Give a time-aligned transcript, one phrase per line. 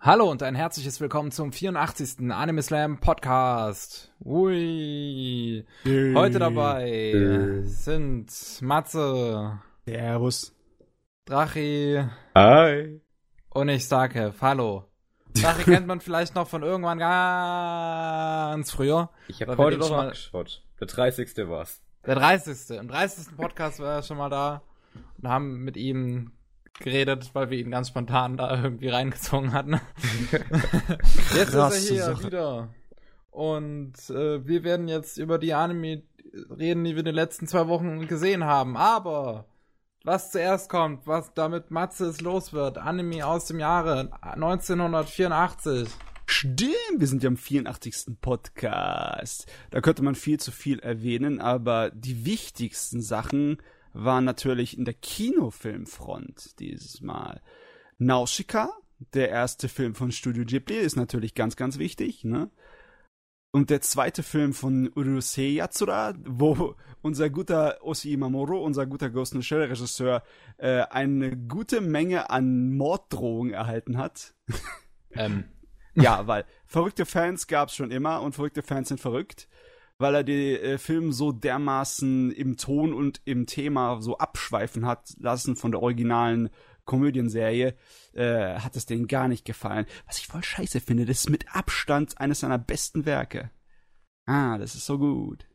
[0.00, 2.30] Hallo und ein herzliches Willkommen zum 84.
[2.30, 4.12] Anime Slam Podcast.
[4.24, 5.66] Ui.
[5.84, 8.30] Heute dabei sind
[8.62, 10.54] Matze, Servus.
[11.24, 13.00] Drachi Hi.
[13.50, 14.40] und ich Starkev.
[14.40, 14.84] Hallo.
[15.34, 19.10] Drachi kennt man vielleicht noch von irgendwann ganz früher.
[19.26, 20.64] Ich habe heute noch mal mal- geschaut.
[20.80, 21.36] Der 30.
[21.48, 21.82] war's.
[22.06, 22.78] Der 30.
[22.78, 23.36] Im 30.
[23.36, 24.62] Podcast war er schon mal da
[25.20, 26.30] und haben mit ihm
[26.78, 29.80] geredet, weil wir ihn ganz spontan da irgendwie reingezogen hatten.
[31.34, 32.24] jetzt Krasse ist er hier Sache.
[32.24, 32.68] wieder.
[33.30, 36.02] Und äh, wir werden jetzt über die Anime
[36.50, 38.76] reden, die wir in den letzten zwei Wochen gesehen haben.
[38.76, 39.46] Aber
[40.04, 45.88] was zuerst kommt, was damit Matze es los wird, Anime aus dem Jahre 1984.
[46.26, 48.18] Stimmt, wir sind ja am 84.
[48.20, 49.46] Podcast.
[49.70, 53.58] Da könnte man viel zu viel erwähnen, aber die wichtigsten Sachen
[54.04, 57.40] waren natürlich in der Kinofilmfront dieses Mal.
[57.98, 58.70] Nausicaa,
[59.14, 62.50] der erste Film von Studio Ghibli, ist natürlich ganz, ganz wichtig, ne?
[63.50, 69.32] Und der zweite Film von Urusei Yatsura, wo unser guter Osi Mamoru, unser guter Ghost
[69.32, 70.22] in the Shell Regisseur,
[70.58, 74.34] äh, eine gute Menge an Morddrohungen erhalten hat.
[75.12, 75.44] Ähm,
[76.02, 79.48] Ja, weil verrückte Fans gab's schon immer und verrückte Fans sind verrückt,
[79.98, 85.14] weil er die äh, Film so dermaßen im Ton und im Thema so abschweifen hat
[85.18, 86.50] lassen von der originalen
[86.84, 87.76] Komödienserie,
[88.14, 89.86] äh, hat es denen gar nicht gefallen.
[90.06, 93.50] Was ich voll scheiße finde, das ist mit Abstand eines seiner besten Werke.
[94.26, 95.46] Ah, das ist so gut.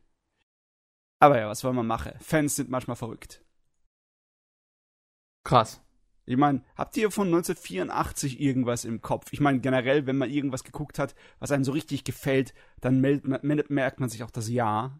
[1.20, 2.12] Aber ja, was wollen wir machen?
[2.20, 3.40] Fans sind manchmal verrückt.
[5.44, 5.80] krass.
[6.26, 9.26] Ich meine, habt ihr von 1984 irgendwas im Kopf?
[9.32, 14.00] Ich meine, generell, wenn man irgendwas geguckt hat, was einem so richtig gefällt, dann merkt
[14.00, 14.98] man sich auch das Ja.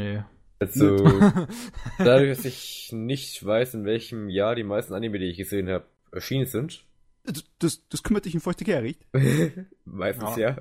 [0.00, 0.22] Nee.
[0.58, 0.96] Also,
[1.98, 5.86] dadurch, dass ich nicht weiß, in welchem Jahr die meisten Anime, die ich gesehen habe,
[6.12, 6.84] erschienen sind.
[7.24, 9.04] Das, das, das kümmert dich in feuchte Kehricht.
[9.84, 10.50] Meistens Ja.
[10.50, 10.56] ja.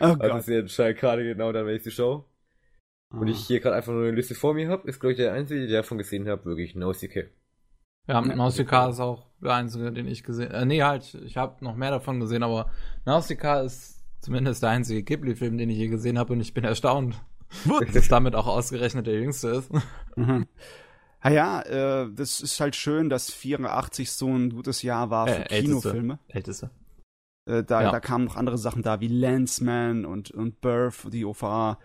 [0.00, 2.24] Oh Also, das entscheidet gerade genau dann, wenn ich sie schaue.
[3.10, 5.32] Und ich hier gerade einfach nur eine Liste vor mir habe, ist, glaube ich, der
[5.32, 7.22] einzige, der davon gesehen habe, wirklich Nausicaa.
[8.06, 8.34] Ja, Ja.
[8.36, 11.90] Nausicaa ist auch der einzige, den ich gesehen äh, Nee, halt, ich habe noch mehr
[11.90, 12.70] davon gesehen, aber
[13.04, 17.20] Nausicaa ist zumindest der einzige Ghibli-Film, den ich je gesehen habe und ich bin erstaunt,
[17.68, 17.94] Gut.
[17.94, 19.70] dass damit auch ausgerechnet der jüngste ist.
[20.18, 20.46] Mhm.
[21.20, 25.50] Ah ja, äh, das ist halt schön, dass 84 so ein gutes Jahr war für
[25.50, 25.60] Äh.
[25.62, 26.18] Kinofilme.
[26.28, 26.70] Älteste.
[27.46, 27.90] Äh, da, Ja.
[27.90, 31.78] da kamen noch andere Sachen da, wie Landsman und, und Birth, die OVA.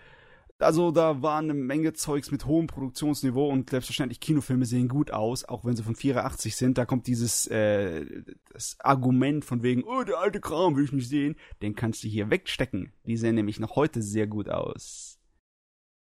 [0.62, 5.44] Also da war eine Menge Zeugs mit hohem Produktionsniveau und selbstverständlich Kinofilme sehen gut aus,
[5.46, 6.78] auch wenn sie von 84 sind.
[6.78, 8.06] Da kommt dieses äh,
[8.52, 11.36] das Argument von wegen, oh, der alte Kram will ich nicht sehen.
[11.62, 12.94] Den kannst du hier wegstecken.
[13.06, 15.20] Die sehen nämlich noch heute sehr gut aus.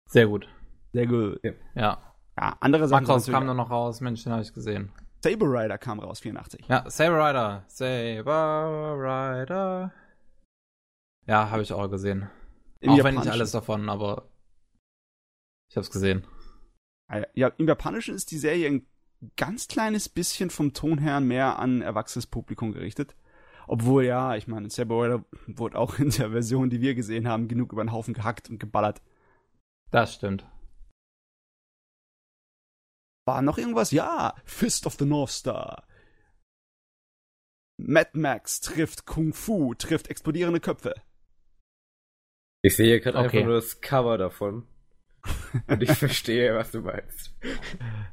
[0.08, 0.48] Sehr gut.
[0.92, 1.40] Sehr gut.
[1.74, 1.98] Ja.
[2.36, 3.04] Ja, andere Sachen.
[3.04, 4.92] Macross sind kam natürlich- noch raus, Mensch, den habe ich gesehen.
[5.22, 6.66] Saber Rider kam raus, 84.
[6.68, 7.64] Ja, Saber Rider.
[7.66, 9.92] Saber Rider.
[11.26, 12.30] Ja, habe ich auch gesehen.
[12.80, 14.28] Im auch wenn nicht alles davon, aber
[15.70, 16.26] ich habe es gesehen.
[17.08, 18.86] Ah, Ja, im Japanischen ist die Serie ein
[19.36, 23.16] ganz kleines bisschen vom Ton her mehr an erwachsenes Publikum gerichtet.
[23.66, 27.48] Obwohl, ja, ich meine, Saber Rider wurde auch in der Version, die wir gesehen haben,
[27.48, 29.02] genug über den Haufen gehackt und geballert.
[29.90, 30.46] Das stimmt.
[33.26, 33.90] War noch irgendwas?
[33.90, 35.86] Ja, Fist of the North Star.
[37.78, 40.94] Mad Max trifft Kung Fu, trifft explodierende Köpfe.
[42.62, 43.26] Ich sehe hier gerade Okay.
[43.38, 44.66] einfach nur das Cover davon.
[45.66, 47.34] Und ich verstehe, was du meinst.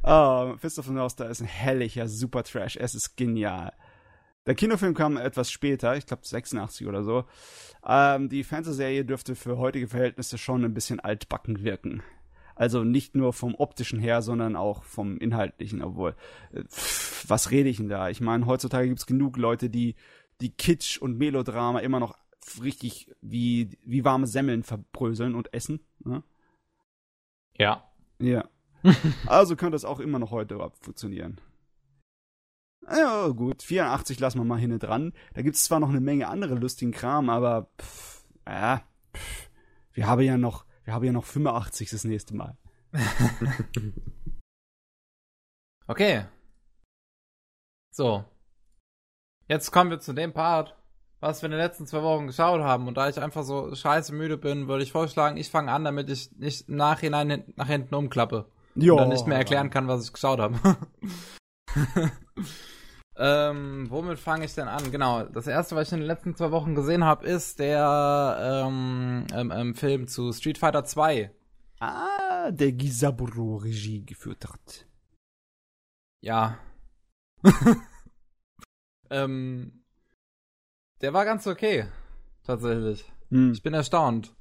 [0.03, 2.77] Ah, Fist of the North Star ist ein herrlicher Super Trash.
[2.77, 3.73] Es ist genial.
[4.45, 7.25] Der Kinofilm kam etwas später, ich glaube 86 oder so.
[7.85, 12.03] Ähm, die Fernsehserie dürfte für heutige Verhältnisse schon ein bisschen altbacken wirken.
[12.55, 16.15] Also nicht nur vom optischen her, sondern auch vom inhaltlichen, obwohl,
[16.53, 18.09] äh, pff, was rede ich denn da?
[18.09, 19.95] Ich meine, heutzutage gibt's genug Leute, die
[20.41, 22.17] die Kitsch und Melodrama immer noch
[22.61, 25.79] richtig wie, wie warme Semmeln verbröseln und essen.
[26.03, 26.23] Ne?
[27.57, 27.89] Ja.
[28.19, 28.47] Ja.
[29.25, 31.41] Also könnte es auch immer noch heute überhaupt funktionieren.
[32.87, 35.13] Ja, gut, 84 lassen wir mal hinten dran.
[35.33, 38.83] Da gibt es zwar noch eine Menge andere lustigen Kram, aber pff, ja,
[39.15, 39.49] pff,
[39.93, 42.57] wir haben ja noch, wir haben ja noch 85 das nächste Mal.
[45.87, 46.25] Okay.
[47.91, 48.25] So.
[49.47, 50.75] Jetzt kommen wir zu dem Part,
[51.19, 52.87] was wir in den letzten zwei Wochen geschaut haben.
[52.87, 56.09] Und da ich einfach so scheiße müde bin, würde ich vorschlagen, ich fange an, damit
[56.09, 58.45] ich nicht im Nachhinein hin- nach hinten umklappe.
[58.77, 58.93] Jo.
[58.95, 60.59] und dann nicht mehr erklären kann, was ich geschaut habe.
[63.17, 64.91] ähm, womit fange ich denn an?
[64.91, 69.25] Genau, das erste, was ich in den letzten zwei Wochen gesehen habe, ist der ähm,
[69.33, 71.31] ähm, ähm, Film zu Street Fighter 2.
[71.79, 74.85] Ah, der Gisaburo Regie geführt hat.
[76.21, 76.57] Ja.
[79.09, 79.84] ähm,
[81.01, 81.85] der war ganz okay.
[82.43, 83.05] Tatsächlich.
[83.29, 83.51] Hm.
[83.53, 84.33] Ich bin erstaunt.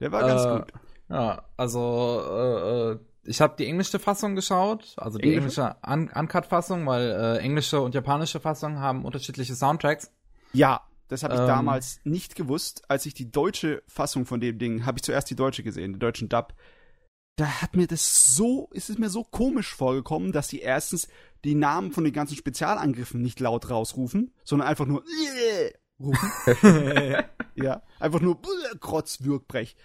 [0.00, 0.72] Der war ganz Äh, gut.
[1.08, 5.60] Ja, also äh, äh, ich habe die englische Fassung geschaut, also die Englische?
[5.60, 10.10] englische Un Uncut-Fassung, weil äh, englische und japanische Fassung haben unterschiedliche Soundtracks.
[10.52, 12.82] Ja, das habe ich ähm, damals nicht gewusst.
[12.88, 16.00] Als ich die deutsche Fassung von dem Ding, habe ich zuerst die deutsche gesehen, den
[16.00, 16.54] deutschen Dub.
[17.36, 21.08] Da hat mir das so, ist es mir so komisch vorgekommen, dass die erstens
[21.44, 25.04] die Namen von den ganzen Spezialangriffen nicht laut rausrufen, sondern einfach nur
[26.02, 26.32] rufen.
[27.54, 28.38] ja, einfach nur
[28.80, 29.76] Krotzwürgbrech.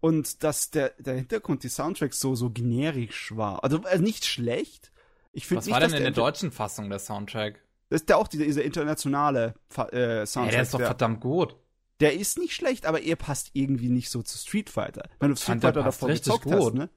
[0.00, 3.64] Und dass der, der Hintergrund, die Soundtracks so, so generisch war.
[3.64, 4.92] Also äh, nicht schlecht.
[5.32, 7.60] Ich finde Was nicht, war denn in der der, deutschen Fassung der Soundtrack?
[7.88, 9.54] Das ist der auch dieser, dieser internationale
[9.92, 10.52] äh, Ja, Soundtrack.
[10.52, 11.56] der ist doch der, verdammt gut.
[12.00, 15.08] der ist nicht schlecht, aber er passt irgendwie nicht so zu Street Fighter.
[15.18, 16.74] Wenn du Street Fighter davor gezockt hast, gut.
[16.74, 16.90] ne?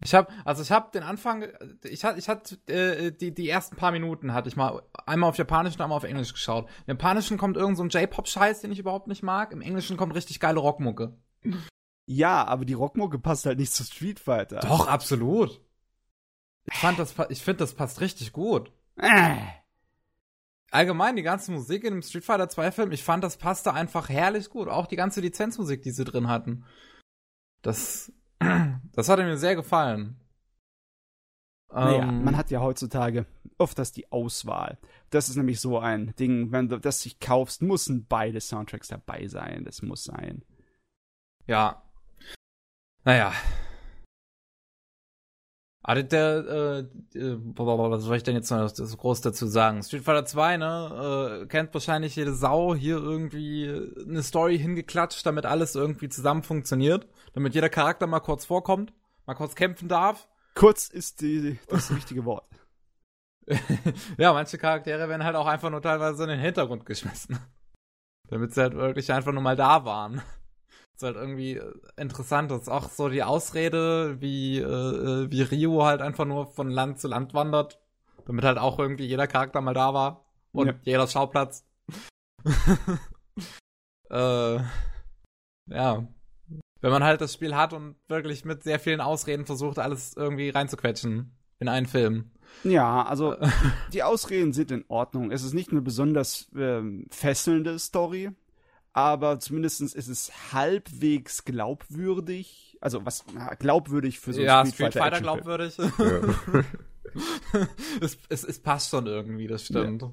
[0.00, 1.46] Ich habe, also ich habe den Anfang,
[1.82, 5.38] ich hatte, ich hatte äh, die die ersten paar Minuten hatte ich mal einmal auf
[5.38, 6.68] Japanisch und einmal auf Englisch geschaut.
[6.86, 9.52] Im Japanischen kommt irgend so ein J-Pop-Scheiß, den ich überhaupt nicht mag.
[9.52, 11.16] Im Englischen kommt richtig geile Rockmucke.
[12.06, 14.60] Ja, aber die Rockmucke passt halt nicht zu Street Fighter.
[14.60, 15.60] Doch, absolut.
[16.66, 18.72] Ich fand das, ich finde, das passt richtig gut.
[18.96, 19.36] Äh.
[20.70, 24.08] Allgemein die ganze Musik in dem Street Fighter 2 Film, ich fand, das passte einfach
[24.08, 24.68] herrlich gut.
[24.68, 26.64] Auch die ganze Lizenzmusik, die sie drin hatten.
[27.62, 28.12] Das,
[28.92, 30.20] das hatte mir sehr gefallen.
[31.72, 33.26] Naja, Ähm, man hat ja heutzutage
[33.58, 34.78] oft das die Auswahl.
[35.10, 39.26] Das ist nämlich so ein Ding, wenn du das sich kaufst, müssen beide Soundtracks dabei
[39.26, 39.64] sein.
[39.64, 40.44] Das muss sein.
[41.46, 41.82] Ja.
[43.04, 43.32] Naja.
[45.88, 46.84] Aber der,
[47.14, 49.84] äh, äh, was soll ich denn jetzt noch so groß dazu sagen?
[49.84, 53.70] Street Fighter 2, ne, äh, kennt wahrscheinlich jede Sau hier irgendwie
[54.04, 58.92] eine Story hingeklatscht, damit alles irgendwie zusammen funktioniert, damit jeder Charakter mal kurz vorkommt,
[59.26, 60.26] mal kurz kämpfen darf.
[60.56, 62.50] Kurz ist die, das richtige Wort.
[64.18, 67.38] ja, manche Charaktere werden halt auch einfach nur teilweise in den Hintergrund geschmissen.
[68.28, 70.20] Damit sie halt wirklich einfach nur mal da waren.
[70.96, 72.50] Ist halt irgendwie äh, interessant.
[72.50, 76.70] Das ist auch so die Ausrede, wie, äh, äh, wie Rio halt einfach nur von
[76.70, 77.78] Land zu Land wandert.
[78.24, 80.24] Damit halt auch irgendwie jeder Charakter mal da war.
[80.52, 80.74] Und Ja.
[80.84, 81.66] jeder Schauplatz.
[84.10, 84.56] äh,
[85.66, 86.08] ja.
[86.80, 90.48] Wenn man halt das Spiel hat und wirklich mit sehr vielen Ausreden versucht, alles irgendwie
[90.48, 92.30] reinzuquetschen in einen Film.
[92.64, 93.36] Ja, also
[93.92, 95.30] die Ausreden sind in Ordnung.
[95.30, 98.30] Es ist nicht eine besonders ähm, fesselnde Story,
[98.96, 102.78] aber zumindest ist es halbwegs glaubwürdig.
[102.80, 105.42] Also was na, glaubwürdig für so ja, einen Street Fighter Actionfilm.
[105.44, 105.76] glaubwürdig.
[105.76, 106.64] Ja.
[108.00, 110.04] es, es, es passt schon irgendwie, das stimmt.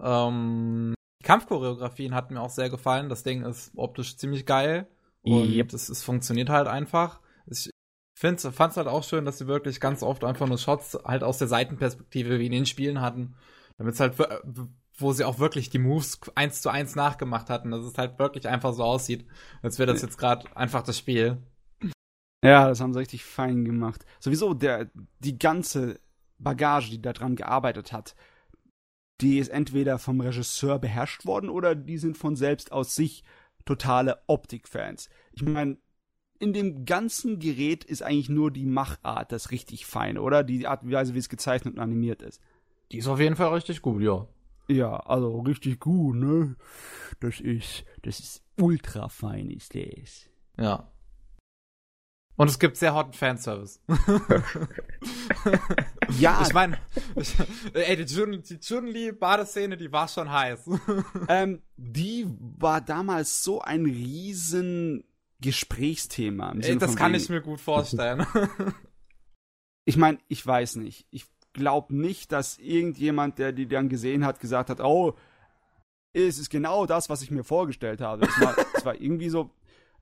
[0.00, 3.08] Ähm, die Kampfchoreografien hatten mir auch sehr gefallen.
[3.08, 4.88] Das Ding ist optisch ziemlich geil.
[5.22, 5.72] Und Yep.
[5.72, 7.20] es, es funktioniert halt einfach.
[7.46, 7.70] Ich
[8.18, 11.38] fand es halt auch schön, dass sie wirklich ganz oft einfach nur Shots halt aus
[11.38, 13.36] der Seitenperspektive wie in den Spielen hatten.
[13.78, 14.42] Damit es halt, wir-
[14.96, 18.48] wo sie auch wirklich die Moves eins zu eins nachgemacht hatten, dass es halt wirklich
[18.48, 19.26] einfach so aussieht,
[19.62, 21.38] als wäre das jetzt gerade einfach das Spiel.
[22.44, 24.04] Ja, das haben sie richtig fein gemacht.
[24.20, 26.00] Sowieso der die ganze
[26.38, 28.14] Bagage, die da dran gearbeitet hat,
[29.20, 33.24] die ist entweder vom Regisseur beherrscht worden oder die sind von selbst aus sich
[33.64, 35.08] totale Optikfans.
[35.32, 35.78] Ich meine,
[36.38, 40.44] in dem ganzen Gerät ist eigentlich nur die Machart das richtig feine, oder?
[40.44, 42.40] Die Art und Weise, wie es gezeichnet und animiert ist.
[42.92, 44.26] Die ist auf jeden Fall richtig gut, ja.
[44.68, 46.56] Ja, also richtig gut, ne?
[47.20, 50.28] Das ist, das ist ultra fein, ist das.
[50.58, 50.92] Ja.
[52.38, 53.80] Und es gibt sehr hotten Fanservice.
[56.18, 56.78] Ja, ich meine,
[57.74, 60.68] ey, die Jun- die Chun-Li-Badeszene, die war schon heiß.
[61.28, 65.02] ähm, die war damals so ein riesen
[65.40, 66.52] Gesprächsthema.
[66.60, 68.24] ey, das kann wegen- ich mir gut vorstellen.
[69.84, 71.06] Ich meine, ich weiß nicht.
[71.10, 75.14] Ich glaube nicht, dass irgendjemand, der die dann gesehen hat, gesagt hat, oh,
[76.12, 78.26] es ist genau das, was ich mir vorgestellt habe.
[78.26, 79.50] Es war, es war irgendwie so,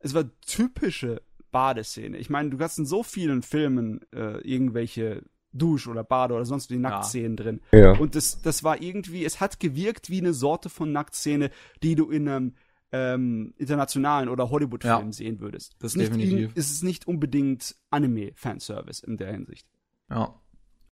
[0.00, 2.18] es war typische Badeszene.
[2.18, 6.70] Ich meine, du hast in so vielen Filmen äh, irgendwelche Dusch- oder Bade- oder sonst
[6.70, 7.61] wie Nacktszenen drin.
[7.73, 7.92] Ja.
[7.99, 11.50] Und das, das war irgendwie, es hat gewirkt wie eine Sorte von Nacktszene,
[11.82, 12.54] die du in einem
[12.92, 15.12] ähm, internationalen oder Hollywood-Film Ja.
[15.12, 15.75] sehen würdest.
[15.80, 16.52] Das ist nicht, definitiv.
[16.54, 19.66] Es ist nicht unbedingt Anime-Fanservice in der Hinsicht.
[20.11, 20.34] ja.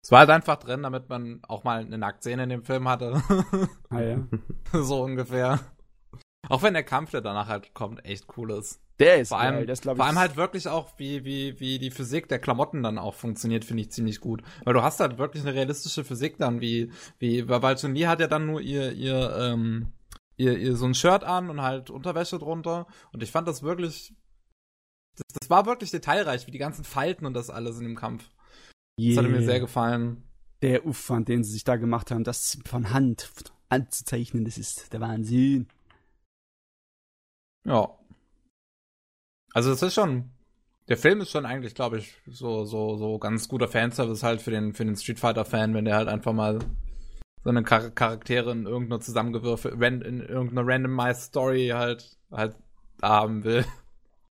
[0.08, 3.22] Es war halt einfach drin, damit man auch mal eine Nacktszene in dem Film hatte.
[3.90, 4.26] Ah, ja.
[4.72, 5.60] so ungefähr.
[6.48, 8.80] Auch wenn der Kampf, der danach halt kommt, echt cool ist.
[9.00, 9.98] Der ist Vor allem, geil, das glaub ich.
[9.98, 13.66] vor allem halt wirklich auch, wie, wie, wie die Physik der Klamotten dann auch funktioniert,
[13.66, 14.44] finde ich ziemlich gut.
[14.64, 18.22] Weil du hast halt wirklich eine realistische Physik dann, wie, wie, weil Chun Li hat
[18.22, 19.92] ja dann nur ihr, ihr, ähm,
[20.38, 22.88] ihr, ihr so ein Shirt an und halt Unterwäsche drunter.
[23.12, 24.14] Und ich fand das wirklich,
[25.18, 28.30] das, das war wirklich detailreich, wie die ganzen Falten und das alles in dem Kampf.
[28.98, 30.24] Das hatte mir sehr gefallen.
[30.62, 33.32] Der Aufwand, den sie sich da gemacht haben, das von Hand
[33.70, 35.68] anzuzeichnen, das ist der Wahnsinn.
[37.66, 37.98] Ja.
[39.54, 40.32] Also es ist schon,
[40.88, 44.52] der Film ist schon eigentlich, glaube ich, so, so, so ganz guter Fanservice halt für
[44.52, 46.60] den, für den Street Fighter-Fan, wenn der halt einfach mal
[47.44, 52.56] so eine Char Charaktere in irgendeiner zusammengewürfelt, in irgendeiner randomized Story halt, halt
[53.02, 53.66] haben will.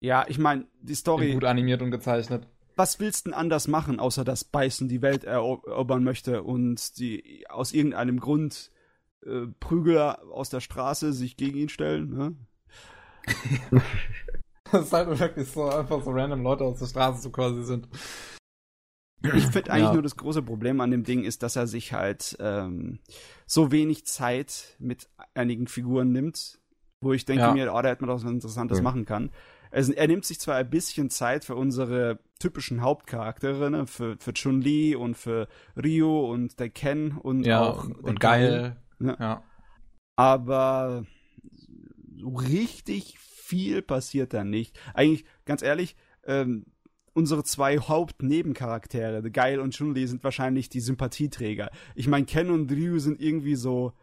[0.01, 1.34] Ja, ich meine, die Story.
[1.34, 2.48] Gut animiert und gezeichnet.
[2.75, 7.46] Was willst du denn anders machen, außer dass Bison die Welt erobern möchte und die
[7.50, 8.72] aus irgendeinem Grund
[9.25, 12.36] äh, Prügler aus der Straße sich gegen ihn stellen, ne?
[14.72, 17.88] das ist halt wirklich so einfach so random Leute aus der Straße so quasi sind.
[19.24, 19.94] Ich finde eigentlich ja.
[19.94, 23.00] nur das große Problem an dem Ding ist, dass er sich halt ähm,
[23.46, 26.60] so wenig Zeit mit einigen Figuren nimmt,
[27.01, 27.54] wo ich denke ja.
[27.54, 28.84] mir, oh, da hätte man doch was Interessantes mhm.
[28.84, 29.30] machen kann.
[29.72, 33.88] Also, er nimmt sich zwar ein bisschen Zeit für unsere typischen Hauptcharaktere, ne?
[33.88, 35.48] für, für Chun-Li und für
[35.82, 38.78] Ryu und der Ken und ja, auch und geil.
[39.00, 39.16] Ne?
[39.20, 39.44] Ja.
[40.16, 41.06] Aber
[42.18, 44.80] so richtig viel passiert da nicht.
[44.94, 46.66] Eigentlich, ganz ehrlich, ähm,
[47.13, 51.70] unsere zwei Hauptnebencharaktere, Geil und Chun-Li, sind wahrscheinlich die Sympathieträger.
[51.96, 53.94] Ich meine, Ken und Ryu sind irgendwie so,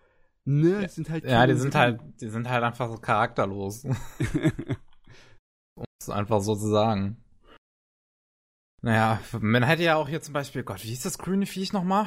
[0.45, 1.25] ne, ja, sind halt.
[1.25, 3.87] Ja, die sind halt, die sind halt einfach so charakterlos.
[6.09, 7.17] es einfach so zu sagen.
[8.81, 12.07] Naja, man hätte ja auch hier zum Beispiel, Gott, wie hieß das grüne Viech nochmal?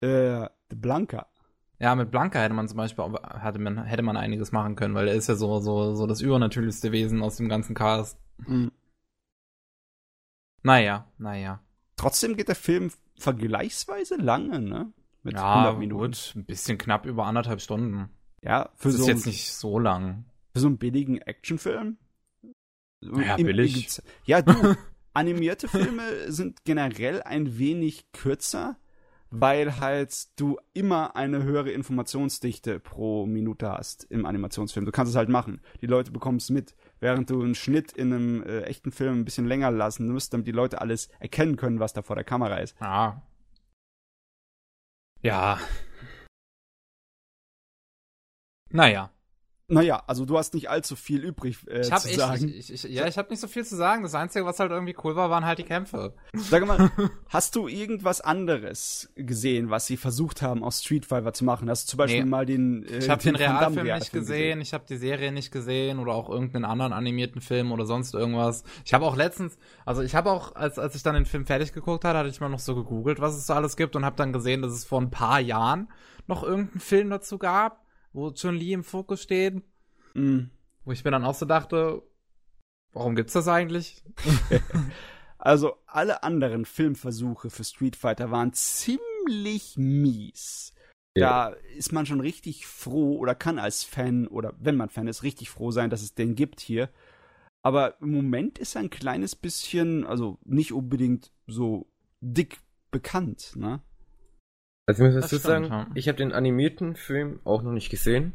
[0.00, 1.28] Äh, Blanca.
[1.78, 5.08] Ja, mit Blanca hätte man zum Beispiel hatte man, hätte man einiges machen können, weil
[5.08, 8.18] er ist ja so, so, so das übernatürlichste Wesen aus dem ganzen Cast.
[8.38, 8.72] Mhm.
[10.62, 11.60] Naja, naja.
[11.96, 14.92] Trotzdem geht der Film vergleichsweise lange, ne?
[15.22, 16.02] Mit ja, 100 Minuten.
[16.02, 18.10] Gut, ein bisschen knapp über anderthalb Stunden.
[18.42, 20.24] Ja, für das so ist jetzt nicht so lang.
[20.52, 21.96] Für so einen billigen Actionfilm?
[23.02, 24.00] Ja, billig.
[24.24, 24.52] ja, du,
[25.12, 28.76] animierte Filme sind generell ein wenig kürzer,
[29.30, 34.84] weil halt du immer eine höhere Informationsdichte pro Minute hast im Animationsfilm.
[34.84, 35.60] Du kannst es halt machen.
[35.80, 39.24] Die Leute bekommen es mit, während du einen Schnitt in einem äh, echten Film ein
[39.24, 42.58] bisschen länger lassen musst, damit die Leute alles erkennen können, was da vor der Kamera
[42.58, 42.80] ist.
[42.80, 43.22] Ah.
[45.22, 45.58] Ja.
[48.70, 49.10] Naja.
[49.72, 52.48] Naja, also du hast nicht allzu viel übrig äh, ich hab zu echt, sagen.
[52.48, 54.02] Ich, ich, ja, ich habe nicht so viel zu sagen.
[54.02, 56.14] Das Einzige, was halt irgendwie cool war, waren halt die Kämpfe.
[56.34, 56.90] Sag mal,
[57.28, 61.70] hast du irgendwas anderes gesehen, was sie versucht haben, aus Street Fighter zu machen?
[61.70, 62.30] Hast du zum Beispiel nee.
[62.30, 64.60] mal den äh, Ich habe den Realfilm nicht gesehen, gesehen.
[64.60, 68.64] ich habe die Serie nicht gesehen oder auch irgendeinen anderen animierten Film oder sonst irgendwas.
[68.84, 71.72] Ich habe auch letztens, also ich habe auch, als, als ich dann den Film fertig
[71.72, 74.16] geguckt hatte, hatte ich mal noch so gegoogelt, was es so alles gibt und habe
[74.16, 75.88] dann gesehen, dass es vor ein paar Jahren
[76.26, 77.81] noch irgendeinen Film dazu gab
[78.12, 79.62] wo Chun Li im Fokus steht.
[80.14, 80.50] Mhm.
[80.84, 82.02] Wo ich mir dann auch so dachte,
[82.92, 84.02] warum gibt's das eigentlich?
[85.38, 90.74] also alle anderen Filmversuche für Street Fighter waren ziemlich mies.
[91.16, 91.50] Ja.
[91.50, 95.22] Da ist man schon richtig froh oder kann als Fan oder wenn man Fan ist,
[95.22, 96.88] richtig froh sein, dass es den gibt hier.
[97.62, 101.86] Aber im Moment ist er ein kleines bisschen, also nicht unbedingt so
[102.20, 102.58] dick
[102.90, 103.80] bekannt, ne?
[104.86, 105.90] Also ich muss dazu sagen, ja.
[105.94, 108.32] ich habe den animierten Film auch noch nicht gesehen,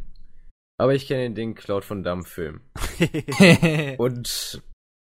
[0.77, 2.62] aber ich kenne den Cloud von Damme Film.
[3.98, 4.62] Und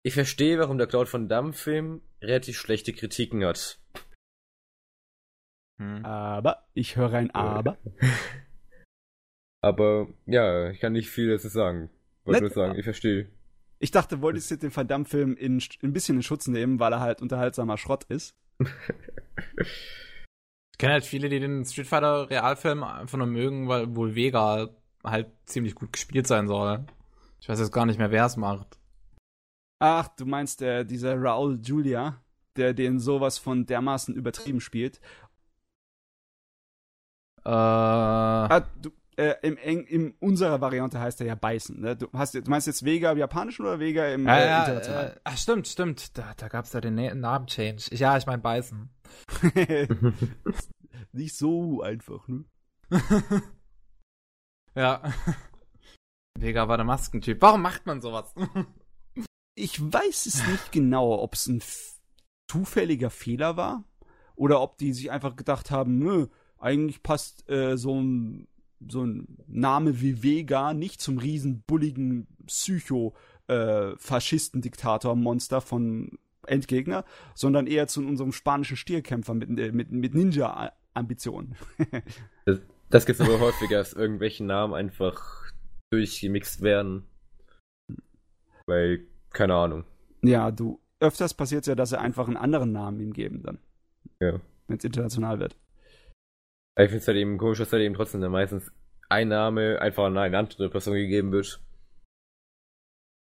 [0.04, 3.80] ich verstehe, warum der Cloud von Damme Film relativ schlechte Kritiken hat.
[5.80, 6.04] Hm.
[6.04, 7.78] Aber, ich höre ein Aber.
[9.62, 11.90] aber, ja, ich kann nicht viel dazu sagen.
[12.26, 13.30] Wollte nur sagen, ich verstehe.
[13.80, 17.00] Ich dachte, wolltest du den Van Damme-Film in, ein bisschen in Schutz nehmen, weil er
[17.00, 18.36] halt unterhaltsamer Schrott ist.
[20.80, 24.70] kenne halt viele, die den Street Fighter Realfilm einfach nur mögen, weil wohl Vega
[25.04, 26.86] halt ziemlich gut gespielt sein soll.
[27.40, 28.80] Ich weiß jetzt gar nicht mehr, wer es macht.
[29.80, 32.22] Ach, du meinst der, dieser Raul Julia,
[32.56, 35.00] der den sowas von dermaßen übertrieben spielt.
[37.46, 37.50] Äh.
[37.50, 41.80] Ah, du, äh, im, in, in unserer Variante heißt er ja Beißen.
[41.80, 41.96] Ne?
[41.96, 45.12] Du, hast, du meinst jetzt Vega im Japanischen oder Vega im ja, äh, internationalen?
[45.12, 46.18] Äh, ach, stimmt, stimmt.
[46.18, 47.96] Da, da gab es ja den Namen-Change.
[47.96, 48.90] Ja, ich meine Beißen.
[51.12, 52.46] Nicht so einfach, ne?
[54.76, 55.02] ja.
[56.38, 57.42] Vega war der Maskentyp.
[57.42, 58.34] Warum macht man sowas?
[59.56, 61.62] ich weiß es nicht genau, ob es ein
[62.48, 63.84] zufälliger Fehler war
[64.36, 68.48] oder ob die sich einfach gedacht haben, nö, eigentlich passt äh, so ein
[68.88, 73.14] so ein Name wie Vega nicht zum riesen bulligen Psycho
[73.48, 76.18] äh, Faschisten Diktator Monster von
[76.50, 81.56] Endgegner, sondern eher zu unserem spanischen Stierkämpfer mit, äh, mit, mit Ninja-Ambitionen.
[82.46, 85.52] das, das gibt es aber häufiger, dass irgendwelche Namen einfach
[85.92, 87.06] durchgemixt werden.
[88.66, 89.86] Weil, keine Ahnung.
[90.22, 93.60] Ja, du, öfters passiert es ja, dass sie einfach einen anderen Namen ihm geben dann.
[94.20, 94.40] Ja.
[94.68, 95.58] Wenn es international wird.
[96.78, 98.72] Ich finde es halt eben komisch, dass halt eben trotzdem dann meistens
[99.10, 101.62] ein Name einfach an eine andere Person gegeben wird.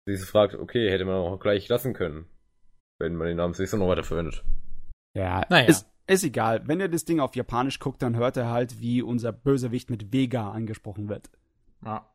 [0.08, 2.28] sie fragt, okay, hätte man auch gleich lassen können,
[3.00, 4.44] wenn man den Namen sowieso noch weiter verwendet.
[5.16, 5.68] Ja, naja.
[5.68, 6.68] ist, ist egal.
[6.68, 10.14] Wenn ihr das Ding auf Japanisch guckt, dann hört er halt, wie unser Bösewicht mit
[10.14, 11.30] Vega angesprochen wird.
[11.84, 12.10] Ja.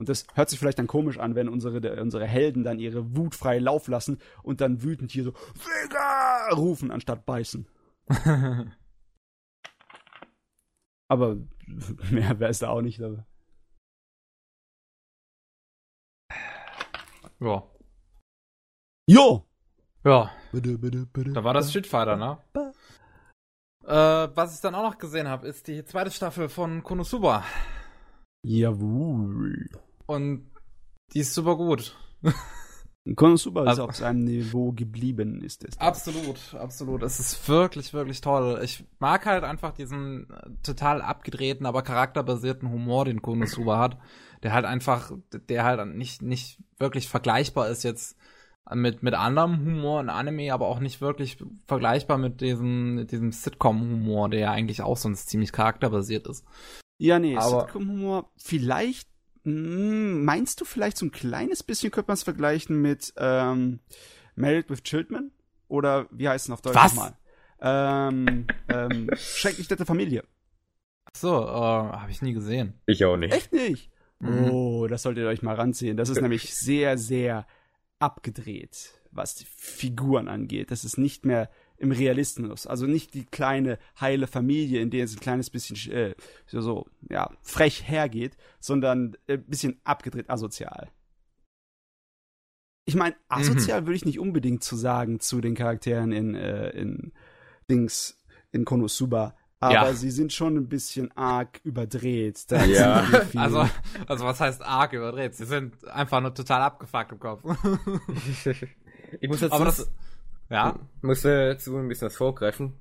[0.00, 3.34] Und das hört sich vielleicht dann komisch an, wenn unsere, unsere Helden dann ihre Wut
[3.34, 7.68] frei Lauf lassen und dann wütend hier so Vega rufen, anstatt beißen.
[11.08, 11.36] Aber
[12.10, 13.02] mehr wäre es da auch nicht.
[13.02, 13.26] Aber.
[17.40, 17.68] Ja.
[19.10, 19.42] Jo!
[20.04, 20.30] Ja.
[20.52, 22.36] Da war das Street Fighter, ne?
[23.86, 27.42] Äh, was ich dann auch noch gesehen habe, ist die zweite Staffel von Konosuba.
[28.44, 29.66] Jawohl.
[30.04, 30.50] Und
[31.14, 31.96] die ist super gut.
[33.16, 35.80] Konosuba ist also, auf seinem Niveau geblieben, ist es.
[35.80, 37.02] Absolut, absolut.
[37.02, 38.60] Es ist wirklich, wirklich toll.
[38.62, 43.96] Ich mag halt einfach diesen äh, total abgedrehten, aber charakterbasierten Humor, den Konosuba hat.
[44.42, 48.18] Der halt einfach, der halt nicht, nicht wirklich vergleichbar ist jetzt
[48.74, 53.32] mit, mit anderem Humor in Anime, aber auch nicht wirklich vergleichbar mit diesem, mit diesem
[53.32, 56.44] Sitcom-Humor, der ja eigentlich auch sonst ziemlich charakterbasiert ist.
[56.98, 59.08] Ja, nee, Sitcom-Humor vielleicht
[59.44, 63.80] hm, meinst du vielleicht so ein kleines bisschen, könnte man es vergleichen mit ähm,
[64.34, 65.32] Married with Children?
[65.68, 66.94] Oder wie heißt es auf Deutsch Was?
[66.94, 67.16] nochmal?
[67.60, 70.24] Ähm, ähm, Schrecklich nette Familie.
[71.06, 72.74] Ach so, äh, habe ich nie gesehen.
[72.86, 73.34] Ich auch nicht.
[73.34, 73.90] Echt nicht?
[74.20, 74.50] Mhm.
[74.50, 75.96] Oh, das solltet ihr euch mal ranziehen.
[75.96, 77.46] Das ist nämlich sehr, sehr
[77.98, 80.70] abgedreht, was die Figuren angeht.
[80.70, 82.66] Das ist nicht mehr im Realismus.
[82.66, 86.14] Also nicht die kleine heile Familie, in der es ein kleines bisschen äh,
[86.46, 90.90] so, so ja frech hergeht, sondern ein bisschen abgedreht asozial.
[92.84, 93.20] Ich meine, mhm.
[93.28, 93.86] asozial mhm.
[93.86, 97.12] würde ich nicht unbedingt zu sagen zu den Charakteren in, äh, in
[97.70, 98.16] Dings
[98.50, 99.92] in Konosuba, aber ja.
[99.92, 102.46] sie sind schon ein bisschen arg überdreht.
[102.50, 103.04] ja.
[103.34, 103.68] Also,
[104.06, 105.34] also was heißt arg überdreht?
[105.34, 107.42] Sie sind einfach nur total abgefuckt im Kopf.
[109.20, 109.90] ich muss jetzt aber das,
[110.48, 110.78] ja.
[110.98, 112.74] Ich muss dazu ein bisschen was vorgreifen.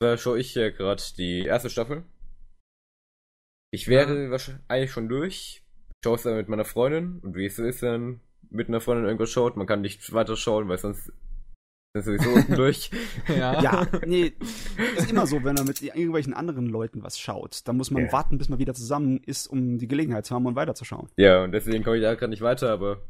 [0.00, 2.04] Da schaue ich hier gerade die erste Staffel.
[3.70, 4.30] Ich wäre ja.
[4.30, 5.64] wahrscheinlich schon durch.
[5.90, 8.80] Ich schaue es dann mit meiner Freundin und wie es so ist, dann mit einer
[8.80, 9.56] Freundin irgendwas schaut.
[9.56, 11.12] Man kann nicht weiter schauen, weil sonst
[11.94, 12.90] sind sowieso unten durch.
[13.28, 13.62] ja.
[13.62, 14.32] ja, nee,
[14.96, 17.66] ist immer so, wenn man mit irgendwelchen anderen Leuten was schaut.
[17.66, 18.12] Da muss man ja.
[18.12, 21.08] warten, bis man wieder zusammen ist, um die Gelegenheit zu haben und weiterzuschauen.
[21.16, 23.02] Ja, und deswegen komme ich da gerade nicht weiter, aber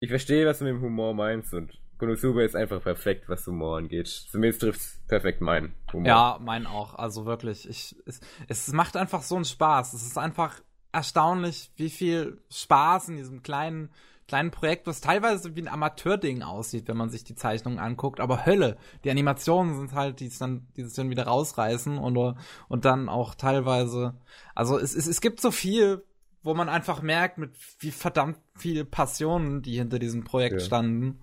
[0.00, 3.78] ich verstehe, was du mit dem Humor meinst und Konosuba ist einfach perfekt, was Humor
[3.78, 4.08] angeht.
[4.08, 6.06] Zumindest trifft es perfekt meinen Humor.
[6.06, 6.94] Ja, meinen auch.
[6.94, 7.68] Also wirklich.
[7.68, 9.94] Ich, es, es macht einfach so einen Spaß.
[9.94, 10.60] Es ist einfach
[10.92, 13.90] erstaunlich, wie viel Spaß in diesem kleinen,
[14.26, 18.20] kleinen Projekt, was teilweise wie ein Amateurding aussieht, wenn man sich die Zeichnungen anguckt.
[18.20, 18.76] Aber Hölle.
[19.04, 22.36] Die Animationen sind halt, die es dann, die es dann wieder rausreißen und,
[22.68, 24.14] und dann auch teilweise.
[24.54, 26.04] Also es, es, es gibt so viel,
[26.42, 30.66] wo man einfach merkt, mit wie verdammt viel Passion die hinter diesem Projekt ja.
[30.66, 31.20] standen.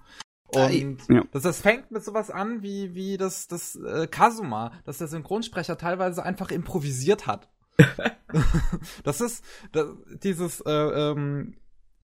[0.48, 1.24] Und ja.
[1.32, 5.78] das, das fängt mit sowas an, wie, wie das, das äh, Kazuma, dass der Synchronsprecher
[5.78, 7.50] teilweise einfach improvisiert hat.
[9.04, 9.88] das ist das,
[10.22, 11.56] dieses, äh, ähm,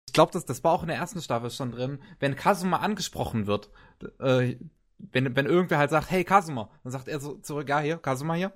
[0.09, 3.45] ich glaube, das, das war auch in der ersten Staffel schon drin, wenn Kazuma angesprochen
[3.45, 3.69] wird,
[4.19, 4.55] äh,
[4.97, 8.33] wenn, wenn irgendwer halt sagt, hey Kazuma, dann sagt er so zurück, ja hier, Kazuma
[8.33, 8.51] hier.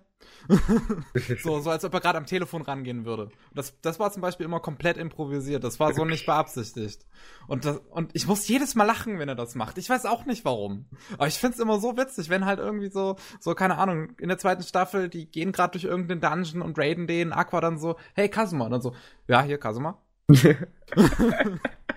[1.43, 3.29] so, so als ob er gerade am Telefon rangehen würde.
[3.53, 5.63] Das, das war zum Beispiel immer komplett improvisiert.
[5.63, 7.05] Das war so nicht beabsichtigt.
[7.47, 9.77] Und, das, und ich muss jedes Mal lachen, wenn er das macht.
[9.77, 10.85] Ich weiß auch nicht warum.
[11.13, 14.37] Aber ich find's immer so witzig, wenn halt irgendwie so, so, keine Ahnung, in der
[14.37, 18.29] zweiten Staffel, die gehen gerade durch irgendeinen Dungeon und raiden den, Aqua dann so, hey
[18.29, 18.65] Kazuma.
[18.65, 18.95] Und dann so,
[19.27, 20.01] ja, hier, Kazuma.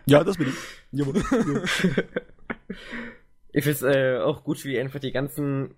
[0.06, 0.54] ja, das bin ich.
[0.92, 1.06] Ja,
[3.52, 5.74] ich find's äh, auch gut, wie einfach die ganzen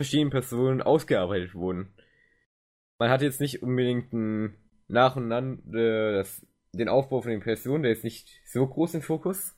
[0.00, 1.94] verschiedenen Personen ausgearbeitet wurden.
[2.98, 4.56] Man hat jetzt nicht unbedingt ein
[4.88, 8.94] nach und nach äh, das, den Aufbau von den Personen, der ist nicht so groß
[8.94, 9.56] im Fokus.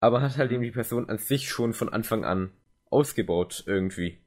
[0.00, 2.52] Aber hat halt eben die Person an sich schon von Anfang an
[2.90, 4.18] ausgebaut irgendwie.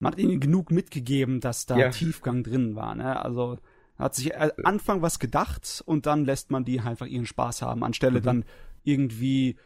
[0.00, 1.90] Man hat ihnen genug mitgegeben, dass da ja.
[1.90, 3.22] Tiefgang drin war, ne?
[3.22, 3.58] Also
[4.00, 7.84] hat sich äh, Anfang was gedacht und dann lässt man die einfach ihren Spaß haben,
[7.84, 8.24] anstelle mhm.
[8.24, 8.44] dann
[8.82, 9.56] irgendwie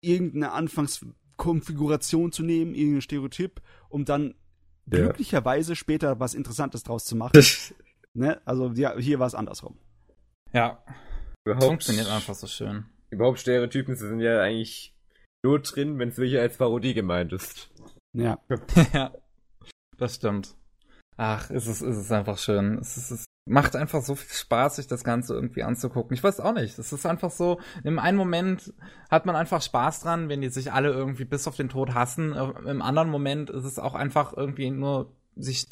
[0.00, 1.04] irgendeine Anfangs
[1.36, 4.34] Konfiguration zu nehmen, irgendein Stereotyp, um dann
[4.86, 5.00] ja.
[5.00, 7.44] glücklicherweise später was Interessantes draus zu machen.
[8.14, 8.40] ne?
[8.44, 9.78] Also ja, hier war es andersrum.
[10.52, 10.82] Ja.
[11.44, 12.86] Überhaupt, das funktioniert einfach so schön.
[13.10, 14.94] Überhaupt Stereotypen sind ja eigentlich
[15.44, 17.70] nur drin, wenn es wirklich als Parodie gemeint ist.
[18.12, 18.40] Ja.
[18.92, 19.12] ja.
[19.98, 20.56] Das stimmt.
[21.16, 22.78] Ach, es ist, es ist einfach schön.
[22.78, 26.14] Es, ist, es macht einfach so viel Spaß, sich das Ganze irgendwie anzugucken.
[26.14, 26.78] Ich weiß auch nicht.
[26.78, 28.74] Es ist einfach so, im einen Moment
[29.08, 32.32] hat man einfach Spaß dran, wenn die sich alle irgendwie bis auf den Tod hassen.
[32.32, 35.68] Äh, Im anderen Moment ist es auch einfach irgendwie nur sich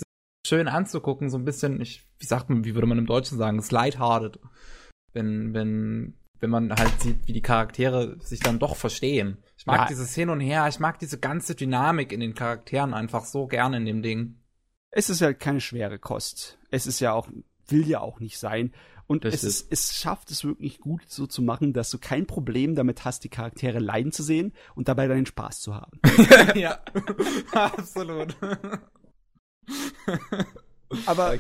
[0.46, 3.58] schön anzugucken, so ein bisschen, ich, wie sagt man, wie würde man im Deutschen sagen,
[3.58, 4.38] es lighthearted.
[5.12, 9.38] wenn, wenn, wenn man halt sieht, wie die Charaktere sich dann doch verstehen.
[9.56, 9.87] Ich mag ja.
[9.87, 13.78] dieses Hin und Her, ich mag diese ganze Dynamik in den Charakteren einfach so gerne
[13.78, 14.38] in dem Ding.
[14.90, 16.58] Es ist ja keine schwere Kost.
[16.70, 17.28] Es ist ja auch,
[17.68, 18.72] will ja auch nicht sein.
[19.07, 22.74] Und es, ist, es schafft es wirklich gut so zu machen, dass du kein Problem
[22.74, 26.00] damit hast, die Charaktere leiden zu sehen und dabei deinen Spaß zu haben.
[26.55, 26.79] ja,
[27.53, 28.35] absolut.
[31.07, 31.38] Aber,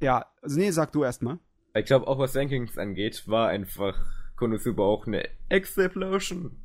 [0.00, 1.40] ja, also nee, sag du erst mal.
[1.74, 3.98] Ich glaube, auch was Rankings angeht, war einfach
[4.36, 6.62] Konosuba auch eine Explosion.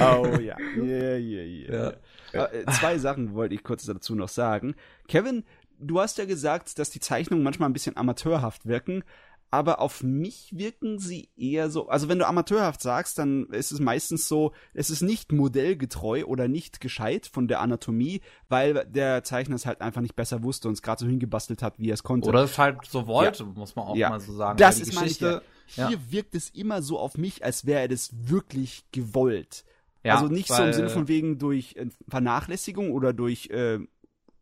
[0.00, 0.56] oh ja.
[0.76, 1.94] Yeah, yeah, yeah.
[2.32, 2.46] ja.
[2.46, 4.74] Äh, zwei Sachen wollte ich kurz dazu noch sagen.
[5.08, 5.44] Kevin,
[5.78, 9.04] du hast ja gesagt, dass die Zeichnungen manchmal ein bisschen amateurhaft wirken,
[9.50, 13.78] aber auf mich wirken sie eher so, also wenn du amateurhaft sagst, dann ist es
[13.78, 19.54] meistens so, es ist nicht modellgetreu oder nicht gescheit von der Anatomie, weil der Zeichner
[19.54, 22.02] es halt einfach nicht besser wusste und es gerade so hingebastelt hat, wie er es
[22.02, 22.28] konnte.
[22.28, 23.50] Oder es halt so wollte, ja.
[23.54, 24.10] muss man auch ja.
[24.10, 24.58] mal so sagen.
[24.58, 25.98] Das ist Geschichte, Hier ja.
[26.10, 29.64] wirkt es immer so auf mich, als wäre er das wirklich gewollt.
[30.04, 33.78] also nicht so im Sinne von wegen durch äh, Vernachlässigung oder durch äh,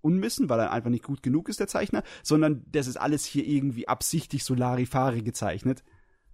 [0.04, 3.46] Unwissen, weil er einfach nicht gut genug ist, der Zeichner, sondern das ist alles hier
[3.46, 5.82] irgendwie absichtlich so Larifari gezeichnet.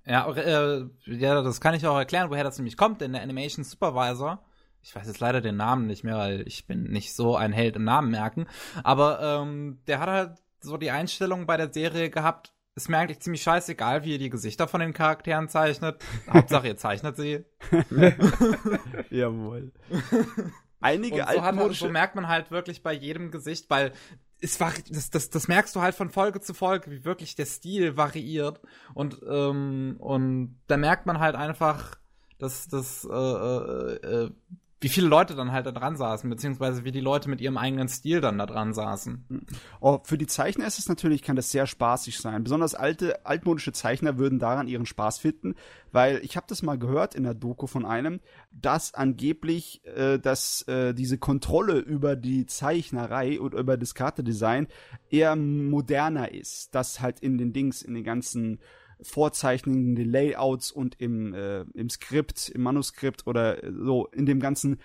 [0.06, 3.64] Ja, äh, ja, das kann ich auch erklären, woher das nämlich kommt, denn der Animation
[3.64, 4.42] Supervisor,
[4.83, 7.76] ich weiß jetzt leider den Namen nicht mehr, weil ich bin nicht so ein Held
[7.76, 8.46] im Namen merken,
[8.83, 13.20] aber ähm, der hat halt so die Einstellung bei der Serie gehabt, ist mir eigentlich
[13.20, 16.02] ziemlich scheißegal, wie ihr die Gesichter von den Charakteren zeichnet.
[16.30, 17.44] Hauptsache, ihr zeichnet sie.
[19.11, 19.72] Jawohl.
[20.80, 23.92] Einige und so, hat, so merkt man halt wirklich bei jedem Gesicht, weil
[24.40, 27.46] es war, das, das, das merkst du halt von Folge zu Folge, wie wirklich der
[27.46, 28.60] Stil variiert.
[28.94, 31.96] Und, ähm, und da merkt man halt einfach,
[32.38, 34.30] dass das, äh, äh, äh
[34.80, 37.88] wie viele Leute dann halt da dran saßen, beziehungsweise wie die Leute mit ihrem eigenen
[37.88, 39.46] Stil dann da dran saßen.
[39.80, 42.42] Oh, für die Zeichner ist es natürlich, kann das sehr spaßig sein.
[42.42, 45.54] Besonders alte, altmodische Zeichner würden daran ihren Spaß finden,
[45.92, 48.20] weil ich habe das mal gehört in der Doku von einem,
[48.52, 54.66] dass angeblich, äh, dass äh, diese Kontrolle über die Zeichnerei und über das Kartedesign
[55.10, 58.60] eher moderner ist, dass halt in den Dings, in den ganzen
[59.02, 64.80] Vorzeichnungen, den Layouts und im, äh, im Skript, im Manuskript oder so in dem ganzen,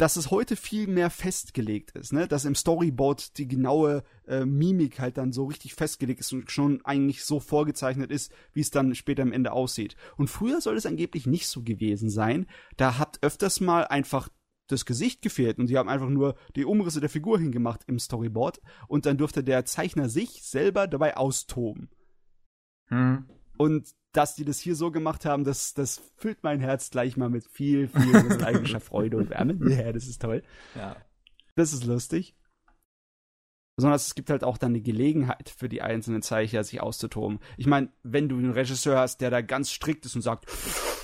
[0.00, 2.26] dass es heute viel mehr festgelegt ist, ne?
[2.26, 6.80] Dass im Storyboard die genaue äh, Mimik halt dann so richtig festgelegt ist und schon
[6.84, 9.96] eigentlich so vorgezeichnet ist, wie es dann später am Ende aussieht.
[10.16, 12.46] Und früher soll es angeblich nicht so gewesen sein.
[12.78, 14.30] Da hat öfters mal einfach
[14.68, 18.60] das Gesicht gefehlt und sie haben einfach nur die Umrisse der Figur hingemacht im Storyboard
[18.88, 21.90] und dann durfte der Zeichner sich selber dabei austoben.
[22.86, 23.26] Hm.
[23.60, 27.28] Und dass die das hier so gemacht haben, das, das füllt mein Herz gleich mal
[27.28, 29.70] mit viel, viel nostalgischer Freude und Wärme.
[29.70, 30.42] Ja, das ist toll.
[30.74, 30.96] Ja.
[31.56, 32.34] Das ist lustig.
[33.76, 37.38] Besonders es gibt halt auch dann eine Gelegenheit für die einzelnen Zeichner, sich auszutoben.
[37.58, 40.46] Ich meine, wenn du einen Regisseur hast, der da ganz strikt ist und sagt,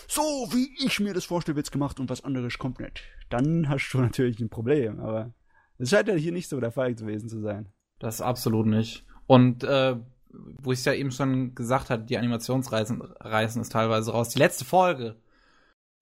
[0.08, 3.90] so wie ich mir das vorstelle, wird's gemacht und was anderes kommt nicht, dann hast
[3.92, 4.98] du natürlich ein Problem.
[5.00, 5.34] Aber
[5.76, 7.68] das scheint ja hier nicht so der Fall gewesen zu sein.
[7.98, 9.04] Das absolut nicht.
[9.26, 9.96] Und äh,
[10.32, 14.30] wo ich es ja eben schon gesagt hatte, die Animationsreisen reißen es teilweise raus.
[14.30, 15.16] Die letzte Folge,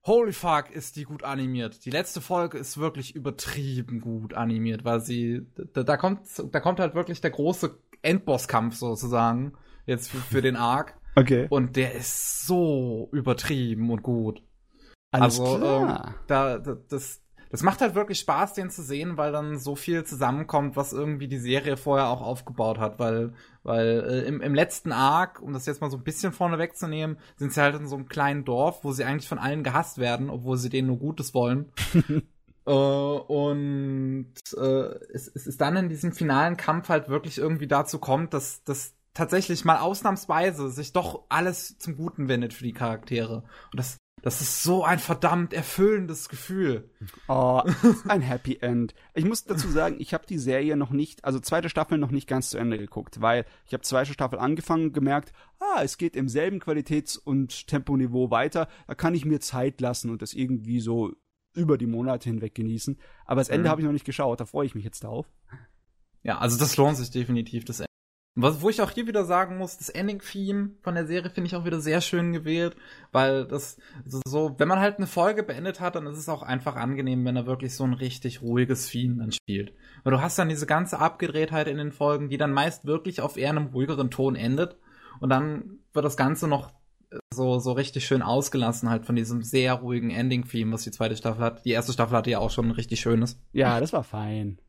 [0.05, 1.85] holy fuck, ist die gut animiert.
[1.85, 6.79] Die letzte Folge ist wirklich übertrieben gut animiert, weil sie, da, da kommt, da kommt
[6.79, 9.53] halt wirklich der große Endbosskampf sozusagen,
[9.85, 10.95] jetzt für, für den Arc.
[11.15, 11.47] Okay.
[11.49, 14.43] Und der ist so übertrieben und gut.
[15.11, 16.07] Alles also, klar.
[16.07, 19.75] Ähm, da, da, das, das macht halt wirklich Spaß, den zu sehen, weil dann so
[19.75, 22.99] viel zusammenkommt, was irgendwie die Serie vorher auch aufgebaut hat.
[22.99, 23.33] Weil,
[23.65, 27.17] weil äh, im, im letzten Arc, um das jetzt mal so ein bisschen vorne wegzunehmen,
[27.35, 30.29] sind sie halt in so einem kleinen Dorf, wo sie eigentlich von allen gehasst werden,
[30.29, 31.71] obwohl sie denen nur Gutes wollen.
[32.65, 37.99] äh, und äh, es, es ist dann in diesem finalen Kampf halt wirklich irgendwie dazu
[37.99, 43.43] kommt, dass, dass tatsächlich mal ausnahmsweise sich doch alles zum Guten wendet für die Charaktere.
[43.71, 46.89] Und das, das ist so ein verdammt erfüllendes Gefühl.
[47.27, 47.61] Oh,
[48.07, 48.95] ein Happy End.
[49.13, 52.27] Ich muss dazu sagen, ich habe die Serie noch nicht, also zweite Staffel noch nicht
[52.27, 56.27] ganz zu Ende geguckt, weil ich habe zweite Staffel angefangen, gemerkt, ah, es geht im
[56.27, 58.67] selben Qualitäts- und Temponiveau weiter.
[58.87, 61.13] Da kann ich mir Zeit lassen und das irgendwie so
[61.53, 62.97] über die Monate hinweg genießen.
[63.25, 63.71] Aber das Ende mhm.
[63.71, 65.27] habe ich noch nicht geschaut, da freue ich mich jetzt drauf.
[66.23, 67.85] Ja, also das lohnt sich definitiv, das
[68.35, 71.55] was, wo ich auch hier wieder sagen muss, das Ending-Theme von der Serie finde ich
[71.55, 72.75] auch wieder sehr schön gewählt,
[73.13, 76.75] weil das so, wenn man halt eine Folge beendet hat, dann ist es auch einfach
[76.75, 79.73] angenehm, wenn er wirklich so ein richtig ruhiges Theme dann spielt.
[80.03, 83.37] Weil du hast dann diese ganze Abgedrehtheit in den Folgen, die dann meist wirklich auf
[83.37, 84.77] eher einem ruhigeren Ton endet
[85.21, 86.73] und dann wird das Ganze noch
[87.33, 91.43] so, so richtig schön ausgelassen halt von diesem sehr ruhigen Ending-Theme, was die zweite Staffel
[91.43, 91.63] hat.
[91.65, 93.39] Die erste Staffel hatte ja auch schon ein richtig schönes.
[93.53, 94.59] Ja, das war fein.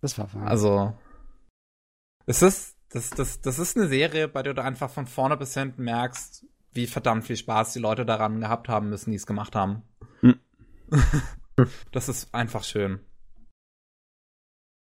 [0.00, 0.42] Das war fein.
[0.42, 0.94] Also,
[2.26, 5.54] es ist, das, das, das ist eine Serie, bei der du einfach von vorne bis
[5.54, 9.54] hinten merkst, wie verdammt viel Spaß die Leute daran gehabt haben müssen, die es gemacht
[9.54, 9.82] haben.
[10.20, 10.38] Hm.
[11.92, 13.00] das ist einfach schön.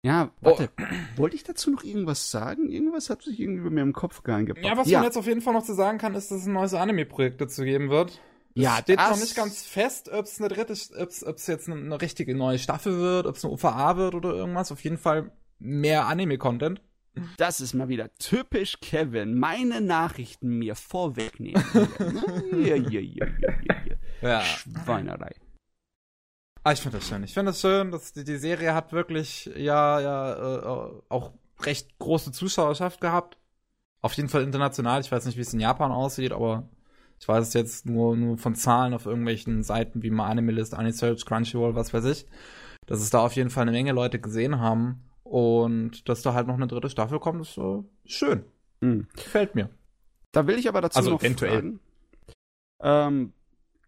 [0.05, 0.69] Ja, warte.
[0.77, 0.83] Oh.
[1.15, 2.69] Wollte ich dazu noch irgendwas sagen?
[2.69, 4.53] Irgendwas hat sich irgendwie bei mir im Kopf gehangen.
[4.61, 4.99] Ja, was ja.
[4.99, 7.39] man jetzt auf jeden Fall noch zu sagen kann, ist, dass es ein neues Anime-Projekt
[7.39, 8.19] dazu geben wird.
[8.53, 12.01] Ja, steht noch nicht ganz fest, ob es eine dritte, ob es jetzt eine, eine,
[12.01, 14.71] richtige neue Staffel wird, ob es eine UVA wird oder irgendwas.
[14.71, 16.81] Auf jeden Fall mehr Anime-Content.
[17.37, 19.37] Das ist mal wieder typisch Kevin.
[19.37, 21.63] Meine Nachrichten mir vorwegnehmen.
[22.51, 23.99] hier, hier, hier, hier, hier.
[24.21, 24.41] Ja.
[24.41, 25.35] Schweinerei.
[26.63, 27.23] Ah, ich finde das schön.
[27.23, 31.99] Ich finde das schön, dass die, die, Serie hat wirklich ja, ja äh, auch recht
[31.99, 33.37] große Zuschauerschaft gehabt.
[34.01, 35.01] Auf jeden Fall international.
[35.01, 36.67] Ich weiß nicht, wie es in Japan aussieht, aber
[37.19, 41.25] ich weiß es jetzt nur, nur von Zahlen auf irgendwelchen Seiten wie mal Animalist, Anisearch,
[41.25, 42.25] Crunchyroll, was weiß ich,
[42.85, 46.47] dass es da auf jeden Fall eine Menge Leute gesehen haben und dass da halt
[46.47, 48.45] noch eine dritte Staffel kommt, ist äh, schön.
[48.81, 49.07] Mhm.
[49.15, 49.69] Gefällt mir.
[50.31, 51.79] Da will ich aber dazu also noch eventuell.
[52.81, 53.33] Ähm,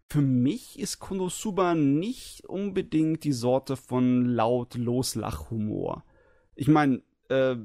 [0.08, 6.04] für mich ist Konosuba nicht unbedingt die Sorte von laut Loslachhumor.
[6.54, 7.56] Ich meine, äh,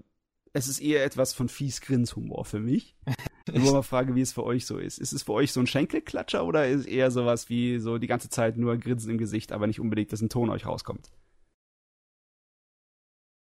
[0.53, 2.95] es ist eher etwas von fies Grinshumor für mich.
[3.53, 4.97] Nur mal frage, wie es für euch so ist.
[4.97, 8.07] Ist es für euch so ein Schenkelklatscher oder ist es eher sowas wie so die
[8.07, 11.12] ganze Zeit nur Grinsen im Gesicht, aber nicht unbedingt, dass ein Ton euch rauskommt?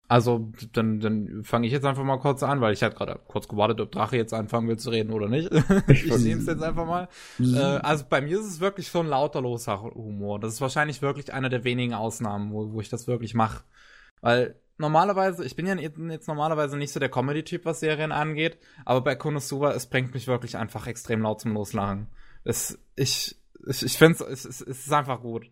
[0.08, 3.48] Also, dann, dann fange ich jetzt einfach mal kurz an, weil ich hatte gerade kurz
[3.48, 5.50] gewartet, ob Drache jetzt anfangen will zu reden oder nicht.
[5.88, 7.08] ich nehme es jetzt einfach mal.
[7.40, 10.38] äh, also bei mir ist es wirklich schon lauter Humor.
[10.38, 13.64] Das ist wahrscheinlich wirklich einer der wenigen Ausnahmen, wo, wo ich das wirklich mache.
[14.20, 19.00] Weil normalerweise, ich bin ja jetzt normalerweise nicht so der Comedy-Typ, was Serien angeht, aber
[19.00, 22.08] bei Konosuba, es bringt mich wirklich einfach extrem laut zum Loslachen.
[22.44, 25.50] Es, ich, ich, ich finde es, es ist einfach gut.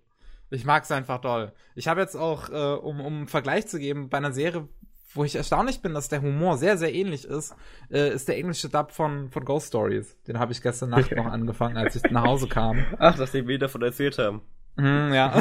[0.55, 1.53] Ich mag es einfach doll.
[1.75, 4.69] Ich habe jetzt auch, äh, um, um einen Vergleich zu geben, bei einer Serie,
[5.15, 7.55] wo ich erstaunlich bin, dass der Humor sehr, sehr ähnlich ist,
[7.91, 10.17] äh, ist der englische Dub von, von Ghost Stories.
[10.27, 12.85] Den habe ich gestern Nacht noch angefangen, als ich nach Hause kam.
[12.99, 14.43] Ach, dass die wieder davon erzählt haben.
[14.77, 15.41] Mm, ja.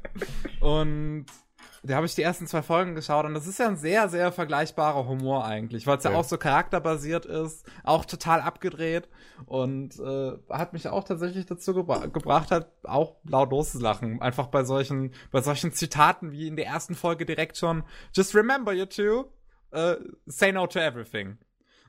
[0.60, 1.26] und
[1.86, 4.32] da habe ich die ersten zwei Folgen geschaut und das ist ja ein sehr, sehr
[4.32, 6.12] vergleichbarer Humor eigentlich, weil es ja.
[6.12, 6.16] ja.
[6.16, 9.08] auch so charakterbasiert ist, auch total abgedreht
[9.44, 14.22] und äh, hat mich auch tatsächlich dazu gebra gebracht, hat auch laut loszulachen.
[14.22, 18.72] Einfach bei solchen, bei solchen Zitaten wie in der ersten Folge direkt schon, just remember
[18.72, 19.26] you two,
[19.74, 21.36] uh, say no to everything.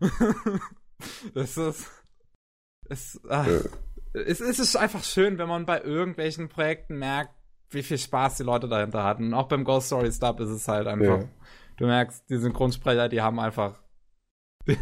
[1.34, 1.89] das ist,
[2.89, 3.60] es, ach, ja.
[4.13, 7.34] es, es ist einfach schön, wenn man bei irgendwelchen Projekten merkt,
[7.69, 9.28] wie viel Spaß die Leute dahinter hatten.
[9.28, 11.21] Und auch beim Ghost Story Stub ist es halt einfach.
[11.21, 11.30] Ja.
[11.78, 13.82] Du merkst, die Synchronsprecher, die haben einfach.
[14.67, 14.75] Die,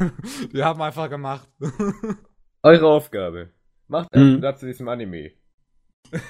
[0.54, 1.50] die haben einfach gemacht.
[2.64, 3.52] Eure Aufgabe.
[3.88, 4.56] Macht einen mhm.
[4.56, 5.32] zu diesem Anime.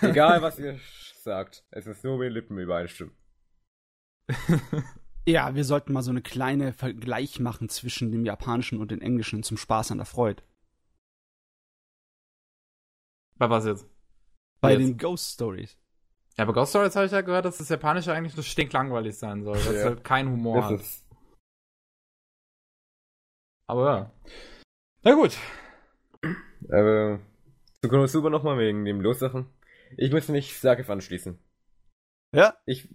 [0.01, 0.79] Egal, was ihr
[1.21, 1.63] sagt.
[1.69, 3.15] Es ist nur mit Lippen übereinstimmen.
[5.27, 9.43] ja, wir sollten mal so eine kleine Vergleich machen zwischen dem Japanischen und dem Englischen
[9.43, 10.41] zum Spaß an der Freude.
[13.37, 13.87] Bei was jetzt?
[14.61, 14.81] Bei jetzt?
[14.81, 15.77] den Ghost Stories.
[16.37, 19.43] Ja, aber Ghost Stories habe ich ja gehört, dass das Japanische eigentlich nur stinklangweilig sein
[19.43, 19.79] soll, weil ja.
[19.79, 20.79] es halt keinen Humor das hat.
[20.79, 21.05] Ist...
[23.67, 24.11] Aber ja.
[25.03, 25.37] Na gut.
[26.69, 27.19] Aber
[27.81, 29.47] zu Konosuba nochmal wegen dem Lossachen.
[29.97, 31.37] Ich möchte nicht Sakif anschließen.
[32.35, 32.57] Ja?
[32.65, 32.89] Ich,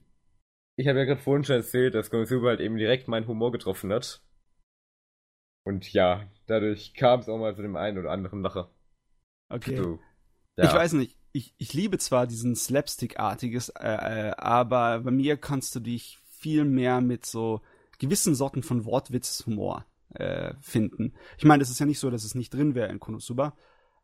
[0.77, 3.93] ich habe ja gerade vorhin schon erzählt, dass Konosuba halt eben direkt meinen Humor getroffen
[3.93, 4.21] hat.
[5.65, 8.69] Und ja, dadurch kam es auch mal zu dem einen oder anderen Lacher.
[9.49, 9.77] Okay.
[9.77, 10.01] So,
[10.57, 10.65] ja.
[10.65, 15.75] Ich weiß nicht ich, ich liebe zwar diesen Slapstick-artiges, äh, äh, aber bei mir kannst
[15.75, 17.61] du dich viel mehr mit so
[17.99, 21.15] gewissen Sorten von Wortwitzhumor äh, finden.
[21.37, 23.55] Ich meine, es ist ja nicht so, dass es nicht drin wäre in Konosuba.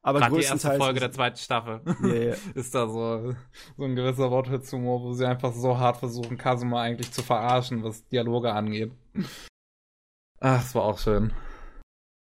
[0.02, 3.34] Aber Gerade die erste Folge der zweiten Staffel yeah, ist da so,
[3.78, 8.06] so ein gewisser Wortwitzhumor, wo sie einfach so hart versuchen, Kasuma eigentlich zu verarschen, was
[8.08, 8.92] Dialoge angeht.
[10.40, 11.32] Ach, das war auch schön.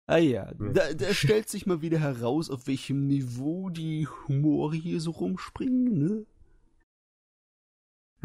[0.06, 5.00] Ah ja, da, da stellt sich mal wieder heraus, auf welchem Niveau die Humore hier
[5.00, 6.26] so rumspringen, ne?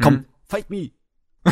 [0.01, 0.25] Komm, hm.
[0.45, 0.91] fight me!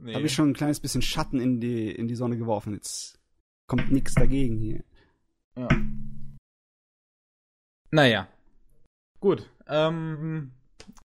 [0.00, 0.14] nee.
[0.14, 2.74] Habe ich schon ein kleines bisschen Schatten in die, in die Sonne geworfen.
[2.74, 3.20] Jetzt
[3.68, 4.82] kommt nichts dagegen hier.
[5.56, 5.68] Ja.
[7.92, 8.28] Naja.
[9.20, 9.48] Gut.
[9.68, 10.52] Ähm,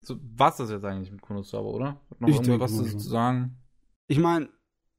[0.03, 2.01] so, war's das jetzt eigentlich mit Konosuba, oder?
[2.11, 3.59] Hat noch ich irgendwas zu sagen?
[4.09, 4.49] Ich meine,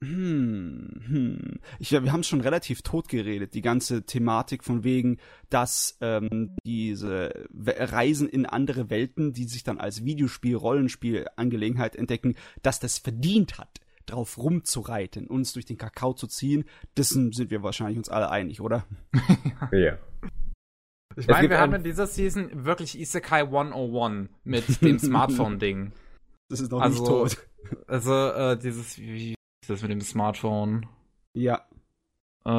[0.04, 1.60] hm, hm.
[1.78, 5.20] Ich, wir haben es schon relativ tot geredet, die ganze Thematik von wegen,
[5.52, 12.36] dass ähm, diese Reisen in andere Welten, die sich dann als Videospiel, Rollenspiel Angelegenheit entdecken,
[12.64, 16.66] dass das verdient hat, drauf rumzureiten, uns durch den Kakao zu ziehen.
[16.98, 18.86] Dessen sind wir wahrscheinlich uns alle einig, oder?
[19.72, 20.00] ja.
[21.16, 25.92] Ich meine, wir haben in dieser Season wirklich Isekai 101 mit dem Smartphone-Ding.
[26.50, 27.48] Das ist noch also, nicht tot.
[27.88, 29.36] Also, äh, dieses, wie
[29.68, 30.88] das mit dem Smartphone?
[31.34, 31.66] Ja.
[32.46, 32.50] Äh,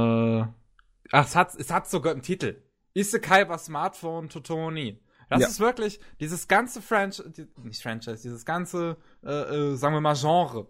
[1.13, 2.63] ach, es hat, es hat sogar einen Titel.
[2.95, 5.01] Isekai war Smartphone Totoni.
[5.29, 5.49] Das ja.
[5.49, 10.69] ist wirklich dieses ganze Franchise, nicht Franchise, dieses ganze, äh, äh, sagen wir mal, Genre.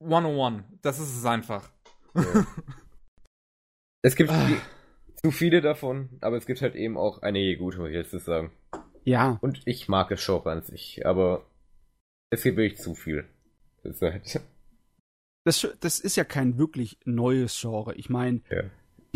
[0.00, 0.64] 101.
[0.82, 1.70] Das ist es einfach.
[2.14, 2.46] Ja.
[4.02, 4.48] es gibt ah.
[5.22, 8.52] zu viele davon, aber es gibt halt eben auch einige gute, muss ich jetzt sagen.
[9.04, 9.38] Ja.
[9.40, 11.46] Und ich mag es Genre an sich, aber
[12.30, 13.26] es gibt wirklich zu viel.
[13.82, 14.40] Das ist, halt
[15.46, 17.94] das, das ist ja kein wirklich neues Genre.
[17.94, 18.64] Ich meine, ja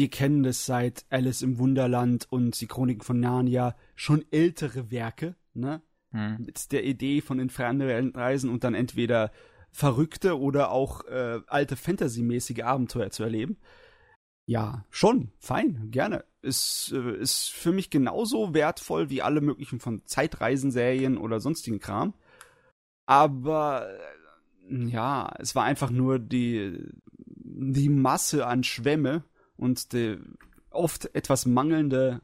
[0.00, 5.36] wir kennen das seit Alice im Wunderland und die Chroniken von Narnia schon ältere Werke,
[5.52, 5.82] ne?
[6.12, 6.38] Hm.
[6.38, 9.30] Mit der Idee von in fremde Reisen und dann entweder
[9.70, 13.58] verrückte oder auch äh, alte Fantasy-mäßige Abenteuer zu erleben.
[14.46, 16.24] Ja, schon, fein, gerne.
[16.40, 22.14] Ist, äh, ist für mich genauso wertvoll wie alle möglichen von Zeitreisenserien oder sonstigen Kram.
[23.04, 23.98] Aber äh,
[24.70, 26.78] ja, es war einfach nur die,
[27.16, 29.24] die Masse an Schwämme,
[29.60, 30.18] und die
[30.70, 32.22] oft etwas mangelnde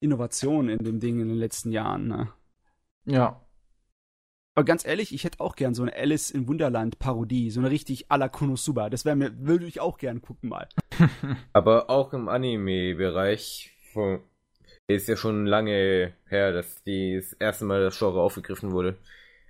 [0.00, 2.06] Innovation in dem Ding in den letzten Jahren.
[2.06, 2.32] Ne?
[3.04, 3.44] Ja.
[4.54, 7.70] Aber ganz ehrlich, ich hätte auch gern so eine Alice in Wunderland Parodie, so eine
[7.70, 8.90] richtig à la Konosuba.
[8.90, 10.68] Das wäre mir, würde ich auch gern gucken mal.
[11.52, 13.72] Aber auch im Anime-Bereich
[14.86, 18.98] ist ja schon lange her, dass die das erste Mal das Genre aufgegriffen wurde.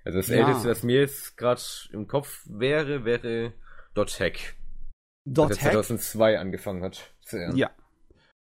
[0.05, 0.47] Also das ja.
[0.47, 3.53] älteste, was mir jetzt gerade im Kopf wäre, wäre
[3.93, 4.55] Dot Hack.
[5.25, 5.71] Dot Hack?
[5.71, 7.13] 2002 angefangen hat.
[7.21, 7.53] Sehr.
[7.55, 7.69] Ja.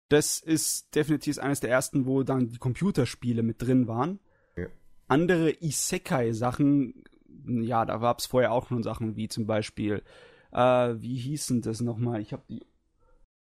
[0.08, 4.20] Das ist definitiv eines der ersten, wo dann die Computerspiele mit drin waren.
[4.56, 4.66] Ja.
[5.08, 7.04] Andere Isekai-Sachen,
[7.46, 10.02] ja, da gab es vorher auch schon Sachen wie zum Beispiel,
[10.52, 12.20] äh, wie hießen das nochmal?
[12.20, 12.66] Ich habe die,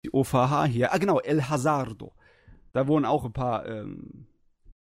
[0.05, 0.93] die OVH hier.
[0.93, 2.15] Ah, genau, El Hazardo.
[2.73, 4.27] Da wurden auch ein paar ähm,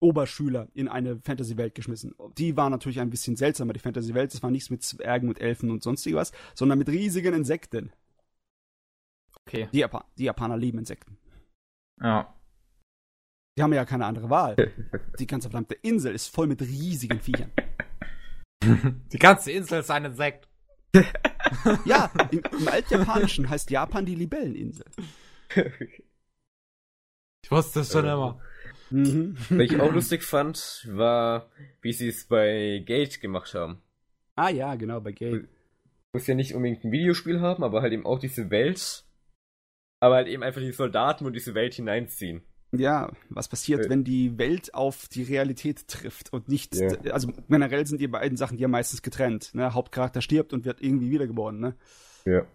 [0.02, 2.14] Oberschüler in eine Fantasy-Welt geschmissen.
[2.38, 4.34] Die war natürlich ein bisschen seltsamer, die Fantasy-Welt.
[4.34, 7.94] Das war nichts mit Zwergen und Elfen und sonstiges was, sondern mit riesigen Insekten.
[9.46, 9.70] Okay.
[9.72, 11.18] Die, Japan die Japaner lieben Insekten.
[12.02, 12.34] Ja.
[13.58, 14.56] Die haben ja keine andere Wahl.
[15.20, 17.52] Die ganze verdammte Insel ist voll mit riesigen Viechern.
[18.64, 20.48] Die ganze Insel ist ein Insekt.
[21.86, 24.86] ja, im, im Altjapanischen heißt Japan die Libelleninsel.
[27.44, 28.40] Ich wusste es schon äh, immer.
[28.92, 29.36] Mhm.
[29.50, 31.50] Was ich auch lustig fand, war,
[31.82, 33.82] wie sie es bei Gate gemacht haben.
[34.36, 35.48] Ah ja, genau, bei Gate.
[36.14, 39.06] Muss ja nicht unbedingt ein Videospiel haben, aber halt eben auch diese Welt
[40.02, 42.42] aber halt eben einfach die Soldaten und diese Welt hineinziehen.
[42.74, 43.90] Ja, was passiert, äh.
[43.90, 46.90] wenn die Welt auf die Realität trifft und nicht, ja.
[47.12, 49.54] also generell sind die beiden Sachen ja meistens getrennt.
[49.54, 49.74] Ne?
[49.74, 51.76] Hauptcharakter stirbt und wird irgendwie wiedergeboren, ne?
[52.26, 52.46] Ja.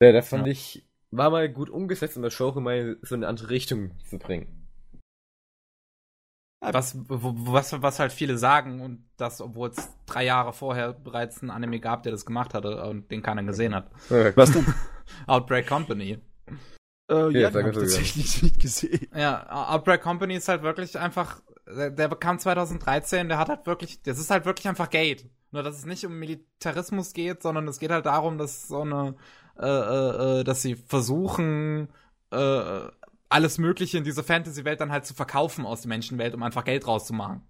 [0.00, 0.52] Ja, da fand ja.
[0.52, 4.18] ich, war mal gut umgesetzt, um das Show mal so in eine andere Richtung zu
[4.18, 4.64] bringen.
[6.60, 11.50] Was, was, was halt viele sagen und das, obwohl es drei Jahre vorher bereits ein
[11.50, 13.90] Anime gab, der das gemacht hatte und den keiner gesehen hat.
[14.34, 14.64] Was denn?
[15.26, 16.18] Outbreak Company.
[17.10, 19.08] Äh, ja, ja den hab ich tatsächlich nicht gesehen.
[19.14, 24.02] Ja, Outbreak Company ist halt wirklich einfach, der, der bekam 2013, der hat halt wirklich,
[24.02, 25.28] das ist halt wirklich einfach Gate.
[25.50, 29.16] Nur, dass es nicht um Militarismus geht, sondern es geht halt darum, dass so eine,
[29.58, 31.88] äh, äh, äh dass sie versuchen,
[32.30, 32.88] äh,
[33.28, 36.86] alles Mögliche in dieser Fantasy-Welt dann halt zu verkaufen aus der Menschenwelt, um einfach Geld
[36.86, 37.42] rauszumachen.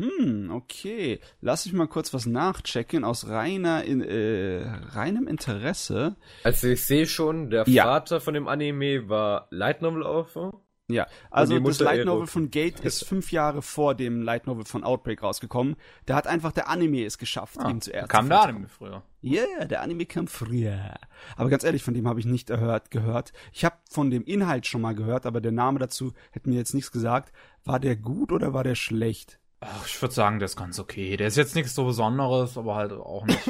[0.00, 1.20] Hm, okay.
[1.40, 6.16] Lass ich mal kurz was nachchecken aus reiner in, äh, reinem Interesse.
[6.44, 7.84] Also ich sehe schon, der ja.
[7.84, 10.62] Vater von dem Anime war Light Novel Author.
[10.88, 14.84] Ja, also das Light Novel von Gate ist fünf Jahre vor dem Light Novel von
[14.84, 15.74] Outbreak rausgekommen.
[16.04, 18.08] Da hat einfach der Anime es geschafft, ah, ihm zuerst.
[18.08, 19.02] Kam der Anime früher?
[19.20, 20.94] Ja, yeah, der Anime kam früher.
[21.34, 23.32] Aber ganz ehrlich, von dem habe ich nicht erhört, gehört.
[23.52, 26.74] Ich habe von dem Inhalt schon mal gehört, aber der Name dazu hätte mir jetzt
[26.74, 27.32] nichts gesagt.
[27.64, 29.40] War der gut oder war der schlecht?
[29.58, 31.16] Ach, ich würde sagen, der ist ganz okay.
[31.16, 33.40] Der ist jetzt nichts so Besonderes, aber halt auch nicht.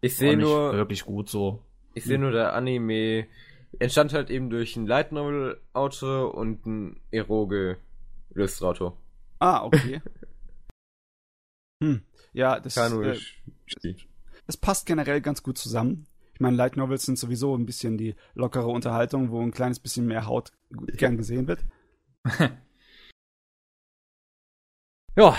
[0.00, 1.62] ich sehe nur wirklich gut so.
[1.94, 3.26] Ich sehe nur der Anime
[3.78, 7.78] entstand halt eben durch einen Light Novel Autor und einen Eroge
[8.34, 8.96] Illustrator.
[9.38, 10.02] Ah, okay.
[11.82, 12.02] hm,
[12.32, 13.18] ja, das, äh,
[14.46, 16.06] das passt generell ganz gut zusammen.
[16.34, 20.06] Ich meine, Light Novels sind sowieso ein bisschen die lockere Unterhaltung, wo ein kleines bisschen
[20.06, 21.64] mehr Haut gern gesehen wird.
[25.16, 25.36] ja.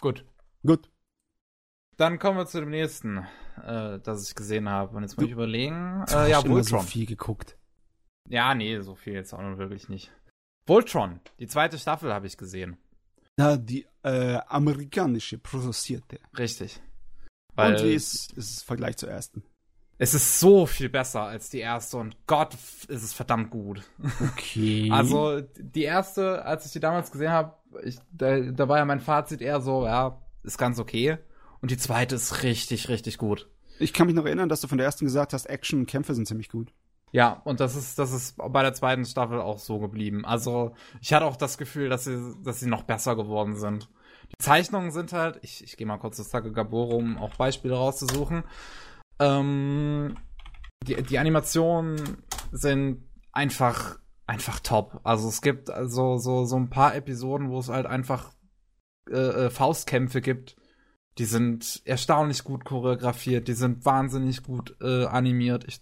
[0.00, 0.24] Gut.
[0.64, 0.91] Gut.
[1.96, 3.18] Dann kommen wir zu dem nächsten,
[3.64, 4.96] äh, das ich gesehen habe.
[4.96, 6.04] Und jetzt muss ich überlegen.
[6.10, 6.64] Äh, ja, Voltron.
[6.64, 7.56] so viel geguckt.
[8.28, 10.10] Ja, nee, so viel jetzt auch noch wirklich nicht.
[10.66, 12.76] Voltron, die zweite Staffel habe ich gesehen.
[13.38, 16.18] Ja, die äh, amerikanische produzierte.
[16.38, 16.80] Richtig.
[17.54, 19.42] Weil, Und wie ist, ist es Vergleich zur ersten?
[19.98, 23.82] Es ist so viel besser als die erste und Gott, ist es verdammt gut.
[24.32, 24.88] Okay.
[24.92, 27.54] Also die erste, als ich die damals gesehen habe,
[28.10, 31.18] da, da war ja mein Fazit eher so, ja, ist ganz okay.
[31.62, 33.48] Und die zweite ist richtig, richtig gut.
[33.78, 36.14] Ich kann mich noch erinnern, dass du von der ersten gesagt hast, Action und Kämpfe
[36.14, 36.72] sind ziemlich gut.
[37.12, 40.24] Ja, und das ist, das ist bei der zweiten Staffel auch so geblieben.
[40.24, 43.88] Also, ich hatte auch das Gefühl, dass sie, dass sie noch besser geworden sind.
[44.32, 47.74] Die Zeichnungen sind halt, ich, ich gehe mal kurz zu Sake Gaboro, um auch Beispiele
[47.74, 48.44] rauszusuchen.
[49.18, 50.16] Ähm,
[50.84, 55.00] die, die Animationen sind einfach, einfach top.
[55.04, 58.32] Also es gibt also so, so ein paar Episoden, wo es halt einfach
[59.10, 60.56] äh, äh Faustkämpfe gibt.
[61.18, 65.64] Die sind erstaunlich gut choreografiert, die sind wahnsinnig gut äh, animiert.
[65.68, 65.80] Ich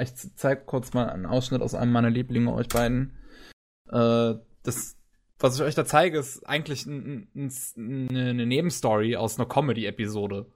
[0.00, 3.12] ich zeig kurz mal einen Ausschnitt aus einem meiner Lieblinge euch beiden.
[3.90, 4.96] Äh, das,
[5.38, 10.46] was ich euch da zeige, ist eigentlich eine Nebenstory aus einer Comedy-Episode.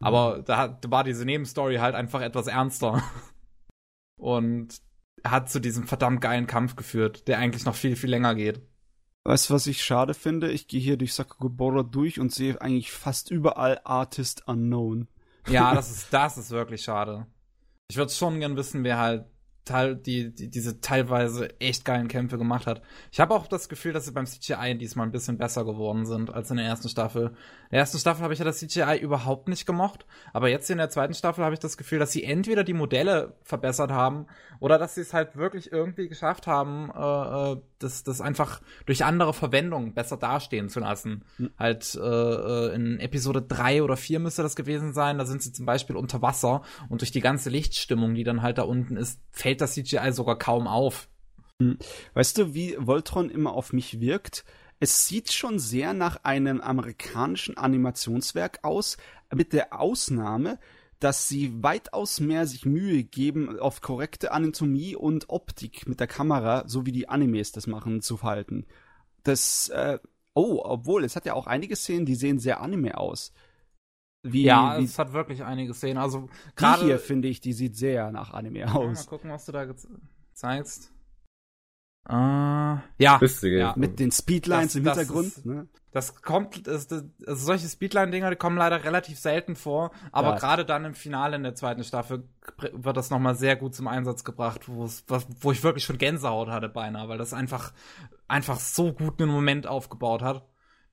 [0.00, 0.06] Mhm.
[0.06, 3.02] Aber da, da war diese Nebenstory halt einfach etwas ernster.
[4.18, 4.76] Und
[5.24, 8.60] hat zu diesem verdammt geilen Kampf geführt, der eigentlich noch viel, viel länger geht.
[9.24, 10.50] Weißt du, was ich schade finde?
[10.50, 15.08] Ich gehe hier durch Sakugaboro durch und sehe eigentlich fast überall Artist Unknown.
[15.48, 17.26] Ja, das ist, das ist wirklich schade.
[17.88, 19.26] Ich würde schon gern wissen, wer halt
[19.64, 22.82] teil, die, die, diese teilweise echt geilen Kämpfe gemacht hat.
[23.12, 26.32] Ich habe auch das Gefühl, dass sie beim CGI diesmal ein bisschen besser geworden sind
[26.32, 27.26] als in der ersten Staffel.
[27.26, 30.78] In der ersten Staffel habe ich ja das CGI überhaupt nicht gemocht, aber jetzt in
[30.78, 34.26] der zweiten Staffel habe ich das Gefühl, dass sie entweder die Modelle verbessert haben
[34.58, 39.04] oder dass sie es halt wirklich irgendwie geschafft haben, äh, äh das, das einfach durch
[39.04, 41.24] andere Verwendung besser dastehen zu lassen.
[41.38, 41.50] Mhm.
[41.58, 45.52] Halt äh, äh in Episode 3 oder 4 müsste das gewesen sein, da sind sie
[45.52, 49.20] zum Beispiel unter Wasser und durch die ganze Lichtstimmung, die dann halt da unten ist,
[49.30, 51.08] fällt fällt das CGI sogar kaum auf.
[51.60, 51.78] Hm.
[52.14, 54.44] Weißt du, wie Voltron immer auf mich wirkt?
[54.80, 58.96] Es sieht schon sehr nach einem amerikanischen Animationswerk aus,
[59.32, 60.58] mit der Ausnahme,
[60.98, 66.64] dass sie weitaus mehr sich Mühe geben, auf korrekte Anatomie und Optik mit der Kamera,
[66.66, 68.66] so wie die Animes das machen, zu verhalten.
[69.22, 69.98] Das, äh,
[70.34, 73.32] oh, obwohl, es hat ja auch einige Szenen, die sehen sehr Anime aus.
[74.22, 75.98] Wie, ja, wie, es hat wirklich einige Szenen.
[75.98, 79.06] Also gerade hier finde ich, die sieht sehr nach Anime aus.
[79.06, 79.66] Mal gucken, was du da
[80.32, 80.92] zeigst.
[82.08, 85.36] Uh, ja, ja, mit den Speedlines das, im Hintergrund.
[85.36, 85.68] Das, ne?
[85.92, 90.36] das kommt, das, das, also solche Speedline-Dinger, die kommen leider relativ selten vor, aber ja.
[90.36, 92.28] gerade dann im Finale in der zweiten Staffel
[92.72, 94.88] wird das nochmal sehr gut zum Einsatz gebracht, wo
[95.40, 97.72] wo ich wirklich schon Gänsehaut hatte beinahe, weil das einfach,
[98.26, 100.44] einfach so gut einen Moment aufgebaut hat.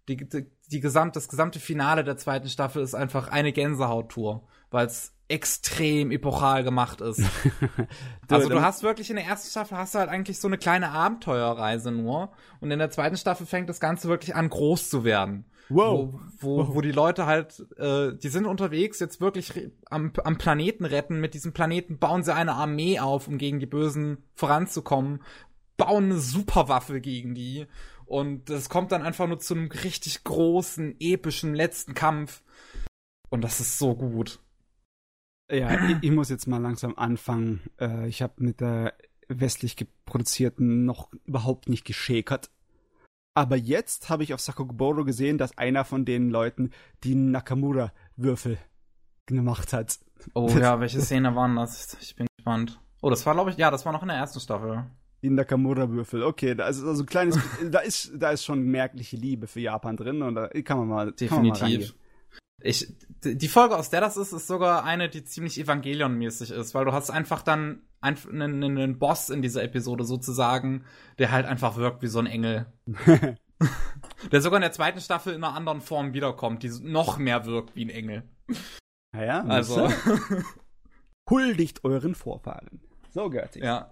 [0.09, 4.85] Die, die, die gesamt, das gesamte Finale der zweiten Staffel ist einfach eine Gänsehaut-Tour, weil
[4.85, 7.21] es extrem epochal gemacht ist.
[8.29, 10.89] also du hast wirklich in der ersten Staffel hast du halt eigentlich so eine kleine
[10.89, 15.45] Abenteuerreise nur und in der zweiten Staffel fängt das Ganze wirklich an groß zu werden.
[15.69, 16.19] Wow.
[16.39, 20.83] Wo, wo, wo die Leute halt, äh, die sind unterwegs, jetzt wirklich am, am Planeten
[20.83, 21.19] retten.
[21.19, 25.21] Mit diesem Planeten bauen sie eine Armee auf, um gegen die Bösen voranzukommen,
[25.77, 27.67] bauen eine Superwaffe gegen die
[28.09, 32.41] und es kommt dann einfach nur zu einem richtig großen, epischen letzten Kampf.
[33.29, 34.39] Und das ist so gut.
[35.51, 37.61] Ja, ich, ich muss jetzt mal langsam anfangen.
[37.79, 38.95] Äh, ich habe mit der
[39.27, 42.49] westlich produzierten noch überhaupt nicht geschäkert.
[43.35, 46.71] Aber jetzt habe ich auf Sakugaboro gesehen, dass einer von den Leuten
[47.03, 48.57] die Nakamura-Würfel
[49.27, 49.99] gemacht hat.
[50.33, 51.95] Oh ja, welche Szene waren das?
[52.01, 52.81] Ich bin gespannt.
[53.03, 54.89] Oh, das war, glaube ich, ja, das war noch in der ersten Staffel.
[55.21, 56.23] Die Nakamura-Würfel.
[56.23, 57.37] Okay, da ist also ein kleines,
[57.71, 61.11] da ist, da ist schon merkliche Liebe für Japan drin und da kann man mal,
[61.11, 61.61] definitiv.
[61.61, 61.93] Man mal
[62.61, 62.93] ich,
[63.23, 66.91] die Folge, aus der das ist, ist sogar eine, die ziemlich Evangelion-mäßig ist, weil du
[66.91, 70.85] hast einfach dann einen, einen, einen Boss in dieser Episode sozusagen,
[71.17, 72.65] der halt einfach wirkt wie so ein Engel.
[74.31, 77.75] der sogar in der zweiten Staffel in einer anderen Form wiederkommt, die noch mehr wirkt
[77.75, 78.23] wie ein Engel.
[79.11, 79.89] Naja, also.
[81.29, 82.81] Huldigt euren Vorfahren.
[83.11, 83.59] So, Gerti.
[83.59, 83.91] Ja.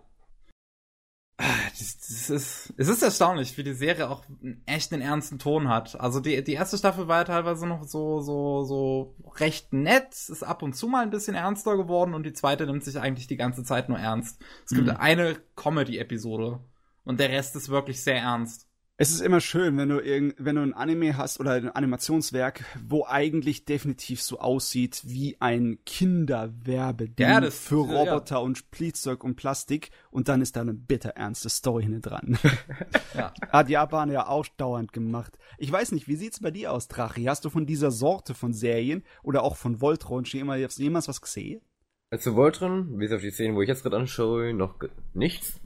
[1.38, 4.24] Das, das ist, es ist erstaunlich, wie die Serie auch
[4.66, 6.00] echt einen ernsten Ton hat.
[6.00, 10.44] Also die, die erste Staffel war ja teilweise noch so, so, so recht nett, ist
[10.44, 13.38] ab und zu mal ein bisschen ernster geworden und die zweite nimmt sich eigentlich die
[13.38, 14.42] ganze Zeit nur ernst.
[14.66, 14.98] Es gibt mhm.
[14.98, 16.60] eine Comedy-Episode
[17.04, 18.67] und der Rest ist wirklich sehr ernst.
[19.00, 22.66] Es ist immer schön, wenn du irgend, wenn du ein Anime hast oder ein Animationswerk,
[22.84, 28.42] wo eigentlich definitiv so aussieht wie ein Kinderwerbe ja, das, für Roboter ja.
[28.42, 32.40] und Spielzeug und Plastik und dann ist da eine bitter ernste Story hinten dran.
[33.14, 33.32] ja.
[33.52, 35.38] Hat Japan ja auch dauernd gemacht.
[35.60, 37.26] Ich weiß nicht, wie sieht's bei dir aus, Drachi?
[37.26, 41.22] Hast du von dieser Sorte von Serien oder auch von Voltron schon jemals, jemals was
[41.22, 41.62] gesehen?
[42.10, 44.80] Also Voltron, bis auf die Szenen, wo ich jetzt gerade anschaue, noch
[45.14, 45.62] nichts.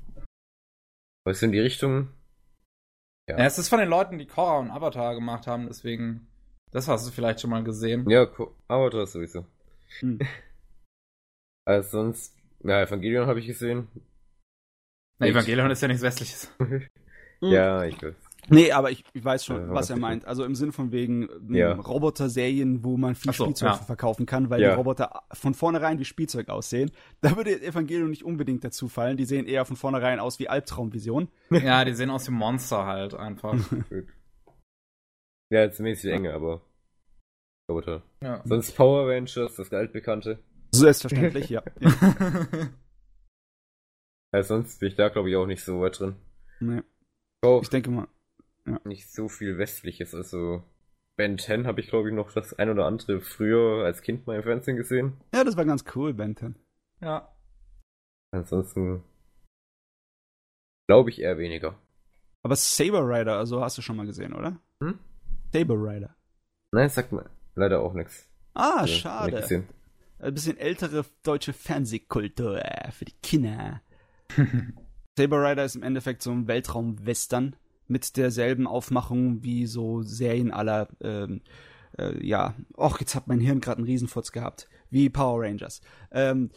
[1.24, 2.10] Was in die Richtung
[3.32, 3.38] ja.
[3.38, 3.46] ja.
[3.46, 6.28] es ist von den Leuten, die Korra und Avatar gemacht haben, deswegen,
[6.72, 8.10] das hast du vielleicht schon mal gesehen.
[8.10, 8.28] Ja,
[8.68, 9.46] Avatar sowieso.
[10.00, 10.20] Hm.
[11.64, 13.88] Also sonst, ja, Evangelion habe ich gesehen.
[15.20, 16.52] Na, Evangelion ist ja nichts Westliches.
[17.40, 18.16] ja, ich weiß.
[18.52, 20.26] Nee, aber ich, ich weiß schon, äh, was er meint.
[20.26, 21.72] Also im Sinne von wegen ähm, ja.
[21.74, 23.76] Roboter-Serien, wo man viel so, Spielzeug ja.
[23.78, 24.72] verkaufen kann, weil ja.
[24.72, 26.92] die Roboter von vornherein wie Spielzeug aussehen.
[27.22, 29.16] Da würde Evangelion nicht unbedingt dazu fallen.
[29.16, 31.30] Die sehen eher von vornherein aus wie Albtraumvision.
[31.50, 33.56] Ja, die sehen aus wie Monster halt einfach.
[35.50, 36.62] ja, zumindest die Enge, aber
[37.70, 38.04] Roboter.
[38.22, 38.42] Ja.
[38.46, 40.40] Sonst Power Rangers, das altbekannte.
[40.74, 41.64] Selbstverständlich, ja.
[44.34, 44.44] ja.
[44.44, 46.16] Sonst bin ich da, glaube ich, auch nicht so weit drin.
[46.60, 46.82] Nee.
[47.44, 47.60] Oh.
[47.62, 48.08] Ich denke mal,
[48.68, 48.80] ja.
[48.84, 50.14] nicht so viel Westliches.
[50.16, 50.64] Also
[51.18, 54.38] Ben 10 habe ich, glaube ich, noch das ein oder andere früher als Kind mal
[54.38, 55.18] im Fernsehen gesehen.
[55.34, 56.56] Ja, das war ganz cool, Ben 10.
[57.02, 57.36] Ja.
[58.32, 59.04] Ansonsten
[60.88, 61.78] glaube ich eher weniger.
[62.44, 64.60] Aber Saber Rider, also hast du schon mal gesehen, oder?
[64.82, 65.00] Hm?
[65.54, 66.16] Saber Rider.
[66.72, 68.28] Nein, sagt mir leider auch nichts.
[68.54, 69.66] Ah, also, schade.
[70.20, 73.82] Ein bisschen ältere deutsche Fernsehkultur für die Kinder.
[75.18, 77.56] Saber Rider ist im Endeffekt so ein Weltraum-Western
[77.92, 81.42] mit derselben Aufmachung wie so Serien aller, ähm,
[81.98, 85.82] äh, ja, och, jetzt hat mein Hirn gerade einen Riesenfurz gehabt, wie Power Rangers.
[86.12, 86.50] Ähm,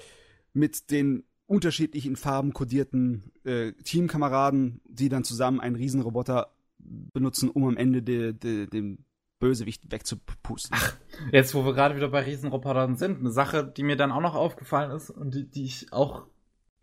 [0.53, 7.77] mit den unterschiedlichen Farben kodierten äh, Teamkameraden, die dann zusammen einen Riesenroboter benutzen, um am
[7.77, 9.05] Ende de, de, den
[9.41, 10.77] Bösewicht wegzupusten.
[10.79, 10.97] Ach,
[11.33, 14.35] jetzt wo wir gerade wieder bei Riesenrobotern sind, eine Sache, die mir dann auch noch
[14.35, 16.27] aufgefallen ist und die, die ich auch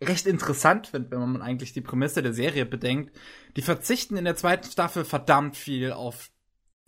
[0.02, 3.16] recht interessant finde, wenn man eigentlich die Prämisse der Serie bedenkt.
[3.56, 6.30] Die verzichten in der zweiten Staffel verdammt viel auf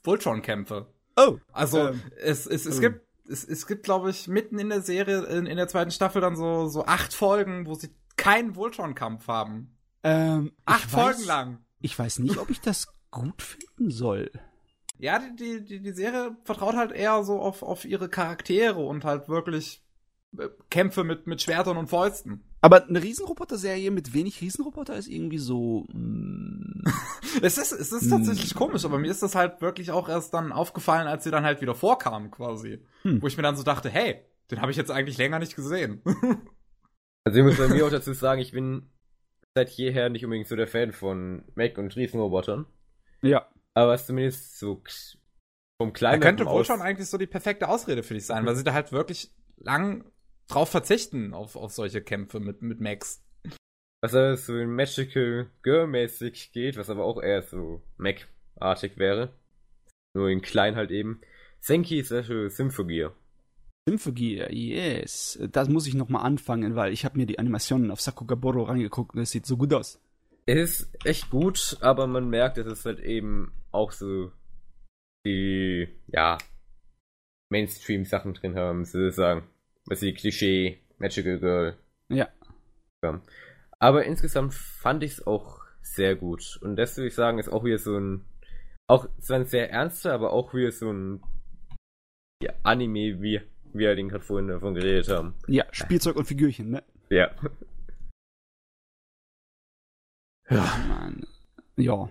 [0.02, 0.86] Voltron-Kämpfe.
[1.16, 1.38] Oh.
[1.52, 2.80] Also ähm, es, es, es ähm.
[2.82, 6.20] gibt es, es gibt, glaube ich, mitten in der Serie, in, in der zweiten Staffel
[6.20, 9.76] dann so, so acht Folgen, wo sie keinen Voltron-Kampf haben.
[10.02, 11.58] Ähm, acht Folgen weiß, lang.
[11.80, 14.30] Ich weiß nicht, ob ich das gut finden soll.
[14.98, 19.28] Ja, die, die, die Serie vertraut halt eher so auf, auf ihre Charaktere und halt
[19.28, 19.82] wirklich
[20.38, 22.44] äh, Kämpfe mit, mit Schwertern und Fäusten.
[22.64, 25.84] Aber eine Riesenroboter-Serie mit wenig Riesenroboter ist irgendwie so.
[25.92, 26.82] Mm.
[27.42, 28.58] es ist, es ist tatsächlich mm.
[28.58, 31.60] komisch, aber mir ist das halt wirklich auch erst dann aufgefallen, als sie dann halt
[31.60, 32.82] wieder vorkamen, quasi.
[33.02, 33.20] Hm.
[33.20, 36.00] Wo ich mir dann so dachte, hey, den habe ich jetzt eigentlich länger nicht gesehen.
[37.24, 38.88] also ich muss bei mir auch dazu sagen, ich bin
[39.54, 42.64] seit jeher nicht unbedingt so der Fan von Mac und Riesenrobotern.
[43.20, 43.46] Ja.
[43.74, 44.82] Aber was zumindest so
[45.76, 46.22] vom kleinen.
[46.22, 48.72] Da könnte wohl schon eigentlich so die perfekte Ausrede für dich sein, weil sie da
[48.72, 50.10] halt wirklich lang
[50.48, 53.22] drauf verzichten, auf, auf solche Kämpfe mit, mit Max.
[54.02, 59.32] Was aber so in Magical Girl-mäßig geht, was aber auch eher so Mac-artig wäre.
[60.14, 61.20] Nur in klein halt eben.
[61.60, 63.14] Senki Special Symphogear.
[63.88, 65.38] Symphogear, yes.
[65.50, 69.22] Das muss ich nochmal anfangen, weil ich habe mir die Animationen auf Sakugaboro reingeguckt und
[69.22, 70.00] es sieht so gut aus.
[70.46, 74.30] Es ist echt gut, aber man merkt, dass es halt eben auch so
[75.26, 76.36] die, ja,
[77.50, 79.48] Mainstream-Sachen drin haben, sozusagen
[79.86, 81.76] was die Klischee Magical Girl.
[82.08, 82.28] Ja.
[83.02, 83.20] ja.
[83.78, 86.58] Aber insgesamt fand ich es auch sehr gut.
[86.62, 88.24] Und das würde ich sagen, ist auch wieder so ein,
[88.88, 91.22] auch zwar ein sehr ernster, aber auch wieder so ein
[92.42, 93.40] ja, Anime, wie
[93.72, 95.34] wir den gerade vorhin davon geredet haben.
[95.48, 96.82] Ja, Spielzeug und Figürchen, ne?
[97.10, 97.30] Ja.
[100.48, 100.76] Ja.
[100.88, 101.26] Mann.
[101.76, 102.10] Ja.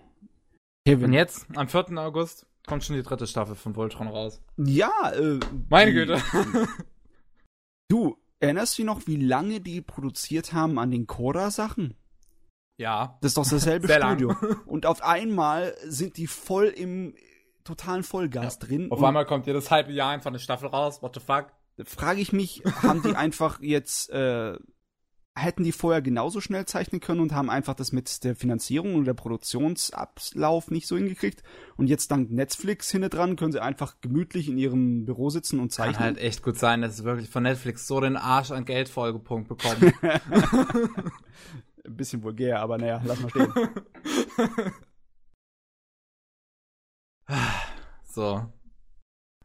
[0.86, 1.06] Kevin.
[1.06, 1.98] Und jetzt, am 4.
[1.98, 4.42] August, kommt schon die dritte Staffel von Voltron raus.
[4.58, 5.40] Ja, äh.
[5.70, 6.22] Meine Güte.
[7.88, 11.96] Du, erinnerst du dich noch, wie lange die produziert haben an den Cora-Sachen?
[12.78, 13.18] Ja.
[13.22, 14.36] Das ist doch dasselbe Studio.
[14.66, 17.16] Und auf einmal sind die voll im
[17.64, 18.68] totalen Vollgas ja.
[18.68, 18.92] drin.
[18.92, 21.02] Auf einmal kommt jedes halbe Jahr einfach eine Staffel raus.
[21.02, 21.54] What the fuck?
[21.86, 24.58] Frage ich mich, haben die einfach jetzt äh,
[25.36, 29.06] hätten die vorher genauso schnell zeichnen können und haben einfach das mit der Finanzierung und
[29.06, 31.42] der Produktionsablauf nicht so hingekriegt.
[31.76, 35.72] Und jetzt dank Netflix hinne dran können sie einfach gemütlich in ihrem Büro sitzen und
[35.72, 35.96] zeichnen.
[35.96, 39.48] Kann halt echt gut sein, dass sie wirklich von Netflix so den Arsch an Geldfolgepunkt
[39.48, 39.94] bekommen.
[41.86, 43.54] Ein bisschen vulgär, aber naja, lass mal stehen.
[48.06, 48.46] so,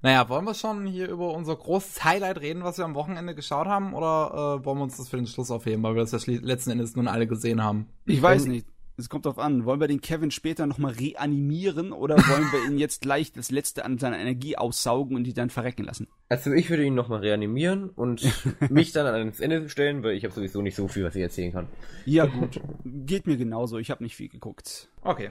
[0.03, 3.66] naja, wollen wir schon hier über unser großes Highlight reden, was wir am Wochenende geschaut
[3.66, 6.34] haben, oder äh, wollen wir uns das für den Schluss aufheben, weil wir das ja
[6.40, 7.88] letzten Endes nun alle gesehen haben?
[8.07, 8.66] Ich weiß nicht.
[8.96, 9.64] Es kommt drauf an.
[9.64, 13.84] Wollen wir den Kevin später nochmal reanimieren oder wollen wir ihn jetzt gleich das Letzte
[13.84, 16.09] an seiner Energie aussaugen und ihn dann verrecken lassen?
[16.28, 18.28] Also ich würde ihn nochmal reanimieren und
[18.70, 21.53] mich dann ans Ende stellen, weil ich habe sowieso nicht so viel, was ich erzählen
[21.53, 21.68] kann.
[22.07, 23.78] Ja gut, geht mir genauso.
[23.78, 24.88] Ich habe nicht viel geguckt.
[25.03, 25.30] Okay.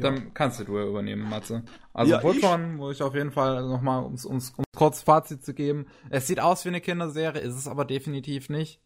[0.00, 1.62] Dann kannst du übernehmen, Matze.
[1.92, 5.86] Also ja, Voltron, wo ich auf jeden Fall nochmal, um uns kurz Fazit zu geben.
[6.10, 8.80] Es sieht aus wie eine Kinderserie, ist es aber definitiv nicht.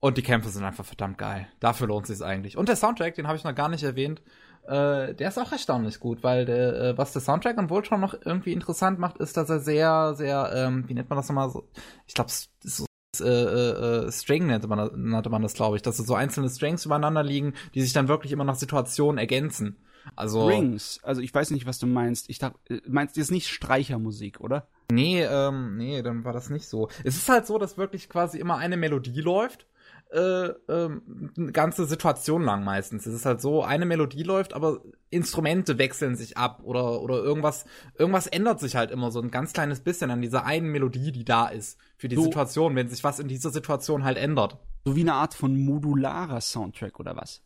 [0.00, 1.48] Und die Kämpfe sind einfach verdammt geil.
[1.58, 2.56] Dafür lohnt es sich eigentlich.
[2.56, 4.22] Und der Soundtrack, den habe ich noch gar nicht erwähnt,
[4.66, 8.14] äh, der ist auch erstaunlich gut, weil der, äh, was der Soundtrack an Voltron noch
[8.24, 11.68] irgendwie interessant macht, ist, dass er sehr, sehr, ähm, wie nennt man das nochmal so?
[12.06, 12.86] Ich glaube, so
[13.20, 17.22] äh, äh, String nannte man, nannte man das, glaube ich, dass so einzelne Strings übereinander
[17.22, 19.78] liegen, die sich dann wirklich immer nach Situationen ergänzen.
[20.14, 22.30] Also Strings, also ich weiß nicht, was du meinst.
[22.30, 24.68] Ich dachte, äh, meinst du jetzt nicht Streichermusik, oder?
[24.90, 26.88] Nee, ähm, nee, dann war das nicht so.
[27.02, 29.66] Es ist halt so, dass wirklich quasi immer eine Melodie läuft
[30.12, 33.06] äh, ähm, eine ganze Situation lang meistens.
[33.06, 34.80] Es ist halt so, eine Melodie läuft, aber
[35.10, 37.64] Instrumente wechseln sich ab oder, oder irgendwas,
[37.98, 41.24] irgendwas ändert sich halt immer so ein ganz kleines bisschen an dieser einen Melodie, die
[41.24, 44.58] da ist für die so, Situation, wenn sich was in dieser Situation halt ändert.
[44.84, 47.42] So wie eine Art von modularer Soundtrack oder was?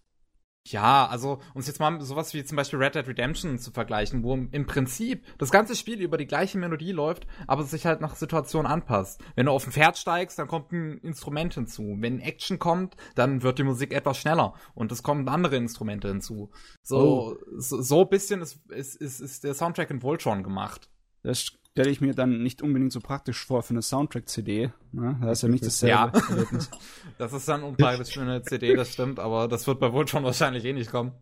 [0.72, 4.34] Ja, also uns jetzt mal sowas wie zum Beispiel Red Dead Redemption zu vergleichen, wo
[4.34, 8.66] im Prinzip das ganze Spiel über die gleiche Melodie läuft, aber sich halt nach Situation
[8.66, 9.20] anpasst.
[9.34, 11.96] Wenn du auf ein Pferd steigst, dann kommt ein Instrument hinzu.
[11.98, 16.50] Wenn Action kommt, dann wird die Musik etwas schneller und es kommen andere Instrumente hinzu.
[16.82, 17.36] So, oh.
[17.56, 20.88] so, so bisschen ist, ist, ist, ist der Soundtrack in Voltron gemacht.
[21.22, 24.72] Das stelle ich mir dann nicht unbedingt so praktisch vor für eine Soundtrack-CD.
[24.92, 25.18] Ne?
[25.22, 26.12] Das ist ja nicht dasselbe ja.
[27.18, 30.64] das ist dann unpraktisch für eine CD, das stimmt, aber das wird bei Voltron wahrscheinlich
[30.64, 31.12] eh nicht kommen.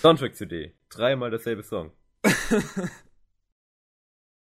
[0.00, 0.74] Soundtrack-CD.
[0.88, 1.92] Dreimal dasselbe Song.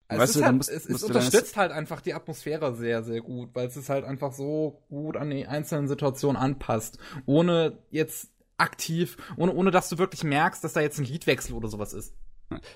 [0.09, 3.67] weißt du, halt, musst, es, es unterstützt halt einfach die Atmosphäre sehr, sehr gut, weil
[3.67, 9.55] es es halt einfach so gut an die einzelnen Situationen anpasst, ohne jetzt aktiv, ohne,
[9.55, 12.15] ohne dass du wirklich merkst, dass da jetzt ein Liedwechsel oder sowas ist.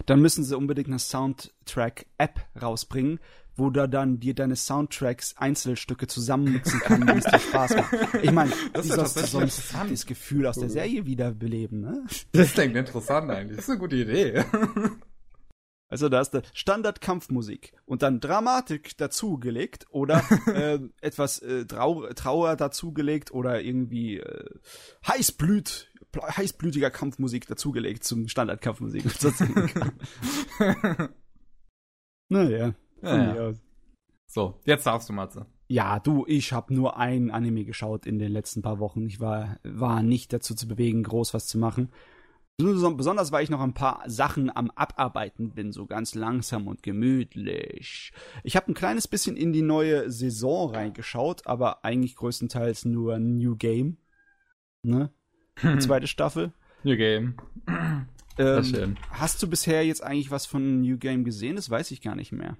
[0.06, 3.20] Dann müssen sie unbedingt eine Soundtrack-App rausbringen,
[3.56, 7.94] wo du dann dir deine Soundtracks Einzelstücke zusammenmixen kann, wie es dir Spaß macht.
[8.22, 12.04] Ich meine, das ist ja sonst das Gefühl aus der Serie wiederbeleben, ne?
[12.32, 13.56] Das klingt interessant eigentlich.
[13.56, 14.44] Das ist eine gute Idee.
[15.94, 22.56] Also da ist der Standard-Kampfmusik und dann Dramatik dazugelegt oder äh, etwas äh, Trau Trauer
[22.56, 24.50] dazugelegt oder irgendwie äh,
[25.06, 29.04] Heißblüt heißblütiger Kampfmusik dazugelegt zum Standardkampfmusik.
[32.28, 32.74] naja.
[33.02, 33.52] Ja, ja.
[34.26, 35.46] So, jetzt darfst du, Matze.
[35.68, 39.06] Ja, du, ich habe nur ein Anime geschaut in den letzten paar Wochen.
[39.06, 41.90] Ich war, war nicht dazu zu bewegen, groß was zu machen.
[42.56, 48.12] Besonders weil ich noch ein paar Sachen am Abarbeiten bin, so ganz langsam und gemütlich.
[48.44, 53.56] Ich habe ein kleines bisschen in die neue Saison reingeschaut, aber eigentlich größtenteils nur New
[53.56, 53.96] Game.
[54.84, 55.12] Ne?
[55.62, 56.52] Die zweite Staffel.
[56.82, 57.36] New Game.
[58.38, 61.57] Ähm, hast du bisher jetzt eigentlich was von New Game gesehen?
[61.57, 62.57] Das weiß ich gar nicht mehr.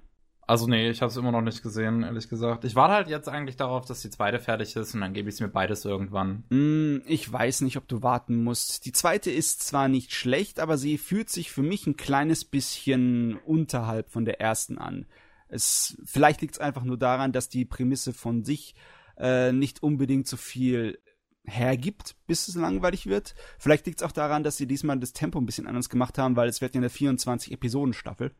[0.47, 2.65] Also nee, ich habe es immer noch nicht gesehen, ehrlich gesagt.
[2.65, 5.35] Ich warte halt jetzt eigentlich darauf, dass die zweite fertig ist und dann gebe ich
[5.35, 6.43] es mir beides irgendwann.
[6.49, 8.85] Mm, ich weiß nicht, ob du warten musst.
[8.85, 13.37] Die zweite ist zwar nicht schlecht, aber sie fühlt sich für mich ein kleines bisschen
[13.45, 15.07] unterhalb von der ersten an.
[15.47, 18.75] Es vielleicht liegt es einfach nur daran, dass die Prämisse von sich
[19.17, 20.99] äh, nicht unbedingt so viel
[21.47, 23.35] hergibt, bis es langweilig wird.
[23.59, 26.35] Vielleicht liegt es auch daran, dass sie diesmal das Tempo ein bisschen anders gemacht haben,
[26.35, 28.31] weil es wird ja eine 24 Episoden Staffel.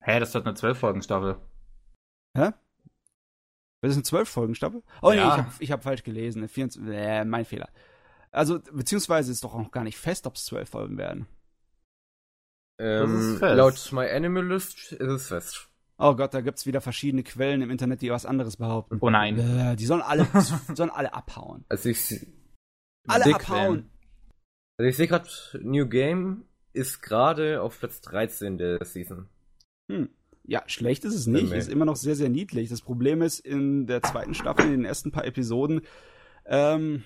[0.00, 1.36] Hä, das wird eine 12 Folgen Staffel.
[2.36, 2.52] Hä?
[3.80, 4.82] Das ist eine 12 Folgen Staffel?
[5.02, 5.14] Oh ja.
[5.14, 6.48] nee, ich habe ich hab falsch gelesen.
[6.48, 7.68] 24, äh, mein Fehler.
[8.30, 11.26] Also, beziehungsweise ist doch auch noch gar nicht fest, ob es 12 Folgen werden.
[12.78, 15.70] Ähm, laut My Animal List ist es fest.
[15.98, 18.98] Oh Gott, da gibt's wieder verschiedene Quellen im Internet, die was anderes behaupten.
[19.00, 19.38] Oh nein.
[19.38, 20.26] Äh, die sollen alle,
[20.74, 21.64] sollen alle abhauen.
[21.68, 22.26] Also ich
[23.06, 23.90] alle abhauen.
[24.78, 25.28] Also ich sehe gerade,
[25.62, 26.44] New Game
[26.74, 29.28] ist gerade auf Platz 13 der Season.
[29.90, 30.10] Hm.
[30.44, 31.50] Ja, schlecht ist es nicht.
[31.50, 32.68] Ist immer noch sehr, sehr niedlich.
[32.68, 35.80] Das Problem ist, in der zweiten Staffel, in den ersten paar Episoden,
[36.44, 37.04] ähm,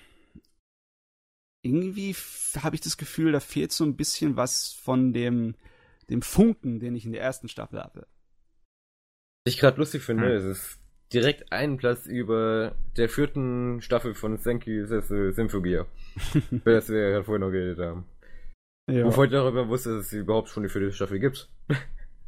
[1.63, 2.13] irgendwie
[2.59, 5.55] habe ich das Gefühl, da fehlt so ein bisschen was von dem,
[6.09, 8.07] dem Funken, den ich in der ersten Staffel hatte.
[9.45, 10.35] Was ich gerade lustig finde, hm.
[10.35, 10.79] es ist
[11.13, 15.85] direkt einen Platz über der vierten Staffel von Senki Symphogia.
[16.51, 18.05] Wer das wir ja vorhin noch geredet haben.
[18.89, 19.05] Ja.
[19.05, 21.49] Wovor ich darüber wusste, dass es überhaupt schon die vierte Staffel gibt.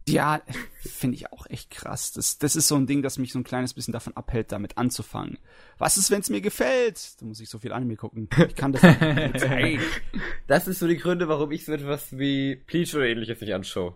[0.07, 0.41] Ja,
[0.79, 2.11] finde ich auch echt krass.
[2.11, 4.77] Das, das ist so ein Ding, das mich so ein kleines bisschen davon abhält, damit
[4.77, 5.37] anzufangen.
[5.77, 7.21] Was ist, wenn es mir gefällt?
[7.21, 8.27] Da muss ich so viel Anime gucken.
[8.47, 9.85] Ich kann das nicht.
[10.47, 13.95] das ist so die Gründe, warum ich so etwas wie Bleach oder ähnliches nicht anschaue.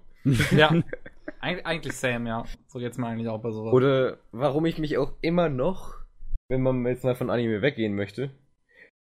[0.52, 0.74] Ja.
[1.40, 2.46] Eig eigentlich Sam, ja.
[2.68, 3.74] So geht's mir eigentlich auch bei sowas.
[3.74, 5.96] Oder warum ich mich auch immer noch,
[6.50, 8.32] wenn man jetzt mal von Anime weggehen möchte,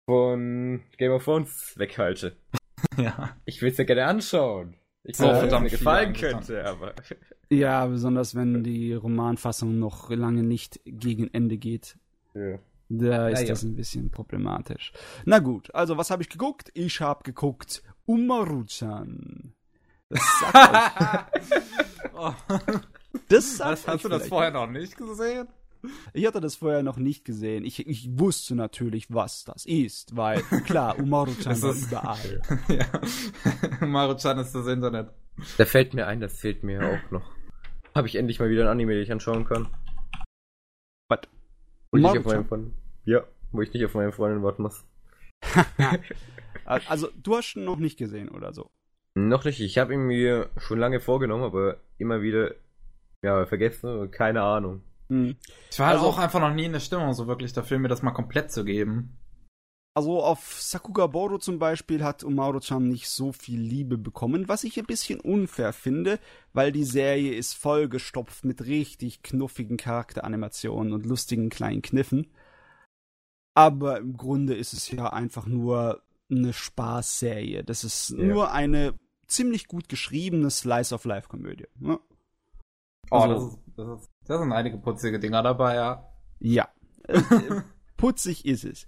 [0.05, 2.35] von Game of Thrones weghalte.
[2.97, 3.35] ja.
[3.45, 4.75] Ich will's ja gerne anschauen.
[5.03, 6.93] Ich so, verdammt mir gefallen könnte, aber.
[7.49, 11.97] Ja, besonders wenn die Romanfassung noch lange nicht gegen Ende geht.
[12.33, 12.59] Ja.
[12.89, 13.69] Da ist ja, das ja.
[13.69, 14.91] ein bisschen problematisch.
[15.23, 16.71] Na gut, also was habe ich geguckt?
[16.73, 19.53] Ich habe geguckt Umaru-chan.
[20.09, 21.31] Das sagt
[22.13, 22.33] oh.
[23.29, 25.47] Das sagt Was, Hast du das vorher noch nicht gesehen?
[26.13, 27.63] Ich hatte das vorher noch nicht gesehen.
[27.63, 32.41] Ich, ich wusste natürlich, was das ist, weil klar, Umaru-chan war überall.
[32.67, 33.85] ja.
[33.85, 35.09] Umaru-chan ist das Internet.
[35.57, 37.31] Da fällt mir ein, das fehlt mir auch noch.
[37.93, 39.67] Habe ich endlich mal wieder ein Anime, den ich anschauen kann.
[41.09, 41.19] Was?
[41.91, 42.73] Wo ich, nicht auf meinen Freund,
[43.05, 44.83] ja, wo ich nicht auf meinen Freundin warten muss.
[46.65, 48.71] also, du hast ihn noch nicht gesehen oder so?
[49.17, 49.59] Noch nicht.
[49.61, 52.53] Ich habe ihn mir schon lange vorgenommen, aber immer wieder
[53.23, 54.83] ja, vergessen, keine Ahnung.
[55.09, 55.35] Hm.
[55.71, 57.87] Ich war halt also, auch einfach noch nie in der Stimmung so wirklich dafür, mir
[57.87, 59.17] das mal komplett zu geben.
[59.95, 64.77] Also auf Sakuga Boru zum Beispiel hat Umaru-chan nicht so viel Liebe bekommen, was ich
[64.77, 66.19] ein bisschen unfair finde,
[66.53, 72.27] weil die Serie ist vollgestopft mit richtig knuffigen Charakteranimationen und lustigen kleinen Kniffen.
[73.55, 77.63] Aber im Grunde ist es ja einfach nur eine Spaßserie.
[77.63, 78.23] Das ist ja.
[78.23, 78.93] nur eine
[79.27, 81.67] ziemlich gut geschriebene Slice-of-Life-Komödie.
[81.81, 81.99] Ja.
[83.09, 86.09] Oh, also, das, ist, das, ist, das sind einige putzige Dinger dabei, ja.
[86.39, 86.69] Ja.
[87.97, 88.87] putzig ist es.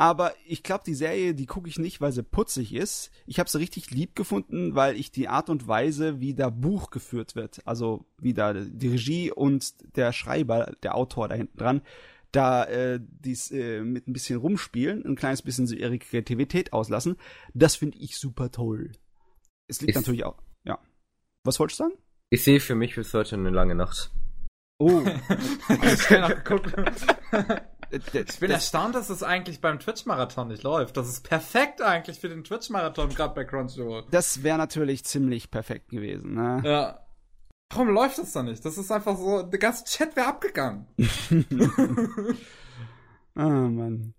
[0.00, 3.10] Aber ich glaube, die Serie, die gucke ich nicht, weil sie putzig ist.
[3.26, 6.90] Ich habe sie richtig lieb gefunden, weil ich die Art und Weise, wie da Buch
[6.90, 11.82] geführt wird, also wie da die Regie und der Schreiber, der Autor da hinten dran,
[12.30, 17.16] da äh, dies äh, mit ein bisschen rumspielen, ein kleines bisschen so ihre Kreativität auslassen.
[17.52, 18.92] Das finde ich super toll.
[19.68, 20.42] Es liegt ich, natürlich auch.
[20.64, 20.78] Ja.
[21.44, 21.94] Was wolltest du sagen?
[22.30, 24.10] Ich sehe für mich bis heute eine lange Nacht.
[24.78, 25.02] Oh.
[25.82, 26.10] ich
[27.90, 30.96] Ich bin das, erstaunt, dass es eigentlich beim Twitch-Marathon nicht läuft.
[30.96, 34.04] Das ist perfekt eigentlich für den Twitch-Marathon, gerade bei Crunchyroll.
[34.10, 36.62] Das wäre natürlich ziemlich perfekt gewesen, ne?
[36.64, 37.04] Ja.
[37.70, 38.64] Warum läuft das dann nicht?
[38.64, 40.86] Das ist einfach so, der ganze Chat wäre abgegangen.
[43.34, 44.14] ah, Mann.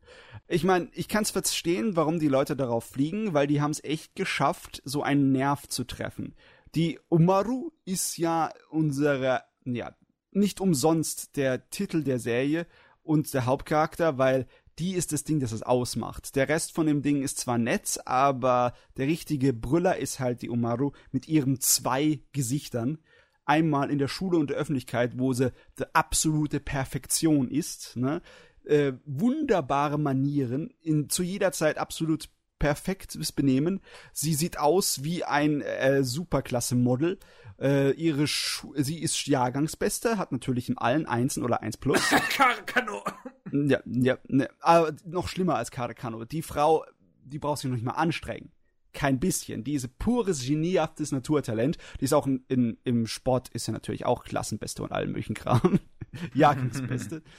[0.51, 3.83] Ich meine, ich kann es verstehen, warum die Leute darauf fliegen, weil die haben es
[3.83, 6.33] echt geschafft, so einen Nerv zu treffen.
[6.73, 9.95] Die Umaru ist ja unsere, ja,
[10.31, 12.65] nicht umsonst der Titel der Serie
[13.03, 14.47] und der Hauptcharakter, weil
[14.79, 16.35] die ist das Ding, das es ausmacht.
[16.35, 20.49] Der Rest von dem Ding ist zwar nett, aber der richtige Brüller ist halt die
[20.49, 22.97] Umaru mit ihren zwei Gesichtern.
[23.45, 27.97] Einmal in der Schule und der Öffentlichkeit, wo sie die absolute Perfektion ist.
[27.97, 28.21] Ne?
[28.69, 33.81] Äh, wunderbare Manieren, in, zu jeder Zeit absolut perfektes Benehmen.
[34.13, 37.17] Sie sieht aus wie ein äh, Superklasse-Model
[37.59, 42.01] äh, ihre Schu sie ist Jahrgangsbeste, hat natürlich in allen Einsen oder 1 plus.
[42.29, 43.03] Karekano.
[43.51, 46.25] Ja, ja, ne, aber noch schlimmer als Karekano.
[46.25, 46.85] Die Frau,
[47.23, 48.51] die braucht sich noch nicht mal anstrengen.
[48.93, 49.63] Kein bisschen.
[49.63, 51.77] Diese pures, geniehaftes Naturtalent.
[51.99, 55.35] Die ist auch in, in, im Sport, ist ja natürlich auch Klassenbeste und allen möglichen
[55.35, 55.79] Kram.
[56.33, 57.21] Jahrgangsbeste.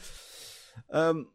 [0.90, 1.28] ähm,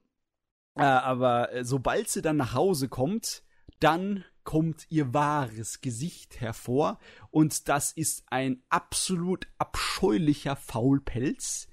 [0.75, 3.43] äh, aber äh, sobald sie dann nach Hause kommt,
[3.79, 6.99] dann kommt ihr wahres Gesicht hervor
[7.31, 11.67] und das ist ein absolut abscheulicher Faulpelz.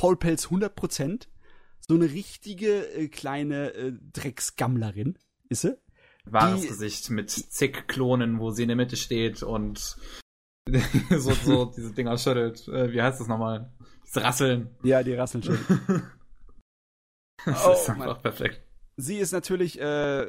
[0.00, 1.28] Faulpelz 100%.
[1.86, 5.18] So eine richtige äh, kleine äh, Drecksgammlerin
[5.48, 5.78] ist sie.
[6.24, 9.96] Wahres die, Gesicht mit zig Klonen, wo sie in der Mitte steht und
[11.10, 12.66] so, so diese Dinger schüttelt.
[12.68, 13.70] Äh, wie heißt das nochmal?
[14.06, 14.70] Diese Rasseln.
[14.82, 15.80] Ja, die Rasseln schüttelt.
[17.44, 18.22] das oh, ist einfach Mann.
[18.22, 18.62] perfekt.
[18.96, 20.26] Sie ist natürlich äh,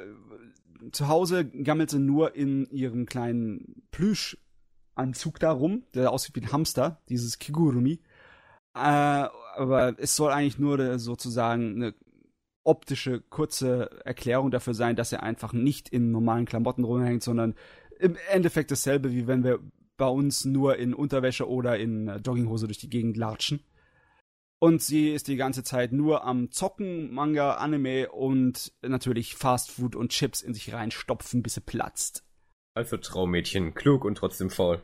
[0.91, 6.51] zu Hause gammelt sie nur in ihrem kleinen Plüschanzug da rum, der aussieht wie ein
[6.51, 8.01] Hamster, dieses Kigurumi.
[8.75, 11.93] Äh, aber es soll eigentlich nur sozusagen eine
[12.63, 17.55] optische kurze Erklärung dafür sein, dass er einfach nicht in normalen Klamotten rumhängt, sondern
[17.99, 19.59] im Endeffekt dasselbe, wie wenn wir
[19.97, 23.61] bei uns nur in Unterwäsche oder in Jogginghose durch die Gegend latschen.
[24.66, 30.09] Und sie ist die ganze Zeit nur am Zocken, Manga, Anime und natürlich Fastfood und
[30.09, 32.24] Chips in sich reinstopfen, bis sie platzt.
[32.74, 34.82] Also Traummädchen, klug und trotzdem faul.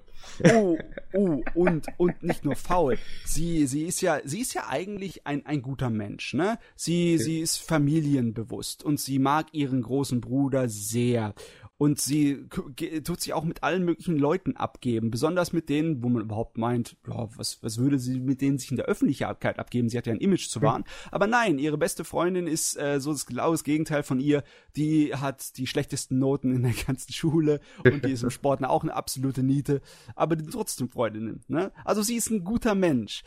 [0.54, 0.78] Oh,
[1.14, 3.00] oh, und, und nicht nur faul.
[3.26, 6.60] Sie, sie ist ja, sie ist ja eigentlich ein, ein guter Mensch, ne?
[6.76, 11.34] Sie, sie ist familienbewusst und sie mag ihren großen Bruder sehr.
[11.82, 16.22] Und sie tut sich auch mit allen möglichen Leuten abgeben, besonders mit denen, wo man
[16.22, 19.90] überhaupt meint, ja, was, was würde sie mit denen sich in der Öffentlichkeit abgeben?
[19.90, 20.82] Sie hat ja ein Image zu wahren.
[20.82, 21.10] Mhm.
[21.10, 24.44] Aber nein, ihre beste Freundin ist äh, so das genaues Gegenteil von ihr.
[24.76, 28.84] Die hat die schlechtesten Noten in der ganzen Schule und die ist im Sport auch
[28.84, 29.82] eine absolute Niete.
[30.16, 31.44] Aber die trotzdem Freundinnen.
[31.48, 31.72] Ne?
[31.84, 33.24] Also sie ist ein guter Mensch.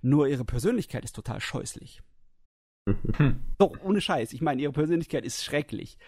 [0.00, 2.00] Nur ihre Persönlichkeit ist total scheußlich.
[3.58, 4.32] Doch, ohne Scheiß.
[4.32, 5.98] Ich meine, ihre Persönlichkeit ist schrecklich.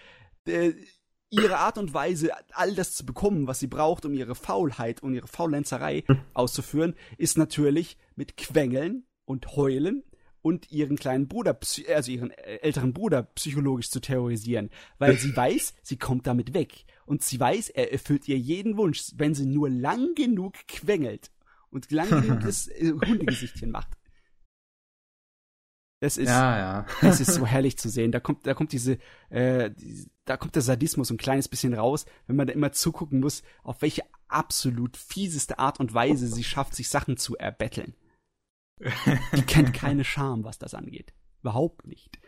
[1.30, 5.02] Äh, ihre Art und Weise, all das zu bekommen, was sie braucht, um ihre Faulheit
[5.02, 6.04] und ihre Faulenzerei
[6.34, 10.02] auszuführen, ist natürlich mit Quengeln und Heulen
[10.42, 11.58] und ihren kleinen Bruder,
[11.94, 16.84] also ihren älteren Bruder psychologisch zu terrorisieren, weil sie weiß, sie kommt damit weg.
[17.06, 21.30] Und sie weiß, er erfüllt ihr jeden Wunsch, wenn sie nur lang genug quengelt
[21.70, 23.99] und lang genug das äh, Hundegesichtchen macht.
[26.00, 26.86] Das ist, ja, ja.
[27.02, 28.10] das ist so herrlich zu sehen.
[28.10, 28.98] Da kommt, da kommt diese,
[29.28, 33.20] äh, die, da kommt der Sadismus ein kleines bisschen raus, wenn man da immer zugucken
[33.20, 37.94] muss, auf welche absolut fieseste Art und Weise sie schafft, sich Sachen zu erbetteln.
[39.36, 41.12] Die kennt keine Scham, was das angeht.
[41.42, 42.19] Überhaupt nicht.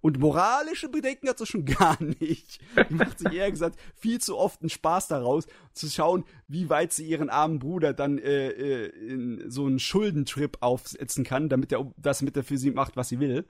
[0.00, 2.60] Und moralische Bedenken hat sie schon gar nicht.
[2.88, 6.92] Die macht sich eher gesagt viel zu oft einen Spaß daraus, zu schauen, wie weit
[6.92, 11.92] sie ihren armen Bruder dann äh, äh, in so einen Schuldentrip aufsetzen kann, damit er
[11.96, 13.46] das mit der für sie macht, was sie will.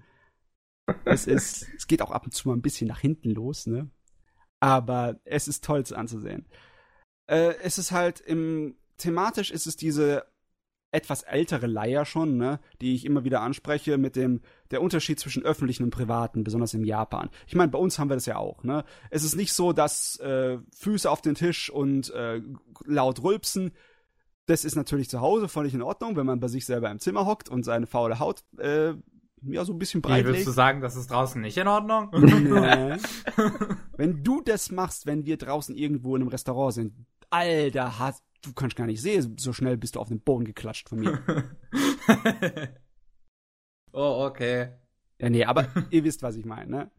[1.04, 3.90] Es ist, es geht auch ab und zu mal ein bisschen nach hinten los, ne?
[4.60, 6.46] Aber es ist toll zu anzusehen.
[7.26, 10.26] Äh, es ist halt im, thematisch ist es diese
[10.90, 14.40] etwas ältere Leier schon, ne, die ich immer wieder anspreche mit dem
[14.70, 17.30] der Unterschied zwischen öffentlichen und privaten, besonders in Japan.
[17.46, 18.84] Ich meine, bei uns haben wir das ja auch, ne?
[19.10, 22.42] Es ist nicht so, dass äh, Füße auf den Tisch und äh,
[22.84, 23.72] laut rülpsen.
[24.46, 27.26] Das ist natürlich zu Hause völlig in Ordnung, wenn man bei sich selber im Zimmer
[27.26, 28.94] hockt und seine faule Haut äh,
[29.42, 32.10] ja so ein bisschen breit Wie willst du sagen, das ist draußen nicht in Ordnung?
[32.12, 32.96] Nee.
[33.96, 36.94] wenn du das machst, wenn wir draußen irgendwo in einem Restaurant sind,
[37.30, 40.88] Alter, hast du kannst gar nicht sehen, so schnell bist du auf den Boden geklatscht
[40.88, 41.22] von mir.
[43.92, 44.70] oh, okay.
[45.20, 46.90] Ja, nee, aber ihr wisst, was ich meine, ne?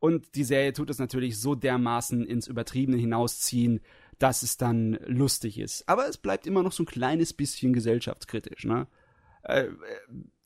[0.00, 3.80] Und die Serie tut es natürlich so dermaßen ins Übertriebene hinausziehen,
[4.18, 5.88] dass es dann lustig ist.
[5.88, 8.86] Aber es bleibt immer noch so ein kleines bisschen gesellschaftskritisch, ne?
[9.42, 9.68] Äh,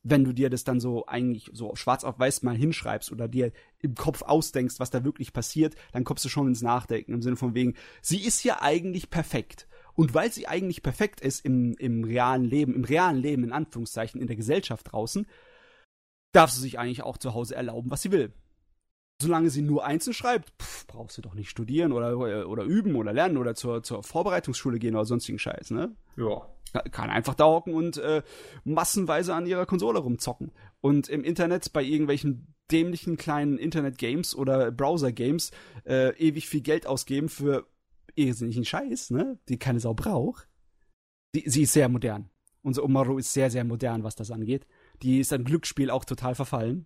[0.03, 3.51] wenn du dir das dann so eigentlich so schwarz auf weiß mal hinschreibst oder dir
[3.79, 7.37] im Kopf ausdenkst, was da wirklich passiert, dann kommst du schon ins Nachdenken im Sinne
[7.37, 9.67] von wegen, sie ist ja eigentlich perfekt.
[9.95, 14.19] Und weil sie eigentlich perfekt ist im, im realen Leben, im realen Leben in Anführungszeichen,
[14.19, 15.25] in der Gesellschaft draußen,
[16.33, 18.33] darf sie sich eigentlich auch zu Hause erlauben, was sie will.
[19.21, 23.13] Solange sie nur einzeln schreibt, pff, brauchst du doch nicht studieren oder, oder üben oder
[23.13, 25.95] lernen oder zur, zur Vorbereitungsschule gehen oder sonstigen Scheiß, ne?
[26.17, 26.49] Ja.
[26.91, 28.23] Kann einfach da hocken und äh,
[28.63, 30.51] massenweise an ihrer Konsole rumzocken.
[30.81, 35.51] Und im Internet bei irgendwelchen dämlichen kleinen Internet-Games oder Browser-Games
[35.85, 37.67] äh, ewig viel Geld ausgeben für
[38.15, 39.37] irrsinnigen Scheiß, ne?
[39.47, 40.47] Die keine Sau braucht.
[41.35, 42.29] Die, sie ist sehr modern.
[42.63, 44.65] Unser Umaru ist sehr, sehr modern, was das angeht.
[45.03, 46.85] Die ist an Glücksspiel auch total verfallen.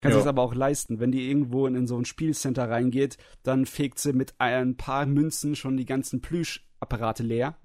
[0.00, 0.98] Kann sich aber auch leisten.
[0.98, 5.04] Wenn die irgendwo in, in so ein Spielcenter reingeht, dann fegt sie mit ein paar
[5.04, 7.58] Münzen schon die ganzen Plüschapparate leer.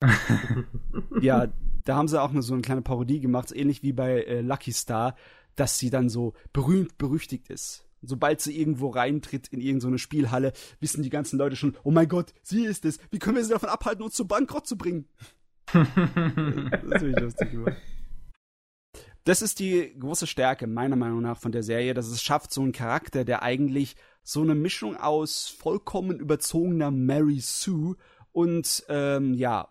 [1.20, 1.48] ja,
[1.84, 4.72] da haben sie auch nur so eine kleine Parodie gemacht, ähnlich wie bei äh, Lucky
[4.72, 5.16] Star,
[5.56, 7.84] dass sie dann so berühmt berüchtigt ist.
[8.02, 12.32] Sobald sie irgendwo reintritt in irgendeine Spielhalle, wissen die ganzen Leute schon, oh mein Gott,
[12.42, 12.98] sie ist es.
[13.10, 15.06] Wie können wir sie davon abhalten, uns zu Bankrott zu bringen?
[15.72, 17.76] das ist wirklich lustig gemacht.
[19.24, 22.62] Das ist die große Stärke, meiner Meinung nach, von der Serie, dass es schafft, so
[22.62, 27.96] einen Charakter, der eigentlich so eine Mischung aus vollkommen überzogener Mary Sue
[28.32, 29.68] und, ähm, ja,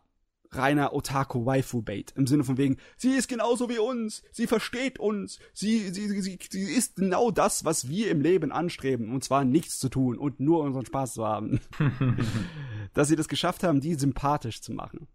[0.51, 2.13] reiner Otaku-Waifu-Bait.
[2.15, 6.39] Im Sinne von wegen, sie ist genauso wie uns, sie versteht uns, sie, sie, sie,
[6.49, 10.39] sie ist genau das, was wir im Leben anstreben, und zwar nichts zu tun und
[10.39, 11.59] nur unseren Spaß zu haben.
[12.93, 15.07] Dass sie das geschafft haben, die sympathisch zu machen.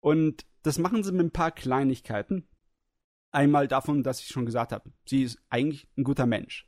[0.00, 2.46] Und das machen sie mit ein paar Kleinigkeiten.
[3.30, 6.66] Einmal davon, dass ich schon gesagt habe, sie ist eigentlich ein guter Mensch.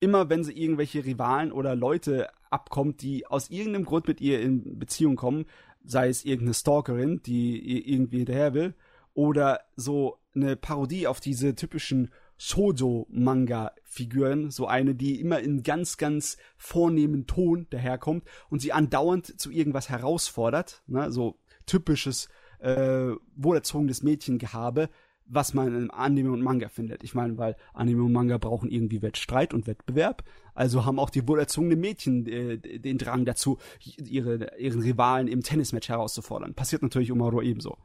[0.00, 4.78] Immer wenn sie irgendwelche Rivalen oder Leute abkommt, die aus irgendeinem Grund mit ihr in
[4.78, 5.46] Beziehung kommen,
[5.84, 8.74] sei es irgendeine Stalkerin, die ihr irgendwie hinterher will,
[9.14, 16.38] oder so eine Parodie auf diese typischen Shoujo-Manga-Figuren, so eine, die immer in ganz, ganz
[16.56, 22.30] vornehmen Ton daherkommt und sie andauernd zu irgendwas herausfordert, ne, so typisches
[22.60, 24.88] äh, wohlerzogenes Mädchengehabe,
[25.30, 27.04] was man im Anime und Manga findet.
[27.04, 30.24] Ich meine, weil Anime und Manga brauchen irgendwie Wettstreit und Wettbewerb.
[30.54, 35.88] Also haben auch die wohlerzogenen Mädchen äh, den Drang dazu, ihre, ihren Rivalen im Tennismatch
[35.88, 36.54] herauszufordern.
[36.54, 37.78] Passiert natürlich Umaru ebenso.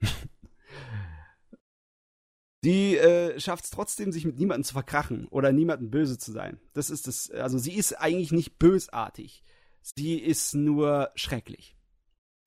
[2.64, 6.58] die äh, schafft es trotzdem, sich mit niemandem zu verkrachen oder niemandem böse zu sein.
[6.72, 9.44] Das ist das, also sie ist eigentlich nicht bösartig.
[9.82, 11.76] Sie ist nur schrecklich.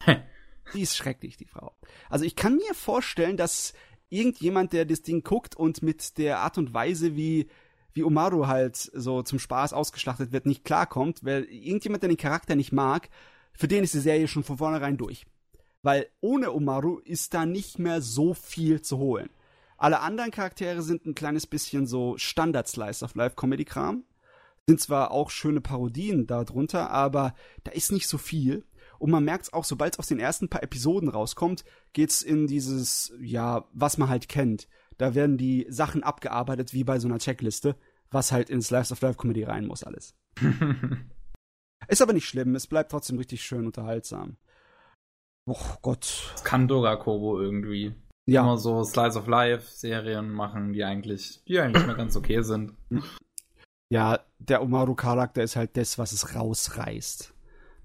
[0.73, 1.73] sie ist schrecklich, die Frau.
[2.09, 3.73] Also ich kann mir vorstellen, dass
[4.09, 7.47] irgendjemand, der das Ding guckt und mit der Art und Weise, wie,
[7.93, 12.55] wie Omaru halt so zum Spaß ausgeschlachtet wird, nicht klarkommt, weil irgendjemand, der den Charakter
[12.55, 13.09] nicht mag,
[13.53, 15.25] für den ist die Serie schon von vornherein durch.
[15.81, 19.29] Weil ohne Omaru ist da nicht mehr so viel zu holen.
[19.77, 24.03] Alle anderen Charaktere sind ein kleines bisschen so Standard-Slice-of-Life-Comedy-Kram.
[24.67, 28.65] Sind zwar auch schöne Parodien darunter, aber da ist nicht so viel.
[28.99, 32.47] Und man merkt es auch, sobald es aus den ersten paar Episoden rauskommt, geht's in
[32.47, 34.67] dieses, ja, was man halt kennt.
[34.97, 37.77] Da werden die Sachen abgearbeitet wie bei so einer Checkliste,
[38.11, 40.13] was halt ins Lives of Life Comedy rein muss alles.
[41.87, 44.35] Ist aber nicht schlimm, es bleibt trotzdem richtig schön unterhaltsam.
[45.47, 46.29] Oh Gott.
[46.33, 47.95] Das kann Kobo irgendwie.
[48.27, 48.41] Ja.
[48.41, 52.73] Immer so Slice of Life Serien machen, die eigentlich, die eigentlich mal ganz okay sind.
[53.89, 57.33] Ja, der Umaru-Charakter ist halt das, was es rausreißt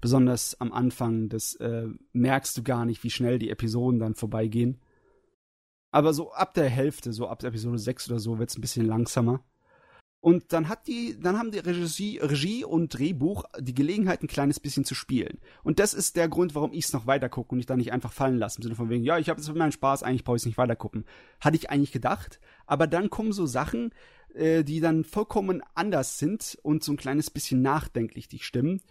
[0.05, 4.79] besonders am Anfang, das äh, merkst du gar nicht, wie schnell die Episoden dann vorbeigehen.
[5.89, 8.85] Aber so ab der Hälfte, so ab Episode 6 oder so, wird es ein bisschen
[8.85, 9.43] langsamer.
[10.19, 14.59] Und dann hat die, dann haben die Regie, Regie und Drehbuch die Gelegenheit, ein kleines
[14.59, 15.39] bisschen zu spielen.
[15.63, 17.91] Und das ist der Grund, warum ich es noch weiter gucke und ich da nicht
[17.91, 18.59] einfach fallen lasse.
[18.59, 20.59] Im Sinne von wegen, ja, ich habe jetzt meinen Spaß, eigentlich brauche ich es nicht
[20.59, 21.05] weiter gucken.
[21.41, 22.39] Hatte ich eigentlich gedacht.
[22.67, 23.89] Aber dann kommen so Sachen,
[24.35, 28.81] äh, die dann vollkommen anders sind und so ein kleines bisschen nachdenklich die stimmen.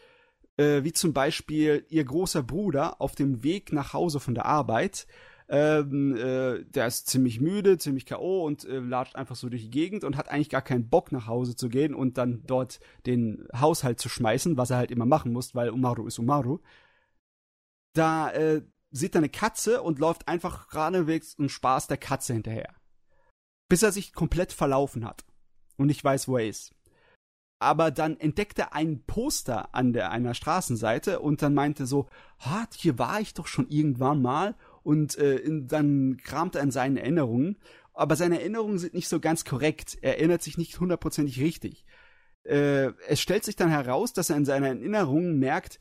[0.57, 5.07] Äh, wie zum Beispiel ihr großer Bruder auf dem Weg nach Hause von der Arbeit
[5.48, 8.46] ähm, äh, der ist ziemlich müde, ziemlich K.O.
[8.46, 11.26] und äh, latscht einfach so durch die Gegend und hat eigentlich gar keinen Bock nach
[11.26, 15.32] Hause zu gehen und dann dort den Haushalt zu schmeißen, was er halt immer machen
[15.32, 16.61] muss, weil Umaru ist Umaru.
[17.92, 22.74] Da äh, sieht er eine Katze und läuft einfach geradewegs und Spaß der Katze hinterher.
[23.68, 25.24] Bis er sich komplett verlaufen hat
[25.76, 26.73] und nicht weiß, wo er ist.
[27.64, 32.10] Aber dann entdeckt er ein Poster an der einer Straßenseite und dann meinte so,
[32.40, 36.70] ah, hier war ich doch schon irgendwann mal und äh, in, dann kramt er in
[36.70, 37.56] seinen Erinnerungen.
[37.94, 39.96] Aber seine Erinnerungen sind nicht so ganz korrekt.
[40.02, 41.86] Er erinnert sich nicht hundertprozentig richtig.
[42.42, 45.80] Äh, es stellt sich dann heraus, dass er in seinen Erinnerungen merkt,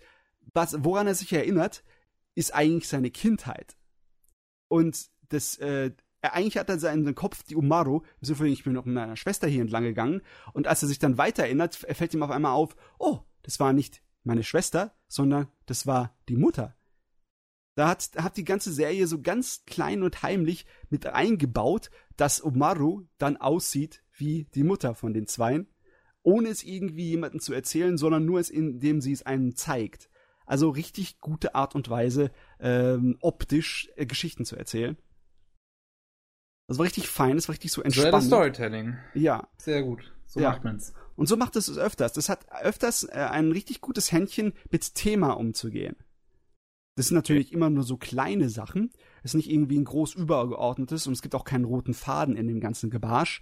[0.54, 1.84] was, woran er sich erinnert,
[2.34, 3.76] ist eigentlich seine Kindheit.
[4.70, 5.92] Und das, äh,
[6.24, 9.62] er eigentlich hat er seinen Kopf die Umaru, ich bin noch mit meiner Schwester hier
[9.62, 10.22] entlang gegangen,
[10.54, 13.74] und als er sich dann weiter erinnert, fällt ihm auf einmal auf, oh, das war
[13.74, 16.76] nicht meine Schwester, sondern das war die Mutter.
[17.76, 23.06] Da hat, hat die ganze Serie so ganz klein und heimlich mit eingebaut, dass Omaru
[23.18, 25.68] dann aussieht wie die Mutter von den Zweien,
[26.22, 30.10] ohne es irgendwie jemandem zu erzählen, sondern nur es, indem sie es einem zeigt.
[30.46, 34.98] Also richtig gute Art und Weise, ähm, optisch äh, Geschichten zu erzählen.
[36.68, 38.14] Das war richtig fein, das war richtig so entspannt.
[38.14, 38.98] Das Storytelling.
[39.14, 39.48] Ja.
[39.58, 40.14] Sehr gut.
[40.26, 40.52] So ja.
[40.52, 40.94] macht man's.
[41.16, 42.14] Und so macht es öfters.
[42.14, 45.96] Das hat öfters äh, ein richtig gutes Händchen, mit Thema umzugehen.
[46.96, 48.92] Das sind natürlich immer nur so kleine Sachen.
[49.24, 52.48] Es ist nicht irgendwie ein groß übergeordnetes und es gibt auch keinen roten Faden in
[52.48, 53.42] dem ganzen Gebarsch.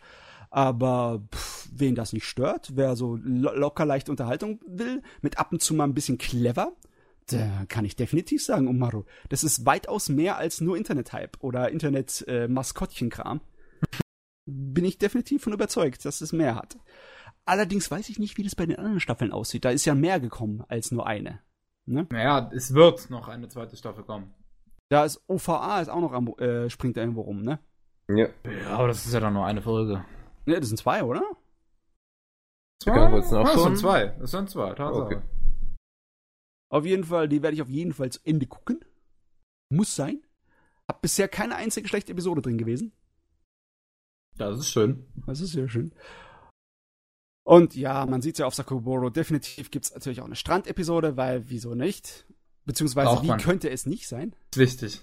[0.50, 5.52] Aber pff, wen das nicht stört, wer so lo locker leichte Unterhaltung will, mit ab
[5.52, 6.74] und zu mal ein bisschen clever,
[7.38, 13.38] da kann ich definitiv sagen, Umaru, das ist weitaus mehr als nur Internet-Hype oder Internet-Maskottchenkram.
[13.38, 13.86] Äh,
[14.46, 16.78] Bin ich definitiv von überzeugt, dass es mehr hat.
[17.46, 19.66] Allerdings weiß ich nicht, wie das bei den anderen Staffeln aussieht.
[19.66, 21.40] Da ist ja mehr gekommen als nur eine.
[21.86, 22.08] Ne?
[22.12, 24.34] Naja, es wird noch eine zweite Staffel kommen.
[24.90, 27.60] Da ist OVA ist auch noch am, äh, springt da irgendwo rum, ne?
[28.10, 28.28] Ja.
[28.44, 30.04] Ja, aber das ist ja dann nur eine Folge.
[30.46, 31.24] Ne, das sind zwei, oder?
[32.82, 32.96] Zwei?
[32.96, 34.08] Ja, das sind zwei.
[34.20, 35.04] Das sind zwei, Tatsache.
[35.04, 35.22] Okay.
[36.72, 38.80] Auf jeden Fall, die werde ich auf jeden Fall zu Ende gucken.
[39.70, 40.22] Muss sein.
[40.88, 42.94] Hab bisher keine einzige schlechte Episode drin gewesen.
[44.38, 45.06] Das ist schön.
[45.28, 45.94] Das ist sehr schön.
[47.44, 51.50] Und ja, man sieht ja auf Sakoboro, definitiv gibt es natürlich auch eine Strandepisode, weil
[51.50, 52.26] wieso nicht?
[52.66, 53.40] Beziehungsweise auch wie man.
[53.40, 54.34] könnte es nicht sein?
[54.56, 55.02] Wichtig.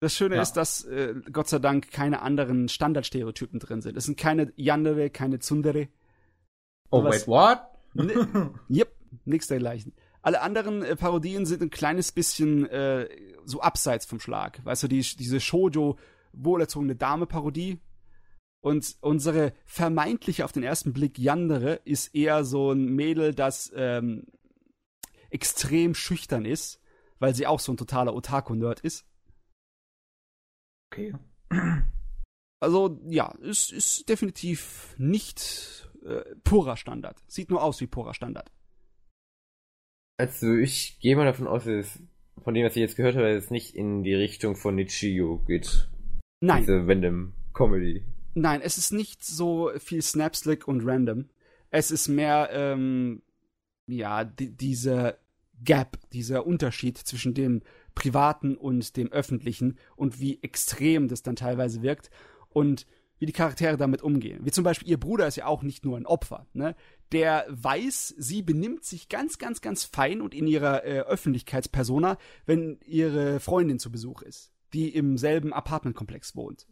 [0.00, 0.42] Das Schöne ja.
[0.42, 3.98] ist, dass äh, Gott sei Dank keine anderen Standardstereotypen drin sind.
[3.98, 5.88] Es sind keine Yandere, keine Tsundere.
[6.90, 7.60] Oh, wait, what?
[7.94, 9.92] Ne, yep, nichts dergleichen.
[10.22, 13.08] Alle anderen äh, Parodien sind ein kleines bisschen äh,
[13.44, 14.64] so abseits vom Schlag.
[14.64, 15.98] Weißt du, die, diese Shoujo
[16.32, 17.80] wohlerzogene Dame-Parodie,
[18.60, 24.26] und unsere vermeintliche auf den ersten Blick Yandere ist eher so ein Mädel, das ähm,
[25.30, 26.80] extrem schüchtern ist,
[27.18, 29.06] weil sie auch so ein totaler Otaku-Nerd ist.
[30.92, 31.14] Okay.
[32.60, 37.22] Also ja, es ist definitiv nicht äh, purer Standard.
[37.26, 38.50] Sieht nur aus wie purer Standard.
[40.18, 42.02] Also ich gehe mal davon aus, dass es,
[42.42, 45.38] von dem, was ich jetzt gehört habe, dass es nicht in die Richtung von Nichio
[45.46, 45.88] geht.
[46.40, 46.62] Nein.
[46.62, 48.04] Diese Random Comedy.
[48.34, 51.28] Nein, es ist nicht so viel Snapslick und random.
[51.70, 53.22] Es ist mehr, ähm,
[53.86, 55.18] ja, die, dieser
[55.62, 57.62] Gap, dieser Unterschied zwischen dem
[57.94, 62.10] Privaten und dem Öffentlichen und wie extrem das dann teilweise wirkt
[62.48, 62.86] und
[63.20, 64.40] wie die Charaktere damit umgehen.
[64.42, 66.74] Wie zum Beispiel ihr Bruder ist ja auch nicht nur ein Opfer, ne?
[67.12, 72.16] Der weiß, sie benimmt sich ganz, ganz, ganz fein und in ihrer äh, Öffentlichkeitspersona,
[72.46, 76.66] wenn ihre Freundin zu Besuch ist, die im selben Apartmentkomplex wohnt.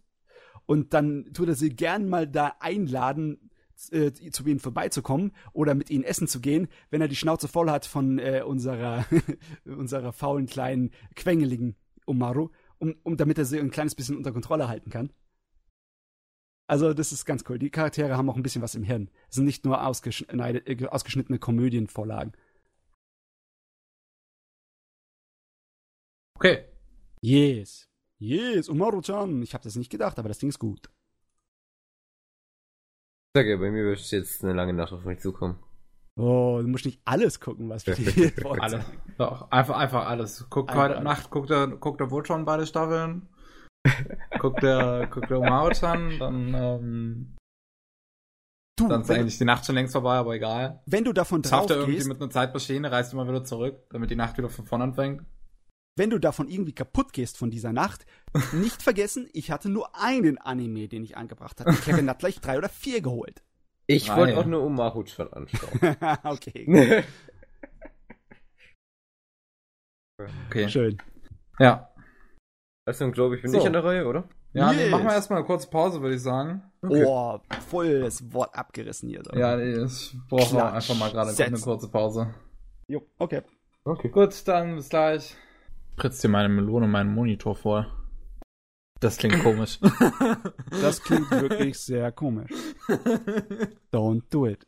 [0.65, 3.51] Und dann tut er sie gern mal da einladen,
[3.91, 7.71] äh, zu ihnen vorbeizukommen oder mit ihnen essen zu gehen, wenn er die Schnauze voll
[7.71, 9.05] hat von äh, unserer,
[9.65, 11.77] unserer faulen kleinen, quengeligen
[12.07, 15.11] Umaru, um, um damit er sie ein kleines bisschen unter Kontrolle halten kann.
[16.69, 17.59] Also, das ist ganz cool.
[17.59, 19.11] Die Charaktere haben auch ein bisschen was im Hirn.
[19.31, 22.33] Es sind nicht nur äh, ausgeschnittene Komödienvorlagen.
[26.37, 26.67] Okay.
[27.23, 27.89] Yes.
[28.19, 29.43] Yes, Umaru-chan.
[29.43, 30.91] Ich habe das nicht gedacht, aber das Ding ist gut.
[33.35, 35.59] Sag ja, bei mir wird jetzt eine lange Nacht auf mich zukommen.
[36.17, 38.85] Oh, du musst nicht alles gucken, was wir dir Alle.
[39.17, 40.47] Doch, einfach, einfach alles.
[40.51, 41.05] Guck einfach heute alles.
[41.05, 43.29] Nacht, guckt er, guckt er wohl schon beide Staffeln.
[44.39, 47.37] Guckt der, guckt der Maruchan, dann, ähm,
[48.77, 50.83] du, dann ist eigentlich die Nacht schon längst vorbei, aber egal.
[50.87, 54.11] Wenn du davon drauf Schafft er irgendwie mit einer Zeitmaschine, reist immer wieder zurück, damit
[54.11, 55.23] die Nacht wieder von vorne anfängt.
[55.97, 58.07] Wenn du davon irgendwie kaputt gehst von dieser Nacht,
[58.53, 61.71] nicht vergessen, ich hatte nur einen Anime, den ich angebracht hatte.
[61.71, 63.43] Ich hätte dann gleich drei oder vier geholt.
[63.91, 65.81] Ich wollte auch nur Umaru-chan anschauen.
[66.25, 67.05] okay.
[70.47, 70.69] okay.
[70.69, 70.99] Schön.
[71.59, 71.91] Ja.
[72.89, 73.59] Also, glaube ich, bin so.
[73.59, 74.25] ich an der Reihe, oder?
[74.55, 74.91] Ja, yes.
[74.91, 76.63] machen wir erstmal eine kurze Pause, würde ich sagen.
[76.81, 77.05] Okay.
[77.07, 79.23] Oh, voll das Wort abgerissen hier.
[79.35, 82.35] Ja, nee, ich brauche einfach mal gerade eine kurze Pause.
[82.87, 83.43] Jo, okay.
[83.85, 84.09] Okay.
[84.09, 85.37] Gut, dann bis gleich.
[85.97, 87.87] Pritzt dir meine Melone meinen Monitor vor.
[89.01, 89.79] Das klingt komisch.
[90.71, 92.51] Das klingt wirklich sehr komisch.
[93.93, 94.67] Don't do it.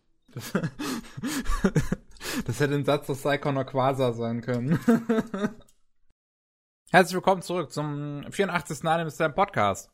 [2.45, 4.79] Das, hätte ein Satz aus Psychon oder Quasar sein können.
[6.93, 8.85] Herzlich willkommen zurück zum 84.
[8.85, 9.93] Anime Slam Podcast.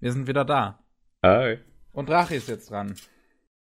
[0.00, 0.82] Wir sind wieder da.
[1.22, 1.58] Hi.
[1.92, 2.96] Und Rachi ist jetzt dran.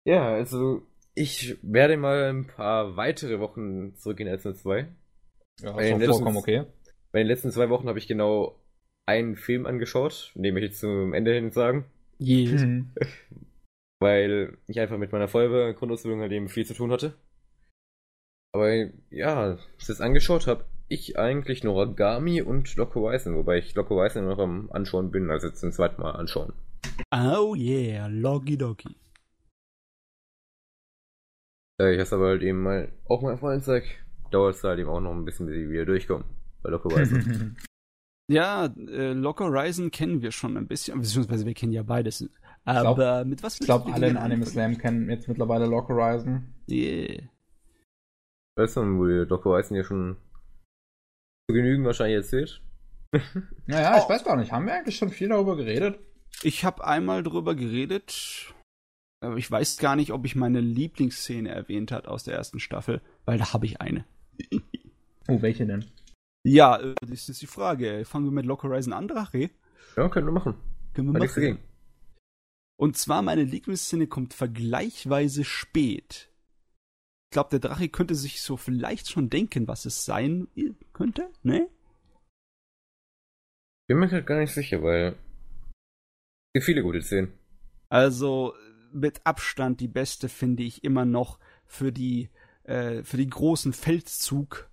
[0.05, 4.87] Ja, also ich werde mal ein paar weitere Wochen zurückgehen als nur zwei.
[5.59, 6.63] Ja, ist letzten, vollkommen okay.
[7.11, 8.57] Bei den letzten zwei Wochen habe ich genau
[9.05, 11.83] einen Film angeschaut, den möchte ich zum Ende hin sagen.
[12.17, 12.61] Yes.
[12.61, 12.93] Mhm.
[13.99, 17.13] Weil ich einfach mit meiner Feuerwehr-Grundausbildung halt eben viel zu tun hatte.
[18.53, 18.71] Aber
[19.09, 23.73] ja, als ich das angeschaut habe, ich eigentlich nur Ragami und Loco Horizon, wobei ich
[23.75, 26.53] Loco Horizon noch am Anschauen bin, also jetzt zum zweiten Mal anschauen.
[27.11, 28.95] Oh yeah, Logi Dogi.
[31.77, 33.83] Da ich das aber halt eben mal auch mal Freund sag,
[34.31, 36.25] dauert es halt eben auch noch ein bisschen, bis ich wieder durchkomme
[36.61, 37.55] bei Loco Horizon.
[38.29, 42.29] Ja, äh, Lock Horizon kennen wir schon ein bisschen, beziehungsweise wir kennen ja beides.
[42.65, 46.53] Aber glaub, mit was Ich glaube, alle in Anime Slam kennen jetzt mittlerweile Lock Horizon.
[46.69, 47.23] Yeah.
[48.55, 50.15] Weißt du, wo ihr Lock Horizon ja schon
[51.47, 52.61] genügen wahrscheinlich erzählt?
[53.65, 54.03] naja, oh.
[54.03, 54.51] ich weiß gar nicht.
[54.51, 55.99] Haben wir eigentlich schon viel darüber geredet?
[56.41, 58.53] Ich habe einmal darüber geredet,
[59.21, 63.01] aber ich weiß gar nicht, ob ich meine Lieblingsszene erwähnt hat aus der ersten Staffel,
[63.25, 64.05] weil da habe ich eine.
[65.27, 65.85] oh, welche denn?
[66.43, 68.03] Ja, äh, das ist die Frage.
[68.05, 69.49] Fangen wir mit Lock Horizon an, Drache?
[69.95, 70.55] Ja, können wir machen.
[70.93, 71.59] Können wir machen.
[72.77, 76.29] Und zwar meine Lieblingsszene kommt vergleichsweise spät.
[77.33, 80.47] Ich glaube, der Drache könnte sich so vielleicht schon denken, was es sein
[80.93, 81.67] könnte, ne?
[83.87, 87.33] Bin mir halt gar nicht sicher, weil es gibt viele gute Szenen.
[87.89, 88.53] Also
[88.91, 92.29] mit Abstand die beste finde ich immer noch für die
[92.65, 94.69] äh, für den großen Feldzug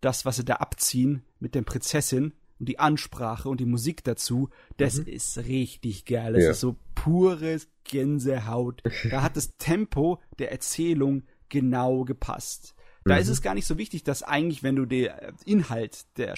[0.00, 4.50] das, was sie da abziehen mit der Prinzessin und die Ansprache und die Musik dazu,
[4.78, 5.06] das mhm.
[5.06, 6.32] ist richtig geil.
[6.32, 6.50] Das ja.
[6.50, 8.82] ist so pures Gänsehaut.
[9.08, 12.74] da hat das Tempo der Erzählung genau gepasst.
[13.04, 13.20] Da mhm.
[13.20, 15.10] ist es gar nicht so wichtig, dass eigentlich, wenn du den
[15.44, 16.34] Inhalt der,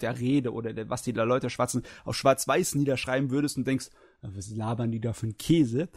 [0.00, 3.90] der Rede oder der, was die Leute schwatzen, auf schwarz-weiß niederschreiben würdest und denkst,
[4.22, 5.88] was labern die da für einen Käse?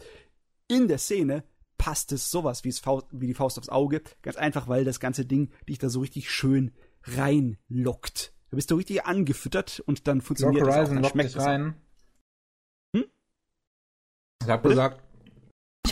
[0.68, 1.44] In der Szene
[1.78, 4.02] passt es sowas wie, Faust, wie die Faust aufs Auge.
[4.22, 6.72] Ganz einfach, weil das ganze Ding dich da so richtig schön
[7.04, 8.32] reinlockt.
[8.50, 11.42] Da bist du richtig angefüttert und dann funktioniert Lock Horizon das auch, dann schmeckt dich
[11.42, 11.74] rein.
[12.94, 13.04] Hm?
[14.42, 15.02] Ich hab gesagt,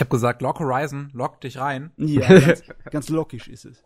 [0.01, 1.93] ich habe gesagt, Lock Horizon lockt dich rein.
[1.99, 3.85] Ja, ganz, ganz lockisch ist es.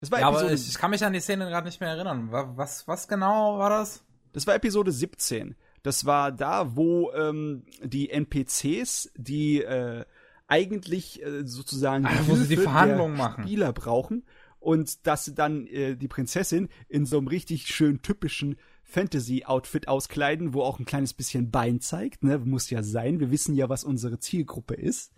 [0.00, 2.28] Das war ja, aber ich, ich, kann mich an die Szene gerade nicht mehr erinnern.
[2.30, 4.02] Was, was genau war das?
[4.32, 5.56] Das war Episode 17.
[5.82, 10.06] Das war da, wo ähm, die NPCs, die äh,
[10.48, 13.44] eigentlich äh, sozusagen Ach, wo sie die Verhandlungen machen.
[13.44, 14.24] Spieler brauchen
[14.60, 20.62] und dass dann äh, die Prinzessin in so einem richtig schön typischen Fantasy-Outfit auskleiden, wo
[20.62, 22.38] auch ein kleines bisschen Bein zeigt, ne?
[22.38, 23.20] Muss ja sein.
[23.20, 25.12] Wir wissen ja, was unsere Zielgruppe ist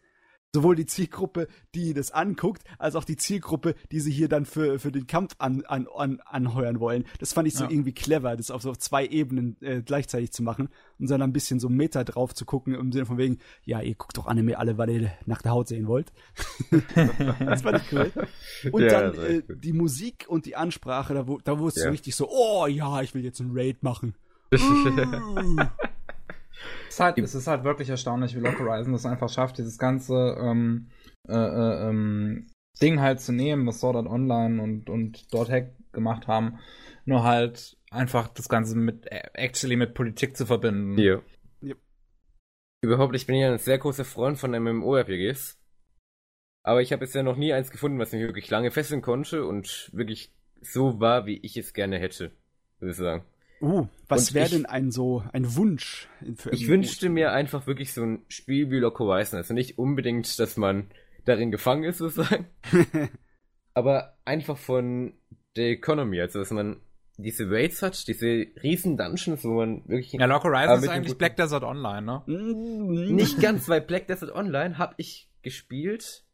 [0.54, 4.78] sowohl die Zielgruppe, die das anguckt, als auch die Zielgruppe, die sie hier dann für,
[4.78, 7.04] für den Kampf an, an, an, anheuern wollen.
[7.18, 7.70] Das fand ich so ja.
[7.70, 10.68] irgendwie clever, das auf so zwei Ebenen äh, gleichzeitig zu machen
[10.98, 13.94] und dann ein bisschen so Meta drauf zu gucken, im Sinne von wegen, ja, ihr
[13.94, 16.12] guckt doch Anime alle, weil ihr nach der Haut sehen wollt.
[17.40, 18.12] das fand ich cool.
[18.72, 21.84] Und ja, dann äh, die Musik und die Ansprache, da, da wurdest ja.
[21.86, 24.14] du richtig so, oh ja, ich will jetzt einen Raid machen.
[26.88, 29.78] Es ist, halt, es ist halt wirklich erstaunlich, wie Lock Horizon das einfach schafft, dieses
[29.78, 30.88] ganze ähm,
[31.28, 32.48] äh, äh, ähm,
[32.80, 36.58] Ding halt zu nehmen, was Sword Art Online und, und dort Hack gemacht haben,
[37.04, 40.98] nur halt einfach das Ganze mit actually mit Politik zu verbinden.
[40.98, 41.20] Ja.
[41.60, 41.74] ja.
[42.82, 45.58] Überhaupt, ich bin ja ein sehr großer Freund von MMORPGs.
[46.64, 49.90] Aber ich habe bisher noch nie eins gefunden, was mich wirklich lange fesseln konnte und
[49.92, 52.30] wirklich so war, wie ich es gerne hätte,
[52.78, 53.24] würde ich sagen.
[53.62, 58.02] Uh, was wäre denn ein so ein Wunsch für Ich wünschte mir einfach wirklich so
[58.02, 59.38] ein Spiel wie Loco Horizon.
[59.38, 60.90] Also nicht unbedingt, dass man
[61.24, 62.46] darin gefangen ist, sozusagen.
[63.74, 65.14] aber einfach von
[65.56, 66.80] der Economy, also dass man
[67.16, 70.12] diese Raids hat, diese riesen Dungeons, wo man wirklich...
[70.12, 72.22] Ja, Lock Horizon ist eigentlich Black Desert Online, ne?
[72.26, 76.24] Mm, nicht ganz, weil Black Desert Online habe ich gespielt,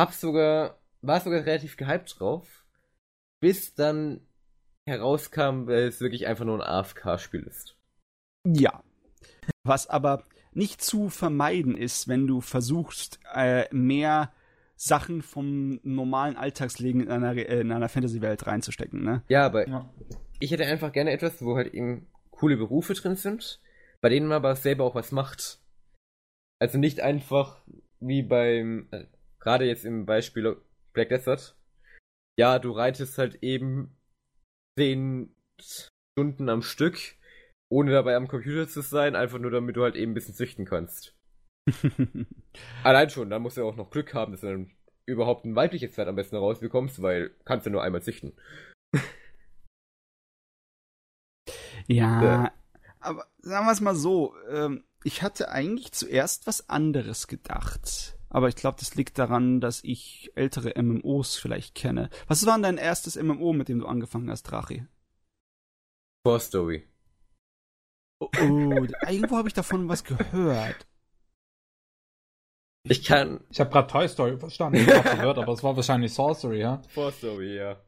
[0.00, 2.64] hab sogar, war sogar relativ gehypt drauf,
[3.40, 4.20] bis dann
[4.90, 7.76] herauskam, weil es wirklich einfach nur ein AFK-Spiel ist.
[8.46, 8.82] Ja.
[9.62, 14.32] Was aber nicht zu vermeiden ist, wenn du versuchst, äh, mehr
[14.76, 19.22] Sachen vom normalen Alltagsleben in einer, äh, in einer Fantasy-Welt reinzustecken, ne?
[19.28, 19.88] Ja, aber ja.
[20.38, 23.60] ich hätte einfach gerne etwas, wo halt eben coole Berufe drin sind,
[24.00, 25.60] bei denen man aber selber auch was macht.
[26.58, 27.62] Also nicht einfach
[28.00, 29.04] wie beim, äh,
[29.38, 30.56] gerade jetzt im Beispiel
[30.92, 31.56] Black Desert.
[32.38, 33.96] Ja, du reitest halt eben
[34.78, 36.98] zehn Stunden am Stück,
[37.68, 40.64] ohne dabei am Computer zu sein, einfach nur damit du halt eben ein bisschen züchten
[40.64, 41.14] kannst.
[42.84, 44.70] Allein schon, dann musst du ja auch noch Glück haben, dass du dann
[45.06, 48.32] überhaupt ein weibliches Pferd am besten rausbekommst, weil kannst du nur einmal züchten.
[51.86, 52.52] ja, ja,
[53.00, 58.18] aber sagen wir es mal so, ähm, ich hatte eigentlich zuerst was anderes gedacht.
[58.30, 62.10] Aber ich glaube, das liegt daran, dass ich ältere MMOs vielleicht kenne.
[62.28, 64.86] Was war denn dein erstes MMO, mit dem du angefangen hast, Drachi?
[66.24, 66.88] Core Story.
[68.20, 70.86] Oh, oh irgendwo habe ich davon was gehört.
[72.84, 73.44] Ich kann.
[73.50, 74.78] Ich habe gerade Toy Story verstanden.
[74.78, 76.80] Ich hab gehört, aber es war wahrscheinlich Sorcery, ja?
[76.88, 77.82] For Story, ja.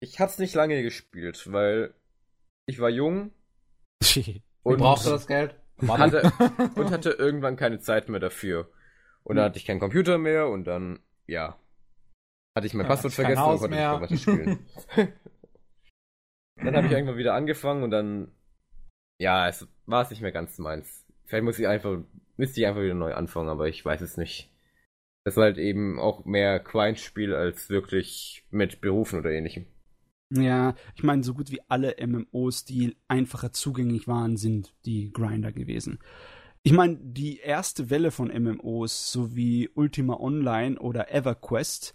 [0.00, 1.94] Ich hab's nicht lange gespielt, weil
[2.66, 3.32] ich war jung.
[4.62, 5.54] und brauchte das Geld?
[5.86, 6.32] Hatte,
[6.74, 8.70] und hatte irgendwann keine Zeit mehr dafür.
[9.22, 9.50] Und dann hm.
[9.50, 11.58] hatte ich keinen Computer mehr und dann, ja.
[12.56, 14.00] Hatte ich mein ja, Passwort vergessen und konnte mehr.
[14.00, 14.66] nicht weiter spielen.
[16.56, 18.32] dann habe ich irgendwann wieder angefangen und dann,
[19.18, 21.06] ja, es war es nicht mehr ganz meins.
[21.24, 21.98] Vielleicht muss ich einfach,
[22.36, 24.50] müsste ich einfach wieder neu anfangen, aber ich weiß es nicht.
[25.24, 29.66] Das war halt eben auch mehr Quine-Spiel als wirklich mit Berufen oder ähnlichem.
[30.30, 35.52] Ja, ich meine, so gut wie alle MMOs, die einfacher zugänglich waren, sind die Grinder
[35.52, 35.98] gewesen.
[36.62, 41.94] Ich meine, die erste Welle von MMOs, so wie Ultima Online oder EverQuest,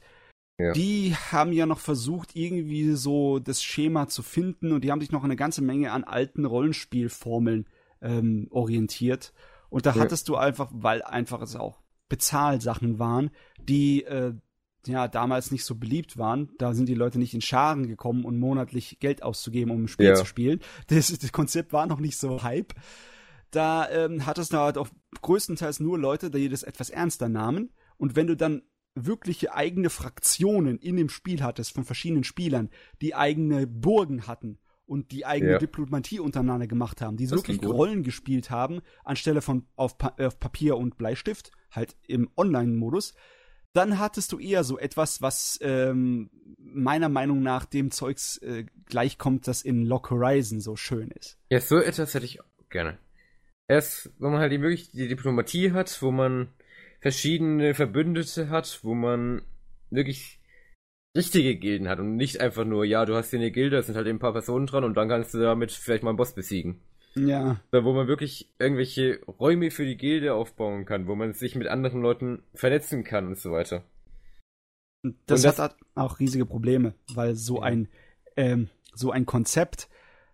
[0.57, 0.72] ja.
[0.73, 5.11] die haben ja noch versucht, irgendwie so das Schema zu finden und die haben sich
[5.11, 7.68] noch eine ganze Menge an alten Rollenspielformeln
[8.01, 9.34] ähm, orientiert.
[9.69, 10.01] Und da ja.
[10.01, 14.34] hattest du einfach, weil einfach es auch Bezahlsachen waren, die äh,
[14.88, 16.49] ja damals nicht so beliebt waren.
[16.57, 20.07] Da sind die Leute nicht in Scharen gekommen, um monatlich Geld auszugeben, um ein Spiel
[20.07, 20.15] ja.
[20.15, 20.60] zu spielen.
[20.88, 22.73] Das, das Konzept war noch nicht so hype.
[23.51, 24.89] Da ähm, hattest du halt auch
[25.22, 27.69] größtenteils nur Leute, die das etwas ernster nahmen.
[27.97, 28.64] Und wenn du dann
[28.95, 32.69] wirkliche eigene Fraktionen in dem Spiel hattest von verschiedenen Spielern,
[33.01, 35.57] die eigene Burgen hatten und die eigene ja.
[35.60, 40.77] Diplomatie untereinander gemacht haben, die wirklich Rollen gespielt haben, anstelle von auf, pa auf Papier
[40.77, 43.14] und Bleistift, halt im Online-Modus,
[43.73, 49.47] dann hattest du eher so etwas, was ähm, meiner Meinung nach dem Zeugs äh, gleichkommt,
[49.47, 51.37] das in Lock Horizon so schön ist.
[51.49, 52.39] Ja, so etwas hätte ich
[52.69, 52.97] gerne.
[53.67, 56.49] Erst, wo man halt eben wirklich die Diplomatie hat, wo man
[57.01, 59.41] verschiedene Verbündete hat, wo man
[59.89, 60.39] wirklich
[61.15, 63.95] richtige Gilden hat und nicht einfach nur, ja, du hast hier eine Gilde, da sind
[63.95, 66.81] halt ein paar Personen dran und dann kannst du damit vielleicht mal einen Boss besiegen.
[67.15, 67.60] Ja.
[67.72, 72.02] Wo man wirklich irgendwelche Räume für die Gilde aufbauen kann, wo man sich mit anderen
[72.02, 73.84] Leuten vernetzen kann und so weiter.
[75.03, 77.90] Das, und das hat auch riesige Probleme, weil so ein,
[78.38, 79.90] ähm, so ein Konzept,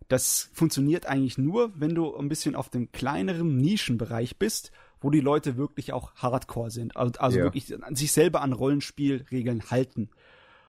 [0.07, 5.21] das funktioniert eigentlich nur, wenn du ein bisschen auf dem kleineren Nischenbereich bist, wo die
[5.21, 6.95] Leute wirklich auch Hardcore sind.
[6.95, 7.43] Also, also ja.
[7.45, 10.09] wirklich sich selber an Rollenspielregeln halten.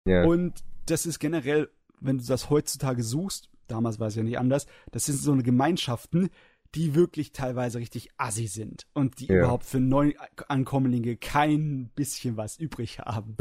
[0.07, 0.25] Ja.
[0.25, 1.69] Und das ist generell,
[2.01, 5.43] wenn du das heutzutage suchst, damals war es ja nicht anders, das sind so eine
[5.43, 6.31] Gemeinschaften,
[6.75, 9.39] die wirklich teilweise richtig assi sind und die ja.
[9.39, 13.37] überhaupt für Neuankommlinge kein bisschen was übrig haben.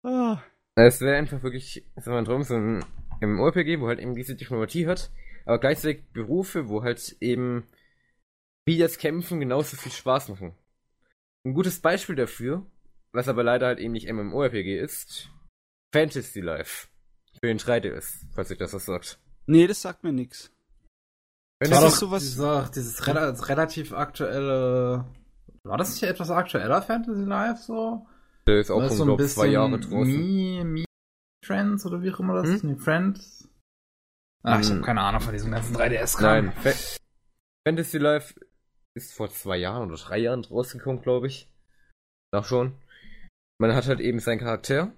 [0.04, 0.42] ah.
[0.74, 2.84] Es wäre einfach wirklich, sagen wir drum, so ein
[3.20, 5.10] MMORPG, wo halt eben diese Diplomatie hat,
[5.46, 7.64] aber gleichzeitig Berufe, wo halt eben
[8.66, 10.54] wie das Kämpfen genauso viel Spaß machen.
[11.44, 12.66] Ein gutes Beispiel dafür
[13.12, 15.30] was aber leider halt eben nicht MMORPG ist,
[15.94, 16.88] Fantasy Life.
[17.40, 19.18] Für den 3DS, falls sich das was sagt.
[19.46, 20.52] Nee, das sagt mir nichts.
[21.60, 22.22] Wenn das, das ist sowas.
[22.22, 25.04] Dieser, dieses rel relativ aktuelle.
[25.64, 28.06] War das nicht etwas aktueller Fantasy Life so?
[28.46, 30.12] Der ist auch schon, so glaube zwei Jahre draußen.
[30.12, 30.84] Me, Me
[31.44, 32.74] Friends oder wie auch immer das hm?
[32.74, 32.82] ist.
[32.82, 33.48] Friends.
[34.44, 34.76] Ach, ich hm.
[34.76, 36.46] habe keine Ahnung von diesem ganzen 3DS-Kram.
[36.46, 36.70] Nein, Fa
[37.66, 38.34] Fantasy Life
[38.94, 41.48] ist vor zwei Jahren oder drei Jahren rausgekommen, glaube ich.
[42.32, 42.74] Doch schon
[43.62, 44.92] man hat halt eben seinen Charakter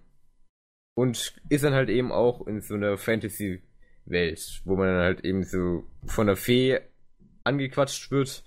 [0.97, 5.45] und ist dann halt eben auch in so einer Fantasy-Welt, wo man dann halt eben
[5.45, 6.81] so von der Fee
[7.45, 8.45] angequatscht wird.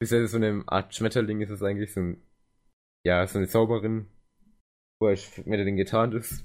[0.00, 2.22] Bis er so eine Art Schmetterling ist es eigentlich, so ein
[3.06, 4.06] ja, so eine Zauberin,
[4.98, 6.44] wo er den getarnt ist.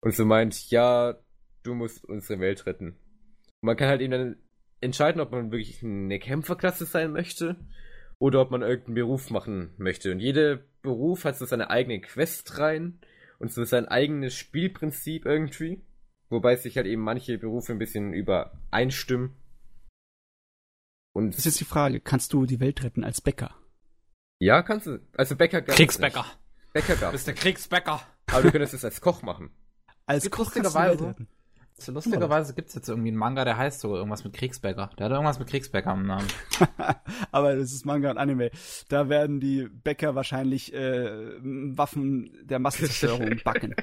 [0.00, 1.18] Und so meint, ja,
[1.62, 2.90] du musst unsere Welt retten.
[2.90, 4.36] Und man kann halt eben dann
[4.80, 7.56] entscheiden, ob man wirklich eine Kämpferklasse sein möchte
[8.18, 10.12] oder ob man irgendeinen Beruf machen möchte.
[10.12, 13.00] Und jeder Beruf hat so seine eigene Quest rein
[13.42, 15.82] und so sein eigenes Spielprinzip irgendwie.
[16.30, 19.36] Wobei sich halt eben manche Berufe ein bisschen übereinstimmen.
[21.12, 23.54] Und das ist jetzt die Frage, kannst du die Welt retten als Bäcker?
[24.38, 25.00] Ja, kannst du.
[25.14, 26.24] Also Bäcker gab Kriegsbäcker.
[26.72, 28.00] Bäcker gab Du bist der Kriegsbäcker.
[28.28, 29.50] Aber du könntest es als Koch machen.
[30.06, 31.28] Als Koch kannst du die Welt retten.
[31.78, 34.90] So lustigerweise gibt es jetzt irgendwie einen Manga, der heißt so irgendwas mit Kriegsbäcker.
[34.98, 36.28] Der hat irgendwas mit Kriegsbäcker im Namen.
[37.32, 38.50] Aber das ist Manga und Anime.
[38.88, 43.74] Da werden die Bäcker wahrscheinlich äh, Waffen der Massenzerstörung backen.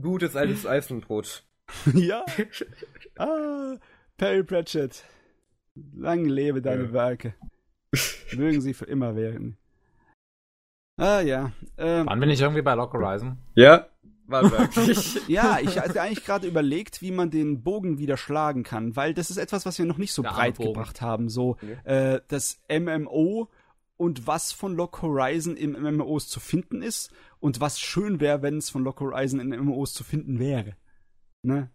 [0.00, 1.44] Gutes altes Eisenbrot.
[1.94, 2.24] ja.
[3.16, 3.76] Ah,
[4.16, 5.04] Perry Pratchett.
[5.94, 6.92] Lang lebe deine ja.
[6.92, 7.34] Werke.
[8.32, 9.58] Mögen sie für immer werden.
[10.96, 11.52] Ah ja.
[11.78, 13.38] Ähm, Waren wir nicht irgendwie bei Lock Horizon?
[13.54, 13.86] Ja,
[14.26, 15.20] war wirklich.
[15.28, 19.30] ja, ich hatte eigentlich gerade überlegt, wie man den Bogen wieder schlagen kann, weil das
[19.30, 21.28] ist etwas, was wir noch nicht so Der breit gebracht haben.
[21.28, 21.76] So okay.
[21.84, 23.48] äh, das MMO
[23.96, 28.58] und was von Lock Horizon im MMOs zu finden ist und was schön wäre, wenn
[28.58, 30.76] es von Lock Horizon in MMOs zu finden wäre.
[31.42, 31.70] Ne?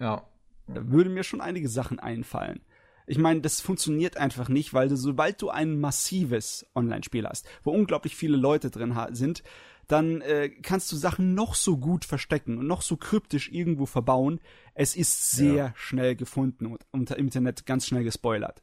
[0.00, 0.26] Ja.
[0.68, 2.60] Da würden mir schon einige Sachen einfallen.
[3.06, 7.70] Ich meine, das funktioniert einfach nicht, weil du, sobald du ein massives Online-Spiel hast, wo
[7.70, 9.42] unglaublich viele Leute drin sind,
[9.86, 14.40] dann äh, kannst du Sachen noch so gut verstecken und noch so kryptisch irgendwo verbauen.
[14.74, 15.72] Es ist sehr ja.
[15.76, 18.62] schnell gefunden und unter Internet ganz schnell gespoilert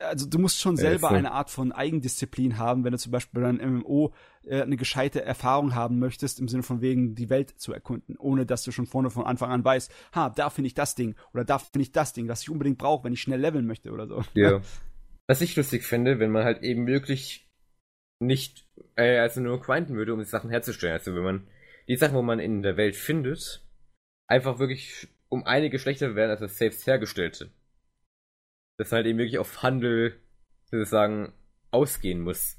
[0.00, 3.48] also du musst schon selber eine Art von Eigendisziplin haben, wenn du zum Beispiel bei
[3.48, 4.12] einem MMO
[4.44, 8.46] äh, eine gescheite Erfahrung haben möchtest, im Sinne von wegen die Welt zu erkunden, ohne
[8.46, 11.44] dass du schon vorne von Anfang an weißt, ha, da finde ich das Ding oder
[11.44, 14.06] da finde ich das Ding, das ich unbedingt brauche, wenn ich schnell leveln möchte oder
[14.06, 14.24] so.
[14.34, 14.60] Ja.
[15.26, 17.48] Was ich lustig finde, wenn man halt eben wirklich
[18.18, 18.66] nicht,
[18.96, 20.94] äh, also nur grinden würde, um die Sachen herzustellen.
[20.94, 21.46] Also wenn man
[21.86, 23.64] die Sachen, wo man in der Welt findet,
[24.26, 27.52] einfach wirklich um einige schlechter werden als das selbst hergestellte
[28.80, 30.18] das halt eben wirklich auf Handel
[30.64, 31.34] sozusagen
[31.70, 32.56] ausgehen muss.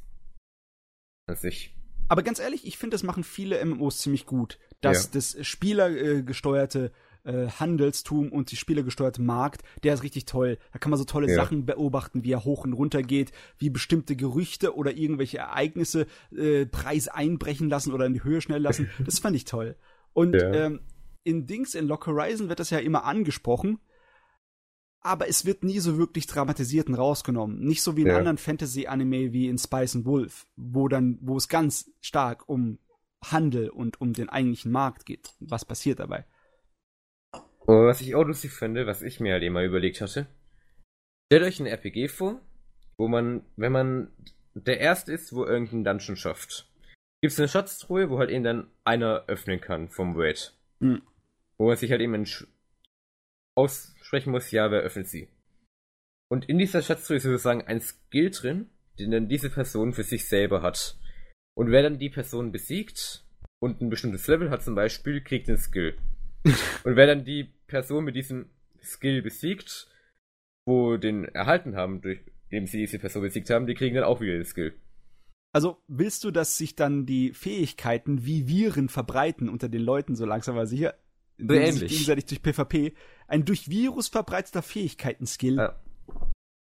[1.28, 1.76] An sich.
[2.10, 4.60] Aber ganz ehrlich, ich finde, das machen viele MMOs ziemlich gut.
[4.82, 5.10] Dass ja.
[5.14, 6.92] das spielergesteuerte
[7.24, 10.58] äh, Handelstum und die spielergesteuerte Markt, der ist richtig toll.
[10.74, 11.36] Da kann man so tolle ja.
[11.36, 16.66] Sachen beobachten, wie er hoch und runter geht, wie bestimmte Gerüchte oder irgendwelche Ereignisse äh,
[16.66, 18.90] Preis einbrechen lassen oder in die Höhe schnell lassen.
[19.06, 19.76] Das fand ich toll.
[20.14, 20.52] Und ja.
[20.54, 20.82] ähm,
[21.24, 23.80] in Dings, in Lock Horizon wird das ja immer angesprochen,
[25.02, 27.60] aber es wird nie so wirklich dramatisiert und rausgenommen.
[27.60, 28.18] Nicht so wie in ja.
[28.18, 32.80] anderen Fantasy-Anime wie in Spice and Wolf, wo dann, wo es ganz stark um
[33.24, 35.34] Handel und um den eigentlichen Markt geht.
[35.40, 36.26] Was passiert dabei?
[37.66, 40.28] Und was ich auch lustig finde, was ich mir halt immer überlegt hatte,
[41.28, 42.42] stellt euch ein RPG vor,
[42.98, 44.12] wo man, wenn man
[44.54, 46.70] der Erste ist, wo irgendein Dungeon schafft,
[47.22, 50.54] gibt es eine Schatztruhe, wo halt eben dann einer öffnen kann vom Raid.
[50.80, 51.02] Mhm.
[51.58, 52.26] Wo man sich halt eben
[53.56, 55.30] aus sprechen muss, ja, wer öffnet sie?
[56.30, 58.70] Und in dieser Schatztruhe ist sozusagen ein Skill drin,
[59.00, 60.98] den dann diese Person für sich selber hat.
[61.58, 63.26] Und wer dann die Person besiegt
[63.62, 65.98] und ein bestimmtes Level hat zum Beispiel, kriegt einen Skill.
[66.46, 68.50] und wer dann die Person mit diesem
[68.82, 69.88] Skill besiegt,
[70.66, 72.20] wo den erhalten haben, durch
[72.52, 74.74] indem sie diese Person besiegt haben, die kriegen dann auch wieder den Skill.
[75.54, 80.26] Also willst du, dass sich dann die Fähigkeiten wie Viren verbreiten unter den Leuten so
[80.26, 80.96] langsam aber sicher?
[81.38, 81.92] So ähnlich.
[81.92, 82.94] gegenseitig durch PvP.
[83.32, 85.56] Ein durch Virus verbreiteter Fähigkeiten-Skill.
[85.56, 85.80] Ja.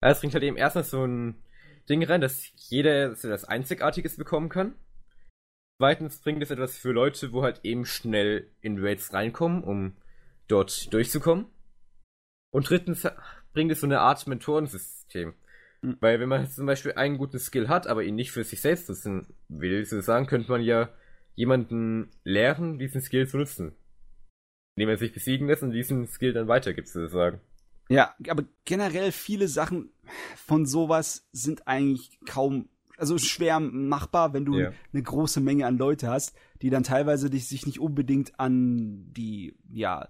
[0.01, 1.35] Es bringt halt eben erstmal so ein
[1.91, 4.75] Ding rein, dass jeder etwas Einzigartiges bekommen kann.
[5.79, 9.93] Zweitens bringt es etwas für Leute, wo halt eben schnell in Raids reinkommen, um
[10.49, 11.49] dort durchzukommen.
[12.51, 13.07] Und drittens
[13.53, 15.35] bringt es so eine Art Mentorensystem.
[15.83, 15.99] Mhm.
[16.01, 18.89] Weil wenn man zum Beispiel einen guten Skill hat, aber ihn nicht für sich selbst
[18.89, 20.89] nutzen will, sozusagen, könnte man ja
[21.35, 23.77] jemanden lehren, diesen Skill zu nutzen
[24.77, 27.41] indem er sich besiegen lässt und diesen Skill dann weitergibt, sozusagen.
[27.89, 29.91] Ja, aber generell viele Sachen
[30.37, 34.73] von sowas sind eigentlich kaum, also schwer machbar, wenn du ja.
[34.93, 39.55] eine große Menge an Leute hast, die dann teilweise dich sich nicht unbedingt an die,
[39.71, 40.09] ja,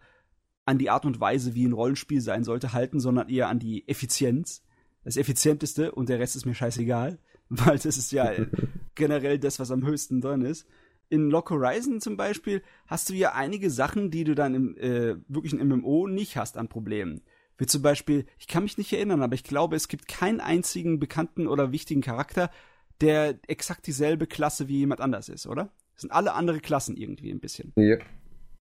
[0.64, 3.86] an die Art und Weise, wie ein Rollenspiel sein sollte, halten, sondern eher an die
[3.88, 4.62] Effizienz.
[5.02, 7.18] Das Effizienteste und der Rest ist mir scheißegal,
[7.48, 8.32] weil das ist ja
[8.94, 10.66] generell das, was am höchsten drin ist
[11.09, 15.16] in Lock Horizon zum Beispiel hast du ja einige Sachen, die du dann im äh,
[15.28, 17.22] wirklichen MMO nicht hast an Problemen.
[17.56, 20.98] Wie zum Beispiel, ich kann mich nicht erinnern, aber ich glaube, es gibt keinen einzigen
[20.98, 22.51] bekannten oder wichtigen Charakter,
[23.01, 25.70] der exakt dieselbe Klasse wie jemand anders ist, oder?
[25.94, 27.72] Das sind alle andere Klassen irgendwie ein bisschen.
[27.76, 27.98] Ja.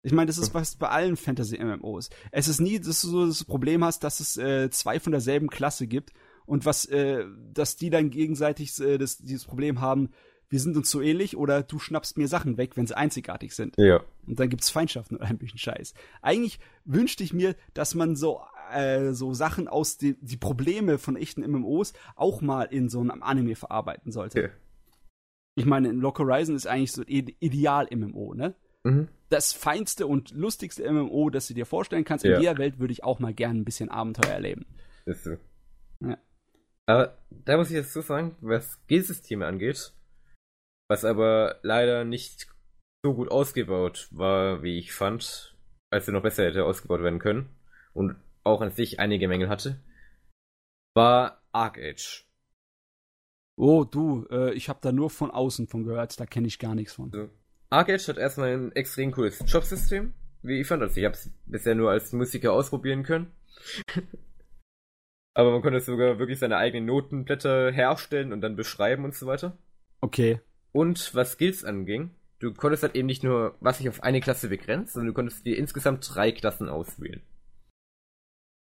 [0.05, 2.09] Ich meine, das ist fast bei allen Fantasy-MMOs.
[2.31, 5.49] Es ist nie, dass du so das Problem hast, dass es äh, zwei von derselben
[5.49, 6.11] Klasse gibt
[6.45, 7.23] und was, äh,
[7.53, 10.09] dass die dann gegenseitig äh, das, dieses Problem haben,
[10.53, 13.75] wir sind uns so ähnlich oder du schnappst mir Sachen weg, wenn sie einzigartig sind.
[13.75, 14.03] Ja.
[14.27, 15.95] Und dann gibt's Feindschaften oder ein bisschen Scheiß.
[16.21, 18.39] Eigentlich wünschte ich mir, dass man so
[18.71, 23.23] äh, so Sachen aus die, die Probleme von echten MMOs auch mal in so einem
[23.23, 24.41] Anime verarbeiten sollte.
[24.41, 24.49] Ja.
[25.55, 28.53] Ich meine, Lock Horizon ist eigentlich so Ideal-MMO, ne?
[28.83, 29.07] Mhm.
[29.29, 32.25] Das feinste und lustigste MMO, das du dir vorstellen kannst.
[32.25, 32.35] Ja.
[32.35, 34.67] In der Welt würde ich auch mal gern ein bisschen Abenteuer erleben.
[35.05, 35.37] Ist so.
[36.01, 36.19] Ja.
[36.85, 39.93] Aber da muss ich jetzt so sagen, was G-Systeme angeht,
[40.93, 42.47] was aber leider nicht
[43.03, 45.57] so gut ausgebaut war, wie ich fand,
[45.89, 47.49] als er noch besser hätte ausgebaut werden können
[47.93, 49.79] und auch an sich einige Mängel hatte,
[50.95, 52.27] war Arc Age.
[53.57, 56.75] Oh, du, äh, ich habe da nur von außen von gehört, da kenne ich gar
[56.75, 57.11] nichts von.
[57.11, 57.31] Also,
[57.71, 60.13] Arc Age hat erstmal ein extrem cooles Jobsystem,
[60.43, 60.83] wie ich fand.
[60.83, 63.31] Also ich habe es bisher nur als Musiker ausprobieren können.
[65.35, 69.57] Aber man konnte sogar wirklich seine eigenen Notenblätter herstellen und dann beschreiben und so weiter.
[70.01, 70.39] Okay.
[70.73, 74.49] Und was Skills anging, du konntest halt eben nicht nur, was sich auf eine Klasse
[74.49, 77.21] begrenzt, sondern du konntest dir insgesamt drei Klassen auswählen.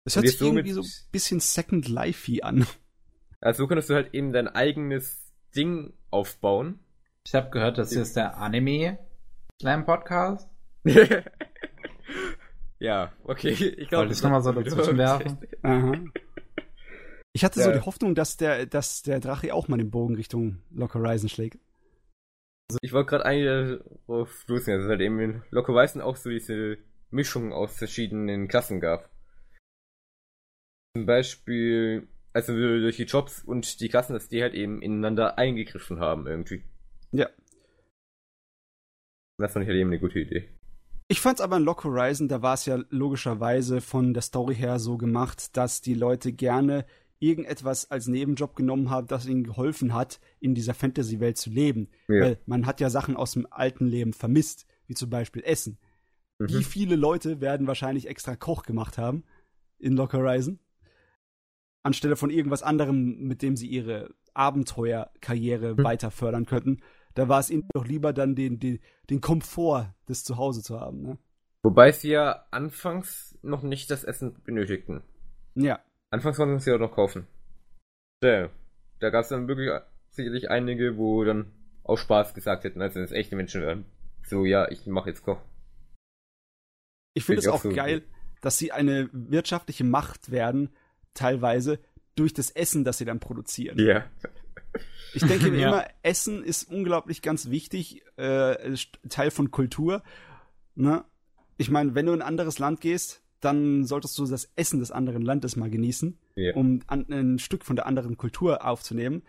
[0.05, 2.67] Das hört sich irgendwie so ein bisschen Second Life an.
[3.41, 6.79] Also so konntest du halt eben dein eigenes Ding aufbauen.
[7.27, 8.99] Ich habe gehört, das hier ist der Anime
[9.61, 10.49] Slam Podcast.
[12.79, 13.51] ja, okay.
[13.51, 15.39] Ich glaube, ich nochmal so dazwischen werfen.
[15.63, 15.95] Aha.
[17.33, 17.77] Ich hatte so Ja.
[17.79, 21.59] die Hoffnung, dass der, dass der Drache auch mal den Bogen Richtung Lock Horizon schlägt.
[22.81, 26.31] Ich wollte gerade eigentlich darauf stoßen, dass es halt eben in Loco Weißen auch so
[26.31, 26.79] diese
[27.11, 29.11] Mischung aus verschiedenen Klassen gab.
[30.97, 36.01] Zum Beispiel, also durch die Jobs und die Klassen, dass die halt eben ineinander eingegriffen
[36.01, 36.63] haben irgendwie.
[37.13, 37.29] Ja.
[39.39, 40.49] Das fand ich halt eben eine gute Idee.
[41.09, 44.79] Ich fand's aber in Lock Horizon, da war es ja logischerweise von der Story her
[44.79, 46.87] so gemacht, dass die Leute gerne
[47.29, 51.89] irgendetwas als Nebenjob genommen haben, das ihnen geholfen hat, in dieser Fantasy-Welt zu leben.
[52.09, 52.21] Ja.
[52.21, 55.79] Weil man hat ja Sachen aus dem alten Leben vermisst, wie zum Beispiel Essen.
[56.39, 56.63] Wie Mhm.
[56.63, 59.25] viele Leute werden wahrscheinlich extra Koch gemacht haben
[59.79, 60.59] in Lock Horizon?
[61.83, 65.85] Anstelle von irgendwas anderem, mit dem sie ihre Abenteuerkarriere Hm.
[65.85, 66.81] weiter fördern könnten.
[67.15, 68.81] Da war es ihnen doch lieber dann den, den,
[69.11, 71.19] den Komfort des Zuhause zu haben, ne?
[71.63, 75.03] Wobei sie ja anfangs noch nicht das Essen benötigten.
[75.55, 75.79] Ja.
[76.11, 77.27] Anfangs konnten sie ja noch kaufen.
[78.23, 78.49] Ja,
[79.01, 79.71] da gab es dann wirklich
[80.11, 81.53] sicherlich einige, wo dann
[81.83, 83.85] auch Spaß gesagt hätten, als wenn es echte Menschen wären.
[84.25, 85.41] So, ja, ich mache jetzt Koch.
[87.15, 88.03] Ich finde es auch auch so geil,
[88.41, 90.71] dass sie eine wirtschaftliche Macht werden,
[91.15, 91.79] teilweise
[92.17, 93.79] durch das Essen, das sie dann produzieren.
[93.79, 94.05] Ja.
[95.15, 95.69] Ich denke mir Ja.
[95.69, 100.03] immer, Essen ist unglaublich ganz wichtig, äh, ist Teil von Kultur.
[100.75, 101.05] Ne?
[101.57, 104.91] Ich meine, wenn du in ein anderes Land gehst, dann solltest du das Essen des
[104.91, 106.55] anderen Landes mal genießen, Ja.
[106.55, 109.23] um an, ein Stück von der anderen Kultur aufzunehmen.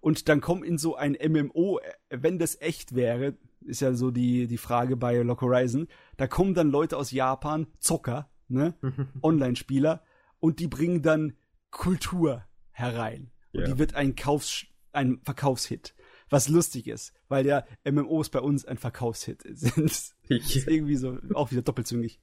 [0.00, 1.80] Und dann komm in so ein MMO,
[2.10, 6.54] wenn das echt wäre, ist ja so die, die Frage bei Lock Horizon, da kommen
[6.54, 8.74] dann Leute aus Japan, Zocker, ne?
[9.22, 10.02] Online-Spieler,
[10.40, 11.34] und die bringen dann
[11.70, 13.30] Kultur herein.
[13.52, 13.66] Und Ja.
[13.66, 15.94] die wird ein, Kaufs ein Verkaufshit.
[16.30, 20.14] Was lustig ist, weil ja MMOs bei uns ein Verkaufshit sind.
[20.28, 22.20] Ich, ist irgendwie so auch wieder doppelzüngig.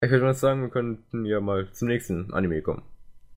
[0.00, 2.82] Ich würde mal sagen, wir könnten ja mal zum nächsten Anime kommen.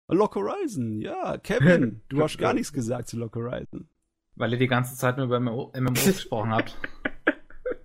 [0.07, 3.87] Lock Horizon, ja, Kevin, du hast gar nichts gesagt zu Lock Horizon.
[4.35, 6.77] Weil ihr die ganze Zeit nur über MMO, MMO gesprochen habt.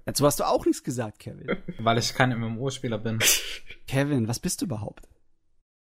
[0.07, 1.57] Dazu hast du auch nichts gesagt, Kevin.
[1.79, 3.19] Weil ich kein MMO-Spieler bin.
[3.87, 5.09] Kevin, was bist du überhaupt?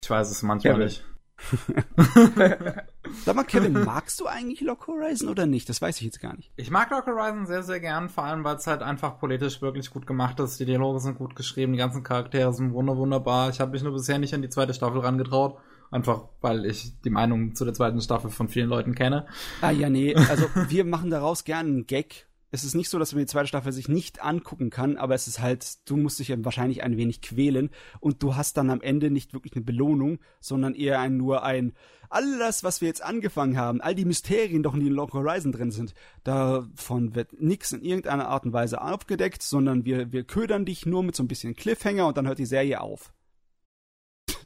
[0.03, 0.86] Ich weiß es manchmal Kevin.
[0.86, 1.05] nicht.
[3.24, 5.68] Sag mal, Kevin, magst du eigentlich Lock Horizon oder nicht?
[5.68, 6.50] Das weiß ich jetzt gar nicht.
[6.56, 9.90] Ich mag Rock Horizon sehr, sehr gern, vor allem weil es halt einfach politisch wirklich
[9.90, 10.58] gut gemacht ist.
[10.58, 13.50] Die Dialoge sind gut geschrieben, die ganzen Charaktere sind wunder wunderbar.
[13.50, 15.58] Ich habe mich nur bisher nicht an die zweite Staffel rangetraut.
[15.90, 19.26] Einfach weil ich die Meinung zu der zweiten Staffel von vielen Leuten kenne.
[19.60, 22.26] Ah ja, nee, also wir machen daraus gerne einen Gag.
[22.57, 25.28] Es ist nicht so, dass man die zweite Staffel sich nicht angucken kann, aber es
[25.28, 27.69] ist halt, du musst dich wahrscheinlich ein wenig quälen
[28.01, 31.74] und du hast dann am Ende nicht wirklich eine Belohnung, sondern eher ein, nur ein,
[32.09, 35.53] all das, was wir jetzt angefangen haben, all die Mysterien doch, die in Lock Horizon
[35.53, 35.93] drin sind,
[36.24, 41.03] davon wird nichts in irgendeiner Art und Weise aufgedeckt, sondern wir, wir ködern dich nur
[41.03, 43.12] mit so ein bisschen Cliffhanger und dann hört die Serie auf.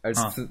[0.02, 0.50] Also, Ah.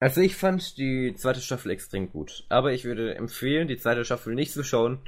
[0.00, 2.44] also ich fand die zweite Staffel extrem gut.
[2.48, 5.00] Aber ich würde empfehlen, die zweite Staffel nicht zu schauen,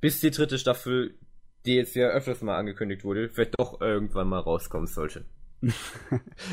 [0.00, 1.14] bis die dritte Staffel,
[1.66, 5.24] die jetzt ja öfters mal angekündigt wurde, vielleicht doch irgendwann mal rauskommen sollte.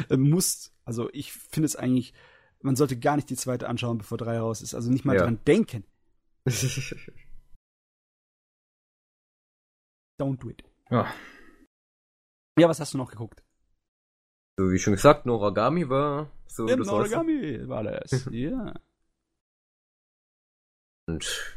[0.10, 2.14] Äh, muss, also ich finde es eigentlich,
[2.62, 4.74] man sollte gar nicht die zweite anschauen, bevor drei raus ist.
[4.76, 5.24] Also nicht mal Ja.
[5.24, 5.84] dran denken.
[10.20, 10.64] Don't do it.
[10.90, 11.12] Ja.
[12.60, 13.44] Ja, was hast du noch geguckt?
[14.58, 18.74] So wie schon gesagt, Noragami war so Im Noragami war das, ja.
[21.08, 21.56] Und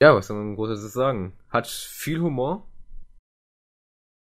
[0.00, 1.32] ja, was soll man großes sagen?
[1.48, 2.66] Hat viel Humor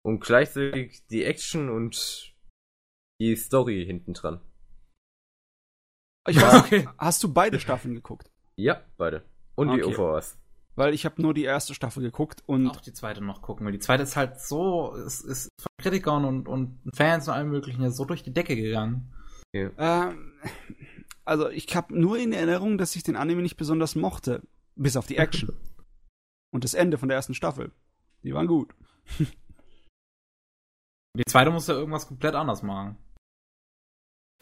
[0.03, 2.35] und gleichzeitig die Action und
[3.21, 4.41] die Story hinten dran.
[6.29, 6.89] Ich weiß, okay.
[6.99, 8.31] hast du beide Staffeln geguckt?
[8.57, 9.25] Ja, beide.
[9.55, 9.79] Und okay.
[9.79, 10.39] die OVAs.
[10.75, 12.69] Weil ich habe nur die erste Staffel geguckt und.
[12.69, 16.25] Auch die zweite noch gucken, weil die zweite ist halt so, ist, ist von Kritikern
[16.25, 19.13] und, und Fans und allem möglichen ja so durch die Decke gegangen.
[19.53, 19.71] Ja.
[19.79, 20.33] Ähm,
[21.25, 24.43] also ich habe nur in Erinnerung, dass ich den Anime nicht besonders mochte.
[24.77, 25.57] Bis auf die Action.
[26.53, 27.73] und das Ende von der ersten Staffel.
[28.23, 28.75] Die waren gut.
[31.17, 32.97] die zweite muss ja irgendwas komplett anders machen.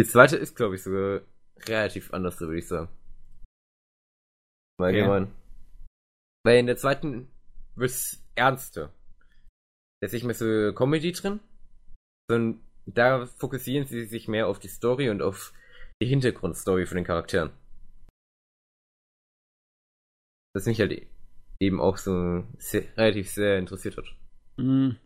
[0.01, 1.23] Die zweite ist, glaube ich, sogar
[1.67, 2.89] relativ anders, so würde ich sagen.
[4.79, 5.29] Mal okay.
[6.45, 7.29] Weil in der zweiten
[7.77, 8.93] wird's ernster.
[10.01, 11.41] Da ist nicht mehr so Comedy drin,
[12.29, 15.53] sondern da fokussieren sie sich mehr auf die Story und auf
[16.03, 17.53] die Hintergrundstory von den Charakteren.
[20.55, 21.07] Das mich halt
[21.59, 24.07] eben auch so sehr, relativ sehr interessiert hat.
[24.57, 24.97] Mhm.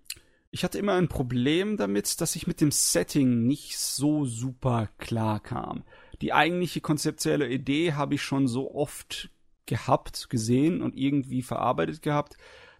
[0.50, 5.40] Ich hatte immer ein Problem damit, dass ich mit dem Setting nicht so super klar
[5.40, 5.82] kam.
[6.22, 9.30] Die eigentliche konzeptuelle Idee habe ich schon so oft
[9.66, 12.36] gehabt, gesehen und irgendwie verarbeitet gehabt,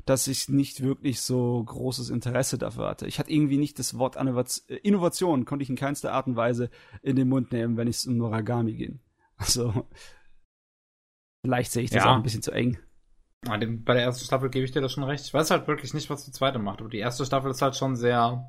[0.07, 3.07] dass ich nicht wirklich so großes Interesse dafür hatte.
[3.07, 4.17] Ich hatte irgendwie nicht das Wort
[4.83, 6.71] Innovation, konnte ich in keinster Art und Weise
[7.03, 9.01] in den Mund nehmen, wenn es um Noragami ging.
[9.37, 9.87] Also,
[11.45, 12.11] vielleicht sehe ich das ja.
[12.11, 12.79] auch ein bisschen zu eng.
[13.47, 13.57] Bei
[13.95, 15.25] der ersten Staffel gebe ich dir das schon recht.
[15.25, 17.77] Ich weiß halt wirklich nicht, was die zweite macht, aber die erste Staffel ist halt
[17.77, 18.45] schon sehr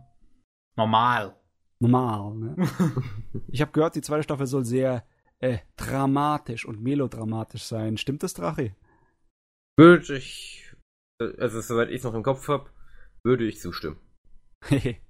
[0.75, 1.35] normal.
[1.79, 2.55] Normal, ne?
[3.47, 5.05] ich habe gehört, die zweite Staffel soll sehr
[5.39, 7.97] äh, dramatisch und melodramatisch sein.
[7.97, 8.75] Stimmt das, Drache?
[9.77, 10.75] Würde ich,
[11.37, 12.69] also soweit ich es noch im Kopf habe,
[13.23, 13.99] würde ich zustimmen.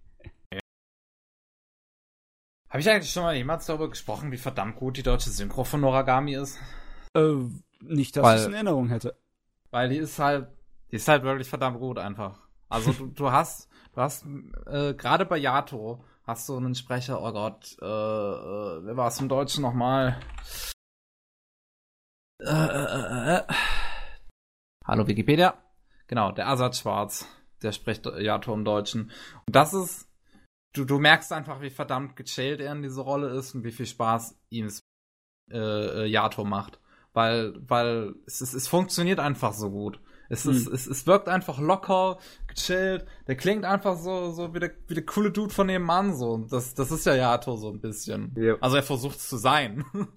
[2.70, 5.82] Habe ich eigentlich schon mal jemals darüber gesprochen, wie verdammt gut die deutsche Synchro von
[5.82, 6.60] Noragami ist?
[7.16, 7.34] Äh,
[7.82, 9.18] nicht, dass ich es in Erinnerung hätte.
[9.72, 10.48] Weil die ist halt,
[10.92, 12.40] die ist halt wirklich verdammt gut einfach.
[12.68, 14.26] Also du, du hast, du hast
[14.66, 19.20] äh, gerade bei Yato hast du einen Sprecher, oh Gott, äh, äh, wer war es
[19.20, 20.20] im Deutschen nochmal?
[22.40, 23.44] Äh, äh, äh,
[24.86, 25.56] Hallo Wikipedia.
[26.08, 27.28] Genau, der Asad Schwarz,
[27.62, 29.12] der spricht Yato im Deutschen.
[29.46, 30.08] Und das ist,
[30.74, 33.86] du, du merkst einfach, wie verdammt gechillt er in diese Rolle ist und wie viel
[33.86, 34.72] Spaß ihm
[35.52, 36.80] äh, Yato macht.
[37.14, 40.00] Weil, weil es, es, es funktioniert einfach so gut.
[40.30, 40.74] Es, ist, hm.
[40.74, 43.06] es, es wirkt einfach locker, gechillt.
[43.28, 46.38] Der klingt einfach so, so wie der, wie der coole Dude von nebenan, so.
[46.38, 48.36] Das, das ist ja Yato so ein bisschen.
[48.38, 48.56] Ja.
[48.62, 49.86] Also er versucht es zu sein.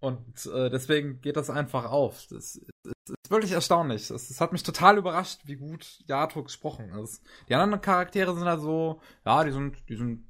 [0.00, 2.26] Und äh, deswegen geht das einfach auf.
[2.30, 4.08] Das, das, das ist wirklich erstaunlich.
[4.08, 7.22] Das, das, hat mich total überrascht, wie gut Yato gesprochen ist.
[7.48, 10.27] Die anderen Charaktere sind halt so, ja, die sind, die sind,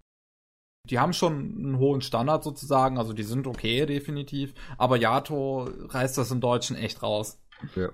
[0.91, 4.55] die haben schon einen hohen Standard sozusagen, also die sind okay, definitiv.
[4.77, 7.41] Aber Yato reißt das im Deutschen echt raus.
[7.77, 7.91] Ja.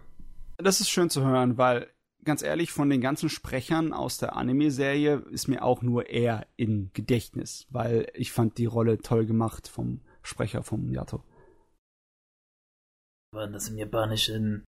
[0.56, 1.88] Das ist schön zu hören, weil
[2.24, 6.90] ganz ehrlich, von den ganzen Sprechern aus der Anime-Serie ist mir auch nur er in
[6.92, 11.22] Gedächtnis, weil ich fand die Rolle toll gemacht vom Sprecher vom Yato.
[13.32, 14.64] Waren das im Japanischen?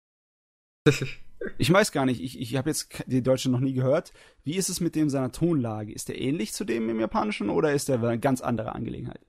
[1.58, 4.12] ich weiß gar nicht, ich, ich habe jetzt die Deutsche noch nie gehört.
[4.44, 5.92] Wie ist es mit dem seiner Tonlage?
[5.92, 9.20] Ist der ähnlich zu dem im Japanischen oder ist der eine ganz andere Angelegenheit?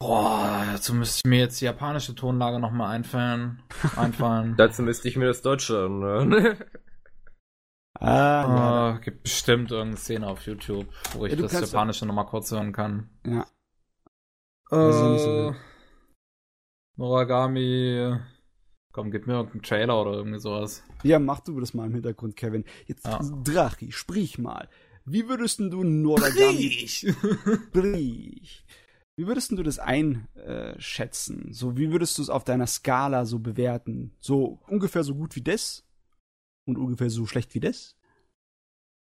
[0.00, 3.62] Boah, dazu müsste ich mir jetzt die japanische Tonlage nochmal einfallen.
[3.96, 4.54] einfallen.
[4.56, 6.32] dazu müsste ich mir das Deutsche anhören.
[8.00, 8.98] ah, ja.
[8.98, 13.10] Gibt bestimmt irgendeine Szene auf YouTube, wo ich ja, das Japanische nochmal kurz hören kann.
[13.26, 13.46] Ja.
[14.70, 15.54] Äh,
[16.96, 18.18] Noragami.
[18.94, 20.84] Komm, gib mir irgendeinen Trailer oder irgendwie sowas.
[21.02, 22.64] Ja, mach du das mal im Hintergrund, Kevin.
[22.86, 23.18] Jetzt, ja.
[23.42, 24.68] Drachi, sprich mal.
[25.04, 26.68] Wie würdest du Noragami...
[26.68, 27.12] Brich!
[27.72, 28.64] Brich.
[29.16, 31.52] Wie würdest du das einschätzen?
[31.52, 34.12] So, wie würdest du es auf deiner Skala so bewerten?
[34.18, 35.86] So ungefähr so gut wie das?
[36.66, 37.96] Und ungefähr so schlecht wie das?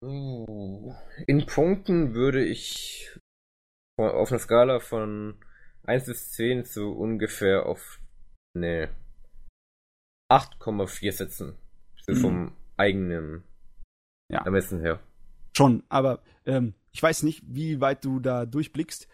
[0.03, 0.93] Oh.
[1.25, 3.17] In Punkten würde ich
[3.97, 5.43] auf einer Skala von
[5.85, 7.99] 1 bis 10 so ungefähr auf
[8.53, 8.89] ne
[10.29, 11.55] 8,4 setzen.
[12.05, 12.17] So mhm.
[12.17, 13.43] vom eigenen
[14.29, 14.43] ja.
[14.43, 14.99] Ermessen her.
[15.55, 19.07] Schon, aber ähm, ich weiß nicht, wie weit du da durchblickst.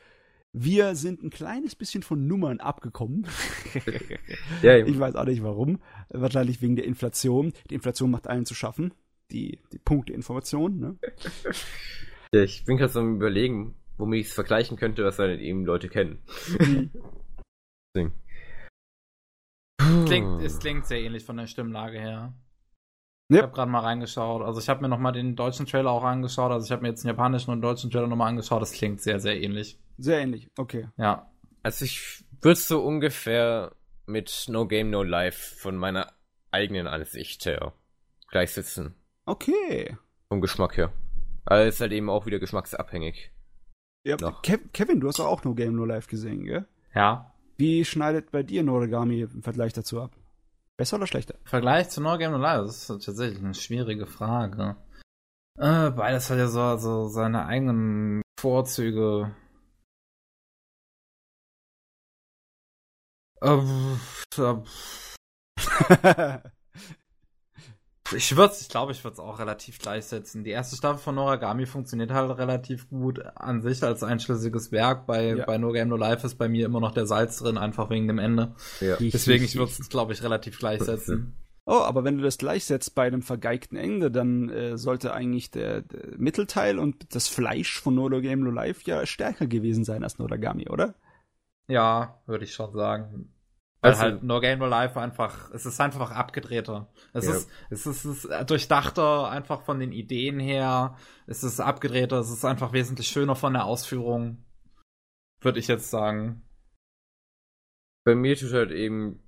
[0.54, 3.26] Wir sind ein kleines bisschen von Nummern abgekommen.
[4.62, 5.80] ja, ich weiß auch nicht warum.
[6.10, 7.54] Wahrscheinlich wegen der Inflation.
[7.70, 8.94] Die Inflation macht allen zu schaffen.
[9.32, 10.98] Die, die Punkteinformation, ne?
[12.34, 15.66] Ja, ich bin gerade so am überlegen, womit ich es vergleichen könnte, was dann eben
[15.66, 16.20] Leute kennen.
[20.06, 22.34] klingt, es klingt sehr ähnlich von der Stimmlage her.
[23.32, 23.38] Yep.
[23.38, 24.42] Ich habe gerade mal reingeschaut.
[24.42, 26.52] Also ich habe mir noch mal den deutschen Trailer auch angeschaut.
[26.52, 28.62] Also ich habe mir jetzt den japanischen und deutschen Trailer noch mal angeschaut.
[28.62, 29.80] Das klingt sehr, sehr ähnlich.
[29.98, 30.90] Sehr ähnlich, okay.
[30.98, 31.32] Ja.
[31.64, 33.74] Also ich würde so ungefähr
[34.06, 36.12] mit No Game No Life von meiner
[36.52, 37.74] eigenen Ansicht her
[38.30, 38.96] gleichsetzen.
[39.26, 39.96] Okay.
[40.30, 40.92] Vom Geschmack her.
[41.46, 43.32] Aber es ist halt eben auch wieder geschmacksabhängig.
[44.04, 46.66] Ja, Kev Kevin, du hast doch auch No Game No Life gesehen, gell?
[46.96, 47.34] Ja.
[47.62, 50.16] Wie schneidet bei dir Noragami im Vergleich dazu ab?
[50.78, 51.36] Besser oder schlechter?
[51.44, 54.78] Vergleich zu No Game No Life, das ist tatsächlich eine schwierige Frage.
[55.60, 59.36] Äh, beides hat ja so also seine eigenen Vorzüge.
[63.42, 63.60] Äh,
[64.40, 64.56] äh,
[68.16, 70.44] Ich würde ich glaube, ich würde es auch relativ gleichsetzen.
[70.44, 75.06] Die erste Staffel von Noragami funktioniert halt relativ gut an sich als einschlüssiges Werk.
[75.06, 75.46] Bei, ja.
[75.46, 78.08] bei No Game No Life ist bei mir immer noch der Salz drin, einfach wegen
[78.08, 78.56] dem Ende.
[78.80, 78.98] Ja.
[79.00, 81.36] Deswegen, ich würde es, glaube ich, relativ gleichsetzen.
[81.66, 85.82] Oh, aber wenn du das gleichsetzt bei einem vergeigten Ende, dann äh, sollte eigentlich der,
[85.82, 90.18] der, Mittelteil und das Fleisch von No Game No Life ja stärker gewesen sein als
[90.18, 90.96] Noragami, oder?
[91.68, 93.32] Ja, würde ich schon sagen.
[93.82, 96.88] Weil also, halt No Game No Life einfach, es ist einfach abgedrehter.
[97.14, 97.32] Es ja.
[97.32, 100.98] ist, es ist, es ist durchdachter, einfach von den Ideen her.
[101.26, 104.46] Es ist abgedrehter, es ist einfach wesentlich schöner von der Ausführung.
[105.42, 106.44] Würde ich jetzt sagen.
[108.06, 109.20] Bei mir tut halt eben,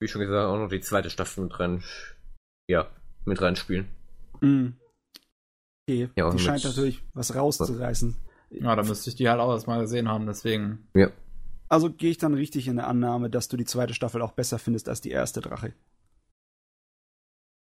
[0.00, 1.82] wie schon gesagt, auch noch die zweite Staffel mit rein,
[2.68, 2.90] ja,
[3.24, 3.88] mit reinspielen.
[4.40, 4.76] Mhm.
[5.88, 8.16] Okay, ja, die scheint natürlich was rauszureißen.
[8.50, 10.88] Ja, da müsste ich die halt auch erstmal gesehen haben, deswegen.
[10.94, 11.10] Ja.
[11.68, 14.58] Also gehe ich dann richtig in der Annahme, dass du die zweite Staffel auch besser
[14.58, 15.72] findest als die erste Drache.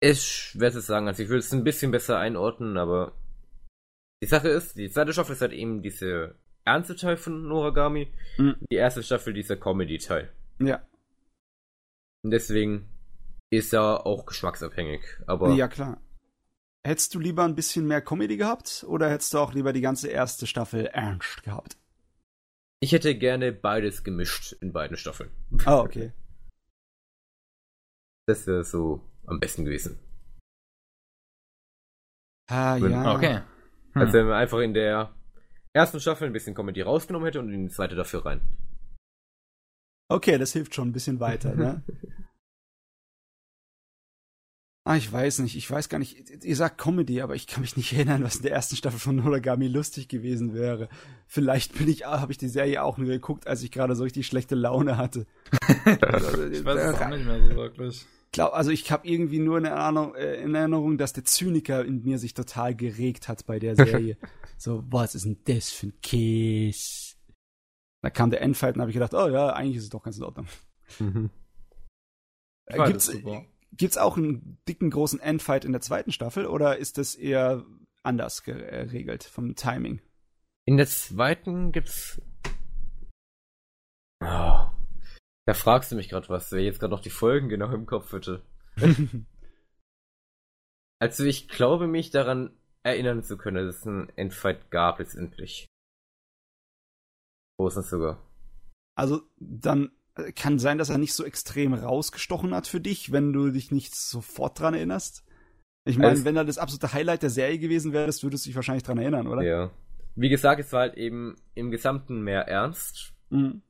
[0.01, 1.07] Ist schwer zu sagen.
[1.07, 3.13] Also ich würde es ein bisschen besser einordnen, aber
[4.23, 8.11] die Sache ist, die zweite Staffel ist halt eben diese ernste Teil von Noragami.
[8.37, 8.55] Mhm.
[8.71, 10.31] Die erste Staffel dieser Comedy-Teil.
[10.59, 10.81] Ja.
[12.23, 12.87] Und deswegen
[13.51, 15.01] ist er auch geschmacksabhängig.
[15.27, 16.01] Aber ja, klar.
[16.83, 20.07] Hättest du lieber ein bisschen mehr Comedy gehabt oder hättest du auch lieber die ganze
[20.07, 21.77] erste Staffel ernst gehabt?
[22.83, 25.29] Ich hätte gerne beides gemischt in beiden Staffeln.
[25.65, 26.11] Ah, okay.
[28.27, 29.99] Das wäre so am besten gewesen.
[32.47, 33.15] Ah, wenn, ja.
[33.15, 33.41] Okay.
[33.93, 34.01] Hm.
[34.01, 35.13] Also wenn man einfach in der
[35.73, 38.41] ersten Staffel ein bisschen Comedy rausgenommen hätte und in die zweite dafür rein.
[40.07, 41.83] Okay, das hilft schon ein bisschen weiter, ne?
[44.83, 45.55] Ah, ich weiß nicht.
[45.55, 46.43] Ich weiß gar nicht.
[46.43, 49.15] Ihr sagt Comedy, aber ich kann mich nicht erinnern, was in der ersten Staffel von
[49.15, 50.89] Noragami lustig gewesen wäre.
[51.27, 54.25] Vielleicht bin ich, habe ich die Serie auch nur geguckt, als ich gerade so richtig
[54.25, 55.27] schlechte Laune hatte.
[55.85, 58.07] ich weiß es auch nicht mehr so wirklich.
[58.31, 62.01] Glaub, also ich habe irgendwie nur eine Erinnerung, äh, in Erinnerung, dass der Zyniker in
[62.03, 64.17] mir sich total geregt hat bei der Serie.
[64.57, 67.15] so, was ist denn das für ein Käse?
[68.01, 70.17] Da kam der Endfight und habe ich gedacht, oh ja, eigentlich ist es doch ganz
[70.17, 70.47] in Ordnung.
[70.99, 71.29] Mhm.
[72.65, 73.11] Äh, gibt's.
[73.73, 77.65] Gibt's auch einen dicken großen Endfight in der zweiten Staffel oder ist das eher
[78.03, 80.01] anders geregelt vom Timing?
[80.65, 82.21] In der zweiten gibt's.
[84.23, 84.65] Oh,
[85.45, 88.11] da fragst du mich gerade was, wer jetzt gerade noch die Folgen genau im Kopf
[88.13, 88.43] hätte.
[90.99, 95.67] also ich glaube mich daran erinnern zu können, dass es einen Endfight gab letztendlich.
[97.57, 98.21] Großen sogar.
[98.95, 99.91] Also dann
[100.35, 103.95] kann sein, dass er nicht so extrem rausgestochen hat für dich, wenn du dich nicht
[103.95, 105.23] sofort dran erinnerst.
[105.85, 108.55] Ich meine, also, wenn er das absolute Highlight der Serie gewesen wärst, würdest du dich
[108.55, 109.41] wahrscheinlich dran erinnern, oder?
[109.41, 109.71] Ja.
[110.15, 113.13] Wie gesagt, es war halt eben im Gesamten mehr ernst.
[113.29, 113.63] Mhm.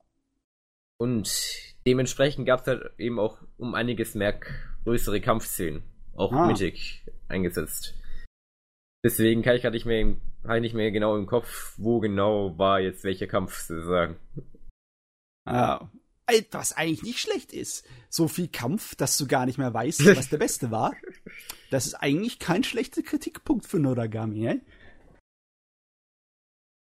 [0.97, 4.39] Und dementsprechend gab es halt eben auch um einiges mehr
[4.83, 5.83] größere Kampfszenen,
[6.15, 6.47] auch ah.
[6.47, 7.95] mittig eingesetzt.
[9.03, 12.79] Deswegen kann ich gerade nicht mehr, halt nicht mehr genau im Kopf, wo genau war
[12.79, 14.17] jetzt welcher Kampf sozusagen.
[15.45, 15.89] Ah,
[16.51, 17.85] was eigentlich nicht schlecht ist.
[18.09, 20.93] So viel Kampf, dass du gar nicht mehr weißt, was der beste war.
[21.69, 24.61] Das ist eigentlich kein schlechter Kritikpunkt für Noragami, ne?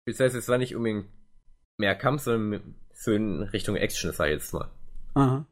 [0.07, 1.09] Das heißt, es war nicht unbedingt
[1.79, 4.71] mehr Kampf, sondern so in Richtung Action, sag ich jetzt mal.
[5.15, 5.47] Aha.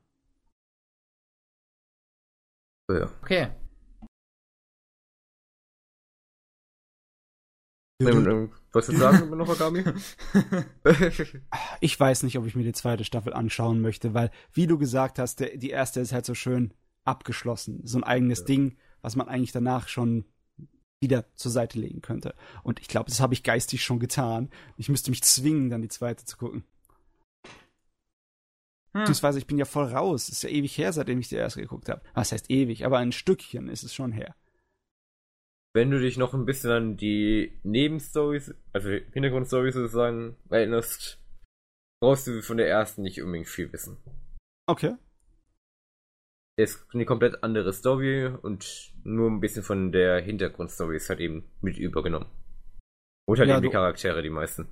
[2.90, 3.10] Ja.
[3.22, 3.50] Okay.
[7.98, 9.82] Was du sagen über Noragami?
[11.80, 15.18] ich weiß nicht, ob ich mir die zweite Staffel anschauen möchte, weil, wie du gesagt
[15.18, 16.74] hast, der, die erste ist halt so schön
[17.04, 17.80] abgeschlossen.
[17.84, 18.46] So ein eigenes ja.
[18.46, 20.26] Ding, was man eigentlich danach schon
[21.00, 22.34] wieder zur Seite legen könnte.
[22.62, 24.50] Und ich glaube, das habe ich geistig schon getan.
[24.76, 26.64] Ich müsste mich zwingen, dann die zweite zu gucken.
[28.92, 29.00] Hm.
[29.00, 30.24] Beziehungsweise ich bin ja voll raus.
[30.24, 32.02] Es ist ja ewig her, seitdem ich die erste geguckt habe.
[32.12, 32.84] Was heißt ewig?
[32.84, 34.34] Aber ein Stückchen ist es schon her
[35.76, 41.20] wenn du dich noch ein bisschen an die Nebenstories, also Hintergrundstories sozusagen, erinnerst,
[42.00, 43.98] brauchst du von der ersten nicht unbedingt viel wissen.
[44.66, 44.96] Okay.
[46.56, 51.44] ist eine komplett andere Story und nur ein bisschen von der Hintergrundstory ist halt eben
[51.60, 52.30] mit übergenommen.
[53.26, 54.66] Und halt ja, eben die Charaktere, die meisten.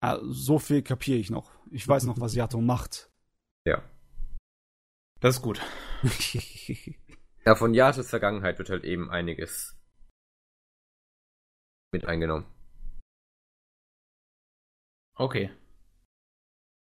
[0.00, 1.52] Ah, so viel kapiere ich noch.
[1.70, 3.10] Ich weiß noch, was Yato macht.
[3.66, 3.82] Ja.
[5.20, 5.60] Das ist gut.
[7.44, 9.78] ja, von Yatos Vergangenheit wird halt eben einiges
[11.92, 12.46] mit eingenommen.
[15.14, 15.50] Okay.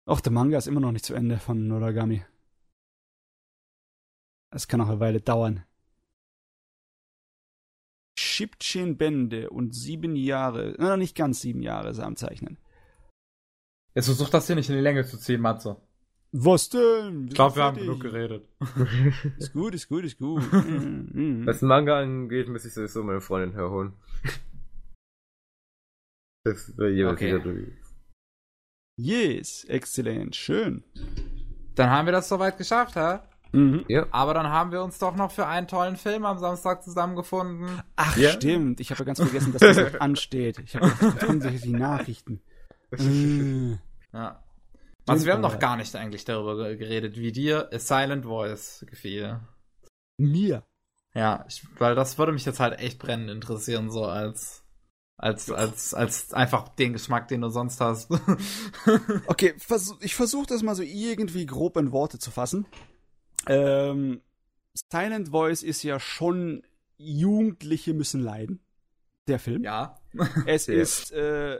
[0.06, 2.24] Auch der Manga ist immer noch nicht zu Ende von Noragami.
[4.50, 5.64] Es kann noch eine Weile dauern.
[8.18, 12.58] Shipchin Bände und sieben Jahre, na, nicht ganz sieben Jahre ist er am Zeichnen.
[13.94, 15.76] Jetzt versuch das hier nicht in die Länge zu ziehen, Matze.
[16.32, 17.28] Was denn?
[17.28, 18.48] Ich glaube, wir haben genug geredet.
[19.38, 20.42] ist gut, ist gut, ist gut.
[20.52, 23.94] Was Manga angeht, muss ich sowieso meine Freundin herholen.
[26.52, 27.44] Das wäre jeweils okay.
[27.44, 27.72] wieder
[28.96, 30.82] Yes, exzellent, schön.
[31.74, 33.20] Dann haben wir das soweit geschafft, hä?
[33.52, 33.84] Mhm.
[33.88, 34.06] Ja.
[34.10, 37.80] Aber dann haben wir uns doch noch für einen tollen Film am Samstag zusammengefunden.
[37.96, 38.30] Ach, ja.
[38.30, 38.80] stimmt.
[38.80, 40.58] Ich habe ja ganz vergessen, dass das ansteht.
[40.58, 40.90] Ich habe
[41.62, 42.40] die Nachrichten.
[44.12, 44.42] ja.
[45.06, 49.40] Also wir haben noch gar nicht eigentlich darüber geredet, wie dir A Silent Voice gefiel.
[50.18, 50.64] Mir?
[51.14, 54.64] Ja, ich, weil das würde mich jetzt halt echt brennend interessieren, so als
[55.18, 58.08] als, als, als einfach den Geschmack, den du sonst hast.
[59.26, 62.66] okay, vers ich versuche das mal so irgendwie grob in Worte zu fassen.
[63.46, 64.22] Ähm,
[64.90, 66.62] Silent Voice ist ja schon
[66.96, 68.60] Jugendliche müssen leiden.
[69.26, 69.64] Der Film.
[69.64, 70.00] Ja.
[70.46, 71.58] es ist äh,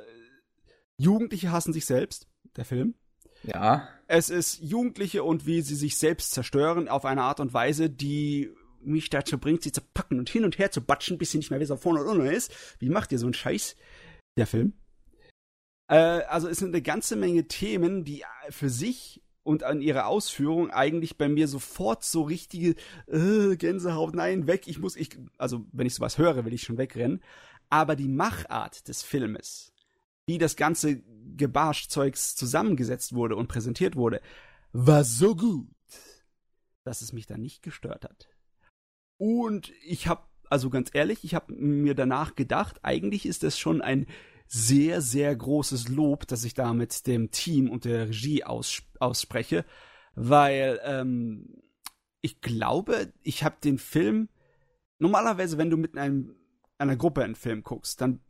[0.97, 2.29] Jugendliche hassen sich selbst.
[2.57, 2.95] Der Film.
[3.43, 3.89] Ja.
[4.07, 8.51] Es ist Jugendliche und wie sie sich selbst zerstören auf eine Art und Weise, die
[8.81, 11.51] mich dazu bringt, sie zu packen und hin und her zu batschen, bis sie nicht
[11.51, 12.53] mehr wissen, vorne und unten ist.
[12.79, 13.77] Wie macht ihr so einen Scheiß?
[14.37, 14.73] Der Film.
[15.89, 20.71] Äh, also es sind eine ganze Menge Themen, die für sich und an ihrer Ausführung
[20.71, 22.75] eigentlich bei mir sofort so richtige
[23.07, 26.77] äh, Gänsehaut, nein, weg, ich muss, ich, also wenn ich sowas höre, will ich schon
[26.77, 27.23] wegrennen.
[27.71, 29.73] Aber die Machart des Filmes,
[30.27, 31.03] wie das ganze
[31.37, 34.21] Gebarschzeugs zusammengesetzt wurde und präsentiert wurde,
[34.73, 35.69] war so gut,
[36.85, 38.28] dass es mich dann nicht gestört hat.
[39.19, 43.83] Und ich habe, also ganz ehrlich, ich habe mir danach gedacht, eigentlich ist das schon
[43.83, 44.07] ein
[44.47, 49.67] sehr, sehr großes Lob, das ich da mit dem Team und der Regie aus, ausspreche,
[50.15, 51.63] weil ähm,
[52.23, 54.29] ich glaube, ich habe den Film
[54.99, 56.35] normalerweise, wenn du mit einem,
[56.79, 58.21] einer Gruppe einen Film guckst, dann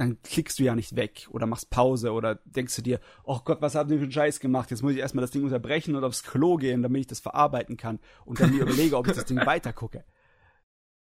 [0.00, 3.60] dann klickst du ja nicht weg oder machst Pause oder denkst du dir, oh Gott,
[3.60, 4.70] was haben die für einen Scheiß gemacht?
[4.70, 7.76] Jetzt muss ich erstmal das Ding unterbrechen und aufs Klo gehen, damit ich das verarbeiten
[7.76, 10.04] kann und dann mir überlege, ob ich das Ding weitergucke.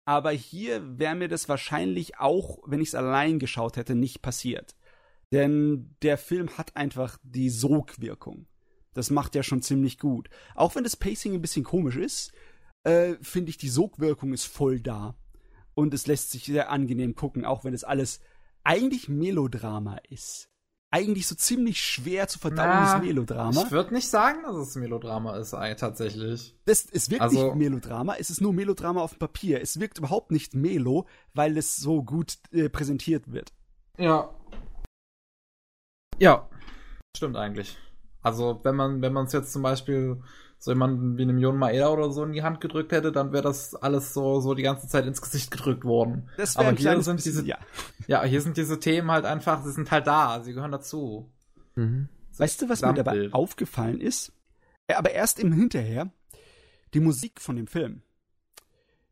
[0.07, 4.73] Aber hier wäre mir das wahrscheinlich auch, wenn ich es allein geschaut hätte, nicht passiert.
[5.33, 8.47] Denn der Film hat einfach die Sogwirkung.
[8.93, 10.29] Das macht er schon ziemlich gut.
[10.55, 12.31] Auch wenn das Pacing ein bisschen komisch ist,
[12.83, 15.17] äh, finde ich, die Sogwirkung ist voll da.
[15.73, 18.21] Und es lässt sich sehr angenehm gucken, auch wenn es alles
[18.63, 20.49] eigentlich Melodrama ist
[20.89, 23.63] eigentlich so ziemlich schwer zu verdauendes Na, Melodrama.
[23.63, 26.55] Ich würde nicht sagen, dass es Melodrama ist, tatsächlich.
[26.65, 29.61] Das, es wirkt also, nicht Melodrama, es ist nur Melodrama auf dem Papier.
[29.61, 33.51] Es wirkt überhaupt nicht Melo, weil es so gut äh, präsentiert wird.
[33.97, 34.33] Ja.
[36.19, 36.49] Ja.
[37.15, 37.77] Stimmt eigentlich.
[38.21, 40.21] Also, wenn man, wenn man es jetzt zum Beispiel
[40.59, 43.43] so jemanden wie einem Jon Maeda oder so in die Hand gedrückt hätte, dann wäre
[43.43, 46.29] das alles so, so die ganze Zeit ins Gesicht gedrückt worden.
[46.37, 47.57] Das Aber hier sind diese, ja.
[48.07, 51.29] ja, hier sind diese Themen halt einfach, sie sind halt da, sie gehören dazu.
[51.75, 52.09] Mhm.
[52.37, 54.31] Weißt du, was mir dabei aufgefallen ist?
[54.87, 56.11] Aber erst im Hinterher,
[56.93, 58.01] die Musik von dem Film.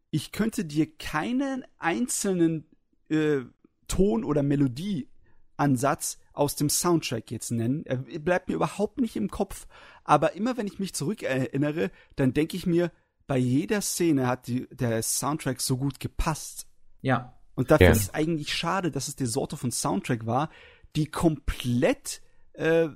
[0.09, 2.65] Ich könnte dir keinen einzelnen
[3.09, 3.41] äh,
[3.87, 7.85] Ton oder Melodieansatz aus dem Soundtrack jetzt nennen.
[7.85, 9.67] Er bleibt mir überhaupt nicht im Kopf.
[10.03, 12.91] Aber immer wenn ich mich zurückerinnere, dann denke ich mir,
[13.27, 16.67] bei jeder Szene hat die, der Soundtrack so gut gepasst.
[17.01, 17.37] Ja.
[17.55, 17.93] Und dafür ja.
[17.93, 20.49] ist es eigentlich schade, dass es die Sorte von Soundtrack war,
[20.95, 22.21] die komplett,
[22.53, 22.89] äh,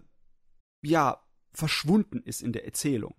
[0.82, 3.16] ja, verschwunden ist in der Erzählung.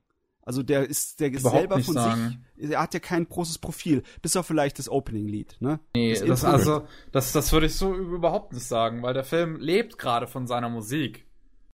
[0.50, 2.44] Also der ist der ist selber von sagen.
[2.56, 5.78] sich, er hat ja kein großes Profil, bis auf vielleicht das Opening-Lied, ne?
[5.94, 9.60] Nee, das, das also das das würde ich so überhaupt nicht sagen, weil der Film
[9.60, 11.24] lebt gerade von seiner Musik,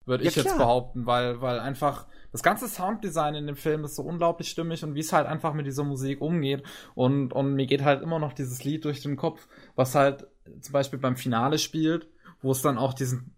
[0.05, 0.45] würde ja, ich klar.
[0.45, 4.83] jetzt behaupten, weil weil einfach das ganze Sounddesign in dem Film ist so unglaublich stimmig
[4.83, 6.61] und wie es halt einfach mit dieser Musik umgeht
[6.93, 10.27] und und mir geht halt immer noch dieses Lied durch den Kopf, was halt
[10.61, 12.07] zum Beispiel beim Finale spielt,
[12.43, 13.33] wo es dann auch diesen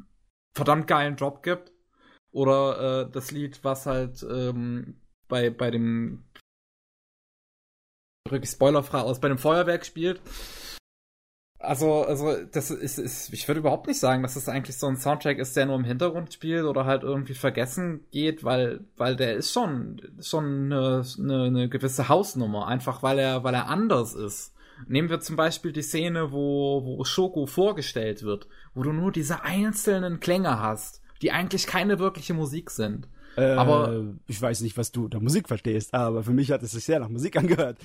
[0.53, 1.71] verdammt geilen Drop gibt
[2.31, 4.97] oder äh, das Lied, was halt ähm,
[5.29, 6.23] bei, bei dem
[8.29, 10.21] wirklich spoilerfrei aus, bei dem Feuerwerk spielt.
[11.61, 14.95] Also, also, das ist, ist ich würde überhaupt nicht sagen, dass das eigentlich so ein
[14.95, 19.33] Soundtrack ist, der nur im Hintergrund spielt oder halt irgendwie vergessen geht, weil, weil der
[19.35, 24.53] ist schon, schon eine, eine, eine gewisse Hausnummer, einfach weil er, weil er anders ist.
[24.87, 29.43] Nehmen wir zum Beispiel die Szene, wo, wo Shoko vorgestellt wird, wo du nur diese
[29.43, 33.09] einzelnen Klänge hast, die eigentlich keine wirkliche Musik sind.
[33.37, 36.71] Äh, aber ich weiß nicht, was du unter Musik verstehst, aber für mich hat es
[36.71, 37.77] sich sehr nach Musik angehört.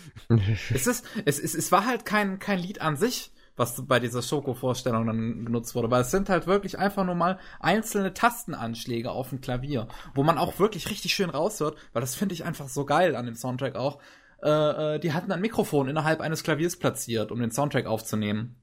[0.73, 4.23] es, ist, es, es, es war halt kein, kein Lied an sich, was bei dieser
[4.23, 9.31] Schoko-Vorstellung dann genutzt wurde, weil es sind halt wirklich einfach nur mal einzelne Tastenanschläge auf
[9.31, 12.85] dem Klavier, wo man auch wirklich richtig schön raushört, weil das finde ich einfach so
[12.85, 14.01] geil an dem Soundtrack auch.
[14.43, 18.57] Äh, äh, die hatten ein Mikrofon innerhalb eines Klaviers platziert, um den Soundtrack aufzunehmen.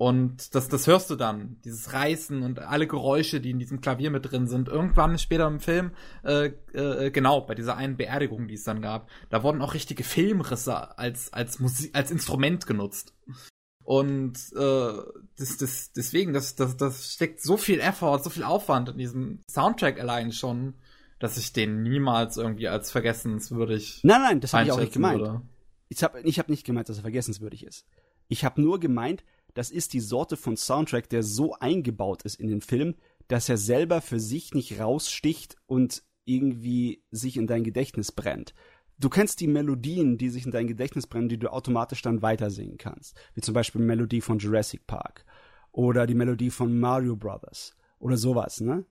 [0.00, 4.10] Und das, das hörst du dann, dieses Reißen und alle Geräusche, die in diesem Klavier
[4.10, 4.68] mit drin sind.
[4.68, 5.90] Irgendwann später im Film,
[6.24, 10.02] äh, äh, genau, bei dieser einen Beerdigung, die es dann gab, da wurden auch richtige
[10.02, 13.12] Filmrisse als, als Musik, als Instrument genutzt.
[13.84, 14.92] Und äh,
[15.36, 19.40] das, das, deswegen, das, das, das steckt so viel Effort, so viel Aufwand in diesem
[19.50, 20.76] Soundtrack allein schon,
[21.18, 24.00] dass ich den niemals irgendwie als vergessenswürdig.
[24.02, 25.20] Nein, nein, das habe ich auch nicht gemeint.
[25.20, 25.42] Würde.
[25.90, 27.84] Ich habe ich hab nicht gemeint, dass er vergessenswürdig ist.
[28.28, 29.24] Ich habe nur gemeint,
[29.54, 32.94] das ist die Sorte von Soundtrack, der so eingebaut ist in den Film,
[33.28, 38.54] dass er selber für sich nicht raussticht und irgendwie sich in dein Gedächtnis brennt.
[38.98, 42.76] Du kennst die Melodien, die sich in dein Gedächtnis brennen, die du automatisch dann weitersingen
[42.76, 43.16] kannst.
[43.34, 45.24] Wie zum Beispiel die Melodie von Jurassic Park.
[45.72, 47.74] Oder die Melodie von Mario Brothers.
[47.98, 48.84] Oder sowas, ne?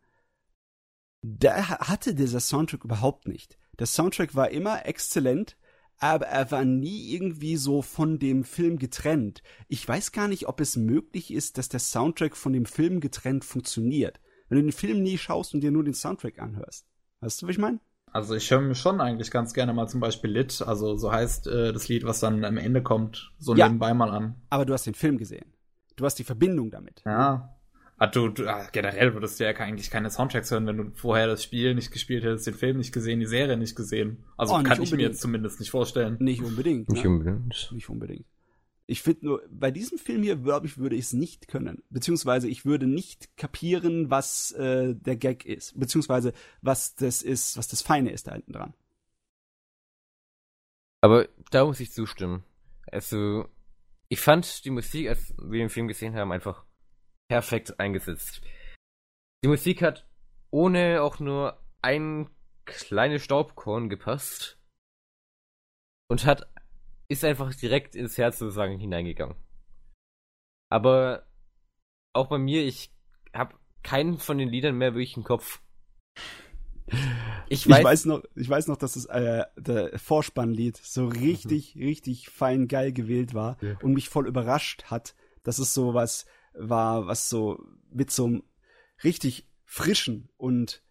[1.21, 3.59] Da hatte dieser Soundtrack überhaupt nicht.
[3.77, 5.57] Der Soundtrack war immer exzellent,
[5.99, 9.43] aber er war nie irgendwie so von dem Film getrennt.
[9.67, 13.45] Ich weiß gar nicht, ob es möglich ist, dass der Soundtrack von dem Film getrennt
[13.45, 14.19] funktioniert.
[14.47, 16.87] Wenn du den Film nie schaust und dir nur den Soundtrack anhörst.
[17.19, 17.79] Weißt du, was ich meine?
[18.11, 21.47] Also ich höre mir schon eigentlich ganz gerne mal zum Beispiel Lit, also so heißt
[21.47, 24.41] äh, das Lied, was dann am Ende kommt, so ja, nebenbei mal an.
[24.49, 25.53] Aber du hast den Film gesehen.
[25.95, 27.03] Du hast die Verbindung damit.
[27.05, 27.58] Ja.
[28.01, 31.27] Ah, du, du ah, generell würdest du ja eigentlich keine Soundtracks hören, wenn du vorher
[31.27, 34.23] das Spiel nicht gespielt hättest, den Film nicht gesehen, die Serie nicht gesehen.
[34.37, 36.15] Also oh, kann ich mir jetzt zumindest nicht vorstellen.
[36.19, 36.87] Nicht unbedingt.
[36.87, 37.09] Nicht ne?
[37.09, 37.71] unbedingt.
[37.73, 38.25] Nicht unbedingt.
[38.87, 41.83] Ich finde nur, bei diesem Film hier, glaube ich, würde ich es nicht können.
[41.89, 45.77] Beziehungsweise ich würde nicht kapieren, was äh, der Gag ist.
[45.77, 46.31] Beziehungsweise
[46.61, 48.73] was das ist, was das Feine ist da hinten dran.
[51.01, 52.43] Aber da muss ich zustimmen.
[52.91, 53.45] Also,
[54.07, 56.63] ich fand die Musik, als wir den Film gesehen haben, einfach
[57.29, 58.41] perfekt eingesetzt.
[59.43, 60.05] Die Musik hat
[60.51, 62.29] ohne auch nur ein
[62.65, 64.59] kleines Staubkorn gepasst
[66.09, 66.51] und hat
[67.07, 69.35] ist einfach direkt ins Herz sozusagen hineingegangen.
[70.69, 71.25] Aber
[72.13, 72.91] auch bei mir, ich
[73.33, 75.61] habe keinen von den Liedern mehr wirklich im Kopf.
[77.47, 81.75] Ich weiß, ich weiß noch, ich weiß noch, dass das äh, der Vorspannlied so richtig,
[81.75, 81.83] mhm.
[81.83, 83.75] richtig fein geil gewählt war ja.
[83.81, 88.43] und mich voll überrascht hat, dass es so was war, was so mit so einem
[89.03, 90.81] richtig frischen und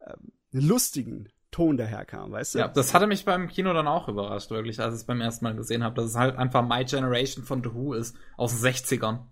[0.00, 0.14] äh,
[0.52, 2.58] lustigen Ton daherkam, weißt du?
[2.60, 5.44] Ja, das hatte mich beim Kino dann auch überrascht, wirklich, als ich es beim ersten
[5.44, 8.72] Mal gesehen habe, dass es halt einfach My Generation von The Who ist, aus den
[8.72, 9.24] 60ern.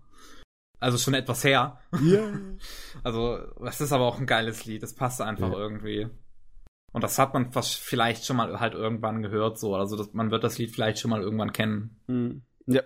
[0.81, 1.79] Also schon etwas her.
[1.93, 1.99] Ja.
[2.01, 2.39] Yeah.
[3.03, 5.57] Also, das ist aber auch ein geiles Lied, das passt einfach ja.
[5.57, 6.09] irgendwie.
[6.91, 9.75] Und das hat man fast vielleicht schon mal halt irgendwann gehört, so.
[9.75, 12.01] Also, das, man wird das Lied vielleicht schon mal irgendwann kennen.
[12.07, 12.41] Mhm.
[12.65, 12.81] Ja.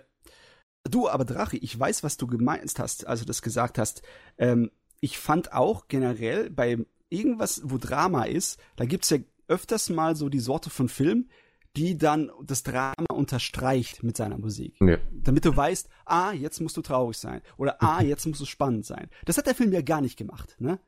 [0.88, 4.02] Du, aber Drache, ich weiß, was du gemeint hast, als du das gesagt hast.
[4.38, 4.70] Ähm,
[5.00, 10.28] ich fand auch generell bei irgendwas, wo Drama ist, da gibt's ja öfters mal so
[10.28, 11.28] die Sorte von Film,
[11.76, 14.76] die dann das Drama unterstreicht mit seiner Musik.
[14.80, 14.98] Ja.
[15.12, 17.42] Damit du weißt, ah, jetzt musst du traurig sein.
[17.56, 19.08] Oder ah, jetzt musst du spannend sein.
[19.24, 20.78] Das hat der Film ja gar nicht gemacht, ne?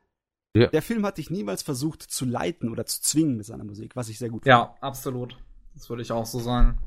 [0.55, 0.67] Ja.
[0.67, 4.09] Der Film hat dich niemals versucht zu leiten oder zu zwingen mit seiner Musik, was
[4.09, 4.57] ich sehr gut finde.
[4.57, 5.37] Ja, absolut.
[5.75, 6.79] Das würde ich auch so sagen.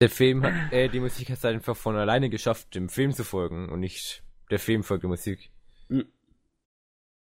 [0.00, 3.24] Der Film hat, äh, die Musik hat es einfach von alleine geschafft, dem Film zu
[3.24, 5.50] folgen und nicht der Film folgt der Musik.
[5.88, 6.06] Mhm.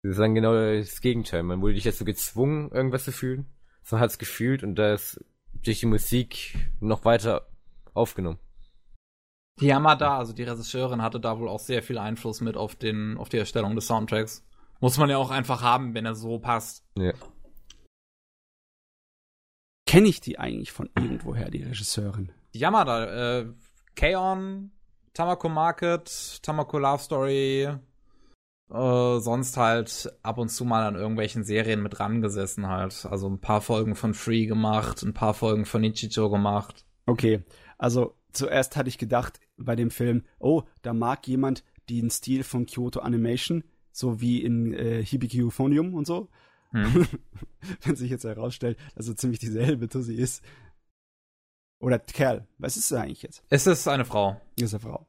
[0.03, 1.43] Das ist dann genau das Gegenteil.
[1.43, 3.47] Man wurde nicht dazu gezwungen, irgendwas zu fühlen,
[3.83, 5.25] sondern hat es gefühlt und da ist
[5.63, 7.49] durch die Musik noch weiter
[7.95, 8.39] aufgenommen.
[9.61, 13.17] Die Yamada, also die Regisseurin, hatte da wohl auch sehr viel Einfluss mit auf den,
[13.19, 14.47] auf die Erstellung des Soundtracks.
[14.81, 16.85] Muss man ja auch einfach haben, wenn er so passt.
[16.97, 17.13] Ja.
[19.87, 22.31] Kenne ich die eigentlich von irgendwoher, die Regisseurin?
[22.53, 23.47] Yamada, äh,
[23.95, 24.71] K-On,
[25.15, 27.69] Tamako Market, Tamako Love Story,
[28.71, 33.07] äh, sonst halt ab und zu mal an irgendwelchen Serien mit rangesessen halt.
[33.07, 36.85] Also ein paar Folgen von Free gemacht, ein paar Folgen von Nichicho gemacht.
[37.07, 37.43] Okay,
[37.79, 42.67] also zuerst hatte ich gedacht bei dem Film, oh, da mag jemand den Stil von
[42.67, 46.29] Kyoto Animation, so wie in äh, Hibiki Euphonium und so.
[46.73, 47.07] Hm.
[47.83, 50.45] Wenn sich jetzt herausstellt, dass so ziemlich dieselbe Tussi ist.
[51.81, 52.47] Oder Kerl.
[52.59, 53.45] Was ist es eigentlich jetzt?
[53.51, 54.41] Es ist eine Frau.
[54.57, 55.07] Es ist eine Frau.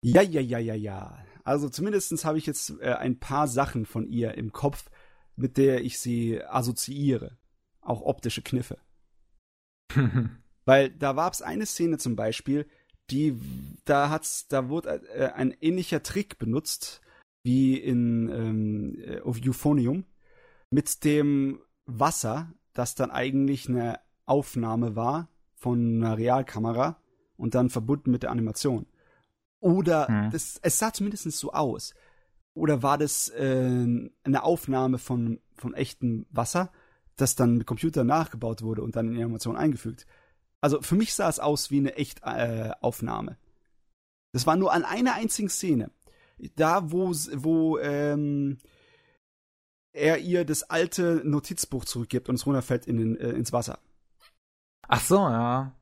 [0.00, 1.18] Ja, ja, ja, ja, ja.
[1.44, 4.90] Also zumindest habe ich jetzt äh, ein paar Sachen von ihr im Kopf,
[5.36, 7.36] mit der ich sie assoziiere.
[7.80, 8.78] Auch optische Kniffe.
[10.64, 12.66] Weil da war es eine Szene zum Beispiel,
[13.10, 13.38] die,
[13.84, 17.02] da hat's, da wurde äh, ein ähnlicher Trick benutzt,
[17.42, 20.06] wie in ähm, äh, auf Euphonium,
[20.70, 25.28] mit dem Wasser, das dann eigentlich eine Aufnahme war
[25.64, 26.98] von einer Realkamera
[27.38, 28.84] und dann verbunden mit der Animation.
[29.60, 30.30] Oder hm.
[30.30, 31.94] das, es sah zumindest so aus.
[32.52, 36.70] Oder war das äh, eine Aufnahme von, von echtem Wasser,
[37.16, 40.06] das dann mit Computer nachgebaut wurde und dann in die Animation eingefügt?
[40.60, 43.38] Also für mich sah es aus wie eine echt äh, Aufnahme.
[44.32, 45.90] Das war nur an einer einzigen Szene.
[46.56, 48.58] Da, wo, wo ähm,
[49.94, 53.78] er ihr das alte Notizbuch zurückgibt und es runterfällt in den, äh, ins Wasser.
[54.88, 55.74] Ach so, ja.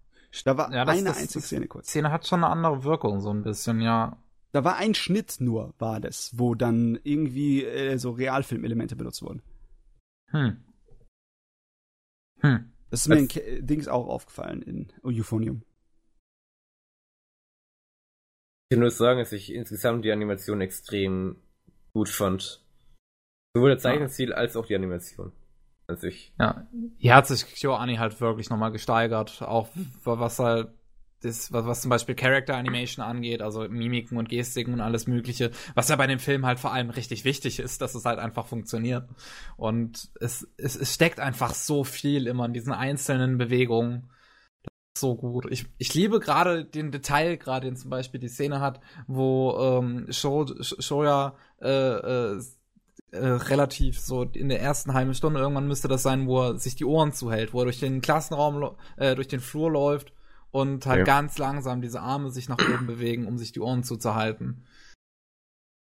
[0.44, 1.88] Da war ja, das, eine das, einzige das, Szene kurz.
[1.88, 4.16] Szene hat schon eine andere Wirkung, so ein bisschen, ja.
[4.52, 9.42] Da war ein Schnitt nur, war das, wo dann irgendwie äh, so Realfilmelemente benutzt wurden.
[10.30, 10.62] Hm.
[12.40, 12.72] Hm.
[12.90, 15.62] Das ist mir in Ke Dings auch aufgefallen in Euphonium.
[18.68, 21.36] Ich kann nur sagen, dass ich insgesamt die Animation extrem
[21.94, 22.62] gut fand.
[23.54, 24.36] Sowohl der Zeichenstil ja.
[24.36, 25.32] als auch die Animation.
[25.92, 26.32] Also ich.
[26.38, 26.66] Ja,
[26.96, 29.42] hier hat sich KyoAni halt wirklich nochmal gesteigert.
[29.42, 29.68] Auch
[30.04, 30.70] was halt
[31.20, 35.50] das, was, was zum Beispiel Character Animation angeht, also Mimiken und Gestiken und alles Mögliche,
[35.74, 38.46] was ja bei dem Film halt vor allem richtig wichtig ist, dass es halt einfach
[38.46, 39.08] funktioniert.
[39.56, 44.10] Und es, es, es steckt einfach so viel immer in diesen einzelnen Bewegungen.
[44.62, 45.46] Das ist so gut.
[45.50, 50.06] Ich, ich liebe gerade den Detail, gerade den zum Beispiel die Szene hat, wo ähm,
[50.10, 52.42] Sho, Shoya äh, äh,
[53.12, 56.76] äh, relativ so in der ersten halben Stunde irgendwann müsste das sein, wo er sich
[56.76, 60.12] die Ohren zuhält, wo er durch den Klassenraum, äh, durch den Flur läuft
[60.50, 61.04] und halt ja.
[61.04, 64.64] ganz langsam diese Arme sich nach oben bewegen, um sich die Ohren zuzuhalten.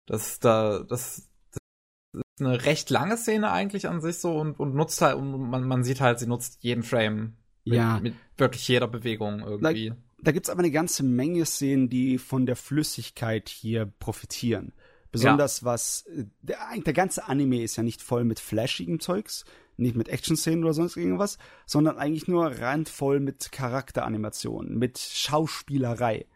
[0.07, 4.75] Das da, das, das ist eine recht lange Szene eigentlich an sich so und, und
[4.75, 7.37] nutzt halt, und man, man sieht halt, sie nutzt jeden Frame.
[7.65, 8.01] Mit, ja.
[8.01, 9.91] Mit wirklich jeder Bewegung irgendwie.
[9.91, 14.73] Da, da gibt's aber eine ganze Menge Szenen, die von der Flüssigkeit hier profitieren.
[15.13, 15.67] Besonders ja.
[15.67, 16.05] was,
[16.41, 19.45] der, der ganze Anime ist ja nicht voll mit flashigem Zeugs,
[19.77, 26.27] nicht mit Action-Szenen oder sonst irgendwas, sondern eigentlich nur randvoll mit Charakteranimationen, mit Schauspielerei.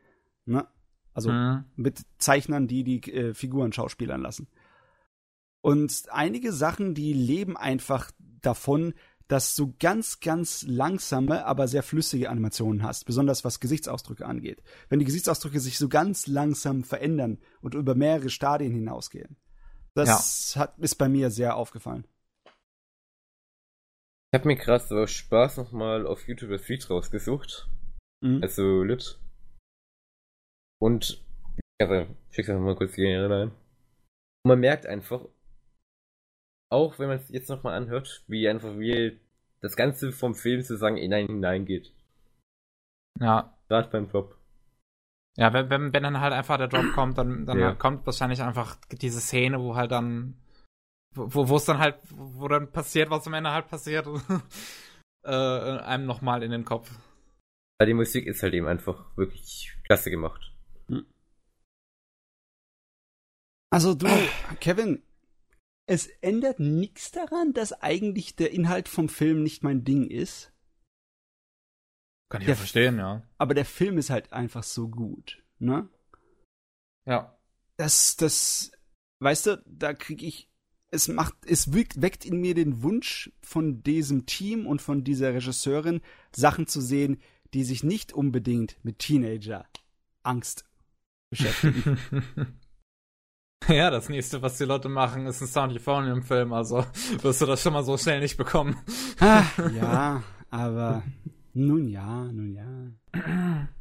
[0.44, 0.68] Ne?
[1.14, 1.64] Also mhm.
[1.74, 4.46] mit Zeichnern, die die äh, Figuren schauspielern lassen.
[5.62, 8.92] Und einige Sachen, die leben einfach davon,
[9.28, 14.62] dass du ganz, ganz langsame, aber sehr flüssige Animationen hast, besonders was Gesichtsausdrücke angeht.
[14.88, 19.36] Wenn die Gesichtsausdrücke sich so ganz langsam verändern und über mehrere Stadien hinausgehen.
[19.94, 20.62] Das ja.
[20.62, 22.06] hat, ist bei mir sehr aufgefallen.
[24.32, 27.68] Ich habe mir gerade so Spaß nochmal auf YouTube das Lied rausgesucht.
[28.22, 28.40] Mhm.
[28.42, 29.18] Also Lit.
[30.78, 31.24] Und
[31.78, 33.48] also, schick's einfach mal kurz hier rein.
[33.48, 35.26] Und man merkt einfach,
[36.68, 39.18] auch wenn man es jetzt nochmal anhört, wie einfach wie
[39.60, 41.92] das Ganze vom Film sozusagen hinein hineingeht.
[43.18, 43.54] Ja.
[43.68, 44.36] Gerade beim Drop.
[45.36, 47.74] Ja, wenn, wenn, wenn dann halt einfach der Drop kommt, dann, dann ja.
[47.74, 50.36] kommt wahrscheinlich einfach diese Szene, wo halt dann
[51.16, 54.06] wo wo es dann halt, wo dann passiert, was am Ende halt passiert,
[55.24, 56.90] äh, einem nochmal in den Kopf.
[57.80, 60.52] Ja, die Musik ist halt eben einfach wirklich klasse gemacht.
[63.70, 64.06] Also du,
[64.60, 65.02] Kevin,
[65.86, 70.52] es ändert nichts daran, dass eigentlich der Inhalt vom Film nicht mein Ding ist.
[72.28, 73.22] Kann ich ja verstehen, ja.
[73.38, 75.88] Aber der Film ist halt einfach so gut, ne?
[77.06, 77.38] Ja.
[77.76, 78.72] Das, das,
[79.20, 80.50] weißt du, da krieg ich
[80.90, 86.00] es macht, es weckt in mir den Wunsch von diesem Team und von dieser Regisseurin,
[86.34, 87.20] Sachen zu sehen,
[87.54, 89.66] die sich nicht unbedingt mit Teenager
[90.22, 90.64] Angst
[91.30, 91.98] beschäftigen.
[93.68, 96.84] ja, das nächste, was die Leute machen, ist ein Sound im Film, also
[97.22, 98.76] wirst du das schon mal so schnell nicht bekommen.
[99.20, 101.02] ah, ja, aber
[101.54, 103.76] nun ja, nun ja.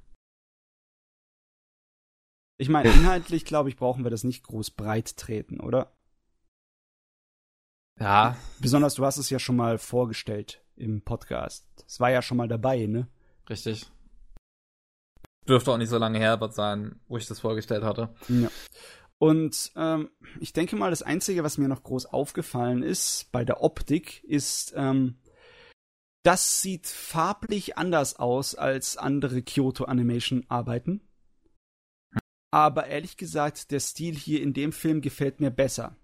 [2.57, 5.91] Ich meine, inhaltlich, glaube ich, brauchen wir das nicht groß breit treten, oder?
[7.99, 8.37] Ja.
[8.59, 11.65] Besonders du hast es ja schon mal vorgestellt im Podcast.
[11.85, 13.07] Es war ja schon mal dabei, ne?
[13.49, 13.89] Richtig.
[15.47, 18.13] Dürfte auch nicht so lange her sein, wo ich das vorgestellt hatte.
[18.27, 18.49] Ja.
[19.17, 20.09] Und ähm,
[20.39, 24.73] ich denke mal, das Einzige, was mir noch groß aufgefallen ist bei der Optik, ist,
[24.75, 25.15] ähm,
[26.23, 31.01] das sieht farblich anders aus als andere Kyoto Animation Arbeiten.
[32.51, 35.97] Aber ehrlich gesagt, der Stil hier in dem Film gefällt mir besser.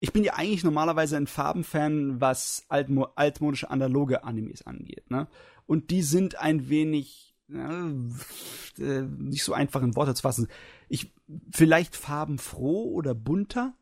[0.00, 5.28] ich bin ja eigentlich normalerweise ein Farbenfan, was altmo altmodische analoge Animes angeht, ne?
[5.66, 10.48] Und die sind ein wenig äh, nicht so einfach in Worte zu fassen.
[10.88, 11.12] Ich
[11.52, 13.74] vielleicht farbenfroh oder bunter?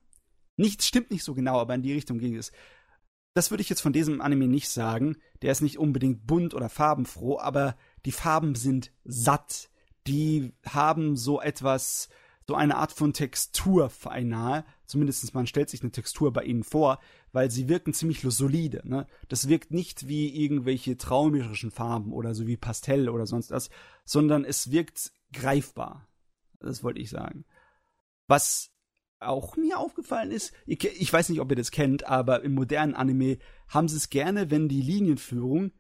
[0.56, 2.52] Nichts stimmt nicht so genau, aber in die Richtung ging es.
[3.34, 5.16] Das würde ich jetzt von diesem Anime nicht sagen.
[5.42, 9.70] Der ist nicht unbedingt bunt oder farbenfroh, aber die Farben sind satt.
[10.06, 12.08] Die haben so etwas,
[12.46, 14.64] so eine Art von Textur beinahe.
[14.86, 16.98] Zumindest man stellt sich eine Textur bei ihnen vor,
[17.38, 18.82] weil sie wirken ziemlich solide.
[18.82, 19.06] Ne?
[19.28, 23.70] Das wirkt nicht wie irgendwelche traumerischen Farben oder so wie Pastell oder sonst was,
[24.04, 26.08] sondern es wirkt greifbar.
[26.58, 27.44] Das wollte ich sagen.
[28.26, 28.72] Was
[29.20, 33.38] auch mir aufgefallen ist, ich weiß nicht, ob ihr das kennt, aber im modernen Anime
[33.68, 35.70] haben sie es gerne, wenn die Linienführung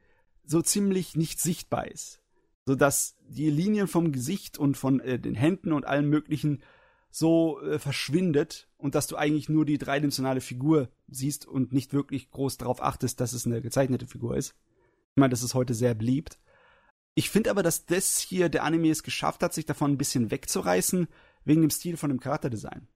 [0.44, 2.22] so ziemlich nicht sichtbar ist.
[2.66, 6.62] Sodass die Linien vom Gesicht und von äh, den Händen und allem möglichen
[7.10, 12.30] so äh, verschwindet und dass du eigentlich nur die dreidimensionale Figur siehst und nicht wirklich
[12.30, 14.54] groß darauf achtest, dass es eine gezeichnete Figur ist.
[15.14, 16.38] Ich meine, das ist heute sehr beliebt.
[17.14, 20.30] Ich finde aber, dass das hier der Anime es geschafft hat, sich davon ein bisschen
[20.30, 21.08] wegzureißen,
[21.44, 22.86] wegen dem Stil von dem Charakterdesign.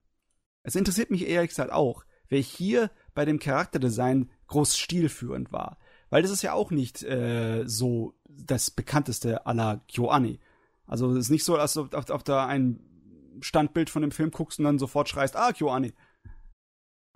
[0.63, 5.79] Es interessiert mich ehrlich gesagt auch, wer hier bei dem Charakterdesign groß stilführend war.
[6.11, 10.39] Weil das ist ja auch nicht äh, so das bekannteste aller KyoAni.
[10.87, 12.81] Also es ist nicht so, als ob, ob, da ein
[13.41, 15.93] Standbild von dem Film guckst und dann sofort schreist, ah, KyoAni.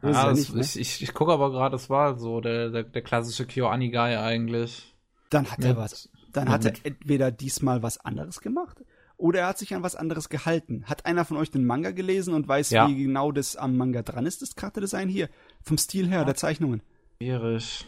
[0.03, 0.61] Ja, ja nicht, ne?
[0.61, 4.95] ich, ich, ich gucke aber gerade, es war so der, der, der klassische KyoAni-Guy eigentlich.
[5.31, 6.11] Dann hat er was.
[6.33, 8.83] Dann hat er entweder diesmal was anderes gemacht
[9.17, 10.85] oder er hat sich an was anderes gehalten.
[10.87, 12.89] Hat einer von euch den Manga gelesen und weiß, ja.
[12.89, 15.29] wie genau das am Manga dran ist, das Charakterdesign hier?
[15.63, 16.25] Vom Stil her, ja.
[16.25, 16.83] der Zeichnungen.
[17.17, 17.87] Schwierig.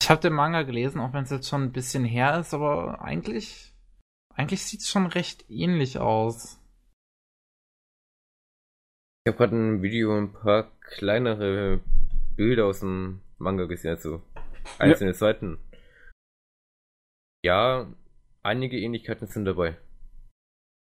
[0.00, 3.02] Ich habe den Manga gelesen, auch wenn es jetzt schon ein bisschen her ist, aber
[3.02, 3.72] eigentlich,
[4.34, 6.60] eigentlich sieht es schon recht ähnlich aus.
[9.26, 11.80] Ich habe gerade ein Video ein paar kleinere
[12.36, 14.22] Bilder aus dem Manga gesehen, also
[14.78, 15.16] einzelne ja.
[15.16, 15.58] Seiten.
[17.42, 17.90] Ja,
[18.42, 19.78] einige Ähnlichkeiten sind dabei.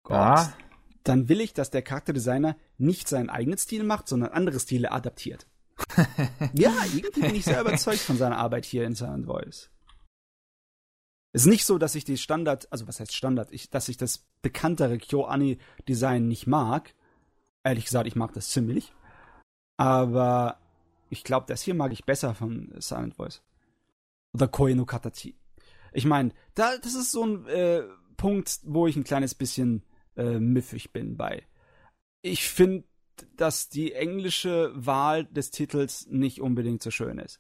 [0.08, 0.54] Ja.
[1.04, 5.48] Dann will ich, dass der Charakterdesigner nicht seinen eigenen Stil macht, sondern andere Stile adaptiert.
[6.54, 9.72] ja, irgendwie bin ich sehr überzeugt von seiner Arbeit hier in Silent Voice.
[11.34, 13.98] Es ist nicht so, dass ich die Standard, also was heißt Standard, ich, dass ich
[13.98, 16.94] das bekanntere KyoAni-Design nicht mag.
[17.70, 18.92] Ehrlich gesagt, ich mag das ziemlich.
[19.78, 20.58] Aber
[21.12, 23.44] ich glaube, das hier mag ich besser von Silent Voice.
[24.34, 25.36] Oder Koe no Katachi.
[25.94, 27.84] Ich meine, da, das ist so ein äh,
[28.18, 29.84] Punkt, wo ich ein kleines bisschen
[30.18, 31.44] äh, miffig bin bei.
[32.24, 32.86] Ich finde,
[33.36, 37.40] dass die englische Wahl des Titels nicht unbedingt so schön ist.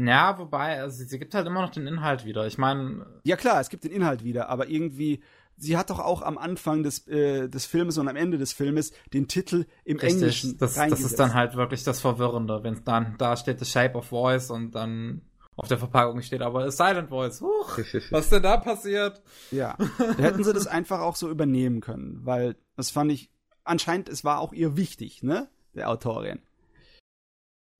[0.00, 2.46] Ja, wobei, also sie gibt halt immer noch den Inhalt wieder.
[2.46, 3.20] Ich meine.
[3.24, 5.22] Ja klar, es gibt den Inhalt wieder, aber irgendwie,
[5.58, 8.92] sie hat doch auch am Anfang des, äh, des Filmes und am Ende des Filmes
[9.12, 10.58] den Titel im Richtig, Englischen.
[10.58, 14.06] Das, das ist dann halt wirklich das Verwirrende, wenn dann da steht The Shape of
[14.06, 15.22] Voice und dann
[15.56, 17.40] auf der Verpackung steht aber Silent Voice.
[17.40, 17.78] Huch,
[18.10, 19.20] was denn da passiert?
[19.50, 19.76] Ja,
[20.16, 23.30] hätten sie das einfach auch so übernehmen können, weil das fand ich,
[23.64, 26.40] anscheinend, es war auch ihr wichtig, ne, der Autorin.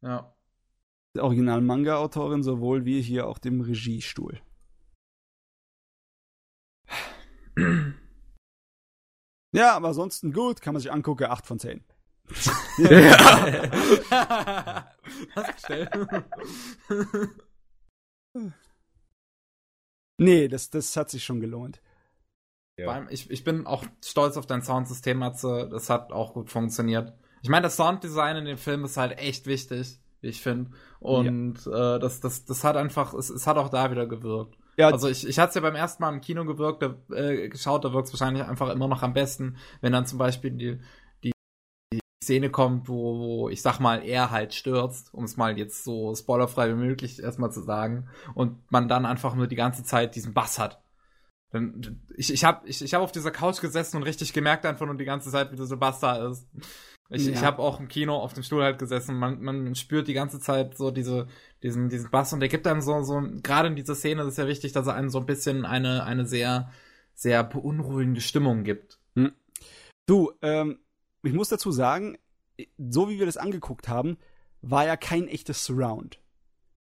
[0.03, 0.35] Ja.
[1.15, 4.41] Der Original-Manga-Autorin sowohl wie hier auch dem Regiestuhl.
[9.53, 11.85] Ja, aber ansonsten gut, kann man sich angucken, 8 von 10.
[12.79, 13.65] ja.
[15.35, 15.91] Hast gestellt.
[20.19, 21.81] Nee, das, das hat sich schon gelohnt.
[22.77, 23.07] Ja.
[23.11, 25.69] Ich, ich bin auch stolz auf dein Soundsystem, Matze.
[25.71, 27.13] Das hat auch gut funktioniert.
[27.43, 30.71] Ich meine, das Sounddesign in dem Film ist halt echt wichtig, wie ich finde.
[31.01, 31.97] Und ja.
[31.97, 34.57] äh, das, das, das hat einfach, es, es hat auch da wieder gewirkt.
[34.79, 34.91] Ja.
[34.91, 37.93] Also ich, ich hatte es ja beim ersten Mal im Kino gewirkt, äh, geschaut, da
[37.93, 40.81] wirkt es wahrscheinlich einfach immer noch am besten, wenn dann zum Beispiel die,
[42.29, 46.15] Szene kommt, wo, wo ich sag mal, er halt stürzt, um es mal jetzt so
[46.15, 50.35] spoilerfrei wie möglich erstmal zu sagen, und man dann einfach nur die ganze Zeit diesen
[50.35, 50.83] Bass hat.
[51.53, 54.85] Dann, ich, ich habe ich, ich hab auf dieser Couch gesessen und richtig gemerkt einfach
[54.85, 56.47] nur die ganze Zeit, wie dieser Bass da ist.
[57.11, 57.33] Ich, ja.
[57.33, 60.41] ich habe auch im Kino auf dem Stuhl halt gesessen man, man spürt die ganze
[60.41, 61.27] Zeit so diese,
[61.63, 64.47] diesen, diesen Bass und der gibt einem so, so, gerade in dieser Szene ist ja
[64.47, 66.71] wichtig, dass er einem so ein bisschen eine, eine sehr,
[67.15, 68.99] sehr beunruhigende Stimmung gibt.
[69.15, 69.33] Hm.
[70.07, 70.79] Du, ähm,
[71.23, 72.19] ich muss dazu sagen,
[72.77, 74.19] so wie wir das angeguckt haben,
[74.61, 76.21] war ja kein echtes Surround.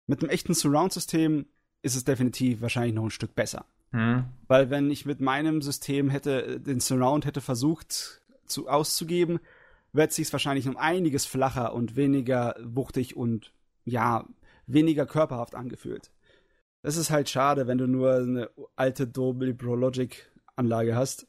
[0.06, 1.46] Mit einem echten Surround-System
[1.82, 3.66] ist es definitiv wahrscheinlich noch ein Stück besser.
[3.90, 4.24] Hm.
[4.48, 9.38] Weil wenn ich mit meinem System hätte den Surround hätte versucht zu, auszugeben,
[9.94, 13.52] wird sich wahrscheinlich um einiges flacher und weniger wuchtig und
[13.84, 14.26] ja
[14.66, 16.10] weniger körperhaft angefühlt.
[16.82, 21.26] Das ist halt schade, wenn du nur eine alte Dolby Pro Logic Anlage hast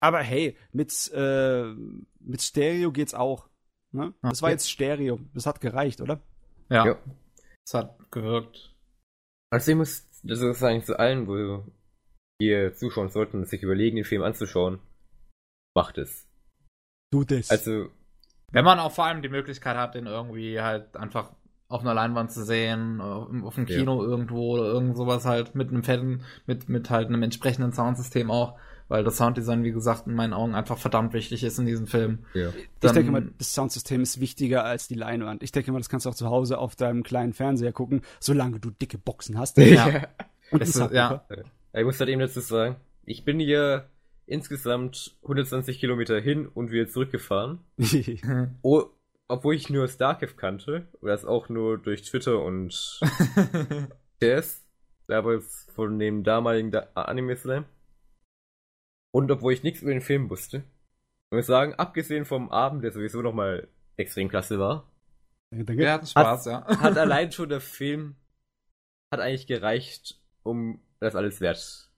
[0.00, 1.74] aber hey, mit, äh,
[2.18, 3.48] mit Stereo geht's auch.
[3.92, 4.14] Ne?
[4.22, 5.20] Das war jetzt Stereo.
[5.34, 6.20] Das hat gereicht, oder?
[6.70, 6.86] Ja.
[6.86, 6.98] ja.
[7.64, 8.74] Das hat gewirkt.
[9.50, 11.64] Also ich muss, das ist eigentlich zu allen, wo
[12.40, 14.80] ihr zuschauen sollten, sich überlegen, den Film anzuschauen.
[15.74, 16.26] Macht es.
[17.10, 17.50] Tut es.
[17.50, 17.88] Also.
[18.52, 21.30] Wenn man auch vor allem die Möglichkeit hat, den irgendwie halt einfach
[21.68, 24.08] auf einer Leinwand zu sehen, auf dem Kino ja.
[24.08, 28.58] irgendwo oder irgend sowas halt mit einem fetten, mit, mit halt einem entsprechenden Soundsystem auch,
[28.88, 32.24] weil das Sounddesign, wie gesagt, in meinen Augen einfach verdammt wichtig ist in diesem Film.
[32.34, 32.48] Ja.
[32.80, 35.44] Dann, ich denke mal, das Soundsystem ist wichtiger als die Leinwand.
[35.44, 38.58] Ich denke mal, das kannst du auch zu Hause auf deinem kleinen Fernseher gucken, solange
[38.58, 39.56] du dicke Boxen hast.
[39.58, 40.08] Ja.
[40.50, 41.24] Und ist, ja.
[41.72, 42.74] Ich muss halt eben dazu sagen,
[43.04, 43.89] ich bin hier
[44.30, 47.58] insgesamt 120 Kilometer hin und wieder zurückgefahren.
[48.62, 48.84] oh,
[49.28, 53.00] obwohl ich nur Starcraft kannte, oder das auch nur durch Twitter und
[54.22, 54.64] DS,
[55.08, 57.64] damals von dem damaligen da Anime Slam.
[59.12, 60.58] Und obwohl ich nichts über den Film wusste.
[61.30, 64.88] Ich muss sagen, abgesehen vom Abend, der sowieso nochmal extrem klasse war.
[65.50, 66.80] Wir hatten Spaß, hat, ja.
[66.80, 68.14] Hat allein schon der Film,
[69.12, 71.90] hat eigentlich gereicht, um das alles wert,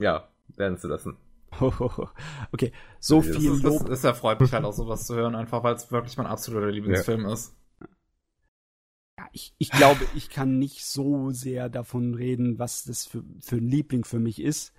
[0.00, 1.16] ja, werden zu lassen.
[2.52, 3.78] okay, so viel das, Lob.
[3.80, 6.70] Das, das erfreut mich halt auch sowas zu hören, einfach weil es wirklich mein absoluter
[6.70, 7.32] Lieblingsfilm ja.
[7.32, 7.56] ist.
[9.18, 13.56] Ja, ich, ich glaube, ich kann nicht so sehr davon reden, was das für, für
[13.56, 14.72] ein Liebling für mich ist.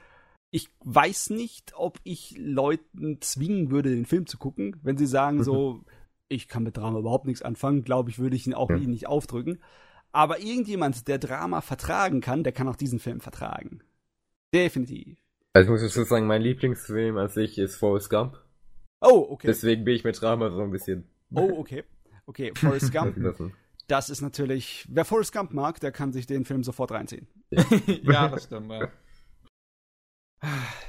[0.51, 4.77] Ich weiß nicht, ob ich Leuten zwingen würde, den Film zu gucken.
[4.83, 5.83] Wenn sie sagen so,
[6.27, 8.77] ich kann mit Drama überhaupt nichts anfangen, glaube ich, würde ich ihn auch mhm.
[8.77, 9.59] ihnen nicht aufdrücken.
[10.11, 13.81] Aber irgendjemand, der Drama vertragen kann, der kann auch diesen Film vertragen.
[14.53, 15.24] Definitiv.
[15.55, 18.37] Also ich muss dazu sagen, mein Lieblingsfilm an sich ist Forrest Gump.
[18.99, 19.47] Oh, okay.
[19.47, 21.07] Deswegen bin ich mit Drama so ein bisschen.
[21.33, 21.85] Oh, okay.
[22.25, 23.15] Okay, Forrest Gump.
[23.87, 27.29] das ist natürlich, wer Forrest Gump mag, der kann sich den Film sofort reinziehen.
[27.51, 28.89] ja, das stimmt, ja.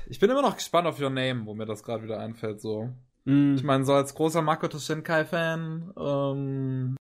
[0.08, 2.90] Ich bin immer noch gespannt auf Your Name, wo mir das gerade wieder einfällt, so.
[3.24, 3.54] Mm.
[3.54, 6.96] Ich meine, so als großer Makoto Shinkai-Fan, ähm,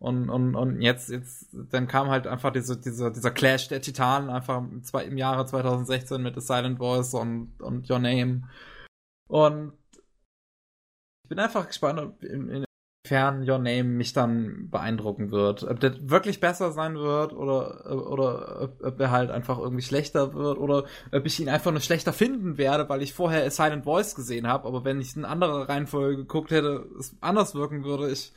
[0.00, 4.30] und, und, und jetzt, jetzt, dann kam halt einfach diese, diese, dieser Clash der Titanen
[4.30, 8.48] einfach im, im Jahre 2016 mit The Silent Voice und, und Your Name.
[9.28, 9.74] Und
[11.24, 12.64] ich bin einfach gespannt, ob in,
[13.04, 15.64] inwiefern Your Name mich dann beeindrucken wird.
[15.64, 20.32] Ob der wirklich besser sein wird oder, oder ob, ob er halt einfach irgendwie schlechter
[20.32, 23.84] wird oder ob ich ihn einfach nur schlechter finden werde, weil ich vorher A Silent
[23.84, 28.10] Voice gesehen habe, aber wenn ich eine andere Reihenfolge geguckt hätte, es anders wirken würde.
[28.10, 28.32] Ich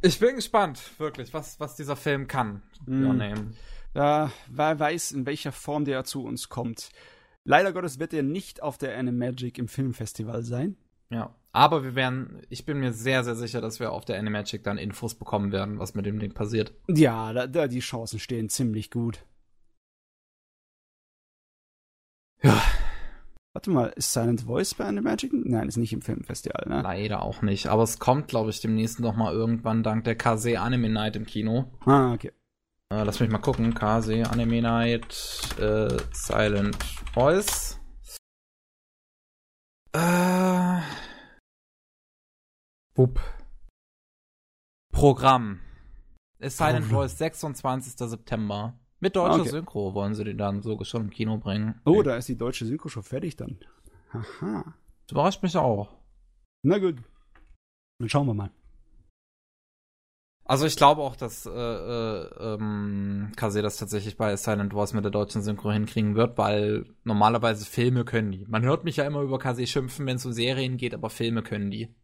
[0.00, 2.62] ich bin gespannt, wirklich, was, was dieser Film kann.
[2.86, 3.16] Mm.
[3.16, 3.52] Name.
[3.94, 6.90] Ja, wer weiß, in welcher Form der zu uns kommt.
[7.44, 10.76] Leider Gottes wird er nicht auf der Animagic im Filmfestival sein.
[11.10, 14.62] Ja, aber wir werden, ich bin mir sehr, sehr sicher, dass wir auf der Animagic
[14.62, 16.74] dann Infos bekommen werden, was mit dem Ding passiert.
[16.88, 19.24] Ja, da, da die Chancen stehen ziemlich gut.
[22.42, 22.62] Ja,
[23.58, 25.32] Warte mal, ist Silent Voice bei Animagic?
[25.32, 26.80] Nein, ist nicht im Filmfestival, ne?
[26.80, 27.66] Leider auch nicht.
[27.66, 31.26] Aber es kommt, glaube ich, demnächst noch mal irgendwann dank der Kase Anime Night im
[31.26, 31.64] Kino.
[31.84, 32.30] Ah, okay.
[32.92, 33.74] Äh, lass mich mal gucken.
[33.74, 36.78] Kase Anime Night, äh, Silent
[37.14, 37.80] Voice.
[39.92, 40.78] Äh.
[42.94, 43.20] Wupp.
[44.92, 45.58] Programm.
[46.38, 48.08] Ist Silent Voice 26.
[48.08, 48.78] September.
[49.00, 49.50] Mit deutscher okay.
[49.50, 51.80] Synchro wollen sie den dann sogar schon im Kino bringen.
[51.84, 53.58] Oh, da ist die deutsche Synchro schon fertig dann.
[54.12, 54.74] Haha.
[55.06, 55.94] Das überrascht mich auch.
[56.62, 56.96] Na gut.
[57.98, 58.50] Dann schauen wir mal.
[60.44, 65.04] Also ich glaube auch, dass äh, äh, ähm, Kase das tatsächlich bei Silent Wars mit
[65.04, 68.46] der deutschen Synchro hinkriegen wird, weil normalerweise Filme können die.
[68.48, 71.42] Man hört mich ja immer über Kase schimpfen, wenn es um Serien geht, aber Filme
[71.42, 71.94] können die.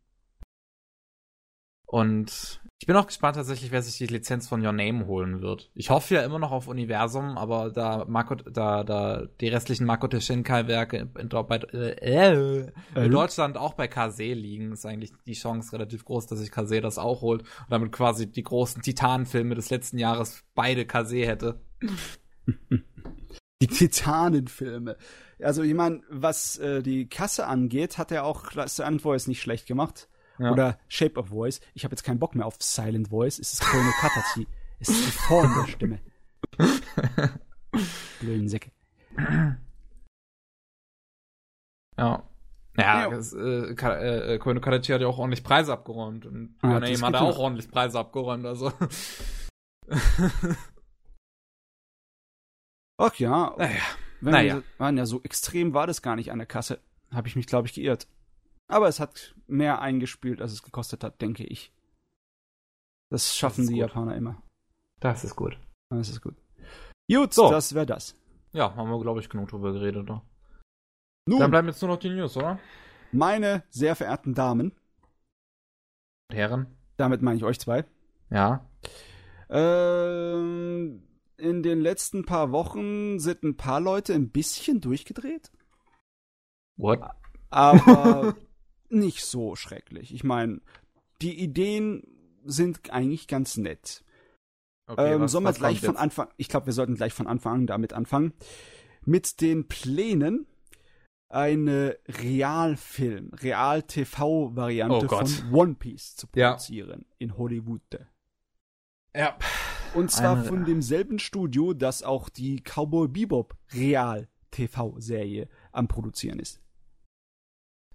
[1.87, 5.71] Und ich bin auch gespannt tatsächlich, wer sich die Lizenz von Your Name holen wird.
[5.75, 10.21] Ich hoffe ja immer noch auf Universum, aber da Marco, da, da die restlichen Makoto
[10.21, 16.27] Shinkai-Werke in, äh, in, Deutschland auch bei Kase liegen, ist eigentlich die Chance relativ groß,
[16.27, 20.45] dass sich Kase das auch holt und damit quasi die großen Titanenfilme des letzten Jahres
[20.55, 21.61] beide Kase hätte.
[23.63, 24.97] Die Titanenfilme.
[25.41, 29.67] Also ich meine, was äh, die Kasse angeht, hat er auch Silent Voice nicht schlecht
[29.67, 30.09] gemacht.
[30.39, 30.51] Ja.
[30.51, 31.61] Oder Shape of Voice.
[31.75, 33.39] Ich habe jetzt keinen Bock mehr auf Silent Voice.
[33.39, 34.47] Es ist Kono Katachi.
[34.81, 36.01] es ist die Form der Stimme.
[38.21, 38.71] Blöden Säcke.
[41.97, 42.29] Ja.
[42.77, 43.17] Ja, ja.
[43.17, 46.27] äh, äh, Kono Katachi hat ja auch ordentlich Preise abgeräumt.
[46.27, 48.45] Und ah, Your hat auch ordentlich Preise abgeräumt.
[48.45, 48.73] Also.
[52.97, 53.55] Ach ja.
[53.57, 53.83] Naja.
[54.21, 54.55] Wenn naja.
[54.57, 56.81] Wir, waren ja so extrem war das gar nicht an der Kasse.
[57.13, 58.09] Habe ich mich, glaube ich, geirrt.
[58.69, 61.73] Aber es hat mehr eingespielt, als es gekostet hat, denke ich.
[63.11, 63.81] Das schaffen das die gut.
[63.81, 64.43] Japaner immer.
[65.01, 65.59] Das ist gut.
[65.91, 66.35] Das ist gut.
[67.11, 67.51] Gut, so.
[67.51, 68.15] das wäre das.
[68.53, 70.05] Ja, haben wir, glaube ich, genug drüber geredet.
[70.05, 70.23] Oder?
[71.27, 72.59] Nun, Dann bleiben jetzt nur noch die News, oder?
[73.13, 74.73] Meine sehr verehrten Damen,
[76.33, 76.67] Herren?
[76.97, 77.85] Damit meine ich euch zwei.
[78.31, 78.69] Ja.
[79.49, 81.03] Ähm,
[81.37, 85.53] in den letzten paar Wochen sind ein paar Leute ein bisschen durchgedreht.
[86.77, 87.01] What?
[87.51, 88.35] Aber
[88.91, 90.15] nicht so schrecklich.
[90.15, 90.61] Ich meine,
[91.23, 92.03] die Ideen
[92.45, 94.05] sind eigentlich ganz nett.
[94.87, 97.55] Okay, ähm, was, sollen wir gleich von Anfang, ich glaube, wir sollten gleich von Anfang
[97.55, 98.35] an damit anfangen.
[99.05, 100.47] Mit den Plänen,
[101.29, 107.15] eine Realfilm, Real-TV-Variante oh von One Piece zu produzieren ja.
[107.19, 107.83] in Hollywood.
[109.15, 109.37] Ja.
[109.95, 116.61] Und zwar eine, von demselben Studio, das auch die Cowboy Bebop Real-TV-Serie am Produzieren ist.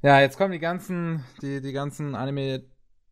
[0.02, 2.64] Ja, jetzt kommen die ganzen, die, die ganzen Anime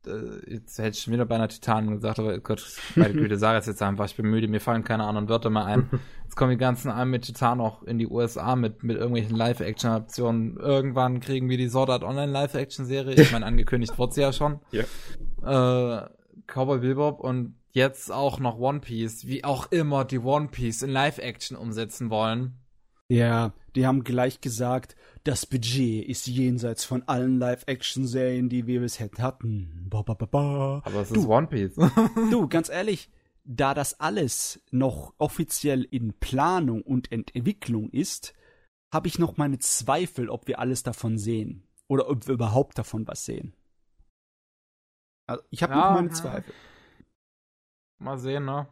[0.07, 2.65] äh, jetzt hätte ich schon wieder bei einer Titanen gesagt, aber Gott,
[2.95, 5.65] meine Güte, sag es jetzt einfach, ich bin müde, mir fallen keine anderen Wörter mehr
[5.65, 5.89] ein.
[6.23, 10.57] Jetzt kommen die ganzen Anime Titanen auch in die USA mit, mit irgendwelchen Live-Action-Optionen.
[10.57, 13.15] Irgendwann kriegen wir die Sword Art Online Live-Action-Serie.
[13.15, 14.59] Ich meine, angekündigt wurde sie ja schon.
[14.71, 14.83] Ja.
[15.43, 16.09] Äh,
[16.47, 20.89] Cowboy Bebop und jetzt auch noch One Piece, wie auch immer die One Piece in
[20.89, 22.59] Live-Action umsetzen wollen.
[23.07, 24.97] Ja, die haben gleich gesagt,
[25.27, 29.85] das Budget ist jenseits von allen Live-Action-Serien, die wir bisher hatten.
[29.89, 30.81] Ba, ba, ba, ba.
[30.85, 31.75] Aber es ist du, One Piece.
[32.31, 33.09] du, ganz ehrlich,
[33.43, 38.33] da das alles noch offiziell in Planung und Entwicklung ist,
[38.89, 41.67] habe ich noch meine Zweifel, ob wir alles davon sehen.
[41.89, 43.53] Oder ob wir überhaupt davon was sehen.
[45.25, 46.53] Also, ich habe ja, noch meine Zweifel.
[47.99, 48.67] Mal sehen, ne?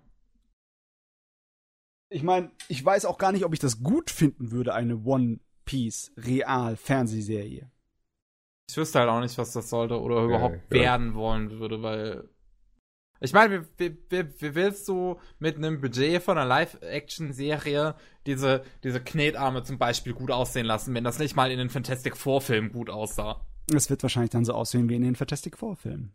[2.09, 5.39] ich meine, ich weiß auch gar nicht, ob ich das gut finden würde, eine One
[5.65, 7.69] Piece Real Fernsehserie.
[8.69, 12.29] Ich wüsste halt auch nicht, was das sollte oder überhaupt ja, werden wollen würde, weil
[13.21, 19.01] ich meine, wie, wie, wie, willst du mit einem Budget von einer Live-Action-Serie diese, diese
[19.01, 22.89] Knetarme zum Beispiel gut aussehen lassen, wenn das nicht mal in den Fantastic Four-Filmen gut
[22.89, 23.45] aussah?
[23.73, 26.13] Es wird wahrscheinlich dann so aussehen wie in den Fantastic Four-Filmen.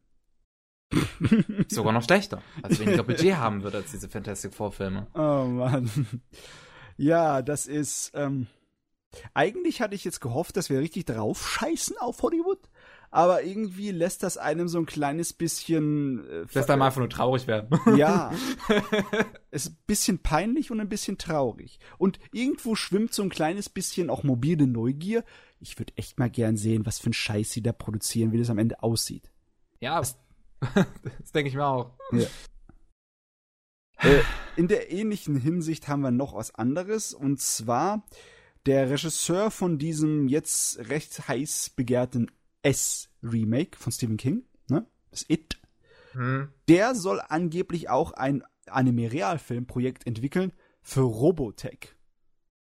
[1.68, 5.06] Sogar noch schlechter, als weniger Budget haben wird als diese Fantastic Four Filme.
[5.14, 5.90] Oh Mann.
[6.96, 8.46] Ja, das ist, ähm,
[9.34, 12.60] eigentlich hatte ich jetzt gehofft, dass wir richtig drauf scheißen auf Hollywood,
[13.10, 16.28] aber irgendwie lässt das einem so ein kleines bisschen.
[16.28, 17.78] Äh, lässt einem einfach nur traurig werden.
[17.96, 18.32] Ja.
[19.50, 21.80] es ist ein bisschen peinlich und ein bisschen traurig.
[21.98, 25.24] Und irgendwo schwimmt so ein kleines bisschen auch mobile Neugier.
[25.58, 28.50] Ich würde echt mal gern sehen, was für ein Scheiß sie da produzieren, wie das
[28.50, 29.30] am Ende aussieht.
[29.80, 30.16] Ja, was,
[30.60, 31.92] das denke ich mir auch.
[32.12, 32.26] Ja.
[34.02, 34.22] Äh,
[34.56, 38.04] in der ähnlichen Hinsicht haben wir noch was anderes und zwar
[38.66, 42.30] der Regisseur von diesem jetzt recht heiß begehrten
[42.62, 44.86] S-Remake von Stephen King, ne?
[45.10, 45.58] Das It.
[46.12, 46.52] Hm.
[46.68, 51.94] Der soll angeblich auch ein Anime-Realfilm-Projekt entwickeln für Robotech.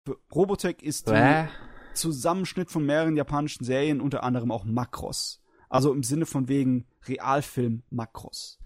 [0.05, 1.49] Für Robotech ist der
[1.95, 5.43] Zusammenschnitt von mehreren japanischen Serien, unter anderem auch Makros.
[5.69, 8.59] Also im Sinne von wegen Realfilm-Makros.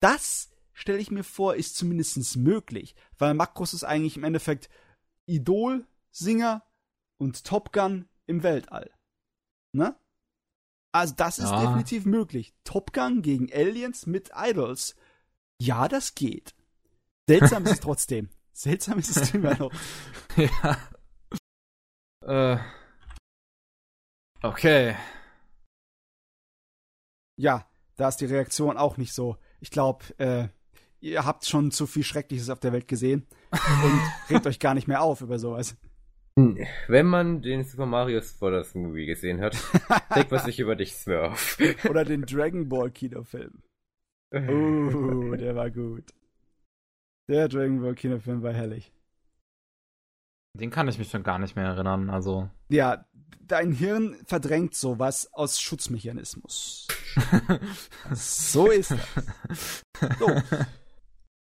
[0.00, 4.68] Das stelle ich mir vor, ist zumindest möglich, weil Makros ist eigentlich im Endeffekt
[5.26, 6.64] Idol, Singer
[7.18, 8.90] und Top Gun im Weltall.
[9.72, 9.96] Ne?
[10.92, 11.60] Also das ist ja.
[11.60, 12.54] definitiv möglich.
[12.64, 14.94] Top Gun gegen Aliens mit Idols.
[15.60, 16.54] Ja, das geht.
[17.28, 18.30] Seltsam ist es trotzdem.
[18.52, 19.72] Seltsam ist es immer noch.
[20.36, 20.78] ja.
[22.54, 22.58] Äh.
[24.42, 24.96] Okay
[27.36, 27.66] ja,
[27.96, 29.36] da ist die Reaktion auch nicht so.
[29.60, 30.48] Ich glaube, äh,
[31.00, 34.00] ihr habt schon zu viel Schreckliches auf der Welt gesehen und
[34.30, 35.76] regt euch gar nicht mehr auf über sowas.
[36.36, 39.56] Wenn man den Super Mario Brothers Movie gesehen hat,
[40.14, 41.58] regt was sich über dich auf.
[41.88, 43.62] Oder den Dragon Ball Kinofilm.
[44.32, 46.12] Uh, der war gut.
[47.28, 48.92] Der Dragon Ball Kinofilm war herrlich.
[50.54, 52.48] Den kann ich mich schon gar nicht mehr erinnern, also.
[52.68, 53.04] Ja,
[53.40, 56.88] dein Hirn verdrängt sowas aus Schutzmechanismus.
[58.12, 59.82] so ist das.
[60.18, 60.30] So.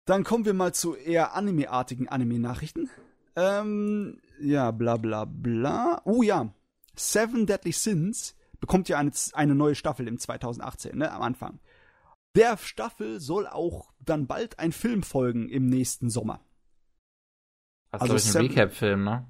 [0.05, 2.89] Dann kommen wir mal zu eher anime-artigen Anime-Nachrichten.
[3.35, 6.01] Ähm, ja, bla bla bla.
[6.05, 6.53] Oh ja,
[6.95, 11.59] Seven Deadly Sins bekommt ja eine, eine neue Staffel im 2018, ne, am Anfang.
[12.35, 16.41] Der Staffel soll auch dann bald ein Film folgen im nächsten Sommer.
[17.91, 19.27] Das also ist ein Recap-Film, ne?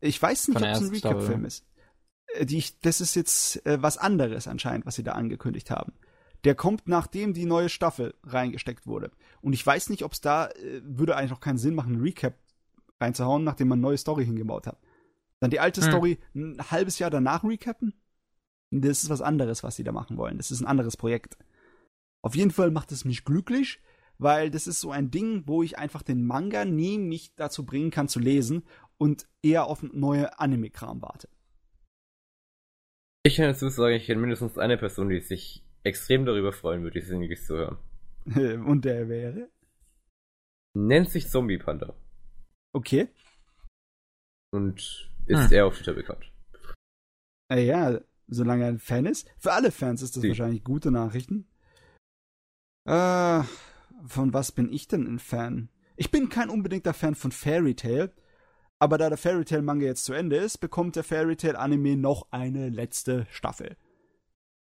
[0.00, 1.66] Ich weiß nicht, ob es ein Recap-Film ist.
[2.34, 5.92] Äh, die, das ist jetzt äh, was anderes anscheinend, was sie da angekündigt haben.
[6.44, 9.10] Der kommt, nachdem die neue Staffel reingesteckt wurde.
[9.42, 12.00] Und ich weiß nicht, ob es da, äh, würde eigentlich noch keinen Sinn machen, ein
[12.00, 12.34] Recap
[13.00, 14.78] reinzuhauen, nachdem man eine neue Story hingebaut hat.
[15.40, 15.88] Dann die alte hm.
[15.88, 17.94] Story ein halbes Jahr danach recappen?
[18.70, 20.38] Das ist was anderes, was sie da machen wollen.
[20.38, 21.36] Das ist ein anderes Projekt.
[22.22, 23.80] Auf jeden Fall macht es mich glücklich,
[24.18, 27.90] weil das ist so ein Ding, wo ich einfach den Manga nie mich dazu bringen
[27.90, 28.64] kann zu lesen
[28.98, 31.28] und eher auf neue Anime-Kram warte.
[33.22, 36.98] Ich kann dazu sagen, ich kenne mindestens eine Person, die sich extrem darüber freuen würde,
[36.98, 37.78] dieses Englisch zu hören.
[38.64, 39.48] Und der wäre?
[40.74, 41.94] Nennt sich Zombie Panda.
[42.76, 43.08] Okay.
[44.52, 45.52] Und ist hm.
[45.52, 46.30] eher auf Twitter bekannt.
[47.50, 47.98] Äh, ja,
[48.28, 49.30] solange er ein Fan ist.
[49.38, 50.28] Für alle Fans ist das Sie.
[50.28, 51.48] wahrscheinlich gute Nachrichten.
[52.84, 53.42] Äh,
[54.06, 55.70] von was bin ich denn ein Fan?
[55.96, 58.12] Ich bin kein unbedingter Fan von Fairy Tail,
[58.78, 61.96] aber da der Fairy Tail Manga jetzt zu Ende ist, bekommt der Fairy Tail Anime
[61.96, 63.78] noch eine letzte Staffel.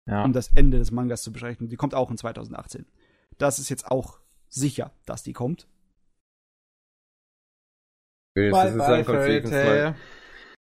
[0.05, 0.23] Ja.
[0.23, 1.71] Um das Ende des Mangas zu beschränken.
[1.71, 2.85] Die kommt auch in 2018.
[3.39, 4.21] Das ist jetzt auch
[4.51, 5.67] sicher, dass die kommt.
[8.35, 9.95] Bye, bye, Fairy Tail.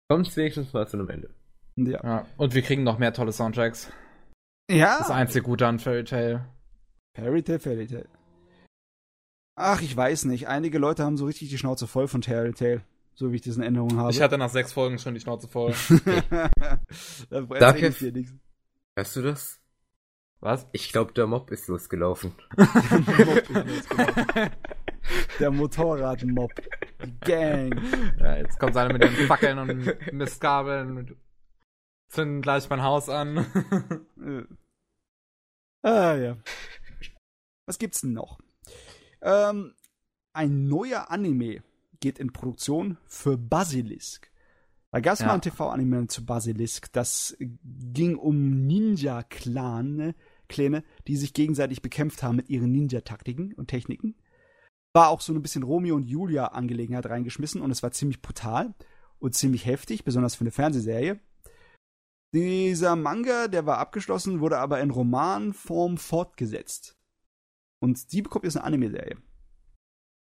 [0.08, 1.30] Kommt wenigstens mal zu einem Ende.
[1.76, 2.00] Ja.
[2.02, 2.26] ja.
[2.36, 3.92] Und wir kriegen noch mehr tolle Soundtracks.
[4.70, 4.98] Ja.
[4.98, 6.44] Das einzige Gute an Fairy Tail.
[7.14, 8.08] Fairy Tail, Fairy Tail.
[9.56, 10.48] Ach, ich weiß nicht.
[10.48, 12.82] Einige Leute haben so richtig die Schnauze voll von Fairy Tail.
[13.14, 14.12] So wie ich diesen Änderungen habe.
[14.12, 15.74] Ich hatte nach sechs Folgen schon die Schnauze voll.
[17.30, 17.92] Danke.
[18.96, 19.60] Hörst du das?
[20.40, 20.66] Was?
[20.72, 22.32] Ich glaube, der Mob ist losgelaufen.
[25.40, 26.52] der Motorradmob.
[27.04, 27.80] Die Gang.
[28.18, 31.16] Ja, jetzt kommt einer mit den Fackeln und Mistkabeln und
[32.08, 33.46] zünden gleich mein Haus an.
[35.82, 36.36] ah, ja.
[37.66, 38.38] Was gibt's denn noch?
[39.22, 39.74] Ähm,
[40.32, 41.62] ein neuer Anime
[42.00, 44.30] geht in Produktion für Basilisk.
[44.90, 45.26] Da gab es ja.
[45.26, 46.92] mal ein TV-Anime zu Basilisk.
[46.92, 50.14] Das ging um Ninja-Clan,
[50.48, 54.16] Kläne, die sich gegenseitig bekämpft haben mit ihren Ninja-Taktiken und Techniken.
[54.98, 58.74] War auch so ein bisschen Romeo und Julia-Angelegenheit reingeschmissen und es war ziemlich brutal
[59.20, 61.20] und ziemlich heftig, besonders für eine Fernsehserie.
[62.34, 66.98] Dieser Manga, der war abgeschlossen, wurde aber in Romanform fortgesetzt.
[67.80, 69.18] Und die bekommt jetzt eine Anime-Serie.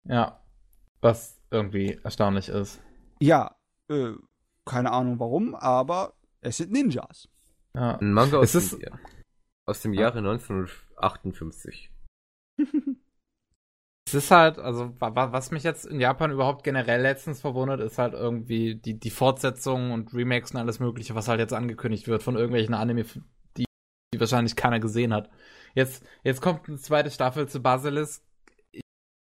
[0.03, 0.43] Ja,
[0.99, 2.81] was irgendwie erstaunlich ist.
[3.21, 3.55] Ja,
[3.87, 4.11] äh,
[4.65, 7.29] keine Ahnung warum, aber es sind Ninjas.
[7.73, 7.95] Ja.
[7.95, 8.99] Ein Manga aus, dem, Jahr,
[9.65, 11.93] aus dem Jahre 1958.
[14.09, 18.13] es ist halt, also was mich jetzt in Japan überhaupt generell letztens verwundert, ist halt
[18.13, 22.35] irgendwie die, die Fortsetzungen und Remakes und alles mögliche, was halt jetzt angekündigt wird von
[22.35, 23.05] irgendwelchen Anime,
[23.57, 23.65] die,
[24.13, 25.29] die wahrscheinlich keiner gesehen hat.
[25.75, 28.23] Jetzt, jetzt kommt eine zweite Staffel zu Basilisk.
[28.71, 28.81] Ich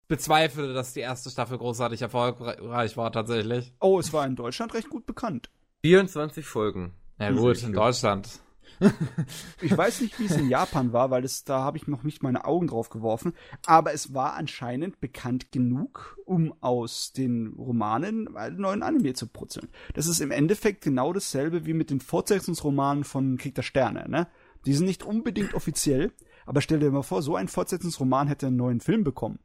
[0.09, 3.73] bezweifle, dass die erste Staffel großartig erfolgreich war tatsächlich.
[3.81, 5.49] Oh, es war in Deutschland recht gut bekannt.
[5.85, 6.95] 24 Folgen.
[7.21, 8.41] Ja gut, in Deutschland.
[9.61, 12.23] ich weiß nicht, wie es in Japan war, weil das, da habe ich noch nicht
[12.23, 13.33] meine Augen drauf geworfen.
[13.67, 19.69] Aber es war anscheinend bekannt genug, um aus den Romanen einen neuen Anime zu putzeln.
[19.95, 24.09] Das ist im Endeffekt genau dasselbe wie mit den Fortsetzungsromanen von Krieg der Sterne.
[24.09, 24.29] Ne?
[24.67, 26.13] Die sind nicht unbedingt offiziell,
[26.47, 29.39] aber stell dir mal vor, so ein Fortsetzungsroman hätte einen neuen Film bekommen.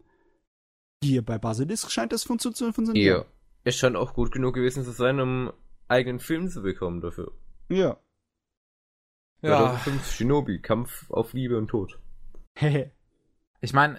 [1.03, 2.95] Hier bei Basilisk scheint das zu funktionieren.
[2.95, 3.25] Ja.
[3.63, 5.51] Es scheint auch gut genug gewesen zu sein, um
[5.87, 7.33] eigenen Film zu bekommen dafür.
[7.69, 7.97] Ja.
[9.41, 9.77] Ja.
[9.77, 11.99] 5 Shinobi, Kampf auf Liebe und Tod.
[13.59, 13.97] Ich meine,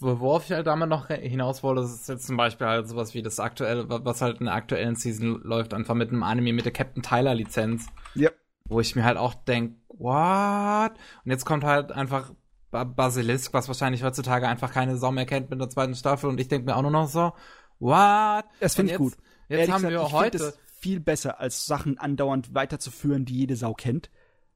[0.00, 3.38] worauf ich halt damit noch hinaus wollte, ist jetzt zum Beispiel halt sowas wie das
[3.38, 7.02] aktuelle, was halt in der aktuellen Season läuft, einfach mit einem Anime mit der Captain
[7.02, 7.86] Tyler Lizenz.
[8.16, 8.30] Ja.
[8.68, 10.90] Wo ich mir halt auch denke, what?
[11.24, 12.32] Und jetzt kommt halt einfach
[12.70, 16.28] Basilisk, was wahrscheinlich heutzutage einfach keine Sau mehr kennt mit der zweiten Staffel.
[16.28, 17.32] Und ich denke mir auch nur noch so,
[17.78, 18.44] what?
[18.58, 19.12] Das finde ich gut.
[19.48, 23.74] Jetzt Ehrlich haben gesagt, wir heute viel besser, als Sachen andauernd weiterzuführen, die jede Sau
[23.74, 24.10] kennt.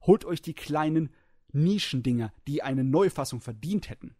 [0.05, 1.09] Holt euch die kleinen
[1.51, 4.15] Nischendinger, die eine Neufassung verdient hätten.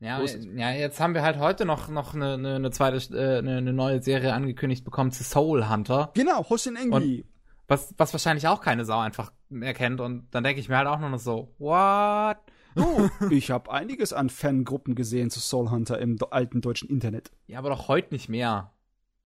[0.00, 3.58] Ja, ja, jetzt haben wir halt heute noch, noch eine, eine, eine zweite, äh, eine,
[3.58, 6.10] eine, neue Serie angekündigt bekommen zu Soul Hunter.
[6.14, 7.24] Genau, Hossein Engi.
[7.68, 10.00] Was, was wahrscheinlich auch keine Sau einfach erkennt.
[10.00, 12.36] Und dann denke ich mir halt auch nur noch so, what?
[12.76, 17.30] Oh, ich habe einiges an Fangruppen gesehen zu Soul Hunter im alten deutschen Internet.
[17.46, 18.72] Ja, aber doch heute nicht mehr.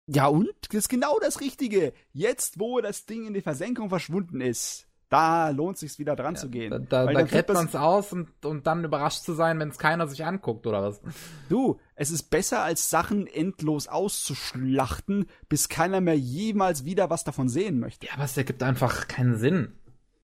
[0.07, 0.51] Ja, und?
[0.69, 1.93] Das ist genau das Richtige.
[2.13, 6.41] Jetzt, wo das Ding in die Versenkung verschwunden ist, da lohnt sich wieder dran ja,
[6.41, 6.70] zu gehen.
[6.70, 10.09] Da, da, da gräbt man's aus und, und dann überrascht zu sein, wenn es keiner
[10.09, 11.01] sich anguckt, oder was?
[11.49, 17.49] Du, es ist besser, als Sachen endlos auszuschlachten, bis keiner mehr jemals wieder was davon
[17.49, 18.07] sehen möchte.
[18.07, 19.78] Ja, aber es ergibt einfach keinen Sinn.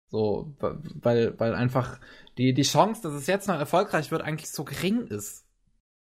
[0.08, 2.00] So, weil, weil einfach
[2.36, 5.46] die, die Chance, dass es jetzt noch erfolgreich wird, eigentlich so gering ist.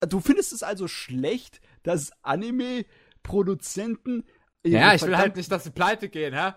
[0.02, 4.26] Du findest es also schlecht, dass Anime-Produzenten.
[4.66, 6.52] Ja, ich will halt nicht, dass sie pleite gehen, hä?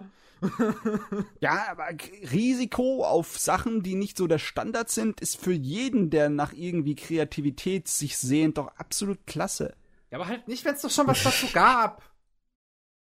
[1.41, 1.89] Ja, aber
[2.33, 6.95] Risiko auf Sachen, die nicht so der Standard sind, ist für jeden, der nach irgendwie
[6.95, 9.75] Kreativität sich sehnt, doch absolut klasse.
[10.11, 12.03] Ja, aber halt nicht, wenn es doch schon was dazu gab.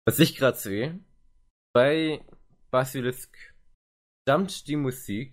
[0.06, 0.98] Was ich gerade sehe,
[1.74, 2.24] bei
[2.70, 3.36] Basilisk
[4.24, 5.32] stammt die Musik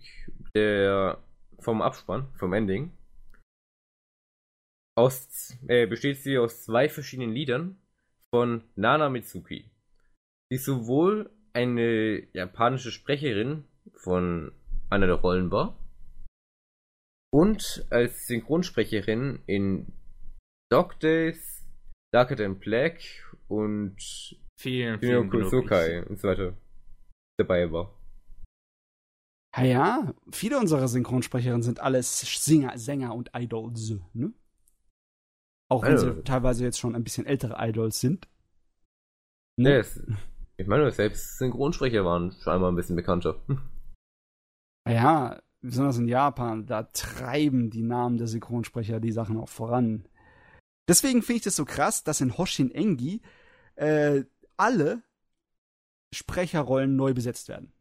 [0.54, 1.22] der,
[1.58, 2.92] vom Abspann, vom Ending,
[4.96, 7.78] aus, äh, besteht sie aus zwei verschiedenen Liedern
[8.30, 9.70] von Nana Mitsuki,
[10.50, 13.64] die sowohl eine japanische Sprecherin
[13.94, 14.52] von
[14.90, 15.78] einer der Rollen war,
[17.32, 19.92] Und als Synchronsprecherin in
[20.70, 21.66] Dog Days,
[22.12, 23.00] Darker Than Black
[23.48, 23.96] und
[24.58, 26.56] vielen, vielen Kusukai und so weiter
[27.38, 27.98] dabei war.
[29.56, 34.32] Ja, ja, viele unserer Synchronsprecherinnen sind alles Singer, Sänger und Idols, ne?
[35.68, 38.28] Auch wenn also, sie teilweise jetzt schon ein bisschen ältere Idols sind.
[39.58, 39.70] Ne?
[39.78, 40.00] Yes.
[40.58, 43.36] Ich meine, selbst Synchronsprecher waren scheinbar ein bisschen bekannter.
[44.88, 50.08] Ja, besonders in Japan, da treiben die Namen der Synchronsprecher die Sachen auch voran.
[50.88, 53.20] Deswegen finde ich das so krass, dass in Hoshin Engi
[53.74, 54.24] äh,
[54.56, 55.02] alle
[56.14, 57.72] Sprecherrollen neu besetzt werden.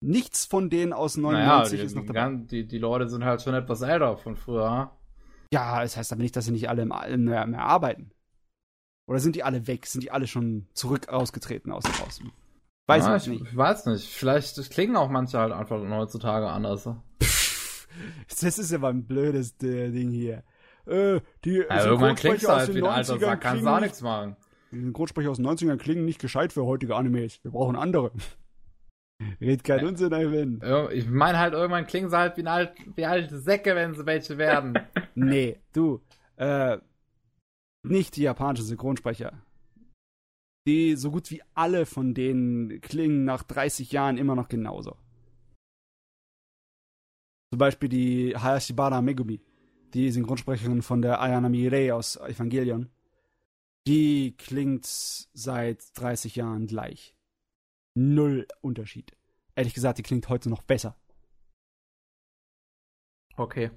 [0.00, 2.36] Nichts von denen aus 99 naja, die, ist noch dabei.
[2.44, 4.92] Die, die Leute sind halt schon etwas älter von früher.
[5.52, 8.12] Ja, es das heißt aber nicht, dass sie nicht alle mehr, mehr arbeiten.
[9.08, 9.86] Oder sind die alle weg?
[9.86, 12.20] Sind die alle schon zurück ausgetreten aus dem Haus?
[12.86, 13.42] Weiß ja, ich nicht.
[13.42, 14.06] Ich weiß nicht.
[14.06, 16.84] Vielleicht klingen auch manche halt einfach heutzutage anders.
[18.28, 20.44] das ist ja mal ein blödes äh, Ding hier.
[20.86, 24.02] Äh, die ja, irgendwann klingst du halt wie ein alter Sack, kannst du auch nichts
[24.02, 24.36] machen.
[24.72, 27.42] Die Synchronsprecher aus den 90ern klingen nicht gescheit für heutige Animes.
[27.42, 28.12] Wir brauchen andere.
[29.40, 29.86] Red kein ja.
[29.86, 30.60] Unsinn, Alvin.
[30.92, 34.36] Ich meine halt, irgendwann klingen sie halt wie, alt, wie alte Säcke, wenn sie welche
[34.36, 34.78] werden.
[35.14, 36.02] nee, du.
[36.36, 36.78] Äh,
[37.90, 39.42] nicht die japanischen Synchronsprecher.
[40.66, 44.96] Die, so gut wie alle von denen klingen nach 30 Jahren immer noch genauso.
[47.50, 49.40] Zum Beispiel die Hayashibara Megumi,
[49.94, 52.90] die Synchronsprecherin von der Ayana Mirei aus Evangelion.
[53.86, 57.14] Die klingt seit 30 Jahren gleich
[57.94, 59.16] null Unterschied.
[59.54, 60.96] Ehrlich gesagt, die klingt heute noch besser.
[63.36, 63.70] Okay.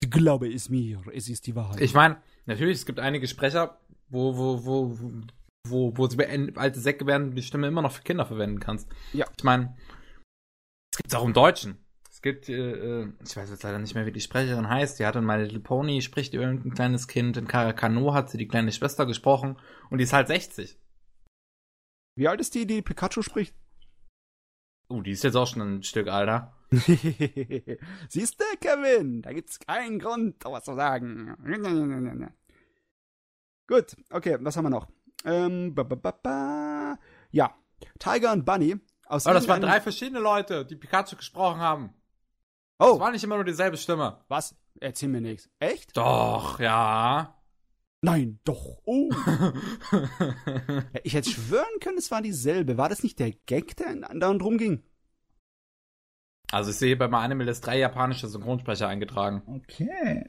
[0.00, 1.80] Ich glaube es mir, es ist die Wahrheit.
[1.80, 4.98] Ich meine, natürlich, es gibt einige Sprecher, wo, wo, wo,
[5.68, 8.88] wo, wo, wo alte Säcke werden, die Stimme immer noch für Kinder verwenden kannst.
[9.12, 9.26] Ja.
[9.36, 9.76] Ich meine,
[10.92, 11.84] es gibt es auch im Deutschen.
[12.10, 14.98] Es gibt, äh, äh, ich weiß jetzt leider nicht mehr, wie die Sprecherin heißt.
[14.98, 17.36] Die hat in My Little Pony, spricht irgendein kleines Kind.
[17.36, 19.58] In Karakano hat sie die kleine Schwester gesprochen.
[19.90, 20.78] Und die ist halt 60.
[22.16, 23.54] Wie alt ist die, die Pikachu spricht?
[24.88, 26.55] Oh, die ist jetzt auch schon ein Stück alter.
[28.08, 29.22] Siehst du, Kevin?
[29.22, 31.36] Da gibt's keinen Grund, was zu sagen.
[33.68, 34.88] Gut, okay, was haben wir noch?
[35.24, 36.98] Ähm, ba, ba, ba,
[37.30, 37.54] ja,
[37.98, 38.76] Tiger und Bunny.
[39.06, 41.94] Aus oh, das waren drei verschiedene Leute, die Pikachu gesprochen haben.
[42.78, 42.92] Oh.
[42.92, 44.24] Das war nicht immer nur dieselbe Stimme.
[44.28, 44.56] Was?
[44.80, 45.48] Erzähl mir nichts.
[45.58, 45.96] Echt?
[45.96, 47.34] Doch, ja.
[48.02, 48.78] Nein, doch.
[48.84, 49.10] Oh.
[51.02, 52.76] ich hätte schwören können, es war dieselbe.
[52.76, 54.82] War das nicht der Gag, der da und drum ging?
[56.56, 59.42] Also ich sehe bei meinem ist drei japanische Synchronsprecher eingetragen.
[59.46, 60.24] Okay.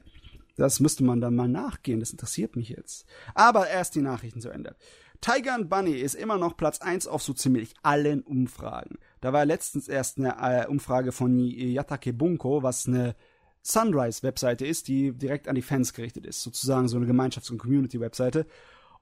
[0.56, 3.06] Das müsste man dann mal nachgehen, das interessiert mich jetzt.
[3.34, 4.76] Aber erst die Nachrichten zu Ende.
[5.22, 8.98] Tiger and Bunny ist immer noch Platz 1 auf so ziemlich allen Umfragen.
[9.22, 13.16] Da war letztens erst eine äh, Umfrage von Yatake Bunko, was eine
[13.62, 16.42] Sunrise-Webseite ist, die direkt an die Fans gerichtet ist.
[16.42, 18.46] Sozusagen so eine Gemeinschafts- und Community-Webseite.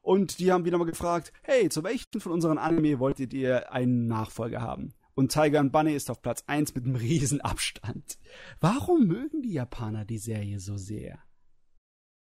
[0.00, 4.06] Und die haben wieder mal gefragt, hey, zu welchen von unseren Anime wolltet ihr einen
[4.06, 4.94] Nachfolger haben?
[5.16, 8.18] Und Tiger and Bunny ist auf Platz 1 mit einem riesen Abstand.
[8.60, 11.18] Warum mögen die Japaner die Serie so sehr?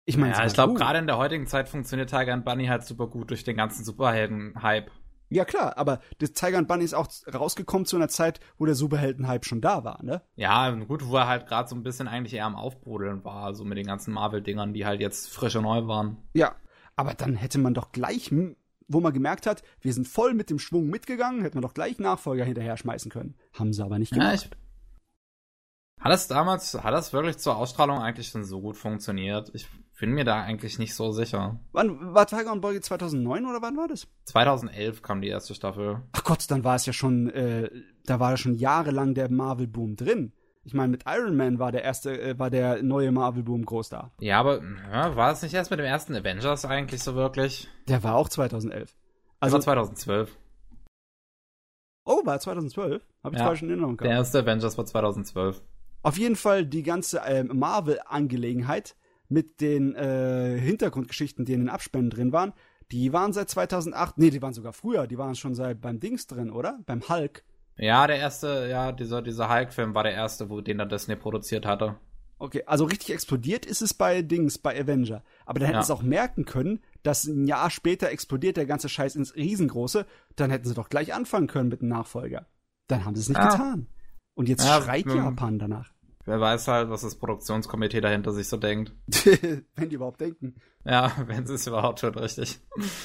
[0.05, 2.83] Ich meine, ja, ich glaube, gerade in der heutigen Zeit funktioniert Tiger and Bunny halt
[2.83, 4.91] super gut durch den ganzen Superhelden-Hype.
[5.29, 8.75] Ja, klar, aber das Tiger and Bunny ist auch rausgekommen zu einer Zeit, wo der
[8.75, 10.21] Superhelden-Hype schon da war, ne?
[10.35, 13.63] Ja, gut, wo er halt gerade so ein bisschen eigentlich eher am Aufbrodeln war, so
[13.63, 16.17] mit den ganzen Marvel-Dingern, die halt jetzt frisch und neu waren.
[16.33, 16.53] Ja,
[16.97, 18.29] aber dann hätte man doch gleich,
[18.87, 21.99] wo man gemerkt hat, wir sind voll mit dem Schwung mitgegangen, hätte man doch gleich
[21.99, 23.35] Nachfolger hinterher schmeißen können.
[23.53, 24.49] Haben sie aber nicht gemacht.
[24.51, 24.57] Ja,
[26.03, 29.51] hat das damals, hat das wirklich zur Ausstrahlung eigentlich schon so gut funktioniert?
[29.53, 31.61] Ich bin mir da eigentlich nicht so sicher.
[31.71, 34.07] Wann war Tiger und Boy 2009 oder wann war das?
[34.25, 36.01] 2011 kam die erste Staffel.
[36.11, 37.69] Ach Gott, dann war es ja schon, äh,
[38.05, 40.33] da war ja schon jahrelang der Marvel-Boom drin.
[40.65, 44.11] Ich meine, mit Iron Man war der erste, äh, war der neue Marvel-Boom groß da.
[44.19, 44.61] Ja, aber
[44.91, 47.67] ja, war es nicht erst mit dem ersten Avengers eigentlich so wirklich?
[47.87, 48.95] Der war auch 2011.
[49.39, 50.37] Also war 2012.
[52.05, 53.05] Oh, war 2012?
[53.23, 54.09] Hab ich ja, falsch in Erinnerung gehabt.
[54.09, 55.61] Der erste Avengers war 2012.
[56.01, 58.95] Auf jeden Fall die ganze äh, Marvel-Angelegenheit
[59.29, 62.53] mit den äh, Hintergrundgeschichten, die in den Abspänen drin waren,
[62.91, 66.27] die waren seit 2008, nee, die waren sogar früher, die waren schon seit beim Dings
[66.27, 66.79] drin, oder?
[66.85, 67.43] Beim Hulk.
[67.77, 71.65] Ja, der erste, ja, dieser, dieser Hulk-Film war der erste, wo den er Disney produziert
[71.65, 71.95] hatte.
[72.37, 75.23] Okay, also richtig explodiert ist es bei Dings, bei Avenger.
[75.45, 75.83] Aber dann hätten ja.
[75.83, 80.05] sie auch merken können, dass ein Jahr später explodiert der ganze Scheiß ins Riesengroße.
[80.35, 82.47] Dann hätten sie doch gleich anfangen können mit einem Nachfolger.
[82.87, 83.49] Dann haben sie es nicht ja.
[83.49, 83.87] getan.
[84.33, 85.92] Und jetzt ja, schreit Japan danach.
[86.25, 88.93] Wer weiß halt, was das Produktionskomitee dahinter sich so denkt.
[89.75, 90.55] wenn die überhaupt denken.
[90.85, 92.59] Ja, wenn sie es überhaupt tun, richtig.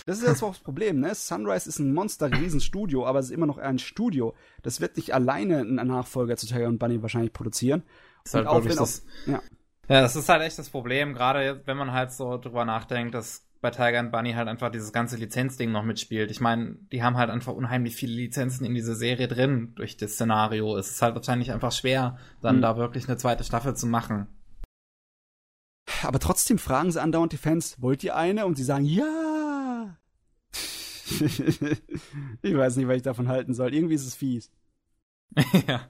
[0.06, 1.14] Das ist jetzt auch das Problem, ne?
[1.14, 4.34] Sunrise ist ein Monster-Riesenstudio, aber es ist immer noch ein Studio.
[4.62, 7.82] Das wird nicht alleine einen Nachfolger zu Tiger und Bunny wahrscheinlich produzieren.
[8.24, 9.42] ist halt wirklich das, auch, ja.
[9.88, 13.47] ja, das ist halt echt das Problem, gerade wenn man halt so drüber nachdenkt, dass
[13.60, 16.30] bei Tiger and Bunny halt einfach dieses ganze Lizenzding noch mitspielt.
[16.30, 20.12] Ich meine, die haben halt einfach unheimlich viele Lizenzen in dieser Serie drin durch das
[20.12, 20.76] Szenario.
[20.76, 22.62] Es ist halt wahrscheinlich einfach schwer, dann hm.
[22.62, 24.28] da wirklich eine zweite Staffel zu machen.
[26.02, 28.46] Aber trotzdem fragen sie andauernd die Fans, wollt ihr eine?
[28.46, 29.96] Und sie sagen, ja.
[31.08, 33.74] ich weiß nicht, was ich davon halten soll.
[33.74, 34.50] Irgendwie ist es fies.
[35.66, 35.88] ja.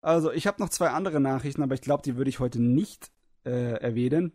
[0.00, 3.10] Also, ich habe noch zwei andere Nachrichten, aber ich glaube, die würde ich heute nicht
[3.44, 4.32] äh, erwähnen.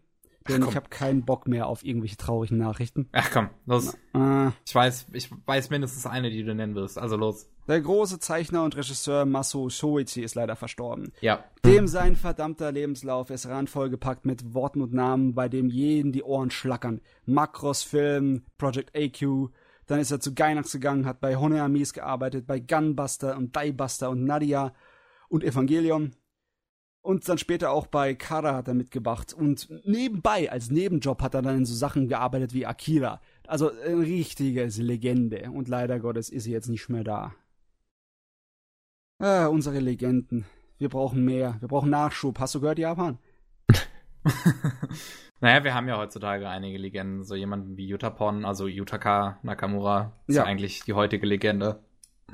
[0.47, 3.09] Denn Ach, ich habe keinen Bock mehr auf irgendwelche traurigen Nachrichten.
[3.11, 3.95] Ach komm, los.
[4.13, 6.97] Äh, ich weiß, ich weiß mindestens eine, die du nennen wirst.
[6.97, 7.49] Also los.
[7.67, 11.11] Der große Zeichner und Regisseur Maso Shoichi ist leider verstorben.
[11.19, 11.43] Ja.
[11.65, 16.49] Dem sein verdammter Lebenslauf ist randvollgepackt mit Worten und Namen, bei dem jeden die Ohren
[16.49, 17.01] schlackern.
[17.25, 19.49] Makros Film, Project AQ,
[19.85, 24.23] dann ist er zu Gainax gegangen, hat bei Honeamis gearbeitet, bei Gunbuster und Diebuster und
[24.23, 24.73] Nadia
[25.27, 26.15] und Evangelion
[27.07, 29.31] und dann später auch bei Kara hat er mitgemacht.
[29.31, 33.21] Und nebenbei, als Nebenjob, hat er dann in so Sachen gearbeitet wie Akira.
[33.47, 35.49] Also eine richtige Legende.
[35.49, 37.33] Und leider Gottes ist sie jetzt nicht mehr da.
[39.19, 40.43] Ah, unsere Legenden.
[40.79, 41.55] Wir brauchen mehr.
[41.61, 42.41] Wir brauchen Nachschub.
[42.41, 43.19] Hast du gehört, Japan?
[45.39, 47.23] naja, wir haben ja heutzutage einige Legenden.
[47.23, 50.43] So jemanden wie Yutapon, also Yutaka Nakamura, ist ja.
[50.43, 51.79] ja eigentlich die heutige Legende.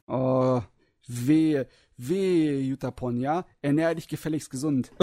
[0.07, 0.63] Oh,
[1.07, 1.67] wehe.
[1.97, 4.93] Weh, Jutta Ponja, ernähr dich gefälligst gesund.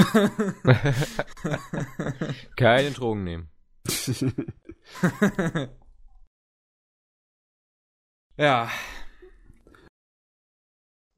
[2.57, 3.51] Keine Drogen nehmen.
[8.37, 8.71] ja.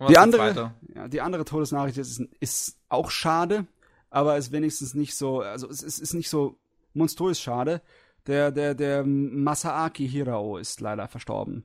[0.08, 3.66] die andere, ja, die andere Todesnachricht ist, ist auch schade,
[4.10, 6.60] aber ist wenigstens nicht so, also es ist, ist nicht so
[6.92, 7.82] monströs schade.
[8.26, 11.64] Der, der, der Masaaki Hirao ist leider verstorben.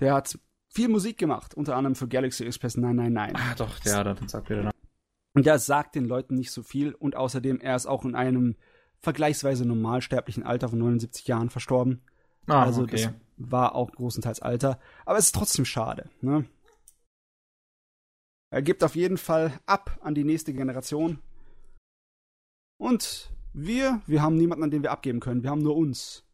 [0.00, 0.36] Der hat
[0.72, 3.36] viel Musik gemacht, unter anderem für Galaxy Express 999.
[3.38, 4.72] Ah, doch, ja, das sagt wieder.
[5.34, 8.56] Und das sagt den Leuten nicht so viel und außerdem, er ist auch in einem
[9.00, 12.02] vergleichsweise normalsterblichen Alter von 79 Jahren verstorben.
[12.46, 13.02] Ah, also okay.
[13.02, 14.78] das war auch großenteils Alter.
[15.04, 16.08] Aber es ist trotzdem schade.
[16.20, 16.44] Ne?
[18.50, 21.18] Er gibt auf jeden Fall ab an die nächste Generation.
[22.78, 25.42] Und wir, wir haben niemanden, an den wir abgeben können.
[25.42, 26.24] Wir haben nur uns.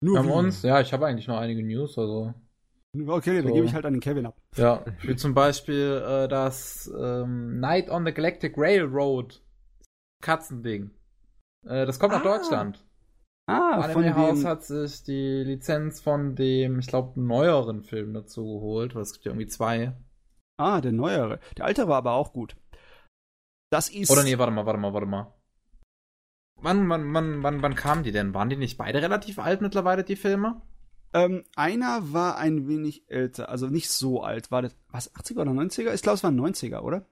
[0.00, 0.34] Nur wir haben wir.
[0.34, 0.62] uns?
[0.62, 2.34] Ja, ich habe eigentlich noch einige News, also.
[3.06, 3.42] Okay, so.
[3.42, 4.36] dann gebe ich halt an den Kevin ab.
[4.56, 9.42] Ja, wie zum Beispiel äh, das ähm, Night on the Galactic Railroad
[10.22, 10.90] Katzending.
[11.66, 12.16] Äh, das kommt ah.
[12.16, 12.84] nach Deutschland.
[13.46, 18.12] Ah, Anime von dem House hat sich die Lizenz von dem, ich glaube, neueren Film
[18.12, 19.96] dazu geholt, weil es gibt ja irgendwie zwei.
[20.58, 21.40] Ah, der neuere.
[21.56, 22.56] Der alte war aber auch gut.
[23.70, 24.10] Das ist.
[24.10, 25.34] Oder nee, warte mal, warte mal, warte mal.
[26.60, 28.34] Wann, wann, wann, wann, wann kamen die denn?
[28.34, 30.60] Waren die nicht beide relativ alt mittlerweile, die Filme?
[31.12, 34.50] Ähm, einer war ein wenig älter, also nicht so alt.
[34.50, 35.94] War das was 80er oder 90er?
[35.94, 37.06] Ich glaube, es war 90er, oder?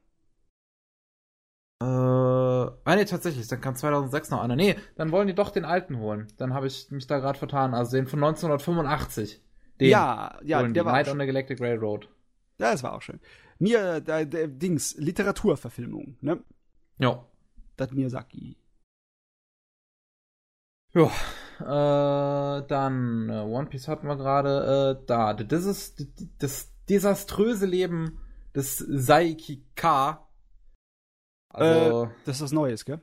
[1.81, 4.57] Äh, ah, nee, tatsächlich, dann kam 2006 noch einer.
[4.57, 6.29] Nee, dann wollen die doch den alten holen.
[6.37, 7.75] Dann habe ich mich da gerade vertan.
[7.75, 9.43] Also den von 1985.
[9.81, 12.09] Den ja, ja, der war Night on the Galactic Railroad.
[12.59, 13.21] Ja, das war auch schön.
[13.59, 16.43] Mir, der, der Dings, Literaturverfilmung, ne?
[16.99, 17.27] Ja.
[17.77, 18.57] Das Miyazaki.
[20.95, 21.11] Ja,
[21.59, 24.99] dann äh, One Piece hatten wir gerade.
[25.01, 26.07] Äh, da, das ist
[26.39, 28.19] das desaströse Leben
[28.55, 30.27] des Saiki K.
[31.49, 33.01] Also, äh, das ist was Neues, gell?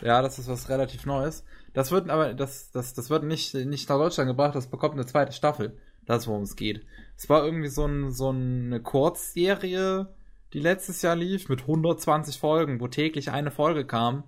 [0.00, 1.44] Ja, das ist was relativ Neues.
[1.72, 5.06] Das wird aber, das, das, das wird nicht, nicht nach Deutschland gebracht, das bekommt eine
[5.06, 5.78] zweite Staffel.
[6.04, 6.84] Das ist, worum es geht.
[7.16, 10.14] Es war irgendwie so, ein, so eine Kurzserie,
[10.52, 14.24] die letztes Jahr lief, mit 120 Folgen, wo täglich eine Folge kam.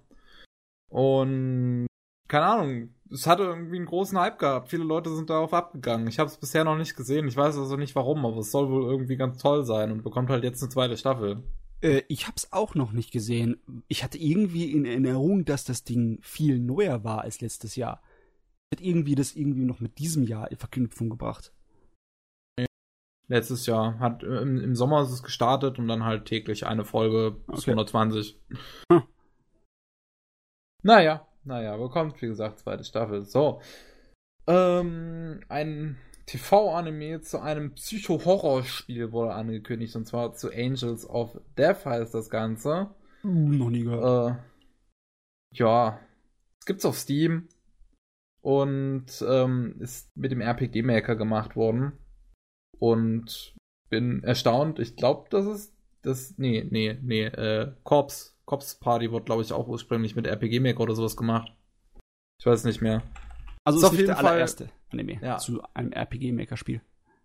[0.89, 1.87] Und
[2.29, 4.69] keine Ahnung, es hatte irgendwie einen großen Hype gehabt.
[4.69, 6.09] Viele Leute sind darauf abgegangen.
[6.09, 7.29] Ich habe es bisher noch nicht gesehen.
[7.29, 10.31] Ich weiß also nicht warum, aber es soll wohl irgendwie ganz toll sein und bekommt
[10.31, 11.43] halt jetzt eine zweite Staffel.
[11.81, 13.61] Äh, ich habe es auch noch nicht gesehen.
[13.89, 18.03] Ich hatte irgendwie in Erinnerung, dass das Ding viel neuer war als letztes Jahr.
[18.73, 21.53] Hat irgendwie das irgendwie noch mit diesem Jahr in Verknüpfung gebracht.
[23.29, 27.33] Letztes Jahr hat im, im Sommer ist es gestartet und dann halt täglich eine Folge
[27.49, 27.73] bis okay.
[27.73, 28.41] 120.
[28.93, 29.03] Hm.
[30.85, 33.25] Naja, naja, bekommt, wie gesagt, zweite Staffel.
[33.25, 33.61] So.
[34.47, 42.15] Ähm, ein TV-Anime zu einem Psycho-Horror-Spiel wurde angekündigt, und zwar zu Angels of Death heißt
[42.15, 42.91] das Ganze.
[43.23, 44.37] Noch nie gehört.
[44.37, 46.01] Äh, ja,
[46.61, 47.49] es gibt's auf Steam
[48.41, 51.93] und ähm, ist mit dem RPG-Maker gemacht worden.
[52.79, 53.57] Und
[53.89, 54.79] bin erstaunt.
[54.79, 56.35] Ich glaube, das ist das.
[56.37, 60.81] Nee, nee, nee, äh, Corps Cops Party wurde, glaube ich, auch ursprünglich mit RPG Maker
[60.81, 61.53] oder sowas gemacht.
[62.39, 63.03] Ich weiß nicht mehr.
[63.65, 65.39] Also ist, ist auf jeden der Fall allererste Anime ja.
[65.39, 66.81] zu einem RPG Maker Spiel.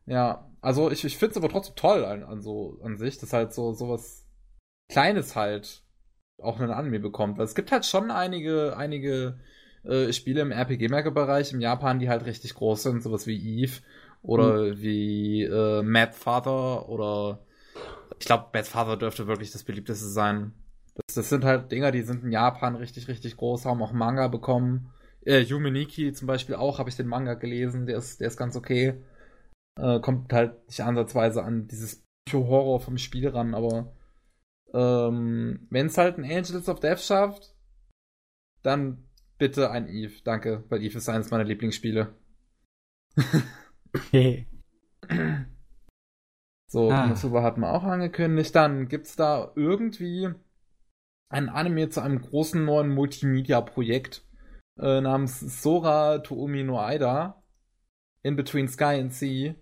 [0.08, 3.34] Ja, also ich, ich finde es aber trotzdem toll an, an so an sich, dass
[3.34, 4.28] halt so sowas
[4.90, 5.84] Kleines halt
[6.40, 7.38] auch einen Anime bekommt.
[7.38, 9.40] Weil es gibt halt schon einige, einige
[9.84, 13.82] äh, Spiele im RPG-Maker-Bereich in Japan, die halt richtig groß sind, sowas wie Eve
[14.24, 14.82] oder mhm.
[14.82, 17.46] wie äh, Mad Father oder
[18.20, 20.54] ich glaube, Mad Father dürfte wirklich das beliebteste sein.
[21.08, 24.28] Das, das sind halt Dinger, die sind in Japan richtig, richtig groß, haben auch Manga
[24.28, 24.92] bekommen.
[25.26, 28.56] Äh, Yumeniki zum Beispiel auch, habe ich den Manga gelesen, der ist, der ist ganz
[28.56, 29.02] okay.
[29.80, 33.94] Äh, kommt halt nicht ansatzweise an dieses Horror vom Spiel ran, aber
[34.74, 37.54] ähm, wenn es halt ein Angels of Death schafft,
[38.64, 39.04] dann
[39.38, 42.14] bitte ein Eve, danke, weil Eve ist eines meiner Lieblingsspiele.
[46.68, 47.04] so, ah.
[47.04, 48.56] Konosuba hat man auch angekündigt.
[48.56, 50.30] Dann gibt's da irgendwie
[51.32, 54.24] ein Anime zu einem großen neuen Multimedia-Projekt
[54.78, 57.42] äh, namens Sora Toomi no Aida
[58.24, 59.56] In Between Sky and Sea,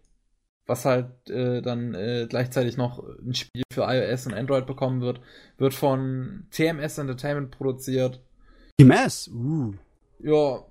[0.66, 5.22] was halt äh, dann äh, gleichzeitig noch ein Spiel für iOS und Android bekommen wird,
[5.58, 8.22] wird von TMS Entertainment produziert.
[8.78, 9.30] TMS?
[9.30, 9.74] Uh.
[10.20, 10.66] Ja.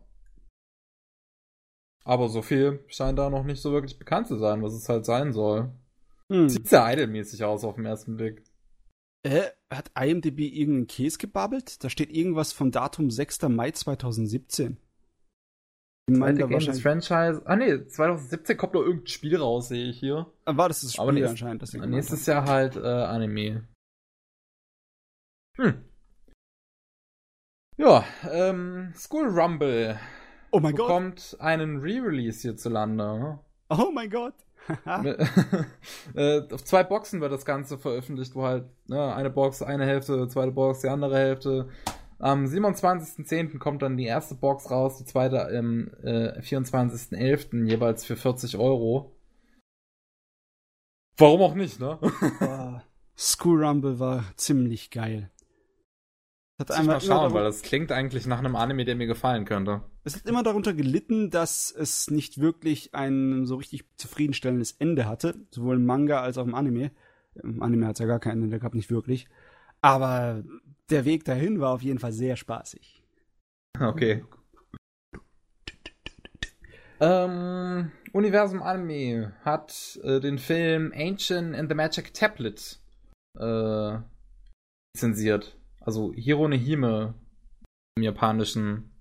[2.05, 5.05] Aber so viel scheint da noch nicht so wirklich bekannt zu sein, was es halt
[5.05, 5.71] sein soll.
[6.31, 6.49] Hm.
[6.49, 8.43] Sieht sehr idlemäßig aus auf den ersten Blick.
[9.25, 11.83] Äh, hat IMDb irgendeinen Käse gebabbelt?
[11.83, 13.43] Da steht irgendwas vom Datum 6.
[13.49, 14.79] Mai 2017.
[16.11, 16.83] Ich meine, da wahrscheinlich...
[16.83, 17.43] Franchise.
[17.45, 20.33] Ah nee, 2017 kommt noch irgendein Spiel raus, sehe ich hier.
[20.47, 21.63] Ah, war das das Spiel Aber nächst, anscheinend?
[21.63, 23.69] Das nächstes Jahr halt äh, Anime.
[25.59, 25.85] Hm.
[27.77, 29.99] Ja, ähm, School Rumble.
[30.51, 30.89] Oh mein Gott.
[30.89, 33.39] Bekommt einen Re-Release hierzulande.
[33.69, 34.35] Oh mein Gott.
[36.15, 40.29] äh, auf zwei Boxen wird das Ganze veröffentlicht, wo halt ne, eine Box, eine Hälfte,
[40.29, 41.69] zweite Box, die andere Hälfte.
[42.19, 43.59] Am 27.10.
[43.59, 47.67] kommt dann die erste Box raus, die zweite am äh, 24.11.
[47.67, 49.15] jeweils für 40 Euro.
[51.17, 51.99] Warum auch nicht, ne?
[53.17, 55.31] School Rumble war ziemlich geil.
[56.59, 59.83] Hat einmal mal schauen, weil das klingt eigentlich nach einem Anime, der mir gefallen könnte.
[60.03, 65.37] Es hat immer darunter gelitten, dass es nicht wirklich ein so richtig zufriedenstellendes Ende hatte,
[65.51, 66.91] sowohl im Manga als auch im Anime.
[67.35, 69.29] Im Anime hat es ja gar kein Ende gehabt, nicht wirklich.
[69.83, 70.43] Aber
[70.91, 73.05] der Weg dahin war auf jeden Fall sehr spaßig.
[73.81, 74.25] Okay.
[77.01, 82.81] Ähm, Universum Anime hat äh, den Film Ancient and the Magic Tablet
[83.39, 83.99] äh,
[84.97, 85.58] zensiert.
[85.89, 87.15] Also Hironehime
[87.97, 88.93] im Japanischen.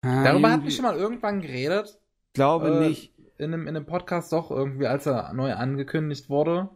[0.00, 2.00] Ah, Darüber hatten wir schon mal irgendwann geredet.
[2.32, 3.14] Glaube äh, nicht.
[3.36, 6.70] In einem, in einem Podcast doch irgendwie, als er neu angekündigt wurde.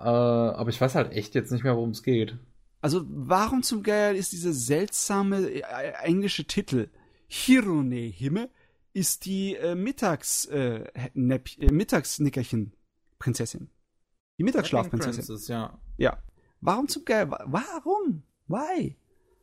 [0.00, 2.36] Äh, aber ich weiß halt echt jetzt nicht mehr, worum es geht.
[2.80, 6.88] Also, warum zum Geier ist dieser seltsame äh, englische Titel?
[7.28, 8.50] Hironehime
[8.92, 12.74] ist die äh, Mittags, äh, äh, Mittagsnickerchen
[13.20, 13.70] Prinzessin.
[14.36, 15.38] Die Mittagsschlafprinzessin.
[15.46, 15.78] Ja.
[15.96, 16.18] ja.
[16.64, 17.30] Warum zum Geil?
[17.30, 18.22] Warum?
[18.46, 18.96] Why?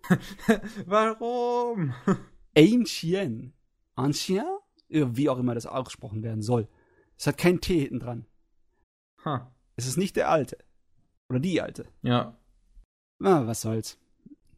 [0.87, 1.93] Warum?
[2.57, 3.53] Ancien.
[3.95, 4.43] Ancien?
[4.89, 6.67] Wie auch immer das ausgesprochen werden soll.
[7.15, 8.25] Es hat kein T hinten dran.
[9.23, 9.41] Huh.
[9.75, 10.57] Es ist nicht der Alte.
[11.29, 11.85] Oder die Alte.
[12.01, 12.35] Ja.
[13.19, 13.99] Na, was soll's.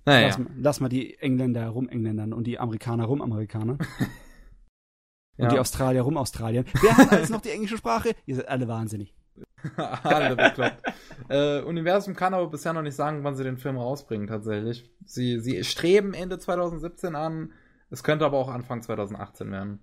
[0.06, 0.28] Naja.
[0.28, 3.78] Lass, lass mal die Engländer rum Engländern und die Amerikaner rum Amerikaner.
[3.78, 4.08] ja.
[5.46, 6.64] Und die Australier rum Australien.
[6.80, 8.16] Wer hat alles noch die englische Sprache?
[8.26, 9.14] Ihr seid alle wahnsinnig.
[9.78, 10.82] Alle bekloppt.
[11.30, 14.90] äh, Universum kann aber bisher noch nicht sagen, wann sie den Film rausbringen, tatsächlich.
[15.06, 17.54] Sie, sie streben Ende 2017 an.
[17.90, 19.80] Es könnte aber auch Anfang 2018 werden.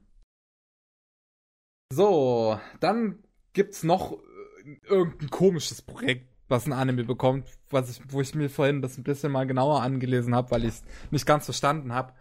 [1.92, 8.20] So, dann gibt's noch äh, irgendein komisches Projekt, was ein Anime bekommt, was ich, wo
[8.20, 11.47] ich mir vorhin das ein bisschen mal genauer angelesen habe, weil ich es nicht ganz
[11.47, 12.15] verstanden habe.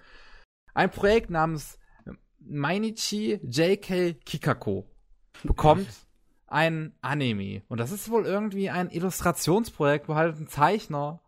[0.74, 1.78] Ein Projekt namens
[2.40, 4.90] Mainichi JK Kikako
[5.44, 5.88] bekommt
[6.52, 7.64] ein Anime.
[7.68, 11.20] Und das ist wohl irgendwie ein Illustrationsprojekt, wo halt ein Zeichner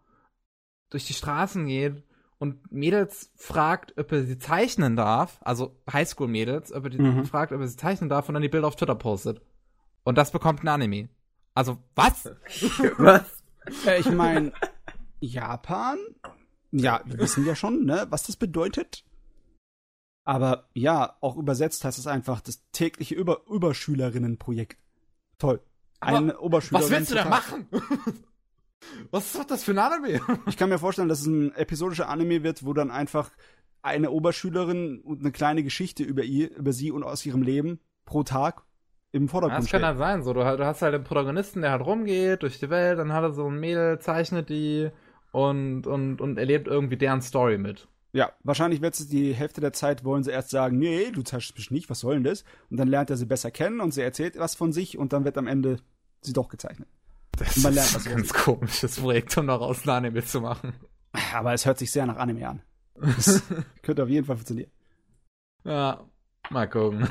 [0.89, 2.03] durch die Straßen geht
[2.39, 7.25] und Mädels fragt, ob er sie zeichnen darf, also Highschool-Mädels, ob er die mhm.
[7.25, 9.41] fragt, ob er sie zeichnen darf und dann die Bilder auf Twitter postet.
[10.03, 11.09] Und das bekommt ein Anime.
[11.53, 12.25] Also, was?
[12.97, 13.43] was?
[13.85, 14.53] Äh, ich meine,
[15.19, 15.99] Japan?
[16.71, 19.03] Ja, wir wissen ja schon, ne, was das bedeutet.
[20.23, 24.77] Aber ja, auch übersetzt heißt es einfach das tägliche Über Überschülerinnenprojekt.
[25.41, 25.59] Toll.
[25.99, 26.81] Ein Oberschüler.
[26.81, 27.65] Was willst du da machen?
[29.11, 30.21] was ist das für ein Anime?
[30.45, 33.31] ich kann mir vorstellen, dass es ein episodischer Anime wird, wo dann einfach
[33.81, 38.21] eine Oberschülerin und eine kleine Geschichte über ihr, über sie und aus ihrem Leben pro
[38.21, 38.61] Tag
[39.11, 40.23] im Vordergrund ja, Das kann halt sein.
[40.23, 43.23] So, du, du, hast halt den Protagonisten, der halt rumgeht durch die Welt, dann hat
[43.23, 44.91] er so ein Mädel, zeichnet die
[45.31, 47.87] und, und, und erlebt irgendwie deren Story mit.
[48.13, 51.57] Ja, wahrscheinlich wird es die Hälfte der Zeit wollen sie erst sagen, nee, du zeichnest
[51.57, 52.43] mich nicht, was soll denn das?
[52.69, 55.23] Und dann lernt er sie besser kennen und sie erzählt was von sich und dann
[55.23, 55.77] wird am Ende
[56.21, 56.89] sie doch gezeichnet.
[57.37, 60.73] das man lernt ist ein ganz komisches Projekt, um daraus ein Anime zu machen.
[61.33, 62.61] Aber es hört sich sehr nach Anime an.
[63.01, 63.41] Das
[63.81, 64.69] könnte auf jeden Fall funktionieren.
[65.63, 66.03] Ja,
[66.49, 67.07] mal gucken.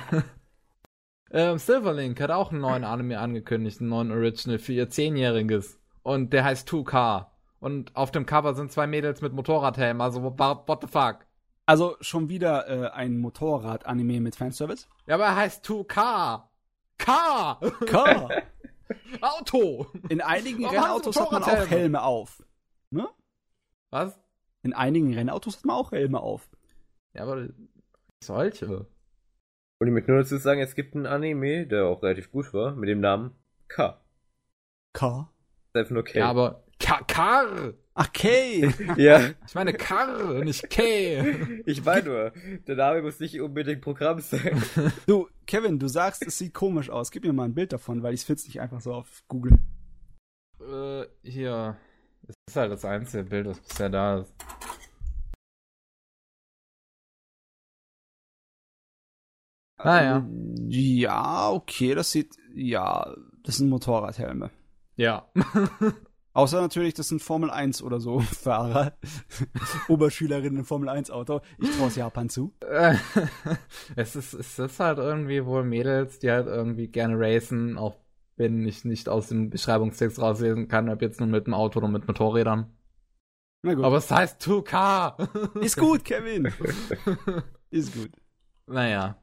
[1.33, 5.81] ähm, Silverlink hat auch einen neuen Anime angekündigt, einen neuen Original für ihr Zehnjähriges.
[6.03, 7.27] Und der heißt 2K.
[7.61, 10.01] Und auf dem Cover sind zwei Mädels mit Motorradhelm.
[10.01, 11.27] Also, what the fuck?
[11.67, 14.89] Also schon wieder äh, ein Motorrad-Anime mit Fanservice?
[15.07, 16.43] Ja, aber er heißt 2K.
[16.99, 17.61] K!
[17.87, 18.29] K!
[19.21, 19.87] Auto!
[20.09, 22.43] In einigen Rennautos hat man auch Helme auf.
[22.91, 23.09] Ne?
[23.91, 24.19] Was?
[24.63, 26.51] In einigen Rennautos hat man auch Helme auf.
[27.15, 27.49] Ja, aber
[28.23, 28.87] solche.
[29.79, 32.75] Und ich möchte nur dazu sagen, es gibt einen Anime, der auch relativ gut war,
[32.75, 33.35] mit dem Namen
[33.69, 34.01] K.
[34.93, 35.31] K?
[35.73, 36.19] Einfach nur K.
[36.19, 37.75] Ja, aber K Kar!
[37.95, 38.67] Ach, K!
[38.97, 39.31] ja.
[39.47, 41.23] Ich meine Kar, nicht K.
[41.67, 42.33] Ich meine nur,
[42.67, 44.63] der Name muss nicht unbedingt Programm sein.
[45.07, 47.11] Du, Kevin, du sagst, es sieht komisch aus.
[47.11, 49.59] Gib mir mal ein Bild davon, weil ich finde es nicht einfach so auf Google.
[50.61, 51.77] Äh, hier.
[52.23, 54.33] Das ist halt das einzige Bild, das bisher da ist.
[59.77, 60.27] Ah ja.
[60.69, 62.37] Ja, okay, das sieht.
[62.55, 64.51] Ja, das sind Motorradhelme.
[64.97, 65.31] Ja.
[66.33, 68.93] Außer natürlich, das sind Formel 1 oder so Fahrer.
[69.89, 71.41] Oberschülerinnen im Formel 1 Auto.
[71.59, 72.55] Ich traue es Japan zu.
[73.97, 77.97] es, ist, es ist halt irgendwie wohl Mädels, die halt irgendwie gerne racen, auch
[78.37, 81.89] wenn ich nicht aus dem Beschreibungstext rauslesen kann, ob jetzt nur mit dem Auto oder
[81.89, 82.73] mit Motorrädern.
[83.63, 83.85] Na gut.
[83.85, 85.59] Aber es heißt 2K.
[85.63, 86.51] Ist gut, Kevin.
[87.71, 88.11] Ist gut.
[88.67, 89.21] Naja.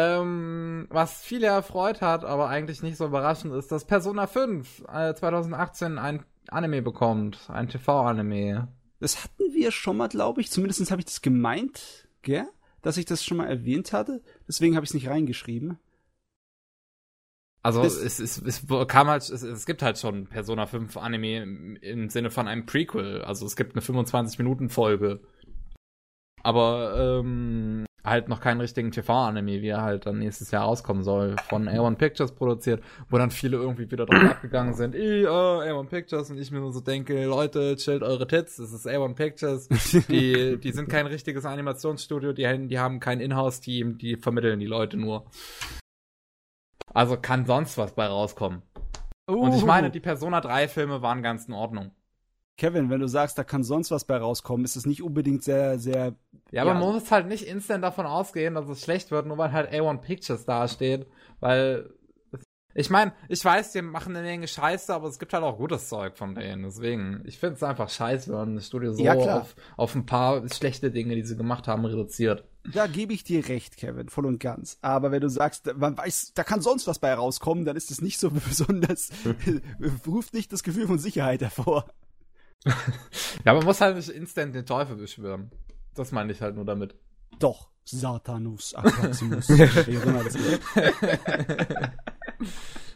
[0.00, 5.14] Ähm, was viele erfreut hat, aber eigentlich nicht so überraschend ist, dass Persona 5 äh,
[5.14, 7.38] 2018 ein Anime bekommt.
[7.48, 8.68] Ein TV-Anime.
[8.98, 10.50] Das hatten wir schon mal, glaube ich.
[10.50, 12.46] Zumindest habe ich das gemeint, gell?
[12.82, 14.22] Dass ich das schon mal erwähnt hatte.
[14.48, 15.78] Deswegen habe ich es nicht reingeschrieben.
[17.62, 21.76] Also es, es, es kam halt, es, es gibt halt schon Persona 5 Anime im,
[21.76, 23.22] im Sinne von einem Prequel.
[23.22, 25.20] Also es gibt eine 25-Minuten-Folge.
[26.42, 31.36] Aber ähm, halt noch keinen richtigen TV-Anime, wie er halt dann nächstes Jahr rauskommen soll,
[31.48, 36.30] von A1 Pictures produziert, wo dann viele irgendwie wieder drauf abgegangen sind, uh, A1 Pictures,
[36.30, 39.68] und ich mir nur so denke, Leute, chillt eure Tits, das ist A1 Pictures,
[40.08, 44.96] die, die sind kein richtiges Animationsstudio, die, die haben kein Inhouse-Team, die vermitteln die Leute
[44.96, 45.26] nur.
[46.92, 48.62] Also kann sonst was bei rauskommen.
[49.30, 49.34] Uh.
[49.34, 51.92] Und ich meine, die Persona 3 Filme waren ganz in Ordnung.
[52.60, 55.78] Kevin, wenn du sagst, da kann sonst was bei rauskommen, ist es nicht unbedingt sehr,
[55.78, 56.14] sehr.
[56.50, 59.52] Ja, aber man muss halt nicht instant davon ausgehen, dass es schlecht wird, nur weil
[59.52, 61.06] halt A1 Pictures dasteht.
[61.40, 61.88] Weil.
[62.74, 65.88] Ich meine, ich weiß, die machen eine Menge Scheiße, aber es gibt halt auch gutes
[65.88, 66.62] Zeug von denen.
[66.62, 70.46] Deswegen, ich finde es einfach scheiße, wenn das Studio so ja, auf, auf ein paar
[70.50, 72.44] schlechte Dinge, die sie gemacht haben, reduziert.
[72.72, 74.78] Da gebe ich dir recht, Kevin, voll und ganz.
[74.82, 78.02] Aber wenn du sagst, man weiß, da kann sonst was bei rauskommen, dann ist es
[78.02, 79.10] nicht so besonders,
[80.06, 81.86] ruft nicht das Gefühl von Sicherheit hervor.
[83.44, 85.50] Ja, man muss halt nicht instant den Teufel beschwören.
[85.94, 86.94] Das meine ich halt nur damit.
[87.38, 89.46] Doch, Satanus Akraximus.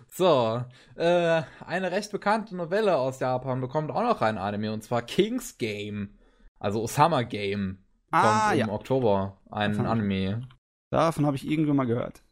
[0.09, 0.63] so,
[0.97, 5.59] äh, eine recht bekannte Novelle aus Japan bekommt auch noch ein Anime und zwar King's
[5.59, 6.19] Game.
[6.59, 7.79] Also Osama Game.
[8.11, 10.49] Ah, kommt im Oktober ein Davon Anime.
[10.91, 12.23] Davon habe ich irgendwann mal gehört.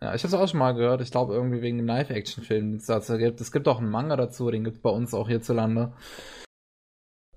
[0.00, 1.00] Ja, ich habe es auch schon mal gehört.
[1.00, 3.40] Ich glaube irgendwie wegen dem Live-Action-Film, den es dazu gibt.
[3.40, 5.92] Es gibt auch einen Manga dazu, den gibt es bei uns auch hierzulande.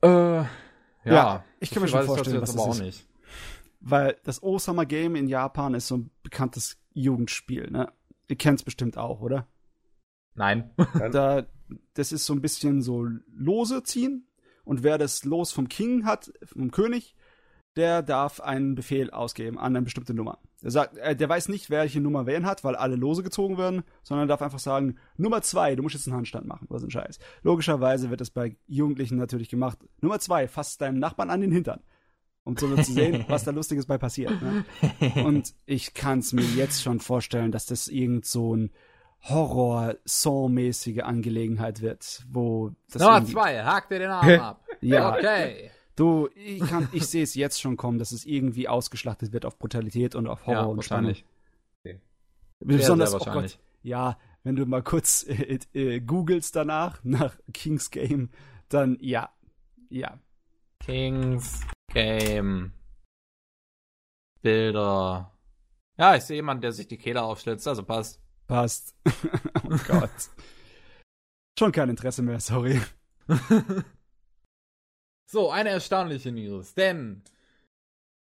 [0.05, 0.49] Äh, ja,
[1.03, 2.81] ja ich kann mir schon vorstellen, was das ist.
[2.81, 3.07] Nicht.
[3.81, 7.91] Weil das Osama Game in Japan ist so ein bekanntes Jugendspiel, ne?
[8.27, 9.47] Ihr kennt es bestimmt auch, oder?
[10.33, 10.71] Nein.
[11.11, 11.45] da,
[11.93, 14.27] das ist so ein bisschen so Lose ziehen
[14.63, 17.14] und wer das Los vom King hat, vom König,
[17.75, 20.39] der darf einen Befehl ausgeben an eine bestimmte Nummer.
[20.63, 23.57] Der sagt, äh, der weiß nicht, welche Nummer wer ihn hat, weil alle Lose gezogen
[23.57, 26.91] werden, sondern darf einfach sagen, Nummer zwei, du musst jetzt einen Handstand machen, was ein
[26.91, 27.19] Scheiß.
[27.43, 29.77] Logischerweise wird das bei Jugendlichen natürlich gemacht.
[30.01, 31.81] Nummer zwei, fass deinem Nachbarn an den Hintern.
[32.43, 34.33] Um so zu sehen, was da Lustiges bei passiert.
[34.41, 34.63] Ne?
[35.23, 38.71] Und ich kann es mir jetzt schon vorstellen, dass das irgend so ein
[39.23, 44.65] Horror-Song-mäßige Angelegenheit wird, wo das Nummer zwei, hakt dir den Arm ab.
[44.81, 45.15] ja.
[45.15, 45.71] Okay.
[45.95, 49.57] Du, ich, kann, ich sehe es jetzt schon kommen, dass es irgendwie ausgeschlachtet wird auf
[49.57, 51.25] Brutalität und auf Horror ja, und wahrscheinlich.
[51.83, 52.01] Okay.
[52.59, 57.37] Besonders, sehr, sehr oh Gott, ja, wenn du mal kurz äh, äh, googelst danach, nach
[57.53, 58.29] King's Game,
[58.67, 59.29] dann ja,
[59.89, 60.19] ja.
[60.79, 61.61] King's
[61.93, 62.73] Game.
[64.41, 65.31] Bilder.
[65.97, 68.19] Ja, ich sehe jemanden, der sich die Kehle aufschlitzt, also passt.
[68.47, 68.95] Passt.
[69.63, 70.11] oh Gott.
[71.57, 72.81] Schon kein Interesse mehr, sorry.
[75.25, 77.23] So, eine erstaunliche News, denn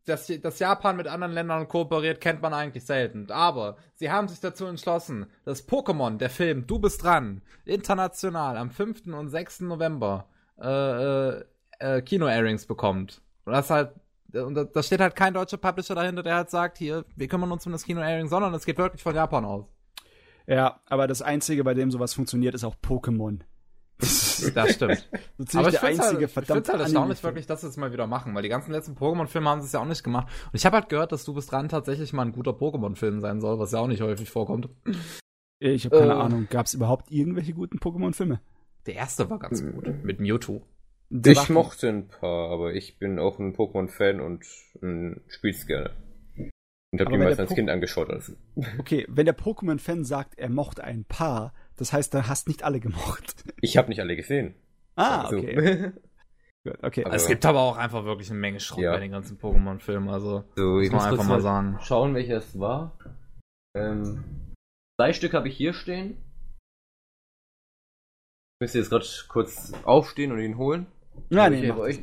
[0.07, 3.31] dass, dass Japan mit anderen Ländern kooperiert, kennt man eigentlich selten.
[3.31, 8.71] Aber sie haben sich dazu entschlossen, dass Pokémon, der Film Du bist dran, international am
[8.71, 9.07] 5.
[9.09, 9.63] und 6.
[9.63, 10.29] November
[10.61, 11.45] äh, äh,
[11.81, 13.21] äh, Kino-Airings bekommt.
[13.45, 13.91] Und das halt,
[14.33, 17.67] und da steht halt kein deutscher Publisher dahinter, der halt sagt, hier, wir kümmern uns
[17.67, 19.65] um das Kino-Airing, sondern es geht wirklich von Japan aus.
[20.47, 23.41] Ja, aber das Einzige, bei dem sowas funktioniert, ist auch Pokémon.
[23.99, 25.09] Das stimmt.
[25.39, 28.07] so aber ich finde halt, ich find's halt erstaunlich wirklich, dass sie es mal wieder
[28.07, 30.29] machen, weil die ganzen letzten Pokémon-Filme haben sie es ja auch nicht gemacht.
[30.47, 33.41] Und ich habe halt gehört, dass Du bist dran tatsächlich mal ein guter Pokémon-Film sein
[33.41, 34.69] soll, was ja auch nicht häufig vorkommt.
[35.59, 36.47] Ich habe keine äh, Ahnung.
[36.51, 38.41] Gab es überhaupt irgendwelche guten Pokémon-Filme?
[38.87, 40.63] Der erste war ganz gut, mit Mewtwo.
[41.09, 44.45] Der ich mochte ein paar, aber ich bin auch ein Pokémon-Fan und
[44.83, 45.91] ein spiel's gerne.
[46.93, 48.11] Und hab die meist als Kind angeschaut.
[48.11, 48.35] Also.
[48.79, 52.81] Okay, wenn der Pokémon-Fan sagt, er mochte ein paar, das heißt, du hast nicht alle
[52.81, 53.45] gemocht.
[53.63, 54.55] Ich habe nicht alle gesehen.
[54.97, 55.39] Ah, also.
[55.39, 55.93] okay.
[56.65, 57.05] Gut, okay.
[57.05, 58.93] Aber es gibt aber auch einfach wirklich eine Menge Schrott ja.
[58.93, 61.79] bei den ganzen Pokémon-Filmen, also so, ich muss man einfach mal sagen.
[61.81, 62.99] Schauen, welches war.
[63.77, 64.25] Ähm,
[64.99, 66.17] drei Stück habe ich hier stehen.
[68.57, 70.87] Ich müsste jetzt gerade kurz aufstehen und ihn holen.
[71.31, 72.01] Ja, nee, mach euch.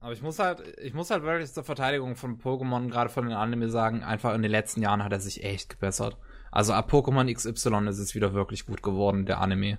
[0.00, 3.34] Aber ich muss halt, ich muss halt wirklich zur Verteidigung von Pokémon, gerade von den
[3.34, 6.18] Anime sagen, einfach in den letzten Jahren hat er sich echt gebessert.
[6.54, 9.78] Also ab Pokémon XY ist es wieder wirklich gut geworden, der Anime.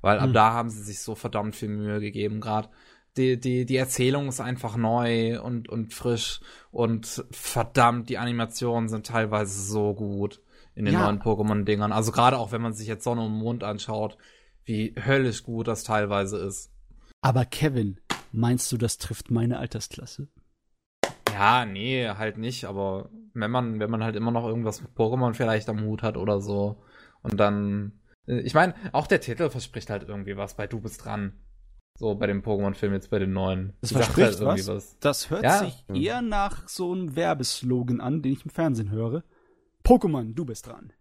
[0.00, 0.32] Weil ab hm.
[0.32, 2.68] da haben sie sich so verdammt viel Mühe gegeben, gerade.
[3.16, 6.40] Die, die, die Erzählung ist einfach neu und, und frisch
[6.72, 10.42] und verdammt, die Animationen sind teilweise so gut
[10.74, 11.04] in den ja.
[11.04, 11.92] neuen Pokémon-Dingern.
[11.92, 14.18] Also gerade auch wenn man sich jetzt Sonne und Mond anschaut,
[14.64, 16.72] wie höllisch gut das teilweise ist.
[17.20, 18.00] Aber Kevin,
[18.32, 20.26] meinst du, das trifft meine Altersklasse?
[21.36, 25.34] Ja, nee, halt nicht, aber wenn man, wenn man halt immer noch irgendwas mit Pokémon
[25.34, 26.82] vielleicht am Hut hat oder so
[27.22, 27.92] und dann,
[28.26, 31.34] äh, ich meine, auch der Titel verspricht halt irgendwie was bei Du bist dran.
[31.98, 33.74] So bei dem Pokémon-Film jetzt bei den neuen.
[33.82, 34.66] Das verspricht halt was?
[34.66, 34.98] was?
[34.98, 35.58] Das hört ja.
[35.58, 39.22] sich eher nach so einem Werbeslogan an, den ich im Fernsehen höre.
[39.84, 40.92] Pokémon, du bist dran.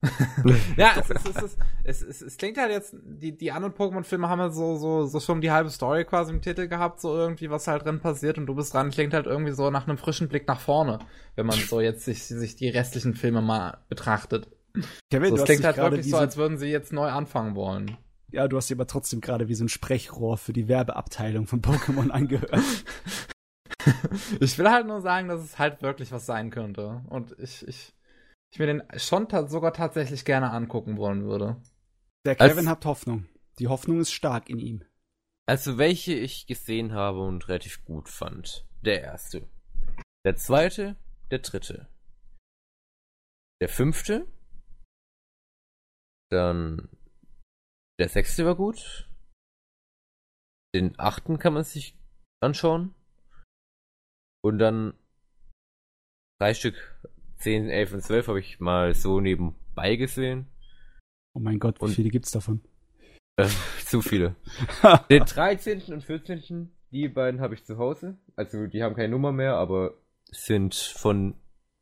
[0.76, 1.24] ja, es, es,
[1.84, 5.18] es, es, es, klingt halt jetzt, die, die anderen Pokémon-Filme haben ja so, so, so
[5.18, 8.46] schon die halbe Story quasi im Titel gehabt, so irgendwie, was halt drin passiert und
[8.46, 11.00] du bist dran, klingt halt irgendwie so nach einem frischen Blick nach vorne,
[11.34, 14.48] wenn man so jetzt sich, sich die restlichen Filme mal betrachtet.
[15.10, 17.96] Kevin, so, es klingt halt wirklich so, als würden sie jetzt neu anfangen wollen.
[18.30, 21.62] Ja, du hast dir aber trotzdem gerade wie so ein Sprechrohr für die Werbeabteilung von
[21.62, 22.62] Pokémon angehört.
[24.38, 27.00] ich will halt nur sagen, dass es halt wirklich was sein könnte.
[27.08, 27.94] Und ich, ich,
[28.50, 31.60] ich mir den schon ta sogar tatsächlich gerne angucken wollen würde.
[32.24, 33.28] Der Kevin Als, hat Hoffnung.
[33.58, 34.84] Die Hoffnung ist stark in ihm.
[35.46, 38.66] Also welche ich gesehen habe und relativ gut fand.
[38.82, 39.48] Der erste.
[40.24, 40.96] Der zweite,
[41.30, 41.88] der dritte.
[43.60, 44.26] Der fünfte.
[46.30, 46.88] Dann
[47.98, 49.08] der sechste war gut.
[50.74, 51.98] Den achten kann man sich
[52.40, 52.94] anschauen.
[54.44, 54.96] Und dann
[56.38, 56.97] drei Stück
[57.38, 60.46] 10, 11 und 12 habe ich mal so nebenbei gesehen.
[61.34, 62.60] Oh mein Gott, wie und, viele gibt's davon?
[63.36, 63.48] Äh,
[63.84, 64.34] zu viele.
[65.10, 65.82] Den 13.
[65.92, 66.70] und 14.
[66.90, 68.18] Die beiden habe ich zu Hause.
[68.34, 69.94] Also die haben keine Nummer mehr, aber
[70.30, 71.34] sind von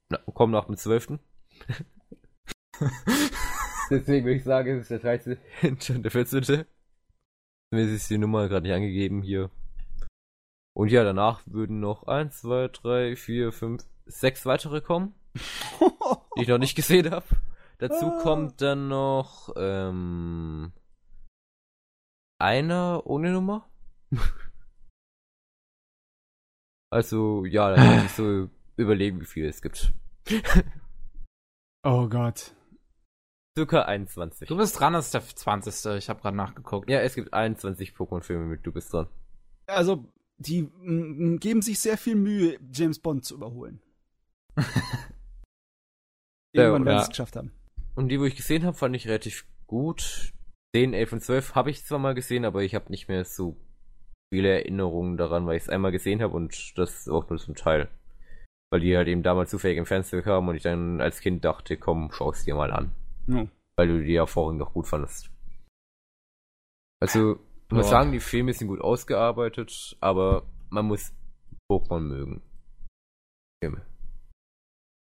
[0.09, 1.19] na, kommen nach dem 12.
[3.91, 5.39] Deswegen würde ich sagen, es ist der 13.
[5.63, 6.65] und der 14.
[7.73, 9.51] Mir ist die Nummer gerade nicht angegeben hier.
[10.75, 15.15] Und ja, danach würden noch 1, 2, 3, 4, 5, 6 weitere kommen
[16.37, 17.27] die ich noch nicht gesehen habe.
[17.79, 18.21] Dazu ah.
[18.23, 20.73] kommt dann noch ähm,
[22.39, 23.69] einer ohne Nummer.
[26.91, 29.93] also ja, da kann ich so überlegen, wie viele es gibt.
[31.85, 32.55] oh Gott.
[33.57, 34.49] Circa 21.
[34.49, 35.97] Du bist dran, das ist der 20.
[35.97, 36.91] Ich habe gerade nachgeguckt.
[36.91, 39.09] Ja, es gibt 21 Pokémon-Filme mit Du bist dran.
[39.67, 40.05] Also,
[40.37, 40.69] die
[41.41, 43.81] geben sich sehr viel Mühe, James Bond zu überholen.
[46.57, 47.53] Irgendwann ja, werden sie es geschafft haben.
[47.95, 50.33] Und die, wo ich gesehen habe, fand ich relativ gut.
[50.75, 53.57] 10, 11 und 12 habe ich zwar mal gesehen, aber ich habe nicht mehr so
[54.33, 57.89] viele Erinnerungen daran, weil ich es einmal gesehen habe und das auch nur zum Teil.
[58.71, 61.77] Weil die halt eben damals zufällig im Fenster kamen und ich dann als Kind dachte,
[61.77, 62.93] komm, schau es dir mal an.
[63.27, 63.47] Ja.
[63.77, 65.31] Weil du die Erfahrung doch gut fandest.
[67.01, 71.13] Also, ich muss sagen, die Filme sind gut ausgearbeitet, aber man muss
[71.71, 72.43] Pokémon mögen.
[73.63, 73.83] Filme.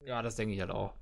[0.04, 0.94] Ja, das denke ich halt auch.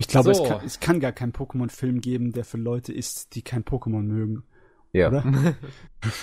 [0.00, 0.42] Ich glaube, so.
[0.42, 4.02] es, kann, es, kann, gar keinen Pokémon-Film geben, der für Leute ist, die kein Pokémon
[4.02, 4.44] mögen.
[4.92, 5.08] Ja.
[5.08, 5.24] Oder?
[6.02, 6.22] ich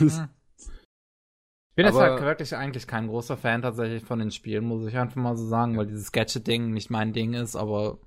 [1.75, 5.15] bin jetzt halt wirklich eigentlich kein großer Fan tatsächlich von den Spielen, muss ich einfach
[5.15, 7.99] mal so sagen, weil dieses Gadget-Ding nicht mein Ding ist, aber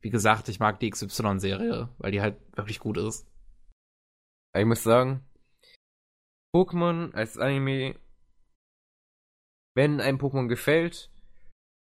[0.00, 3.26] wie gesagt, ich mag die XY-Serie, weil die halt wirklich gut ist.
[4.56, 5.24] Ich muss sagen,
[6.54, 7.96] Pokémon als Anime
[9.78, 11.08] wenn einem Pokémon gefällt,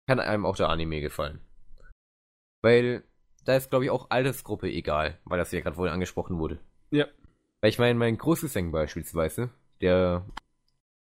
[0.08, 1.38] kann einem auch der Anime gefallen.
[2.60, 3.04] Weil
[3.44, 6.58] da ist, glaube ich, auch Altersgruppe egal, weil das ja gerade vorhin angesprochen wurde.
[6.90, 7.06] Ja.
[7.60, 9.50] Weil ich meine, mein Großgesang beispielsweise,
[9.80, 10.26] der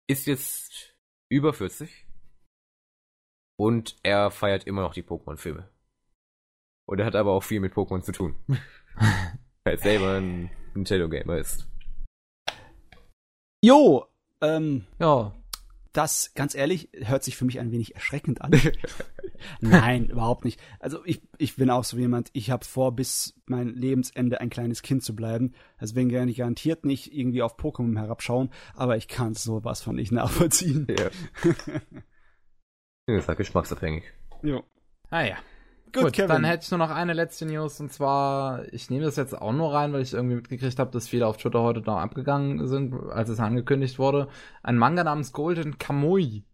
[0.08, 0.96] ist jetzt
[1.30, 2.08] über 40
[3.58, 5.70] und er feiert immer noch die Pokémon-Filme.
[6.86, 8.36] Und er hat aber auch viel mit Pokémon zu tun.
[9.64, 11.68] weil er selber ein Nintendo-Gamer ist.
[13.64, 14.08] Jo,
[14.42, 15.34] ähm, Ja.
[15.94, 18.52] Das, ganz ehrlich, hört sich für mich ein wenig erschreckend an.
[19.60, 20.60] Nein, überhaupt nicht.
[20.80, 24.82] Also ich, ich bin auch so jemand, ich habe vor, bis mein Lebensende ein kleines
[24.82, 25.54] Kind zu bleiben.
[25.80, 30.12] Deswegen kann ich garantiert nicht irgendwie auf Pokémon herabschauen, aber ich kann sowas von nicht
[30.12, 30.88] nachvollziehen.
[30.90, 31.10] Ja.
[33.08, 34.04] das ist halt geschmacksabhängig.
[34.44, 34.64] jo.
[35.10, 35.38] Ah ja.
[35.94, 36.30] Gut, Gut, Kevin.
[36.30, 39.52] dann hätte ich nur noch eine letzte News und zwar, ich nehme das jetzt auch
[39.52, 42.94] nur rein, weil ich irgendwie mitgekriegt habe, dass viele auf Twitter heute noch abgegangen sind,
[42.94, 44.30] als es angekündigt wurde.
[44.64, 46.46] Ein Manga namens Golden Kamui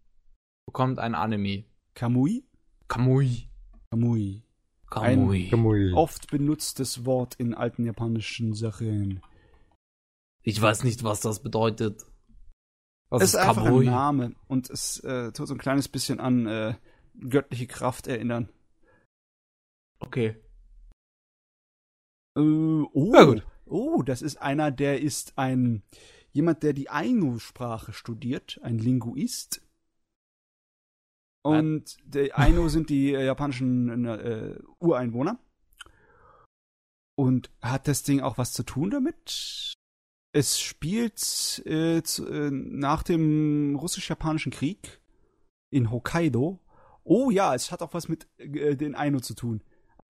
[0.66, 1.64] bekommt ein Anime.
[1.94, 2.44] Kamui?
[2.88, 3.48] Kamui.
[3.90, 4.42] Kamui.
[4.90, 5.92] Kamui.
[5.92, 9.20] Oft benutztes Wort in alten japanischen Sachen.
[10.42, 12.06] Ich weiß nicht, was das bedeutet.
[13.10, 16.46] Was es ist einfach ein Name und es äh, tut so ein kleines bisschen an
[16.46, 16.74] äh,
[17.20, 18.48] göttliche Kraft erinnern.
[20.00, 20.36] Okay.
[22.36, 23.46] Äh, oh, Ja, gut.
[23.66, 25.82] oh, das ist einer, der ist ein
[26.32, 29.62] jemand, der die Ainu-Sprache studiert, ein Linguist.
[31.42, 35.38] Und die Ainu sind die äh, japanischen äh, Ureinwohner.
[37.16, 39.74] Und hat das Ding auch was zu tun damit?
[40.32, 45.00] Es spielt äh, zu, äh, nach dem russisch-japanischen Krieg
[45.70, 46.60] in Hokkaido.
[47.02, 49.64] Oh ja, es hat auch was mit äh, den Ainu zu tun.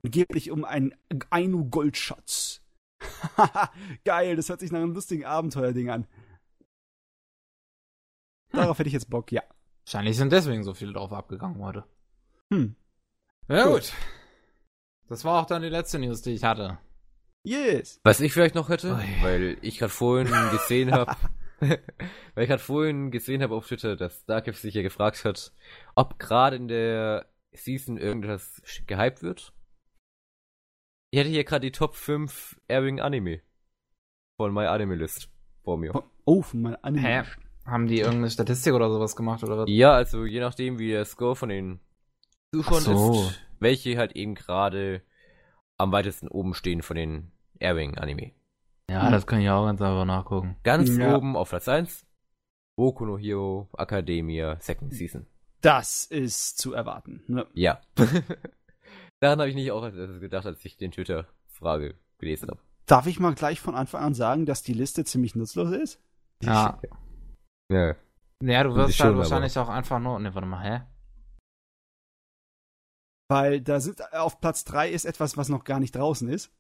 [0.09, 0.95] Angeblich um einen
[1.29, 2.63] Ainu-Goldschatz.
[4.05, 6.07] Geil, das hört sich nach einem lustigen Abenteuerding an.
[8.53, 9.43] Darauf hätte ich jetzt Bock, ja.
[9.85, 11.85] Wahrscheinlich sind deswegen so viele drauf abgegangen heute.
[12.51, 12.75] Hm.
[13.49, 13.73] Ja, Gut.
[13.73, 13.93] gut.
[15.09, 16.79] Das war auch dann die letzte News, die ich hatte.
[17.45, 18.01] Yes.
[18.03, 19.23] Was ich vielleicht noch hätte, Ui.
[19.23, 21.15] weil ich gerade vorhin gesehen habe,
[21.61, 25.53] weil ich gerade vorhin gesehen habe auf Twitter, dass Darkev sich ja gefragt hat,
[25.95, 29.53] ob gerade in der Season irgendwas gehypt wird.
[31.11, 33.41] Ich hätte hier gerade die Top 5 Airing Anime
[34.37, 35.31] von My Anime List
[35.65, 35.93] vor mir.
[36.25, 37.09] Oh, von meinem Anime.
[37.09, 37.23] Hä?
[37.65, 39.65] Haben die irgendeine Statistik oder sowas gemacht oder was?
[39.69, 41.81] Ja, also je nachdem, wie der Score von den
[42.55, 43.13] Zuschauern so.
[43.23, 45.03] ist, welche halt eben gerade
[45.79, 48.33] am weitesten oben stehen von den Airing Anime.
[48.91, 50.57] Ja, das kann ich auch ganz einfach nachgucken.
[50.63, 51.17] Ganz Ja.
[51.17, 52.07] oben auf Platz 1
[52.77, 55.27] Boku no Hero Academia Second Season.
[55.61, 57.23] Das ist zu erwarten.
[57.27, 57.47] Ne?
[57.55, 57.81] Ja.
[59.21, 62.61] Daran habe ich nicht auch gedacht, als ich den Twitter-Frage gelesen habe.
[62.87, 66.01] Darf ich mal gleich von Anfang an sagen, dass die Liste ziemlich nutzlos ist?
[66.43, 66.81] Ja.
[67.71, 67.97] Ja.
[68.43, 70.19] Ja, du wirst halt wahrscheinlich auch einfach nur.
[70.21, 70.83] Ne, warte mal, hä?
[73.29, 76.51] Weil da sind auf Platz 3 ist etwas, was noch gar nicht draußen ist.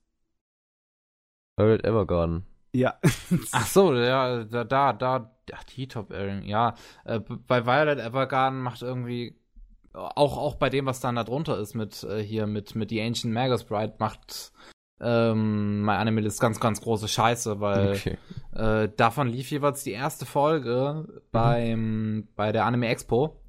[1.56, 2.44] Violet Evergarden.
[2.74, 2.98] Ja.
[3.52, 6.74] Ach so, ja, da, da, da, ach, die Top Airing, ja.
[7.04, 9.40] Äh, bei Violet Evergarden macht irgendwie,
[9.92, 13.02] auch, auch bei dem, was dann da drunter ist, mit, äh, hier, mit, mit The
[13.02, 14.52] Ancient Magus Bride, macht,
[15.00, 18.18] ähm, My Anime ist ganz, ganz große Scheiße, weil, Okay.
[18.54, 23.40] äh, davon lief jeweils die erste Folge beim, bei der Anime Expo.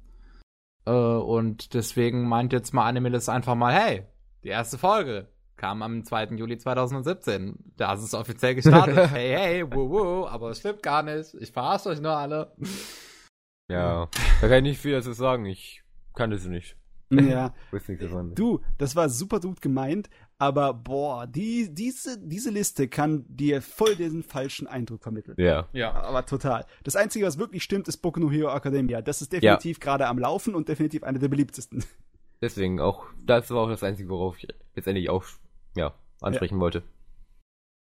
[0.86, 4.04] Äh, und deswegen meint jetzt mal Animalist einfach mal, hey,
[4.44, 6.36] die erste Folge kam am 2.
[6.36, 7.74] Juli 2017.
[7.76, 8.96] Da ist es offiziell gestartet.
[9.10, 11.34] hey, hey, wuh, wuh, aber es stimmt gar nicht.
[11.34, 12.52] Ich verarsche euch nur alle.
[13.68, 14.08] Ja.
[14.40, 15.44] Da kann ich nicht viel dazu sagen.
[15.44, 15.82] Ich
[16.14, 16.76] kannte sie nicht.
[17.10, 17.54] ja.
[17.70, 18.34] Wusste nichts davon.
[18.34, 20.08] Du, das war super gut gemeint,
[20.38, 25.34] aber boah, die, diese, diese Liste kann dir voll diesen falschen Eindruck vermitteln.
[25.38, 25.68] Ja.
[25.72, 25.92] Ja.
[25.92, 26.66] Aber total.
[26.84, 29.02] Das Einzige, was wirklich stimmt, ist Boku no Hero Academia.
[29.02, 31.84] Das ist definitiv gerade am Laufen und definitiv eine der beliebtesten.
[32.40, 35.24] Deswegen auch, das war auch das Einzige, worauf ich letztendlich auch,
[35.76, 36.82] ja, ansprechen wollte.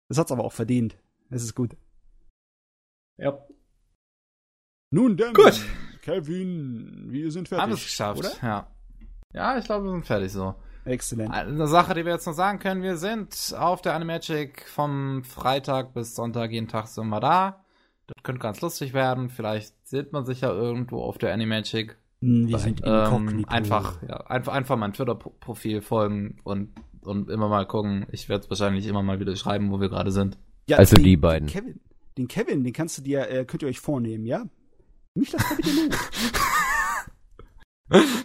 [0.09, 0.97] Das hat's aber auch verdient.
[1.30, 1.75] Das ist gut.
[3.17, 3.38] ja.
[4.89, 5.61] Nun denn, Gut.
[6.07, 7.63] Kevin, wir sind fertig.
[7.63, 8.19] Haben es geschafft.
[8.19, 8.31] Oder?
[8.41, 8.67] Ja.
[9.33, 10.55] Ja, ich glaube, wir sind fertig so.
[10.85, 11.33] Exzellent.
[11.33, 15.93] Eine Sache, die wir jetzt noch sagen können, wir sind auf der Animagic vom Freitag
[15.93, 17.59] bis Sonntag, jeden Tag sind wir da.
[18.07, 19.29] Das könnte ganz lustig werden.
[19.29, 21.97] Vielleicht sieht man sich ja irgendwo auf der Animagic.
[22.21, 26.69] Hm, Wir sind Ähm, einfach, ja, einfach, einfach mein Twitter-Profil folgen und,
[27.01, 28.05] und immer mal gucken.
[28.13, 30.37] Ich werde es wahrscheinlich immer mal wieder schreiben, wo wir gerade sind.
[30.69, 31.47] Ja, Also den, die beiden.
[31.49, 31.79] Den Kevin,
[32.17, 34.45] den Kevin, den kannst du dir, äh, könnt ihr euch vornehmen, ja?
[35.17, 35.71] Mal bitte
[37.91, 38.23] los.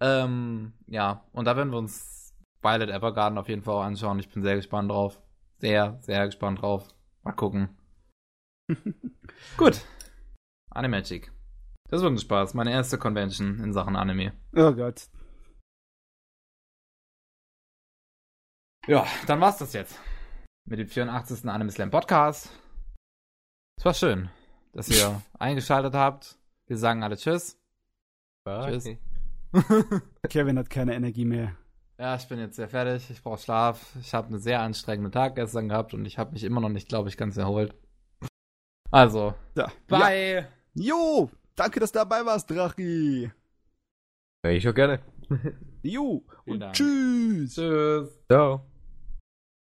[0.00, 4.18] Ähm, ja, und da werden wir uns Violet Evergarden auf jeden Fall auch anschauen.
[4.18, 5.20] Ich bin sehr gespannt drauf.
[5.58, 6.88] Sehr, sehr gespannt drauf.
[7.22, 7.76] Mal gucken.
[9.56, 9.80] Gut.
[10.70, 11.32] Animagic.
[11.88, 12.54] Das ist wirklich Spaß.
[12.54, 14.32] Meine erste Convention in Sachen Anime.
[14.54, 15.08] Oh Gott.
[18.86, 19.98] Ja, dann war's das jetzt.
[20.64, 21.48] Mit dem 84.
[21.48, 22.50] Anime Slam Podcast.
[23.78, 24.30] Es war schön,
[24.72, 26.38] dass ihr eingeschaltet habt.
[26.66, 27.58] Wir sagen alle Tschüss.
[28.44, 28.72] Bye.
[28.72, 28.96] Tschüss.
[30.28, 31.52] Kevin hat keine Energie mehr.
[31.98, 33.10] Ja, ich bin jetzt sehr fertig.
[33.10, 33.96] Ich brauche Schlaf.
[34.00, 36.88] Ich habe einen sehr anstrengenden Tag gestern gehabt und ich habe mich immer noch nicht,
[36.88, 37.74] glaube ich, ganz erholt.
[38.90, 39.70] Also, ja.
[39.88, 40.34] bye.
[40.34, 40.48] Ja.
[40.74, 43.30] Jo, danke, dass du dabei warst, Drachi.
[44.44, 45.00] Ja, ich auch gerne.
[45.82, 47.54] jo, und tschüss.
[47.54, 48.24] Tschüss.
[48.30, 48.64] Ciao.